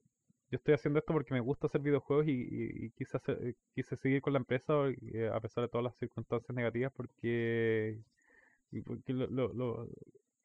yo 0.52 0.58
estoy 0.58 0.74
haciendo 0.76 1.00
esto 1.00 1.14
porque 1.14 1.34
me 1.34 1.40
gusta 1.40 1.68
hacer 1.68 1.82
videojuegos 1.82 2.28
y, 2.28 2.32
y- 2.32 2.86
y 2.88 2.90
quise, 2.92 3.18
hacer- 3.18 3.40
eh, 3.44 3.56
quise 3.76 3.96
seguir 3.98 4.22
con 4.22 4.34
la 4.34 4.40
empresa 4.40 4.74
eh, 5.14 5.30
a 5.34 5.40
pesar 5.42 5.64
de 5.64 5.70
todas 5.70 5.86
las 5.86 5.98
circunstancias 5.98 6.56
negativas 6.56 6.92
porque, 6.96 8.00
porque 8.86 9.14
lo- 9.14 9.28
lo- 9.28 9.54
lo- 9.54 9.88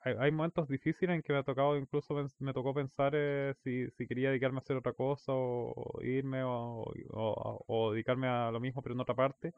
hay, 0.00 0.14
hay 0.18 0.30
momentos 0.32 0.68
difíciles 0.68 1.16
en 1.16 1.22
que 1.22 1.32
me 1.32 1.38
ha 1.40 1.42
tocado, 1.42 1.76
incluso 1.76 2.14
me 2.40 2.52
tocó 2.52 2.74
pensar 2.74 3.12
eh, 3.16 3.54
si, 3.64 3.88
si 3.92 4.06
quería 4.06 4.30
dedicarme 4.30 4.58
a 4.58 4.60
hacer 4.62 4.76
otra 4.76 4.92
cosa 4.92 5.32
o, 5.32 5.72
o 5.76 6.02
irme 6.02 6.42
o, 6.44 6.84
o- 7.10 7.64
o 7.66 7.92
dedicarme 7.92 8.28
a 8.28 8.50
lo 8.50 8.60
mismo 8.60 8.82
pero 8.82 8.94
en 8.94 9.00
otra 9.00 9.14
parte. 9.14 9.52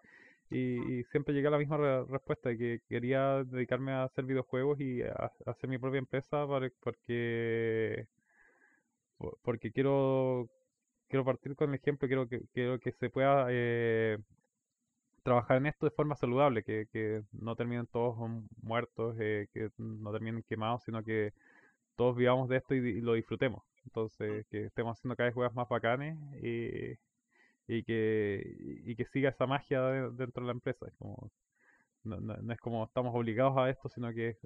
Y, 0.51 1.01
y 1.01 1.05
siempre 1.05 1.35
llegué 1.35 1.49
a 1.49 1.51
la 1.53 1.59
misma 1.59 1.77
re- 1.79 2.05
respuesta 2.07 2.49
de 2.51 2.59
que 2.59 2.81
quería 2.89 3.45
dedicarme 3.45 3.93
a 3.93 4.05
hacer 4.05 4.25
videojuegos 4.25 4.81
y 4.81 5.03
a, 5.03 5.11
a 5.47 5.51
hacer 5.53 5.71
mi 5.71 5.79
propia 5.79 5.99
empresa 6.01 6.47
para- 6.49 6.71
porque 6.83 8.07
por- 9.19 9.39
porque 9.43 9.73
quiero 9.73 10.49
quiero 11.09 11.25
partir 11.25 11.57
con 11.57 11.71
el 11.71 11.77
ejemplo, 11.77 12.09
quiero 12.09 12.29
que 12.29 12.43
quiero 12.55 12.79
que 12.81 12.93
se 12.93 13.11
pueda 13.11 13.47
eh, 13.51 14.19
trabajar 15.23 15.59
en 15.59 15.67
esto 15.67 15.87
de 15.87 15.91
forma 15.93 16.17
saludable, 16.17 16.63
que, 16.65 16.87
que 16.93 17.23
no 17.33 17.57
terminen 17.57 17.87
todos 17.87 18.17
muertos, 18.63 19.17
eh, 19.21 19.49
que 19.53 19.71
no 19.79 20.13
terminen 20.13 20.43
quemados, 20.45 20.83
sino 20.85 21.03
que 21.05 21.33
todos 21.97 22.17
vivamos 22.17 22.49
de 22.49 22.59
esto 22.59 22.75
y, 22.75 23.01
lo 23.01 23.15
disfrutemos. 23.15 23.65
Entonces, 23.87 24.47
que 24.51 24.67
estemos 24.67 24.99
haciendo 24.99 25.17
cada 25.17 25.29
vez 25.29 25.35
juegos 25.35 25.55
más 25.55 25.69
bacanes 25.69 26.19
y, 26.43 26.99
y 27.69 27.83
que, 27.85 28.43
y 28.85 28.97
que 28.97 29.05
siga 29.07 29.31
esa 29.31 29.47
magia 29.47 29.83
de- 29.83 30.11
dentro 30.13 30.43
de 30.43 30.47
la 30.49 30.53
empresa. 30.53 30.87
Es 30.89 30.95
como, 30.99 31.31
no, 32.05 32.21
no- 32.21 32.37
no 32.39 32.53
es 32.53 32.61
como 32.61 32.85
estamos 32.85 33.15
obligados 33.15 33.57
a 33.59 33.71
esto, 33.71 33.89
sino 33.89 34.13
que 34.13 34.39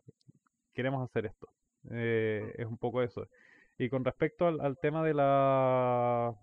queremos 0.74 1.02
hacer 1.08 1.26
esto. 1.26 1.48
Eh, 1.90 2.54
es 2.58 2.66
un 2.66 2.78
poco 2.78 3.02
eso. 3.02 3.28
Y 3.78 3.88
con 3.88 4.04
respecto 4.04 4.46
al, 4.46 4.60
al 4.60 4.78
tema 4.78 5.04
de 5.04 5.14
la 5.14 6.34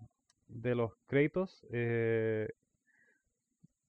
de 0.48 0.74
los 0.74 0.92
créditos, 1.06 1.66
eh, 1.72 2.48
mm, 2.52 2.61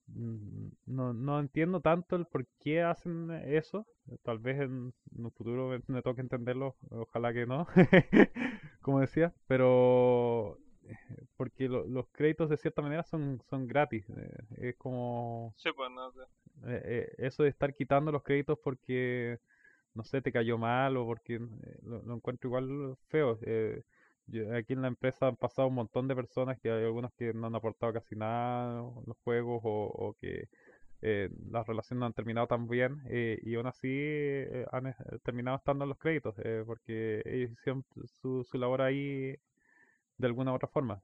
no, 0.08 1.14
no 1.14 1.40
entiendo 1.40 1.82
tanto 1.82 2.16
el 2.16 2.26
por 2.26 2.46
qué 2.60 2.82
hacen 2.84 3.32
eso. 3.32 3.88
Tal 4.24 4.40
vez 4.40 4.60
en, 4.62 4.94
en 5.18 5.26
un 5.26 5.32
futuro 5.32 5.70
me, 5.70 5.82
me 5.88 6.02
toque 6.02 6.22
entenderlo, 6.22 6.76
ojalá 6.92 7.34
que 7.34 7.46
no, 7.46 7.68
como 8.82 9.00
decía, 9.00 9.34
pero 9.48 10.60
eh, 10.86 10.98
porque 11.38 11.70
lo- 11.70 11.86
los 11.88 12.08
créditos 12.12 12.50
de 12.50 12.58
cierta 12.58 12.82
manera 12.82 13.04
son, 13.04 13.42
son 13.50 13.66
gratis. 13.68 14.06
eh, 14.10 14.38
es 14.58 14.76
como 14.78 15.56
Sí, 15.56 15.70
pues 15.76 15.90
no 15.92 16.12
eh, 16.66 17.14
eso 17.18 17.44
de 17.44 17.50
estar 17.50 17.74
quitando 17.76 18.12
los 18.12 18.24
créditos 18.24 18.58
porque, 18.64 19.40
no 19.94 20.04
sé, 20.04 20.22
te 20.22 20.32
cayó 20.32 20.58
mal 20.58 20.98
o 20.98 21.06
porque 21.06 21.40
lo, 21.84 22.02
lo 22.04 22.16
encuentro 22.16 22.50
igual 22.50 22.98
feo. 23.10 23.40
eh, 23.44 23.84
yo- 24.28 24.56
aquí 24.56 24.74
en 24.74 24.82
la 24.82 24.88
empresa 24.90 25.28
han 25.28 25.36
pasado 25.38 25.68
un 25.68 25.76
montón 25.76 26.08
de 26.08 26.16
personas 26.16 26.60
que 26.60 26.72
hay 26.72 26.84
algunos 26.86 27.14
que 27.14 27.34
no 27.34 27.48
han 27.48 27.56
aportado 27.56 27.94
casi 27.94 28.16
nada 28.16 28.80
en 28.82 29.04
los 29.08 29.18
juegos 29.24 29.62
o, 29.64 29.86
o 29.88 30.14
que 30.20 30.48
eh, 31.02 31.30
las 31.52 31.68
relaciones 31.68 32.00
no 32.00 32.06
han 32.08 32.14
terminado 32.14 32.48
tan 32.48 32.68
bien 32.68 33.02
eh, 33.10 33.40
y 33.44 33.56
aún 33.56 33.68
así 33.68 33.90
eh, 33.92 34.66
han 34.72 34.96
terminado 35.24 35.58
estando 35.58 35.86
en 35.86 35.90
los 35.90 36.00
créditos 36.00 36.36
porque 36.66 37.22
ellos 37.26 37.52
hicieron 37.52 37.86
su, 38.22 38.44
su 38.46 38.58
labor 38.58 38.82
ahí 38.82 39.36
de 40.18 40.28
alguna 40.28 40.52
u 40.54 40.56
otra 40.56 40.70
forma. 40.70 41.02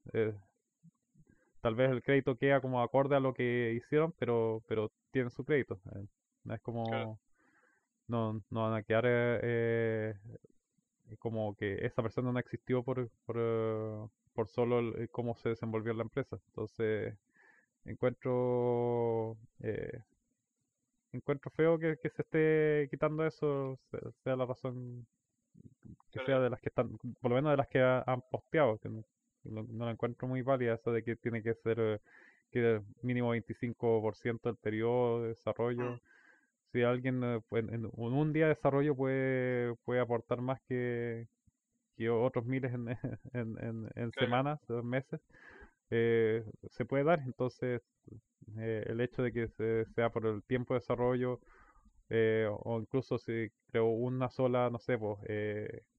tal 1.61 1.75
vez 1.75 1.91
el 1.91 2.01
crédito 2.03 2.37
queda 2.37 2.61
como 2.61 2.81
acorde 2.81 3.15
a 3.15 3.19
lo 3.19 3.33
que 3.33 3.73
hicieron, 3.75 4.13
pero, 4.17 4.63
pero 4.67 4.91
tienen 5.11 5.31
su 5.31 5.43
crédito. 5.43 5.79
no 6.43 6.53
es 6.53 6.61
como, 6.61 6.85
Claro. 6.89 7.19
no, 8.07 8.41
no 8.49 8.63
van 8.63 8.73
a 8.75 8.83
quedar 8.83 9.05
como 11.18 11.56
que 11.56 11.86
esa 11.86 12.02
persona 12.03 12.31
no 12.31 12.40
existió 12.40 12.84
por, 12.84 13.10
por, 13.26 13.36
eh, 13.40 14.07
por 14.34 14.48
solo 14.49 14.80
el- 14.80 14.95
el 15.02 15.10
cómo 15.10 15.36
se 15.36 15.49
desenvolvió 15.49 15.94
la 15.94 16.03
empresa. 16.03 16.38
Entonces, 16.48 17.15
encuentro, 17.86 19.38
eh, 19.61 20.03
encuentro 21.11 21.52
feo 21.52 21.77
que, 21.80 21.98
que 22.02 22.10
se 22.10 22.22
esté 22.22 22.88
quitando 22.90 23.26
eso, 23.26 23.77
se- 23.91 24.11
sea 24.23 24.36
la 24.36 24.45
razón 24.45 25.06
que 26.11 26.19
sea 26.26 26.40
de 26.40 26.49
las 26.49 26.60
que 26.61 26.69
están, 26.69 26.98
por 27.22 27.30
lo 27.31 27.36
menos 27.36 27.52
de 27.52 27.57
las 27.57 27.68
que 27.68 27.80
ha- 27.80 28.03
han 28.06 28.22
posteado, 28.22 28.77
que 28.80 28.90
no, 28.90 29.03
no- 29.44 29.64
no 29.69 29.86
la 29.86 29.91
encuentro 29.91 30.27
muy 30.27 30.41
válida 30.41 30.76
eso 30.76 30.91
de 30.91 31.03
que 31.03 31.15
tiene 31.15 31.41
que 31.44 31.53
ser 31.56 31.77
eh, 31.80 31.99
que 32.52 32.81
mínimo 33.03 33.30
25% 33.30 34.49
del 34.49 34.57
periodo 34.57 35.22
de 35.23 35.30
desarrollo. 35.30 35.99
Si 36.73 36.83
alguien 36.83 37.23
eh, 37.23 37.41
pues, 37.49 37.63
en, 37.65 37.73
en 37.85 37.91
un 37.95 38.33
día 38.33 38.45
de 38.45 38.55
desarrollo 38.55 38.95
puede, 38.95 39.75
puede 39.85 39.99
aportar 40.01 40.41
más 40.41 40.61
que, 40.67 41.27
que 41.97 42.09
otros 42.09 42.45
miles 42.45 42.73
en, 42.73 42.87
en, 43.33 43.89
en- 43.95 44.11
Claro. 44.11 44.13
semanas, 44.13 44.59
o 44.69 44.83
meses, 44.83 45.21
eh, 45.91 46.45
se 46.69 46.85
puede 46.85 47.03
dar. 47.05 47.19
Entonces, 47.21 47.81
eh, 48.57 48.83
el 48.87 49.01
hecho 49.01 49.23
de 49.23 49.33
que 49.33 49.47
se- 49.49 49.85
sea 49.85 50.11
por 50.11 50.25
el 50.27 50.43
tiempo 50.43 50.73
de 50.73 50.79
desarrollo 50.81 51.39
eh, 52.09 52.47
o, 52.51 52.79
incluso 52.81 53.17
si 53.17 53.49
creo 53.71 53.87
una 53.87 54.29
sola, 54.29 54.69
no 54.69 54.79
sé, 54.79 54.97
pues, 54.97 55.19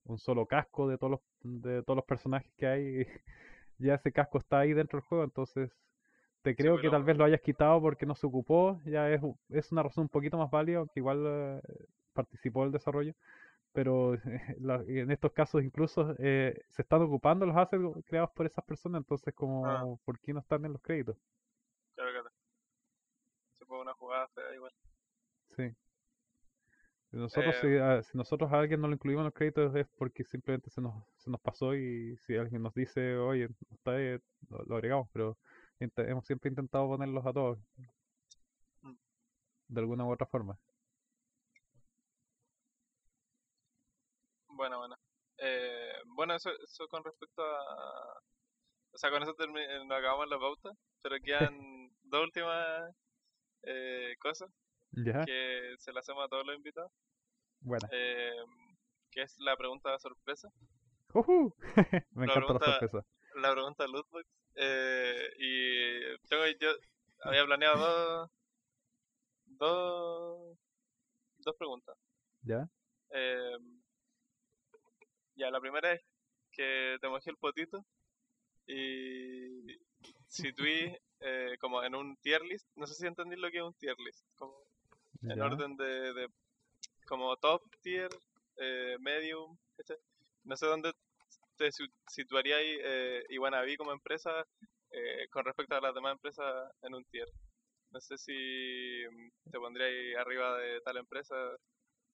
un 0.05 0.17
solo 0.19 0.45
casco 0.47 0.87
de 0.87 0.97
todos 0.97 1.11
los, 1.11 1.21
de 1.63 1.83
todos 1.83 1.97
los 1.97 2.05
personajes 2.05 2.51
que 2.57 2.67
hay, 2.67 3.05
ya 3.77 3.95
ese 3.95 4.11
casco 4.11 4.37
está 4.39 4.59
ahí 4.59 4.73
dentro 4.73 4.99
del 4.99 5.07
juego, 5.07 5.23
entonces 5.23 5.71
te 6.41 6.55
creo 6.55 6.75
que 6.77 6.81
pero- 6.83 6.91
tal 6.93 7.03
vez 7.03 7.17
lo 7.17 7.23
hayas 7.25 7.41
quitado 7.41 7.79
porque 7.81 8.05
no 8.05 8.15
se 8.15 8.25
ocupó, 8.27 8.79
ya 8.85 9.09
es, 9.11 9.21
es 9.49 9.71
una 9.71 9.83
razón 9.83 10.03
un 10.03 10.09
poquito 10.09 10.37
más 10.37 10.49
válida, 10.51 10.79
aunque 10.79 10.99
igual 10.99 11.23
eh, 11.25 11.61
participó 12.13 12.63
del 12.63 12.71
desarrollo, 12.71 13.13
pero 13.73 14.13
la- 14.59 14.83
en 14.87 15.11
estos 15.11 15.31
casos 15.33 15.63
incluso 15.63 16.15
eh, 16.19 16.59
se 16.69 16.81
están 16.81 17.01
ocupando 17.03 17.45
los 17.45 17.55
assets 17.55 17.83
creados 18.05 18.31
por 18.31 18.45
esas 18.45 18.63
personas, 18.65 18.99
entonces 19.01 19.33
como, 19.33 19.65
Ah. 19.67 19.85
¿por 20.03 20.19
qué 20.19 20.33
no 20.33 20.39
están 20.39 20.65
en 20.65 20.73
los 20.73 20.81
créditos? 20.81 21.15
Claro, 21.95 22.11
claro. 22.11 22.29
Se 23.59 23.65
fue 23.65 23.79
una 23.79 23.93
jugada 23.93 24.27
fea 24.29 24.55
igual. 24.55 24.71
Sí. 25.55 25.63
Y 27.13 27.17
Nosotros, 27.17 27.55
si, 27.59 27.67
Eh, 27.67 27.81
a- 27.81 28.01
si 28.03 28.17
nosotros 28.17 28.51
a 28.51 28.59
alguien 28.59 28.79
no 28.79 28.87
lo 28.87 28.93
incluimos 28.93 29.21
en 29.21 29.25
los 29.25 29.33
créditos 29.33 29.75
es 29.75 29.85
porque 29.97 30.23
simplemente 30.23 30.69
se 30.69 30.79
nos, 30.81 30.93
se 31.17 31.29
nos 31.29 31.41
pasó 31.41 31.75
y 31.75 32.15
si 32.17 32.37
alguien 32.37 32.63
nos 32.63 32.73
dice, 32.73 33.17
oye, 33.17 33.49
no 33.49 33.75
está 33.75 33.91
ahí", 33.91 34.17
lo, 34.49 34.63
lo 34.63 34.75
agregamos, 34.75 35.09
pero 35.11 35.37
hemos 35.97 36.25
siempre 36.25 36.49
intentado 36.49 36.87
ponerlos 36.87 37.25
a 37.25 37.33
todos 37.33 37.57
Mm. 38.81 38.95
de 39.69 39.79
alguna 39.81 40.05
u 40.05 40.11
otra 40.11 40.27
forma. 40.27 40.57
Bueno, 44.47 44.79
bueno. 44.79 44.95
Eh, 45.37 45.93
bueno, 46.07 46.35
eso, 46.35 46.51
eso 46.63 46.87
con 46.87 47.03
respecto 47.03 47.41
a... 47.43 48.21
O 48.93 48.97
sea, 48.97 49.09
con 49.09 49.23
eso 49.23 49.33
eh, 49.39 49.85
nos 49.85 49.97
acabamos 49.97 50.27
la 50.29 50.37
pauta, 50.37 50.69
pero 51.01 51.15
quedan 51.23 51.55
dos 52.03 52.23
últimas 52.23 52.93
eh, 53.63 54.15
cosas 54.19 54.49
¿Ya? 54.91 55.23
que 55.25 55.75
se 55.79 55.93
las 55.93 56.03
hacemos 56.03 56.25
a 56.25 56.27
todos 56.27 56.45
los 56.45 56.55
invitados, 56.57 56.91
Buena. 57.61 57.87
eh, 57.91 58.33
que 59.11 59.21
es 59.21 59.35
la 59.39 59.55
pregunta 59.55 59.97
sorpresa, 59.99 60.49
¡Ujú! 61.13 61.55
Me 62.11 62.27
La 62.27 62.33
encanta 62.33 62.53
la 62.53 62.59
sorpresa. 62.59 63.05
la 63.35 63.51
pregunta 63.53 63.87
Lootbox, 63.87 64.25
eh, 64.55 65.33
y 65.37 66.27
tengo, 66.27 66.45
yo 66.59 66.69
había 67.21 67.45
planeado 67.45 67.77
dos, 67.79 68.29
dos, 69.45 70.57
dos 71.39 71.55
preguntas. 71.57 71.97
¿Ya? 72.43 72.67
Eh, 73.11 73.57
ya, 75.35 75.51
la 75.51 75.59
primera 75.59 75.93
es 75.93 76.01
que 76.51 76.97
te 76.99 77.07
mojé 77.07 77.29
el 77.29 77.37
potito 77.37 77.85
y 78.67 79.79
situé 80.27 81.01
eh, 81.19 81.57
como 81.59 81.83
en 81.83 81.95
un 81.95 82.17
tier 82.17 82.41
list. 82.43 82.67
No 82.75 82.87
sé 82.87 82.95
si 82.95 83.07
entendí 83.07 83.35
lo 83.35 83.49
que 83.49 83.57
es 83.57 83.63
un 83.63 83.73
tier 83.75 83.95
list. 83.99 84.25
Como 84.35 84.65
en 85.23 85.37
¿Ya? 85.37 85.45
orden 85.45 85.75
de, 85.77 86.13
de 86.13 86.27
como 87.05 87.35
top 87.37 87.63
tier, 87.81 88.09
eh, 88.57 88.97
medium, 88.99 89.57
¿cachai? 89.77 89.97
No 90.43 90.55
sé 90.55 90.65
dónde 90.65 90.93
te 91.61 91.71
si- 91.71 91.93
situaría 92.07 92.57
ahí 92.57 92.77
eh, 92.81 93.23
Iguanaví 93.29 93.77
como 93.77 93.91
empresa 93.91 94.45
eh, 94.91 95.27
con 95.29 95.45
respecto 95.45 95.75
a 95.75 95.81
las 95.81 95.93
demás 95.93 96.13
empresas 96.13 96.71
en 96.81 96.95
un 96.95 97.05
tier. 97.05 97.27
No 97.91 97.99
sé 98.01 98.17
si 98.17 99.03
mm, 99.09 99.51
te 99.51 99.59
pondría 99.59 99.85
ahí 99.87 100.13
arriba 100.15 100.57
de 100.57 100.81
tal 100.81 100.97
empresa. 100.97 101.35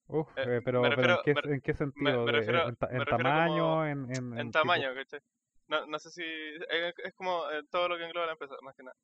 Uf, 0.07 0.27
eh, 0.37 0.57
eh, 0.57 0.61
pero, 0.63 0.81
me 0.81 0.89
pero 0.89 0.95
refiero- 0.95 1.17
¿en, 1.17 1.23
qué, 1.23 1.47
me- 1.47 1.53
en 1.55 1.61
qué 1.61 1.73
sentido? 1.73 2.25
me 2.25 2.31
¿De- 2.31 2.37
refiero- 2.39 2.67
¿En, 2.67 3.05
tamaño? 3.05 3.87
¿En, 3.87 4.11
en, 4.39 4.51
tamaño, 4.51 4.93
¿cachai? 4.93 5.19
No, 5.67 5.85
no 5.85 5.99
sé 5.99 6.09
si. 6.11 6.23
Es, 6.23 6.93
es 7.03 7.13
como 7.13 7.43
todo 7.69 7.89
lo 7.89 7.97
que 7.97 8.05
engloba 8.05 8.25
la 8.27 8.31
empresa, 8.33 8.55
más 8.61 8.75
que 8.75 8.83
nada. 8.83 8.95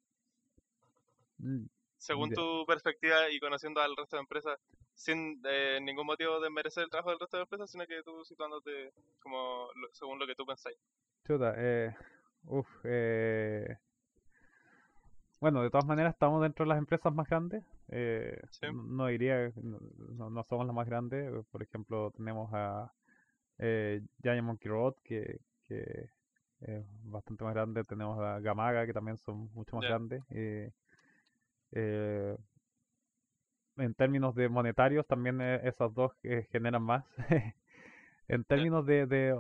Mm, 1.40 1.66
Según 1.98 2.30
tu 2.36 2.66
perspectiva 2.66 3.30
y 3.30 3.40
conociendo 3.40 3.82
al 3.82 3.96
resto 3.96 4.16
de 4.18 4.22
empresas, 4.22 4.58
sin 4.94 5.42
eh, 5.46 5.80
ningún 5.82 6.06
motivo 6.06 6.40
de 6.40 6.50
merecer 6.50 6.84
el 6.84 6.90
trabajo 6.90 7.10
del 7.12 7.20
resto 7.20 7.38
de 7.38 7.44
empresas, 7.44 7.70
sino 7.72 7.86
que 7.88 8.04
tú 8.04 8.24
situándote 8.26 8.92
como 9.22 9.68
lo- 9.76 9.94
según 9.94 10.20
lo 10.20 10.28
que 10.28 10.36
tú 10.36 10.46
pensáis. 10.46 10.78
Chuta, 11.26 11.54
eh, 11.58 11.96
uf, 12.46 12.68
eh, 12.84 13.78
bueno, 15.40 15.62
de 15.62 15.70
todas 15.70 15.86
maneras 15.86 16.14
estamos 16.14 16.42
dentro 16.42 16.64
de 16.64 16.70
las 16.70 16.78
empresas 16.78 17.14
más 17.14 17.28
grandes. 17.28 17.64
eh, 17.90 18.42
Sí. 18.50 18.68
no, 18.74 19.08
diría, 19.08 19.52
no, 19.62 20.30
no- 20.30 20.44
somos 20.46 20.66
las 20.66 20.76
más 20.76 20.88
grandes. 20.88 21.30
Por 21.52 21.62
ejemplo, 21.62 22.12
tenemos 22.12 22.50
a 22.54 22.92
eh, 23.60 24.02
Giant 24.22 24.44
Monkey 24.44 24.70
Road, 24.72 24.96
que, 25.04 25.40
que 25.68 26.10
es 26.62 26.86
bastante 27.04 27.44
más 27.44 27.54
grande. 27.54 27.84
Tenemos 27.84 28.18
a 28.20 28.40
Gamaga, 28.40 28.86
que 28.86 28.94
también 28.94 29.18
son 29.18 29.50
mucho 29.54 29.76
más 29.76 29.86
grandes. 29.86 30.24
eh, 30.30 30.72
eh, 31.74 32.38
en 33.78 33.94
términos 33.94 34.36
de 34.36 34.50
monetarios, 34.50 35.06
también 35.08 35.42
eh, 35.42 35.62
esas 35.64 35.94
dos 35.94 36.14
eh, 36.24 36.48
generan 36.52 36.84
más. 36.84 37.06
En 38.30 38.46
términos 38.46 38.86
de, 38.86 39.06
de, 39.06 39.34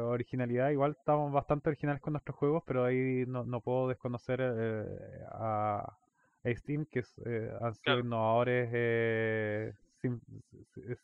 originalidad, 0.00 0.70
igual 0.70 0.92
estamos 0.98 1.32
bastante 1.32 1.70
originales 1.70 2.02
con 2.02 2.12
nuestros 2.12 2.36
juegos, 2.36 2.62
pero 2.66 2.84
ahí 2.84 3.24
no, 3.26 3.44
no 3.44 3.60
puedo 3.62 3.88
desconocer 3.88 4.40
eh, 4.42 4.84
a, 5.32 5.96
Steam, 6.44 6.86
que 6.86 7.00
es, 7.00 7.14
eh, 7.24 7.50
han 7.60 7.74
sido 7.74 7.82
Claro. 7.84 8.00
innovadores 8.00 8.70
eh, 8.72 9.72
sin, 10.02 10.20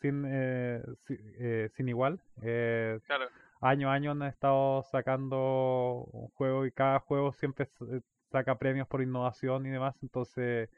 sin, 0.01 0.25
eh, 0.29 0.83
si- 1.07 1.19
eh, 1.39 1.71
sin 1.75 1.89
igual. 1.89 2.21
Claro, 3.07 3.29
año 3.61 3.91
a 3.91 3.95
año 3.95 4.13
han 4.13 4.23
estado 4.23 4.83
sacando 4.85 6.09
un 6.13 6.29
juego 6.29 6.67
y 6.67 6.73
cada 6.73 7.01
juego 7.01 7.33
siempre 7.33 7.69
saca 8.31 8.59
premios 8.59 8.87
por 8.89 9.03
innovación 9.03 9.67
y 9.67 9.71
demás, 9.71 9.97
entonces 10.03 10.69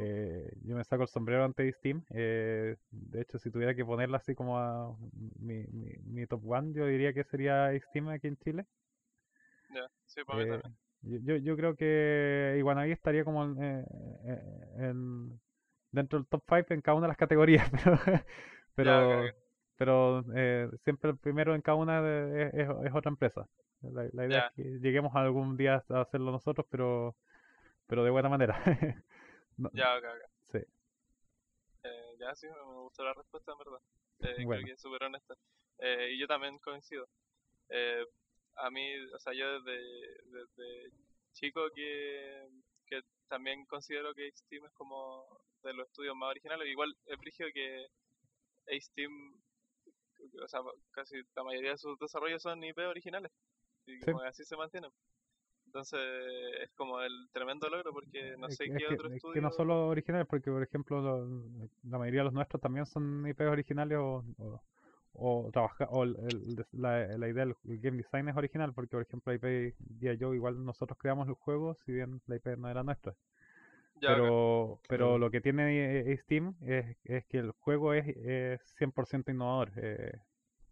eh, 0.00 0.52
yo 0.64 0.76
me 0.76 0.84
saco 0.84 1.02
el 1.04 1.08
sombrero 1.08 1.44
ante 1.44 1.70
Steam. 1.72 2.04
eh, 2.10 2.76
de 2.90 3.20
hecho, 3.22 3.38
si 3.38 3.50
tuviera 3.50 3.74
que 3.74 3.84
ponerla 3.84 4.18
así 4.18 4.34
como 4.34 4.58
a 4.58 4.96
mi, 5.38 5.64
mi, 5.68 5.92
mi 6.04 6.26
top 6.26 6.42
one, 6.50 6.72
yo 6.74 6.86
diría 6.86 7.12
que 7.14 7.24
sería 7.24 7.70
Steam 7.80 8.08
aquí 8.08 8.28
en 8.28 8.36
Chile. 8.38 8.66
ya, 9.70 9.88
sí, 10.06 10.24
para 10.24 10.38
mí 10.40 10.46
Eh, 10.46 10.46
también. 10.46 10.76
yo, 11.02 11.36
yo, 11.36 11.56
creo 11.56 11.76
que 11.76 12.56
Iguanaví 12.58 12.92
estaría 12.92 13.24
como 13.24 13.44
en, 13.44 13.62
eh, 13.62 13.84
eh, 14.24 14.66
en- 14.90 15.40
dentro 15.90 16.18
del 16.18 16.28
top 16.28 16.44
5 16.48 16.74
en 16.74 16.80
cada 16.82 16.96
una 16.96 17.06
de 17.06 17.08
las 17.10 17.16
categorías, 17.16 17.68
pero, 18.74 19.06
pero, 19.06 19.34
pero 19.76 20.24
eh, 20.34 20.68
siempre 20.84 21.10
el 21.10 21.18
primero 21.18 21.54
en 21.54 21.62
cada 21.62 21.76
una 21.76 22.02
de- 22.02 22.50
es, 22.54 22.94
otra 22.94 23.10
empresa. 23.10 23.46
La, 23.82 24.08
la 24.12 24.26
idea 24.26 24.40
es 24.40 24.46
que 24.56 24.62
lleguemos 24.80 25.14
algún 25.16 25.56
día 25.56 25.82
a 25.90 26.00
hacerlo 26.02 26.30
nosotros, 26.32 26.66
pero, 26.70 27.16
pero 27.86 28.04
de 28.04 28.10
buena 28.10 28.28
manera. 28.28 28.58
No- 29.60 29.70
Ya, 29.74 29.96
ok, 29.96 30.04
ok. 30.04 30.30
sí. 30.52 30.58
Eh, 31.82 32.14
ya, 32.18 32.34
sí, 32.34 32.46
me 32.48 32.74
gustó 32.82 33.04
la 33.04 33.12
respuesta, 33.14 33.52
en 33.52 33.58
verdad. 33.58 33.80
Eh, 34.20 34.44
Bueno. 34.44 34.62
Creo 34.62 34.64
que 34.66 34.72
es 34.72 34.80
súper 34.80 35.02
honesta. 35.04 35.34
Eh, 35.78 36.10
y 36.12 36.18
yo 36.18 36.26
también 36.26 36.58
coincido. 36.58 37.06
Eh, 37.68 38.04
a 38.56 38.70
mí, 38.70 38.84
o 39.14 39.18
sea, 39.18 39.32
yo 39.32 39.60
desde, 39.60 39.80
desde 40.24 40.90
chico 41.32 41.70
que, 41.74 42.48
que 42.86 43.00
también 43.28 43.64
considero 43.66 44.14
que 44.14 44.30
Steam 44.32 44.64
es 44.66 44.72
como 44.72 45.26
de 45.62 45.72
los 45.74 45.86
estudios 45.86 46.16
más 46.16 46.30
originales. 46.30 46.68
Igual 46.68 46.94
es 47.06 47.18
brígido 47.18 47.48
que 47.54 47.86
Steam, 48.80 49.12
o 50.42 50.48
sea, 50.48 50.60
casi 50.90 51.16
la 51.34 51.44
mayoría 51.44 51.72
de 51.72 51.78
sus 51.78 51.98
desarrollos 51.98 52.42
son 52.42 52.62
IP 52.64 52.78
originales. 52.86 53.30
Y 53.86 53.96
Sí. 53.98 54.04
como 54.04 54.20
así 54.20 54.44
se 54.44 54.56
mantienen. 54.56 54.90
Entonces 55.70 56.00
es 56.62 56.70
como 56.76 57.00
el 57.00 57.28
tremendo 57.32 57.68
logro 57.70 57.92
porque 57.92 58.34
no 58.38 58.50
sé 58.50 58.64
qué 58.76 58.86
que, 58.88 58.94
otro 58.94 59.06
es 59.08 59.14
estudio... 59.14 59.34
que 59.34 59.40
no 59.40 59.50
solo 59.52 59.88
originales, 59.88 60.26
porque 60.28 60.50
por 60.50 60.62
ejemplo 60.62 61.00
lo- 61.00 61.68
la 61.84 61.98
mayoría 61.98 62.20
de 62.20 62.24
los 62.24 62.32
nuestros 62.34 62.60
también 62.60 62.86
son 62.86 63.26
IPs 63.26 63.50
originales 63.50 63.98
o, 63.98 64.24
o, 64.38 64.62
o 65.14 65.50
trabaja, 65.52 65.84
o 65.90 66.02
el- 66.04 66.66
la, 66.72 67.06
la 67.18 67.28
idea 67.28 67.46
del 67.46 67.56
el 67.68 67.80
game 67.80 67.98
design 67.98 68.28
es 68.28 68.36
original, 68.36 68.72
porque 68.74 68.96
por 68.96 69.02
ejemplo 69.02 69.32
la 69.32 69.36
IP 69.36 69.74
día 69.78 70.14
yo 70.14 70.34
igual 70.34 70.64
nosotros 70.64 70.98
creamos 70.98 71.28
el 71.28 71.34
juego, 71.34 71.74
si 71.74 71.92
bien 71.92 72.20
la 72.26 72.36
IP 72.36 72.56
no 72.56 72.68
era 72.68 72.82
nuestra. 72.82 73.14
Ya, 74.00 74.10
pero 74.14 74.80
pero 74.88 75.18
lo 75.18 75.30
que 75.30 75.40
tiene 75.40 76.00
eh, 76.12 76.16
Steam 76.18 76.56
es, 76.62 76.96
es 77.04 77.24
que 77.26 77.38
el 77.38 77.52
juego 77.52 77.94
es, 77.94 78.06
es 78.16 78.60
100% 78.76 79.30
innovador. 79.30 79.72
eh, 79.76 80.20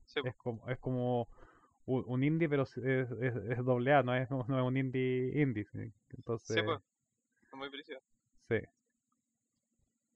Sí, 0.07 0.21
es 0.23 0.35
como 0.37 0.69
es 0.69 0.79
como 0.79 1.29
un, 1.89 2.05
un 2.07 2.25
indie, 2.25 2.49
pero 2.49 2.63
es, 2.65 2.77
es, 2.77 3.09
es 3.21 3.65
doble 3.65 3.93
A, 3.95 4.03
no 4.03 4.15
es, 4.15 4.31
no 4.31 4.41
es 4.43 4.49
un 4.65 4.77
indie 4.77 5.41
indie. 5.41 5.65
sí. 5.73 5.93
Entonces, 6.17 6.57
sí, 6.57 6.63
pues, 6.63 6.79
es 7.43 7.55
muy 7.55 7.69
brígido. 7.69 8.01
sí. 8.49 8.61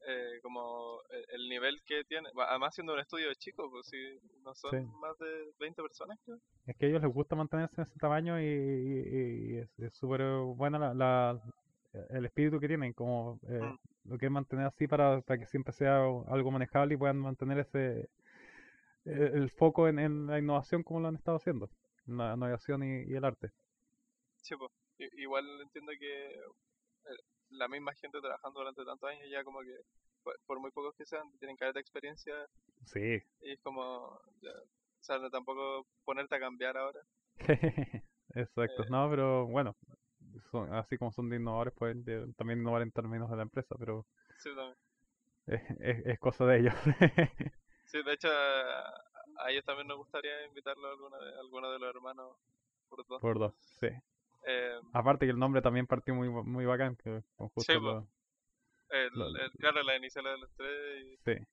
eh, 0.07 0.41
como 0.43 1.01
el, 1.11 1.25
el 1.41 1.49
nivel 1.49 1.81
que 1.87 2.05
tiene, 2.05 2.29
además 2.49 2.75
siendo 2.75 2.93
un 2.95 3.01
estudio 3.01 3.33
chico, 3.35 3.71
pues 3.71 3.87
si 3.87 3.97
no 4.45 4.55
son 4.55 4.71
Sí. 4.71 4.77
más 5.01 5.17
de 5.19 5.53
20 5.59 5.83
personas, 5.83 6.19
creo. 6.25 6.39
Es 6.67 6.77
que 6.77 6.87
a 6.87 6.89
ellos 6.89 7.03
les 7.03 7.13
gusta 7.13 7.35
mantenerse 7.37 7.81
en 7.81 7.87
ese 7.87 7.99
tamaño 7.99 8.41
y, 8.41 8.45
y- 8.45 9.57
y 9.57 9.85
es 9.85 9.95
súper 9.95 10.23
buena 10.57 10.79
la, 10.79 10.95
la- 10.95 11.43
el 12.11 12.25
espíritu 12.25 12.59
que 12.59 12.69
tienen, 12.69 12.93
como 12.93 13.39
eh, 13.49 13.61
Mm. 13.61 14.11
lo 14.11 14.19
que 14.19 14.27
es 14.27 14.33
mantener 14.33 14.67
así 14.67 14.87
para, 14.89 15.21
para 15.23 15.39
que 15.39 15.47
siempre 15.47 15.73
sea 15.73 15.97
algo 16.05 16.51
manejable 16.51 16.95
y 16.95 16.97
puedan 16.97 17.19
mantener 17.19 17.59
ese 17.59 18.09
el 19.05 19.51
foco 19.51 19.89
en, 19.89 19.99
en 19.99 20.27
la 20.27 20.39
innovación 20.39 20.83
como 20.83 21.01
lo 21.01 21.09
han 21.09 21.17
estado 21.17 21.37
haciendo, 21.39 21.71
en 22.07 22.17
la 22.17 22.35
innovación 22.35 22.83
y, 22.83 23.03
y 23.11 23.15
el 23.15 23.25
arte. 23.25 23.51
Sí, 24.37 24.55
pues, 24.57 24.71
igual 25.19 25.45
entiendo 25.61 25.93
que 25.99 26.35
eh, 26.35 27.17
la 27.51 27.69
misma 27.69 27.93
gente 27.95 28.21
trabajando 28.21 28.61
durante 28.61 28.85
tantos 28.85 29.09
años 29.11 29.29
ya 29.31 29.45
como 29.45 29.61
que 29.61 29.77
por, 30.47 30.61
muy 30.61 30.71
pocos 30.71 30.95
que 30.97 31.05
sean, 31.05 31.31
tienen 31.39 31.57
caleta 31.57 31.79
de 31.79 31.83
experiencia 31.83 32.35
Sí. 32.87 33.21
y 33.41 33.53
es 33.53 33.61
como, 33.63 34.21
ya, 34.41 34.51
o 34.51 35.03
sea, 35.05 35.19
no 35.19 35.31
tampoco 35.31 35.87
ponerte 36.05 36.37
a 36.37 36.41
cambiar 36.41 36.77
ahora. 36.77 37.01
Exacto. 38.35 38.83
Eh. 38.83 38.87
No, 38.91 39.11
pero 39.11 39.47
bueno, 39.47 39.77
son- 40.51 40.73
así 40.75 40.97
como 40.97 41.13
son 41.13 41.29
de 41.29 41.37
innovadores, 41.37 41.75
pueden 41.75 42.05
de- 42.05 42.33
también 42.35 42.61
innovar 42.61 42.83
en 42.83 42.93
términos 42.93 43.31
de 43.31 43.37
la 43.37 43.43
empresa, 43.43 43.75
pero 43.79 44.07
Sí, 44.39 44.51
también. 44.55 44.77
es, 45.47 45.63
es- 45.81 46.07
es 46.07 46.19
cosa 46.19 46.47
de 46.47 46.61
ellos. 46.61 46.75
Sí, 47.93 48.03
de 48.03 48.13
hecho, 48.15 48.29
a, 48.33 49.51
ellos 49.51 49.65
también 49.67 49.87
nos 49.87 49.99
gustaría 49.99 50.47
invitarlo 50.47 50.89
a 50.89 50.93
alguno 50.93 51.19
de, 51.19 51.39
alguno 51.39 51.71
de 51.71 51.79
los 51.79 51.95
hermanos 51.95 52.37
por 52.89 53.07
dos. 53.07 53.21
Por 53.21 53.39
dos, 53.39 53.55
sí. 53.79 53.89
Eh, 54.47 54.81
Aparte 54.95 55.27
que 55.27 55.33
el 55.33 55.39
nombre 55.39 55.61
también 55.61 55.87
partió 55.87 56.15
muy, 56.15 56.31
muy 56.31 56.65
bacán, 56.65 56.97
que 56.97 57.23
con 57.37 57.51
justo 57.51 57.71
Sí, 57.71 57.79
lo- 57.79 58.09
el, 58.89 59.11
Lo- 59.13 59.27
el- 59.29 59.51
claro, 59.53 59.83
las 59.83 59.99
iniciales 59.99 60.33
de 60.33 60.39
los 60.39 60.51
tres. 60.55 61.05
Y, 61.05 61.17
sí. 61.19 61.47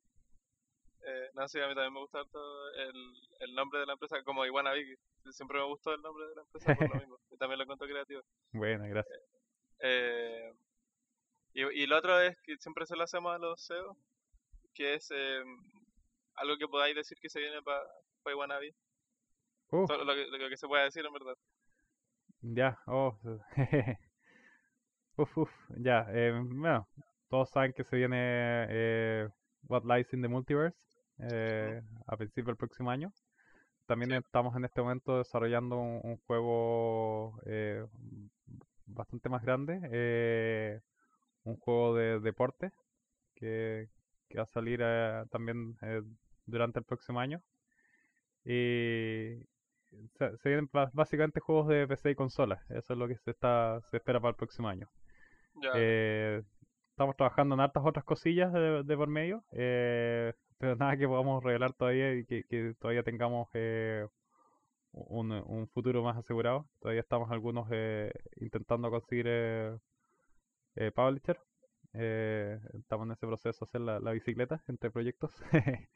eh, 1.01 1.30
no, 1.34 1.45
sí, 1.50 1.59
a 1.59 1.68
mí 1.68 1.76
también 1.76 1.93
me 1.93 2.00
gusta 2.00 2.19
harto 2.19 2.72
el, 2.74 3.14
el 3.42 3.53
nombre 3.56 3.82
de 3.82 3.85
la 3.85 3.93
empresa, 3.93 4.24
como 4.24 4.45
Iguana 4.45 4.72
Vicky. 4.72 4.95
Siempre 5.32 5.59
me 5.59 5.66
gustó 5.66 5.93
el 5.93 6.01
nombre 6.01 6.26
de 6.26 6.35
la 6.35 6.42
empresa 6.43 6.74
por 6.74 6.88
lo 6.90 6.95
mismo. 7.01 7.19
Y 7.32 7.38
también 7.38 7.58
lo 7.58 7.64
encuentro 7.64 7.85
creativo. 7.88 8.22
Buena, 8.53 8.88
gracias. 8.88 9.19
Eh, 9.80 10.53
y, 11.53 11.64
y 11.84 11.85
lo 11.85 11.98
otro 11.98 12.18
es 12.22 12.40
que 12.43 12.58
siempre 12.58 12.85
se 12.85 12.95
lo 12.95 13.03
hacemos 13.03 13.35
a 13.35 13.40
los 13.40 13.61
SEO, 13.61 13.98
que 14.74 14.93
es 14.95 15.09
eh, 15.11 15.43
algo 16.40 16.58
que 16.58 16.68
podáis 16.68 16.95
decir 16.95 17.18
que 17.22 17.30
se 17.30 17.40
viene 17.40 17.61
para 17.61 17.82
pa 18.24 18.32
Iguanavi. 18.32 18.72
Uh, 19.72 19.85
lo 19.88 20.14
que, 20.16 20.27
lo 20.27 20.50
que 20.50 20.58
se 20.58 20.68
pueda 20.68 20.84
decir 20.85 21.06
en 21.06 21.14
verdad. 21.14 21.35
ya, 22.42 22.77
oh. 22.88 23.18
uf, 25.18 25.38
uf, 25.38 25.51
ya. 25.77 26.06
eh, 26.09 26.32
bueno, 26.43 26.88
todos 27.30 27.50
saben 27.51 27.74
que 27.74 27.84
se 27.84 27.95
viene 27.98 28.18
eh, 28.69 29.27
What 29.68 29.84
Lies 29.85 30.14
in 30.14 30.22
the 30.22 30.27
Multiverse 30.27 30.77
eh, 31.19 31.82
a 32.08 32.18
principios 32.18 32.48
del 32.48 32.58
próximo 32.58 32.90
año. 32.92 33.11
También 33.85 34.11
Sí. 34.11 34.18
estamos 34.18 34.56
en 34.56 34.66
este 34.66 34.82
momento 34.82 35.18
desarrollando 35.18 35.77
un, 35.77 36.00
un 36.03 36.18
juego 36.27 37.40
eh, 37.45 37.85
bastante 38.85 39.30
más 39.30 39.43
grande, 39.43 39.80
eh, 39.92 40.80
un 41.43 41.58
juego 41.58 41.95
de 41.95 42.19
deporte 42.19 42.72
que, 43.35 43.90
que 44.30 44.38
va 44.38 44.43
a 44.43 44.48
salir 44.48 44.80
eh, 44.84 45.24
también 45.32 45.76
eh, 45.82 46.01
durante 46.50 46.80
el 46.80 46.86
próximo 46.86 47.19
año. 47.19 47.42
Y 48.45 49.45
se, 50.18 50.38
se 50.38 50.50
vienen 50.50 50.69
básicamente 50.94 51.40
juegos 51.40 51.68
de 51.68 51.88
PC 51.88 52.11
y 52.11 52.16
consolas, 52.16 52.61
eso 52.69 52.94
es 52.94 53.00
lo 53.00 53.08
que 53.08 53.18
se 53.18 53.32
está 53.32 53.82
se 53.92 53.98
espera 53.98 54.19
para 54.19 54.32
el 54.32 54.36
próximo 54.36 54.68
año. 54.68 54.88
Eh, 55.76 56.42
estamos 56.92 57.16
trabajando 57.16 57.56
en 57.56 57.61
hartas 57.61 57.84
otras 57.86 58.06
cosillas 58.06 58.53
de, 58.53 58.84
de 58.84 58.98
por 58.98 59.08
medio, 59.08 59.44
eh, 59.52 60.34
pero 60.58 60.76
nada 60.78 60.98
que 60.98 61.08
podamos 61.08 61.44
revelar 61.44 61.74
todavía 61.74 62.14
y 62.14 62.26
que, 62.26 62.44
que 62.45 62.74
todavía 62.80 63.03
tengamos 63.03 63.50
eh, 63.53 64.06
un, 64.92 65.32
un 65.32 65.68
futuro 65.69 66.03
más 66.03 66.18
asegurado. 66.18 66.68
Todavía 66.80 67.02
estamos 67.02 67.32
algunos 67.32 67.68
eh, 67.72 68.11
intentando 68.38 68.90
conseguir 68.90 69.26
eh, 69.28 69.78
eh, 70.76 70.92
publisher. 70.92 71.40
Eh, 71.93 72.59
estamos 72.77 73.08
en 73.08 73.14
ese 73.14 73.26
proceso 73.26 73.66
de 73.66 73.69
hacer 73.69 73.82
la, 73.82 74.00
la 74.00 74.11
bicicleta 74.11 74.64
entre 74.68 74.92
proyectos 74.92 75.34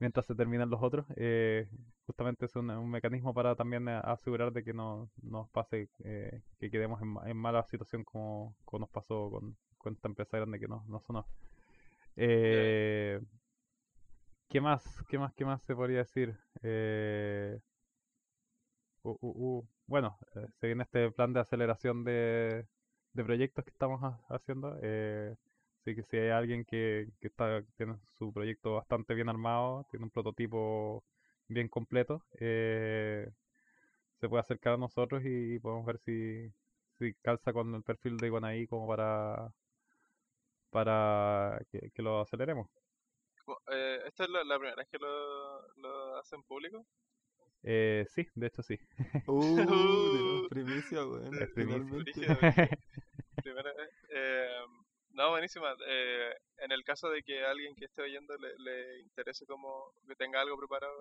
mientras 0.00 0.26
se 0.26 0.34
terminan 0.34 0.70
los 0.70 0.82
otros. 0.82 1.06
Eh, 1.16 1.68
justamente 2.06 2.46
es 2.46 2.56
un, 2.56 2.70
un 2.70 2.90
mecanismo 2.90 3.34
para 3.34 3.54
también 3.54 3.88
eh, 3.88 4.00
asegurar 4.02 4.52
de 4.52 4.64
que 4.64 4.72
no 4.72 5.10
nos 5.22 5.48
pase 5.50 5.90
eh, 6.04 6.42
que 6.58 6.70
quedemos 6.70 7.00
en, 7.02 7.16
en 7.28 7.36
mala 7.36 7.62
situación 7.64 8.04
como, 8.04 8.56
como 8.64 8.80
nos 8.82 8.90
pasó 8.90 9.30
con, 9.30 9.56
con 9.76 9.94
esta 9.94 10.08
empresa 10.08 10.38
grande 10.38 10.60
que 10.60 10.68
no, 10.68 10.84
no 10.88 11.00
sonó. 11.00 11.26
Eh, 12.16 13.20
¿Qué 14.48 14.60
más? 14.60 14.82
¿Qué 15.08 15.18
más? 15.18 15.32
¿Qué 15.34 15.44
más 15.44 15.62
se 15.62 15.74
podría 15.74 15.98
decir? 15.98 16.36
Uh, 19.02 19.10
uh, 19.20 19.58
uh, 19.58 19.68
Bueno, 19.86 20.18
se 20.60 20.66
viene 20.66 20.82
este 20.84 21.10
plan 21.12 21.32
de 21.32 21.40
aceleración 21.40 22.04
de, 22.04 22.66
de 23.12 23.24
proyectos 23.24 23.64
que 23.64 23.70
estamos 23.70 24.02
ha- 24.02 24.20
haciendo. 24.28 24.78
eh, 24.82 25.36
así 25.80 25.94
que 25.96 26.02
si 26.04 26.16
hay 26.18 26.30
alguien 26.30 26.64
que, 26.64 27.08
que 27.20 27.28
está, 27.28 27.62
tiene 27.76 27.96
su 28.18 28.32
proyecto 28.32 28.74
bastante 28.74 29.14
bien 29.14 29.28
armado, 29.28 29.86
tiene 29.90 30.04
un 30.06 30.10
prototipo 30.10 31.04
bien 31.48 31.68
completo, 31.68 32.26
eh, 32.40 33.30
se 34.20 34.28
puede 34.28 34.42
acercar 34.42 34.74
a 34.74 34.76
nosotros 34.78 35.22
y 35.24 35.58
podemos 35.60 35.86
ver 35.86 35.98
si, 35.98 36.52
si 36.98 37.14
calza 37.16 37.52
con 37.52 37.74
el 37.74 37.82
perfil 37.84 38.20
de 38.20 38.28
Iguanaí 38.28 38.66
como 38.68 38.86
para, 38.88 39.54
para 40.70 41.60
que, 41.70 41.90
lo 42.02 42.20
aceleremos. 42.20 42.68
Eh, 43.70 44.00
¿Esta 44.06 44.24
es 44.24 44.30
la, 44.30 44.44
la 44.44 44.56
primera 44.58 44.76
vez 44.76 44.88
que 44.90 44.98
lo, 44.98 45.68
lo 45.76 46.16
hacen 46.18 46.42
público? 46.44 46.86
Eh, 47.62 48.04
sí, 48.08 48.26
de 48.34 48.46
hecho 48.46 48.62
sí. 48.62 48.78
Uh, 49.26 49.56
tenemos 49.56 50.48
primicia, 50.48 51.06
weón. 51.06 51.34
Es 51.42 51.50
primicia. 51.50 52.38
Primera 53.42 53.72
vez. 53.72 53.90
Eh, 54.10 54.60
no, 55.10 55.30
buenísima. 55.30 55.74
Eh, 55.86 56.32
en 56.58 56.72
el 56.72 56.84
caso 56.84 57.08
de 57.10 57.22
que 57.22 57.44
alguien 57.44 57.74
que 57.74 57.86
esté 57.86 58.02
oyendo 58.02 58.36
le, 58.36 58.56
le 58.58 59.00
interese 59.00 59.46
como 59.46 59.92
que 60.06 60.14
tenga 60.14 60.40
algo 60.40 60.56
preparado, 60.56 60.92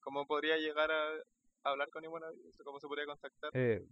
¿cómo 0.00 0.26
podría 0.26 0.56
llegar 0.58 0.90
a, 0.90 1.12
hablar 1.64 1.88
con 1.90 2.04
Iguanavi? 2.04 2.38
¿Cómo 2.62 2.78
se 2.78 2.86
podría 2.86 3.06
contactar? 3.06 3.50
Eh, 3.54 3.84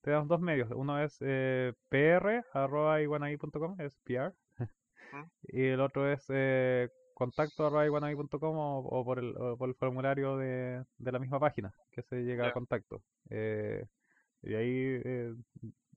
tenemos 0.00 0.28
dos 0.28 0.40
medios. 0.40 0.70
Uno 0.70 1.02
es 1.02 1.18
eh, 1.20 1.72
pr.iguanaí.com, 1.88 3.80
es 3.80 3.92
PR. 4.04 4.32
¿Mm? 5.12 5.24
Y 5.42 5.64
el 5.66 5.80
otro 5.80 6.10
es 6.10 6.24
eh, 6.28 6.88
contacto 7.20 7.84
iguanaí.com 7.84 8.56
o, 8.56 8.78
o 8.80 9.04
por 9.04 9.18
el, 9.18 9.36
o 9.36 9.56
por 9.58 9.68
el 9.68 9.74
formulario 9.74 10.38
de, 10.38 10.82
de 10.98 11.12
la 11.12 11.18
misma 11.18 11.38
página 11.38 11.72
que 11.92 12.02
se 12.02 12.22
llega 12.24 12.44
a 12.44 12.48
Ya. 12.48 12.52
contacto. 12.54 13.02
Eh, 13.28 13.84
y 14.42 14.54
ahí 14.54 15.00
eh, 15.04 15.34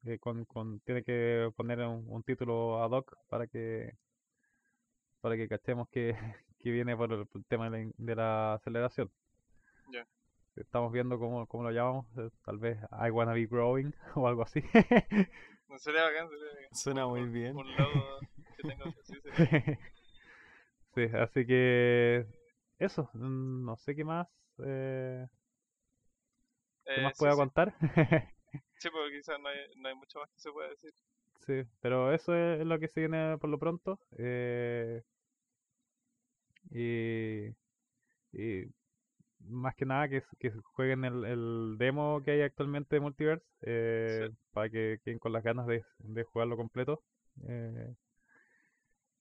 eh, 0.05 0.19
con, 0.19 0.43
con- 0.45 0.81
tiene 0.81 1.01
que 1.01 1.49
poner 1.55 1.79
un, 1.79 2.05
un 2.09 2.23
título 2.23 2.83
ad 2.83 2.91
hoc 2.91 3.15
para 3.29 3.47
que 3.47 3.95
para 5.21 5.37
que 5.37 5.47
cachemos 5.47 5.87
que, 5.89 6.13
que 6.59 6.69
viene 6.71 6.95
por 6.97 7.11
el, 7.13 7.25
por 7.25 7.39
el 7.39 7.45
tema 7.45 7.69
de 7.69 7.85
la, 7.85 7.91
de 7.97 8.15
la 8.15 8.53
aceleración. 8.55 9.09
Ya. 9.93 10.05
Estamos 10.57 10.91
viendo 10.91 11.17
cómo, 11.17 11.47
cómo 11.47 11.63
lo 11.63 11.71
llamamos, 11.71 12.05
eh, 12.17 12.29
tal 12.45 12.57
vez 12.57 12.77
I 12.91 13.09
wanna 13.11 13.33
be 13.33 13.45
growing 13.47 13.93
o 14.15 14.27
algo 14.27 14.43
así. 14.43 14.61
No, 15.69 15.77
sería 15.79 16.03
bacán, 16.03 16.27
sería 16.29 16.47
bacán. 16.53 16.75
Suena 16.75 17.07
muy 17.07 17.27
bien. 17.29 17.55
Un 17.55 17.67
logo 17.77 18.19
que 18.57 18.63
tenga 18.67 18.83
sí, 19.03 19.15
sería- 19.21 19.79
Sí, 20.95 21.03
así 21.13 21.45
que 21.47 22.27
eso, 22.79 23.09
mm, 23.13 23.65
no 23.65 23.75
sé 23.77 23.95
qué 23.95 24.03
más, 24.03 24.27
eh, 24.63 25.27
qué 26.93 27.01
Eh, 27.01 27.01
más 27.01 27.13
sí, 27.15 27.15
puedo 27.15 27.35
sí. 27.35 27.43
contar. 27.43 27.73
Sí, 28.77 28.89
porque 28.91 29.17
quizás 29.17 29.39
no 29.39 29.49
hay, 29.49 29.57
no 29.77 29.89
hay 29.89 29.95
mucho 29.95 30.19
más 30.19 30.29
que 30.29 30.39
se 30.39 30.51
pueda 30.51 30.69
decir. 30.69 30.93
Sí, 31.45 31.63
pero 31.81 32.13
eso 32.13 32.33
es 32.35 32.65
lo 32.65 32.79
que 32.79 32.87
se 32.87 33.01
viene 33.01 33.37
por 33.37 33.49
lo 33.49 33.59
pronto. 33.59 33.99
eh, 34.17 35.03
y, 36.71 37.47
y 38.33 38.65
más 39.41 39.75
que 39.75 39.85
nada 39.85 40.09
que, 40.09 40.23
que 40.39 40.51
jueguen 40.75 41.05
el, 41.05 41.25
el 41.25 41.75
demo 41.79 42.21
que 42.23 42.31
hay 42.33 42.41
actualmente 42.43 42.97
de 42.97 43.01
Multiverse 43.01 43.45
eh, 43.63 44.29
para 44.53 44.69
que 44.69 44.99
queden 45.05 45.19
con 45.19 45.33
las 45.33 45.43
ganas 45.43 45.67
de, 45.67 45.85
de 45.99 46.23
jugarlo 46.25 46.57
completo. 46.57 47.03
Eh, 47.47 47.95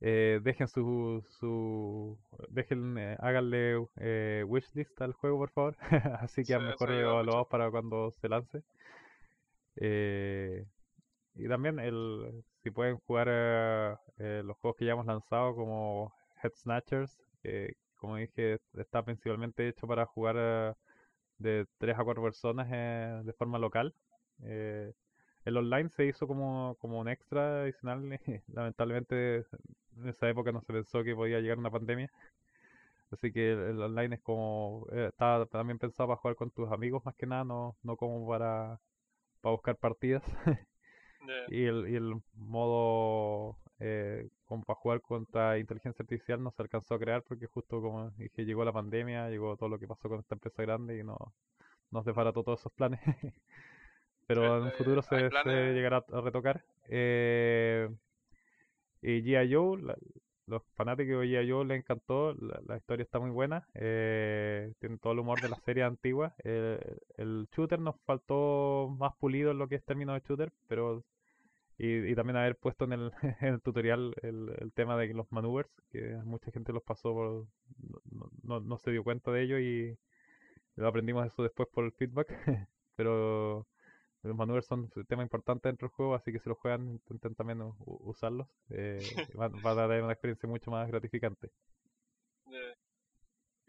eh, 0.03 0.41
dejen 0.45 0.69
su, 0.69 1.25
su 1.31 2.19
dejen, 2.51 2.99
eh, 2.99 3.17
háganle 3.21 3.87
eh, 3.99 4.45
wishlist 4.49 5.01
al 5.03 5.15
juego 5.15 5.39
por 5.39 5.51
favor, 5.53 5.77
así 6.21 6.45
Sí, 6.45 6.47
quedan 6.47 6.67
eso 6.69 6.87
mejor 6.87 6.93
evaluados 6.93 7.49
para 7.49 7.71
cuando 7.71 8.13
se 8.13 8.29
lance. 8.29 8.63
Eh, 9.77 10.67
y 11.35 11.49
también 11.49 11.79
el 11.81 12.45
si 12.63 12.71
pueden 12.71 12.99
jugar 12.99 13.29
eh, 13.31 13.97
eh, 14.19 14.43
los 14.45 14.57
juegos 14.59 14.77
que 14.79 14.85
ya 14.87 14.93
hemos 14.93 15.07
lanzado 15.07 15.55
como 15.57 16.15
Head 16.43 16.53
Snatchers, 16.57 17.19
que 17.43 17.77
como 17.97 18.17
dije 18.17 18.61
está 18.75 19.05
principalmente 19.05 19.69
hecho 19.69 19.87
para 19.89 20.07
jugar 20.07 20.77
de 21.39 21.67
3 21.79 21.99
a 21.99 22.05
4 22.05 22.23
personas 22.23 22.69
eh, 22.73 23.23
de 23.25 23.35
forma 23.35 23.59
local. 23.59 23.95
Eh, 24.45 24.93
el 25.45 25.57
online 25.57 25.91
se 25.91 26.07
hizo 26.07 26.27
como, 26.29 26.77
como 26.81 27.01
un 27.01 27.09
extra 27.09 27.63
adicional. 27.63 28.03
Lamentablemente 28.49 29.45
en 29.99 30.09
esa 30.09 30.29
época 30.29 30.53
no 30.53 30.61
se 30.63 30.73
pensó 30.73 31.03
que 31.05 31.15
podía 31.15 31.41
llegar 31.41 31.59
una 31.59 31.71
pandemia. 31.71 32.11
Así 33.11 33.31
que 33.33 33.53
el, 33.53 33.59
el 33.61 33.83
online 33.83 34.17
es 34.17 34.23
como, 34.23 34.87
eh, 34.93 35.09
está 35.11 35.45
también 35.47 35.79
pensado 35.79 36.09
para 36.09 36.19
jugar 36.21 36.37
con 36.37 36.51
tus 36.51 36.71
amigos 36.73 37.05
más 37.05 37.15
que 37.17 37.27
nada, 37.27 37.45
no, 37.45 37.77
no 37.83 37.97
como 37.97 38.27
para, 38.29 38.81
para 39.43 39.53
buscar 39.55 39.77
partidas. 39.79 40.23
Y 41.47 41.65
el, 41.67 41.89
y 41.91 41.97
el 41.97 42.15
modo 42.35 43.59
eh, 43.81 44.29
como 44.47 44.65
para 44.65 44.79
jugar 44.81 45.01
contra 45.03 45.59
inteligencia 45.59 46.03
artificial 46.03 46.43
no 46.43 46.53
se 46.53 46.63
alcanzó 46.63 46.95
a 46.95 46.99
crear 47.01 47.23
porque 47.25 47.47
justo 47.47 47.81
como 47.83 48.11
dije 48.13 48.45
llegó 48.45 48.65
la 48.65 48.73
pandemia, 48.73 49.29
llegó 49.31 49.57
todo 49.57 49.69
lo 49.71 49.79
que 49.79 49.89
pasó 49.89 50.09
con 50.09 50.21
esta 50.21 50.35
empresa 50.37 50.63
grande 50.63 50.99
y 50.99 51.05
no 51.05 51.17
nos 51.91 52.05
desbarató 52.07 52.45
todos 52.45 52.61
esos 52.61 52.73
planes. 52.73 53.01
Pero 54.27 54.59
en 54.59 54.65
un 54.65 54.73
Eh, 54.73 54.73
futuro 54.73 55.03
se, 55.03 55.31
se 55.33 55.73
llegará 55.75 56.05
a 56.13 56.21
retocar. 56.21 56.65
Eh, 56.89 57.89
y 59.03 59.23
G.I. 59.23 59.53
Joe, 59.53 59.83
la, 59.83 59.97
los 60.47 60.63
fanáticos 60.75 61.23
de 61.23 61.47
yo 61.47 61.65
le 61.65 61.77
encantó, 61.77 62.35
la, 62.35 62.61
la 62.67 62.77
historia 62.77 63.05
está 63.05 63.19
muy 63.19 63.31
buena, 63.31 63.67
eh, 63.75 64.73
tiene 64.81 64.99
todo 64.99 65.13
el 65.13 65.21
humor 65.21 65.41
de 65.41 65.49
la 65.49 65.59
serie 65.61 65.83
antigua. 65.85 66.35
Eh, 66.45 66.99
el 67.17 67.49
shooter 67.53 67.81
nos 67.81 67.97
faltó 68.05 68.95
más 68.99 69.15
pulido 69.17 69.51
en 69.53 69.59
lo 69.59 69.69
que 69.69 69.77
es 69.77 69.85
término 69.85 70.15
de 70.15 70.21
shooter, 70.21 70.53
pero 70.69 71.05
y, 71.79 72.11
y 72.11 72.15
también 72.15 72.37
haber 72.37 72.57
puesto 72.57 72.85
en 72.93 72.93
el, 72.93 73.61
tutorial 73.63 74.15
el, 74.23 74.55
el 74.59 74.73
tema 74.73 74.97
de 74.97 75.15
los 75.15 75.31
maneuvers, 75.33 75.71
que 75.91 76.17
mucha 76.25 76.51
gente 76.51 76.73
los 76.73 76.83
pasó 76.83 77.13
por, 77.13 77.47
no, 78.11 78.31
no, 78.43 78.61
no 78.61 78.79
se 78.79 78.91
dio 78.91 79.05
cuenta 79.05 79.31
de 79.33 79.43
ello 79.43 79.59
y 79.59 79.97
lo 80.77 80.89
aprendimos 80.89 81.27
eso 81.27 81.43
después 81.43 81.69
por 81.73 81.85
el 81.85 81.93
feedback, 81.93 82.29
pero 82.97 83.67
los 84.23 84.37
maneuvers 84.37 84.67
son 84.67 84.91
un 84.95 85.05
tema 85.07 85.23
importante 85.23 85.69
dentro 85.69 85.89
del 85.89 85.95
juego, 85.95 86.15
así 86.15 86.33
que 86.33 86.39
si 86.39 86.49
lo 86.49 86.55
juegan 86.55 86.89
intenten 86.91 87.35
también 87.35 87.61
usarlos, 87.85 88.47
eh, 88.71 88.99
va, 89.39 89.49
va 89.49 89.71
a 89.73 89.75
dar 89.75 90.03
una 90.03 90.13
experiencia 90.13 90.49
mucho 90.49 90.71
más 90.71 90.89
gratificante. 90.89 91.51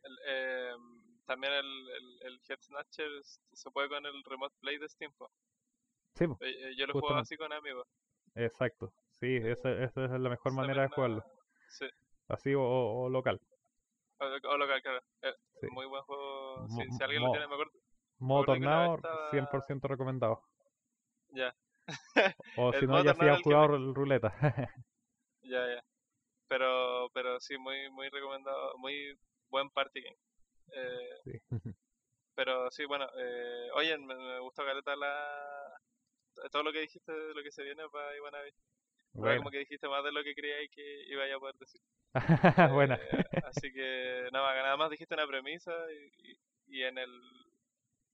El, 0.04 0.18
eh, 0.28 0.72
también 1.26 1.54
el, 1.54 1.66
el, 1.66 2.28
el 2.28 2.42
Head 2.48 2.60
Snatcher 2.62 3.10
s- 3.22 3.40
se 3.54 3.72
puede 3.72 3.88
con 3.90 4.06
el 4.06 4.24
Remote 4.26 4.56
Play 4.60 4.78
de 4.78 4.90
Steam. 4.90 5.12
Sí, 6.16 6.26
Eh, 6.26 6.30
eh, 6.42 6.76
Yo 6.78 6.86
lo 6.88 6.94
juego 6.94 7.16
así 7.16 7.38
con 7.38 7.52
amigos. 7.54 7.88
exacto, 8.36 8.92
sí, 9.20 9.38
esa, 9.38 9.72
esa 9.84 10.06
es 10.06 10.12
la 10.12 10.30
mejor 10.30 10.54
manera 10.54 10.84
de 10.84 10.88
jugarlo, 10.90 11.24
Sí, 11.70 11.86
así 12.28 12.54
o, 12.54 12.62
o- 12.62 13.10
local. 13.10 13.40
o, 14.20 14.26
o 14.26 14.58
local, 14.58 14.82
claro. 14.82 15.02
Eh, 15.22 15.34
Sí. 15.62 15.68
Muy 15.72 15.86
buen 15.86 16.04
juego. 16.04 16.68
Si, 16.68 16.82
alguien 17.02 17.24
lo 17.24 17.32
tiene, 17.32 17.48
me 17.48 17.54
acuerdo. 17.54 17.72
Modo 18.20 18.46
tornado, 18.46 18.96
estaba- 18.96 19.32
100% 19.32 19.88
recomendado. 19.88 20.42
Ya, 21.30 21.54
O 22.58 22.72
si 22.74 22.86
no, 22.88 23.04
ya 23.04 23.14
sí 23.14 23.20
jugado 23.44 23.78
me- 23.80 23.94
ruleta. 23.94 24.34
ya, 25.42 25.68
ya. 25.76 25.84
Pero, 26.48 27.10
pero 27.14 27.40
sí, 27.40 27.58
muy, 27.58 27.90
muy 27.90 28.10
recomendado. 28.10 28.78
Muy 28.78 29.18
buen 29.50 29.70
party 29.70 30.02
game. 30.02 30.18
Eh, 30.76 31.10
Sí. 31.24 31.32
Pero 32.36 32.72
sí, 32.72 32.86
bueno, 32.86 33.08
eh, 33.16 33.70
oye, 33.76 33.96
me, 33.98 34.16
me 34.16 34.40
gustó 34.40 34.66
Caleta 34.66 34.96
la... 34.96 35.24
todo 36.52 36.64
lo 36.64 36.72
que 36.72 36.80
dijiste 36.80 37.12
de 37.12 37.34
lo 37.36 37.44
que 37.44 37.52
se 37.52 37.62
viene 37.64 37.84
para 37.92 38.16
Iwanabe. 38.18 38.48
Ahora 38.50 38.56
Buena. 39.14 39.38
como 39.38 39.52
que 39.52 39.60
dijiste 39.60 39.88
más 39.88 40.04
de 40.04 40.12
lo 40.12 40.24
que 40.24 40.34
creíais 40.34 40.72
que 40.72 41.04
iba 41.10 41.24
a 41.26 41.40
poder 41.40 41.56
decir. 41.58 41.80
Eh, 42.16 43.24
así 43.46 43.72
que 43.72 44.30
nada, 44.32 44.56
nada 44.56 44.78
más 44.78 44.90
dijiste 44.90 45.14
una 45.14 45.28
premisa 45.28 45.72
y, 45.92 46.32
y- 46.32 46.40
y 46.80 46.84
en 46.84 46.98
el 46.98 47.22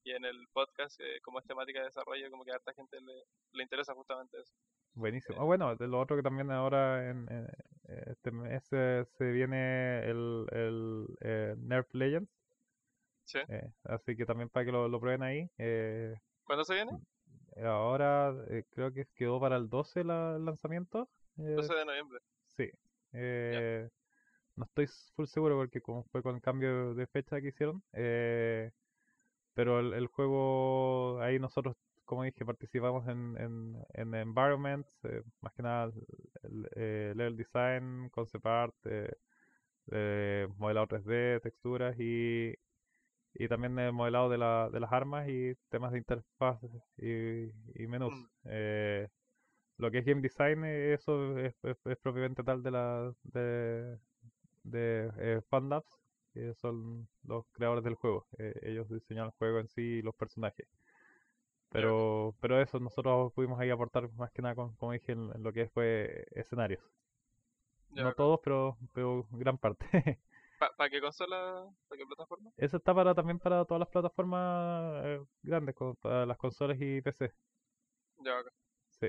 y 0.03 0.11
en 0.11 0.25
el 0.25 0.47
podcast 0.53 0.99
eh, 0.99 1.19
como 1.21 1.39
es 1.39 1.45
temática 1.45 1.79
de 1.79 1.85
desarrollo 1.85 2.29
como 2.31 2.43
que 2.45 2.51
a 2.51 2.55
harta 2.55 2.73
gente 2.73 2.99
le, 3.01 3.13
le 3.53 3.63
interesa 3.63 3.93
justamente 3.93 4.39
eso. 4.39 4.53
Buenísimo. 4.93 5.39
Ah, 5.41 5.43
bueno, 5.45 5.75
lo 5.75 5.99
otro 5.99 6.15
que 6.15 6.23
también 6.23 6.51
ahora 6.51 7.09
en, 7.09 7.27
en 7.31 7.47
este 8.07 8.31
mes 8.31 8.67
eh, 8.71 9.05
se 9.17 9.31
viene 9.31 9.99
el, 10.05 10.45
el 10.51 11.05
eh, 11.21 11.55
Nerf 11.57 11.93
Legends. 11.93 12.29
¿Sí? 13.25 13.39
eh, 13.47 13.71
así 13.83 14.15
que 14.15 14.25
también 14.25 14.49
para 14.49 14.65
que 14.65 14.71
lo, 14.71 14.87
lo 14.87 14.99
prueben 14.99 15.21
ahí. 15.21 15.47
eh, 15.59 16.15
¿Cuándo 16.45 16.65
se 16.65 16.73
viene? 16.73 16.91
ahora 17.63 18.33
eh, 18.49 18.63
creo 18.71 18.91
que 18.93 19.05
quedó 19.15 19.39
para 19.39 19.57
el 19.57 19.69
12 19.69 20.03
la- 20.03 20.35
el 20.37 20.45
lanzamiento. 20.45 21.07
eh, 21.37 21.53
12 21.55 21.75
de 21.75 21.85
noviembre. 21.85 22.19
Sí. 22.57 22.69
Eh, 23.13 23.87
no 24.55 24.65
estoy 24.65 24.87
full 25.15 25.25
seguro 25.27 25.55
porque 25.57 25.81
como 25.81 26.03
fue 26.05 26.21
con 26.23 26.35
el 26.35 26.41
cambio 26.41 26.93
de 26.95 27.05
fecha 27.07 27.39
que 27.39 27.49
hicieron. 27.49 27.83
eh, 27.93 28.71
pero 29.59 29.81
el, 29.81 29.91
el 29.93 30.07
juego, 30.07 31.19
ahí 31.21 31.37
nosotros, 31.37 31.75
como 32.05 32.23
dije, 32.23 32.45
participamos 32.45 33.05
en, 33.09 33.35
en, 33.37 33.75
en 33.93 34.15
environments, 34.15 34.97
eh, 35.03 35.21
más 35.41 35.51
que 35.53 35.63
nada 35.63 35.91
el, 36.43 36.69
eh, 36.77 37.11
level 37.13 37.35
design, 37.35 38.07
concept 38.09 38.45
art, 38.45 38.73
eh, 38.85 39.11
eh, 39.91 40.47
modelado 40.57 40.87
3D, 40.87 41.41
texturas 41.41 41.93
y, 41.99 42.53
y 43.33 43.47
también 43.49 43.77
el 43.79 43.91
modelado 43.91 44.29
de, 44.29 44.37
la, 44.37 44.69
de 44.71 44.79
las 44.79 44.93
armas 44.93 45.27
y 45.27 45.55
temas 45.67 45.91
de 45.91 45.97
interfaz 45.97 46.61
y, 46.95 47.49
y 47.83 47.87
menús. 47.87 48.13
Mm. 48.13 48.25
Eh, 48.45 49.09
lo 49.77 49.91
que 49.91 49.97
es 49.99 50.05
game 50.05 50.21
design, 50.21 50.63
eso 50.63 51.37
es, 51.37 51.53
es- 51.63 51.85
es 51.85 51.97
propiamente 51.97 52.43
tal 52.45 52.63
de 52.63 52.71
la 52.71 53.13
de, 53.23 53.99
de 54.63 55.11
eh, 55.17 55.41
FunLabs, 55.49 56.01
que 56.47 56.53
son 56.55 57.07
los 57.23 57.45
creadores 57.53 57.83
del 57.83 57.95
juego. 57.95 58.27
Eh, 58.37 58.53
ellos 58.63 58.89
diseñaron 58.89 59.29
el 59.31 59.37
juego 59.37 59.59
en 59.59 59.67
sí 59.67 59.81
y 59.81 60.01
los 60.01 60.15
personajes. 60.15 60.67
Pero, 61.71 62.35
pero 62.41 62.59
eso, 62.61 62.79
nosotros 62.79 63.31
pudimos 63.33 63.59
ahí 63.59 63.69
aportar 63.69 64.09
más 64.13 64.31
que 64.31 64.41
nada, 64.41 64.55
con- 64.55 64.75
como 64.75 64.91
dije, 64.91 65.11
en, 65.11 65.31
en 65.35 65.43
lo 65.43 65.53
que 65.53 65.67
fue 65.69 66.25
escenarios. 66.31 66.81
Ya, 67.91 68.03
no 68.03 68.13
todos, 68.13 68.39
pero, 68.43 68.77
pero 68.93 69.25
gran 69.31 69.57
parte. 69.57 69.85
¿Pa- 70.59 70.75
¿Para 70.75 70.89
qué 70.89 70.99
consola? 71.01 71.67
¿Para 71.87 71.99
qué 71.99 72.05
plataforma? 72.05 72.51
Eso 72.57 72.77
está 72.77 72.93
para 72.93 73.13
también 73.15 73.39
para 73.39 73.65
todas 73.65 73.79
las 73.79 73.89
plataformas 73.89 75.05
eh, 75.05 75.21
grandes, 75.43 75.75
para 76.01 76.25
las 76.25 76.37
consolas 76.37 76.77
y 76.79 77.01
PC. 77.01 77.33
Ya. 78.25 78.43
Sí. 78.99 79.07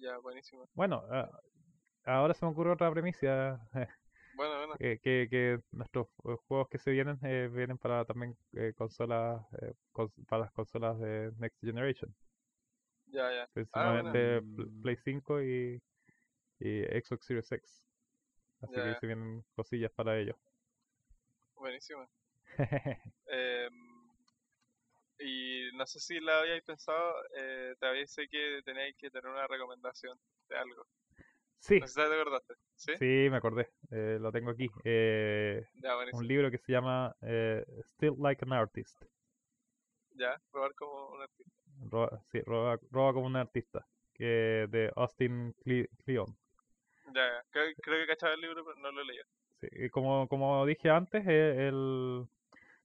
ya 0.00 0.18
buenísimo. 0.18 0.68
Bueno, 0.74 1.02
ah, 1.10 1.30
ahora 2.04 2.34
se 2.34 2.44
me 2.44 2.52
ocurre 2.52 2.72
otra 2.72 2.90
premisa. 2.90 3.60
Bueno, 4.36 4.58
bueno. 4.58 4.74
que, 4.78 4.98
que, 5.00 5.28
que 5.30 5.58
nuestros 5.72 6.08
eh, 6.24 6.36
juegos 6.48 6.68
que 6.70 6.78
se 6.78 6.90
vienen 6.90 7.18
eh, 7.22 7.48
vienen 7.52 7.78
para 7.78 8.04
también 8.04 8.36
eh, 8.52 8.72
consolas 8.76 9.42
eh, 9.62 9.74
cons- 9.92 10.14
para 10.26 10.42
las 10.44 10.52
consolas 10.52 10.98
de 11.00 11.32
Next 11.38 11.60
Generation 11.62 12.14
Ya, 13.06 13.30
ya. 13.32 13.48
principalmente 13.52 14.42
bueno. 14.42 14.42
Pl- 14.54 14.70
Play 14.82 14.96
5 14.96 15.42
y, 15.42 15.82
y 16.60 16.82
Xbox 17.02 17.26
Series 17.26 17.52
X 17.52 17.86
así 18.60 18.74
Ya, 18.74 18.82
que 18.82 18.94
ya. 18.94 18.96
se 18.96 19.06
vienen 19.06 19.44
cosillas 19.56 19.92
para 19.92 20.18
ellos 20.18 20.36
Buenísimo. 21.56 22.08
Eh, 23.26 23.68
y 25.18 25.70
no 25.74 25.86
sé 25.86 25.98
si 26.00 26.20
la 26.20 26.40
habíais 26.40 26.62
pensado, 26.64 27.14
eh, 27.34 27.74
te 27.78 27.86
habéis 27.86 28.12
sé 28.12 28.28
que 28.28 28.60
teníais 28.64 28.94
que 28.96 29.10
tener 29.10 29.30
una 29.30 29.46
recomendación 29.46 30.18
de 30.48 30.56
algo. 30.56 30.86
Sí 31.58 31.80
No 31.80 31.86
sé 31.86 32.02
si 32.02 32.08
te 32.08 32.14
acordaste. 32.20 32.54
¿Sí? 32.76 32.92
sí 32.98 33.28
me 33.30 33.36
acordé 33.36 33.68
eh, 33.90 34.18
lo 34.20 34.32
tengo 34.32 34.50
aquí 34.50 34.68
eh, 34.84 35.64
Ya, 35.82 35.94
un 36.12 36.26
libro 36.26 36.50
que 36.50 36.58
se 36.58 36.72
llama 36.72 37.14
eh, 37.22 37.64
Still 37.84 38.14
Like 38.18 38.44
an 38.44 38.52
Artist 38.52 38.96
Ya, 40.16 40.40
probar 40.50 40.74
como 40.74 41.10
un 41.10 41.22
artista. 41.22 41.52
roba, 41.90 42.22
sí, 42.30 42.40
roba, 42.42 42.78
roba 42.90 43.12
como 43.14 43.26
un 43.26 43.36
artista 43.36 43.86
que 44.14 44.66
de 44.70 44.92
Austin 44.96 45.54
Cle- 45.64 45.88
Kleon 46.04 46.36
Ya, 47.14 47.24
ya. 47.32 47.44
Creo, 47.50 47.74
creo 47.82 48.00
que 48.00 48.06
cachaba 48.06 48.34
el 48.34 48.40
libro, 48.40 48.64
pero 48.64 48.78
no 48.78 48.92
lo 48.92 49.02
leí. 49.04 49.18
Sí, 49.60 49.90
como, 49.90 50.28
como 50.28 50.66
dije 50.66 50.90
antes, 50.90 51.24
eh, 51.26 51.68
el, 51.68 52.26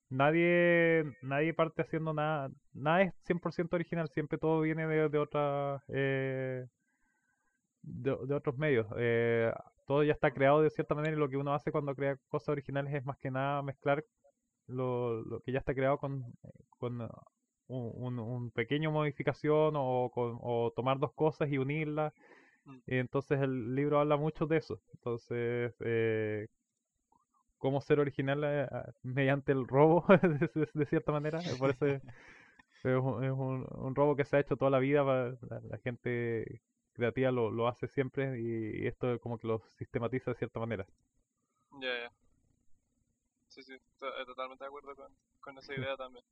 nadie, 0.10 1.06
nadie 1.22 1.54
parte 1.54 1.82
haciendo 1.84 2.14
nada, 2.14 2.52
nada 2.74 3.04
es 3.04 3.14
100% 3.26 3.76
original, 3.78 4.10
siempre 4.10 4.38
todo 4.38 4.62
viene 4.62 4.88
de, 4.88 5.10
de 5.10 5.18
otras, 5.20 5.84
eh, 5.90 6.68
de, 7.84 8.16
de 8.28 8.36
otros 8.36 8.58
medios. 8.58 8.88
eh, 8.98 9.52
todo 9.88 10.04
ya 10.04 10.14
está 10.14 10.32
creado 10.34 10.62
de 10.62 10.70
cierta 10.70 10.96
manera 10.96 11.16
y 11.16 11.20
lo 11.20 11.30
que 11.30 11.38
uno 11.38 11.54
hace 11.54 11.72
cuando 11.72 11.96
crea 11.96 12.18
cosas 12.30 12.50
originales 12.50 12.94
es 12.94 13.06
más 13.06 13.18
que 13.18 13.32
nada 13.32 13.62
mezclar 13.62 14.04
lo, 14.68 15.22
lo 15.24 15.42
que 15.42 15.52
ya 15.52 15.60
está 15.60 15.74
creado 15.76 15.98
con, 15.98 16.24
con 16.80 17.02
uh, 17.02 17.10
un, 17.68 18.20
un- 18.20 18.20
un 18.20 18.52
pequeño 18.52 18.92
modificación 18.92 19.74
o, 19.78 20.10
con- 20.14 20.38
o 20.42 20.72
tomar 20.76 21.00
dos 21.00 21.14
cosas 21.14 21.50
y 21.52 21.58
unirlas. 21.58 22.14
Mm. 22.66 22.78
Y 22.88 22.98
entonces 22.98 23.42
el 23.42 23.76
libro 23.76 24.00
habla 24.00 24.18
mucho 24.18 24.46
de 24.48 24.58
eso. 24.58 24.82
Entonces, 24.94 25.74
eh, 25.82 26.48
cómo 27.58 27.82
ser 27.82 28.00
original 28.00 28.42
eh, 28.44 28.68
mediante 29.04 29.52
el 29.52 29.68
robo, 29.68 30.06
de, 30.22 30.50
de- 30.54 30.70
de 30.74 30.86
cierta 30.86 31.12
manera. 31.12 31.40
eh, 31.40 31.56
Por 31.58 31.72
eso 31.72 31.86
es, 31.86 32.02
es 32.84 32.96
un, 32.98 33.24
es 33.24 33.32
un- 33.32 33.68
un 33.72 33.96
robo 33.96 34.16
que 34.16 34.26
se 34.26 34.38
ha 34.38 34.40
hecho 34.40 34.58
toda 34.58 34.72
la 34.72 34.80
vida. 34.80 35.04
pa- 35.06 35.38
La, 35.50 35.62
la 35.62 35.78
gente 35.80 36.62
creativa 36.94 37.32
lo, 37.32 37.52
lo 37.52 37.68
hace 37.68 37.88
siempre 37.88 38.40
y, 38.40 38.84
y 38.84 38.88
esto 38.88 39.20
como 39.20 39.38
que 39.40 39.48
lo 39.48 39.64
sistematiza 39.78 40.32
de 40.32 40.38
cierta 40.38 40.60
manera. 40.60 40.86
Ya, 41.82 41.88
ya. 42.02 42.12
Sí, 43.50 43.62
sí, 43.64 43.78
to- 44.00 44.08
eh, 44.20 44.26
totalmente 44.26 44.64
de 44.64 44.68
acuerdo 44.70 44.96
con, 44.96 45.16
con 45.42 45.56
esa 45.60 45.76
idea 45.76 45.96
también. 45.96 46.26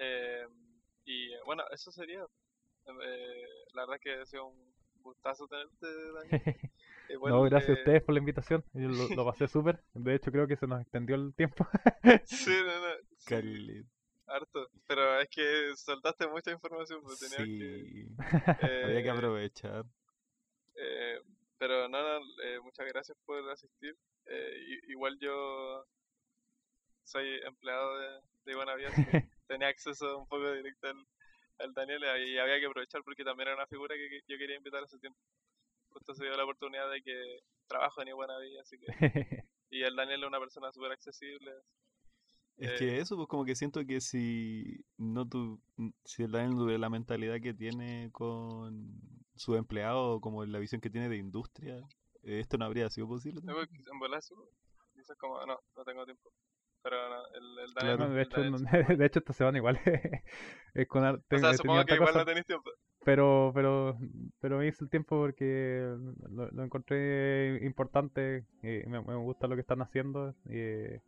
Eh, 0.00 0.46
y 1.04 1.32
eh, 1.32 1.38
bueno, 1.46 1.62
eso 1.72 1.90
sería. 1.92 2.24
Eh, 2.86 3.44
la 3.74 3.82
verdad 3.82 3.96
es 3.96 4.02
que 4.02 4.14
ha 4.22 4.26
sido 4.26 4.46
un 4.46 4.74
gustazo 5.02 5.46
tenerte, 5.48 5.86
Daniel. 6.12 6.38
Igual, 7.08 7.34
no, 7.34 7.42
gracias 7.42 7.70
a 7.70 7.74
ustedes 7.74 8.02
por 8.02 8.14
la 8.14 8.20
invitación. 8.20 8.64
Yo 8.74 8.88
lo, 8.88 9.10
lo 9.10 9.24
pasé 9.26 9.48
súper. 9.48 9.82
De 9.94 10.14
hecho, 10.14 10.30
creo 10.32 10.46
que 10.46 10.56
se 10.56 10.66
nos 10.66 10.80
extendió 10.80 11.16
el 11.16 11.34
tiempo. 11.34 11.66
Sí, 12.24 12.50
no, 12.50 12.80
no, 12.80 12.94
sí. 13.18 13.40
Harto. 14.26 14.68
Pero 14.86 15.20
es 15.20 15.28
que 15.28 15.72
soltaste 15.76 16.26
mucha 16.28 16.50
información, 16.50 17.02
pues 17.02 17.18
tenías 17.18 17.38
que... 17.38 17.84
Sí. 17.84 18.06
Había 18.84 19.02
que 19.02 19.08
eh, 19.08 19.10
aprovechar. 19.10 19.84
Eh, 20.76 21.20
pero 21.58 21.88
no, 21.88 22.02
no, 22.02 22.24
eh, 22.42 22.60
muchas 22.60 22.86
gracias 22.86 23.16
por 23.24 23.48
asistir. 23.50 23.96
Eh, 24.26 24.80
igual 24.88 25.18
yo 25.18 25.86
soy 27.04 27.40
empleado 27.44 27.98
de, 27.98 28.20
de 28.46 28.86
así 28.86 29.04
que 29.06 29.28
tenía 29.46 29.68
acceso 29.68 30.18
un 30.18 30.26
poco 30.26 30.52
directo 30.52 30.88
al, 30.88 31.06
al 31.58 31.74
Daniel 31.74 32.02
y 32.26 32.38
había 32.38 32.58
que 32.58 32.66
aprovechar 32.66 33.02
porque 33.04 33.24
también 33.24 33.48
era 33.48 33.56
una 33.56 33.66
figura 33.66 33.94
que, 33.94 34.08
que 34.08 34.20
yo 34.26 34.38
quería 34.38 34.56
invitar 34.56 34.82
hace 34.82 34.98
tiempo. 34.98 35.18
Justo 35.90 36.14
se 36.14 36.24
dio 36.24 36.36
la 36.36 36.44
oportunidad 36.44 36.90
de 36.90 37.02
que 37.02 37.40
trabajo 37.66 38.04
ni 38.04 38.12
buena 38.12 38.38
vida, 38.38 38.62
así 38.62 38.78
que... 38.78 38.86
y 39.70 39.82
el 39.82 39.94
Daniel 39.94 40.22
es 40.22 40.28
una 40.28 40.40
persona 40.40 40.72
súper 40.72 40.92
accesible. 40.92 41.52
Es 42.58 42.70
Eh, 42.70 42.76
que 42.78 42.98
eso, 43.00 43.16
pues 43.16 43.28
como 43.28 43.44
que 43.44 43.54
siento 43.56 43.84
que 43.84 44.00
si 44.00 44.84
no 44.96 45.26
tu, 45.28 45.60
si 46.04 46.22
el 46.22 46.32
Daniel 46.32 46.56
tuviera 46.56 46.78
la 46.78 46.90
mentalidad 46.90 47.40
que 47.40 47.52
tiene 47.54 48.10
con 48.12 48.92
su 49.34 49.56
empleado, 49.56 50.20
como 50.20 50.44
la 50.44 50.58
visión 50.58 50.80
que 50.80 50.90
tiene 50.90 51.08
de 51.08 51.16
industria, 51.16 51.78
eh, 52.22 52.38
esto 52.40 52.56
no 52.56 52.64
habría 52.64 52.88
sido 52.90 53.08
posible. 53.08 53.40
En 53.40 53.46
dices 54.94 55.16
como, 55.18 55.44
no, 55.44 55.58
no 55.76 55.84
tengo 55.84 56.04
tiempo. 56.04 56.30
Pero 56.82 56.96
no, 57.08 57.16
el, 57.34 57.58
el 57.66 57.74
Daniel... 57.74 57.96
Claro. 57.96 58.10
De, 58.14 58.22
el 58.22 58.28
hecho, 58.28 58.44
no- 58.44 58.58
de 58.98 59.06
hecho, 59.06 59.18
esta 59.18 59.32
semana 59.32 59.58
igual 59.58 59.80
es 60.74 60.88
con 60.88 61.04
har- 61.04 61.20
O 61.32 61.38
sea, 61.38 61.50
he 61.50 61.56
supongo 61.56 61.84
que 61.84 61.94
igual 61.94 62.08
cosa, 62.08 62.18
no 62.20 62.24
tenéis 62.26 62.46
tiempo. 62.46 62.70
pero, 63.04 63.50
pero, 63.54 63.98
pero 64.40 64.58
me 64.58 64.66
hice 64.68 64.84
el 64.84 64.90
tiempo 64.90 65.16
porque 65.18 65.96
lo, 66.30 66.50
lo 66.50 66.62
encontré 66.64 67.64
importante 67.64 68.46
y 68.62 68.86
me, 68.88 69.00
me 69.02 69.16
gusta 69.16 69.46
lo 69.46 69.54
que 69.56 69.60
están 69.62 69.82
haciendo 69.82 70.34
y 70.46 71.00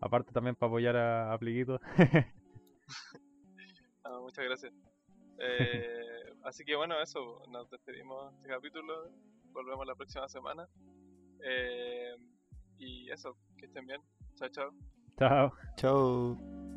aparte 0.00 0.32
también 0.32 0.54
para 0.56 0.68
apoyar 0.68 0.96
a, 0.96 1.32
a 1.32 1.38
Pliguito. 1.38 1.80
Ah, 4.06 4.18
muchas 4.20 4.44
gracias. 4.44 4.72
Eh, 5.38 6.34
así 6.44 6.62
que 6.64 6.76
bueno, 6.76 7.00
eso, 7.00 7.42
nos 7.48 7.70
despedimos 7.70 8.30
de 8.32 8.36
este 8.36 8.48
capítulo. 8.48 9.10
Volvemos 9.52 9.86
la 9.86 9.94
próxima 9.94 10.28
semana. 10.28 10.68
Eh, 11.42 12.14
y 12.78 13.10
eso, 13.10 13.36
que 13.56 13.66
estén 13.66 13.86
bien. 13.86 14.02
Chao, 14.36 14.48
chao. 14.50 14.70
Chao. 15.18 15.52
Chao. 15.76 16.73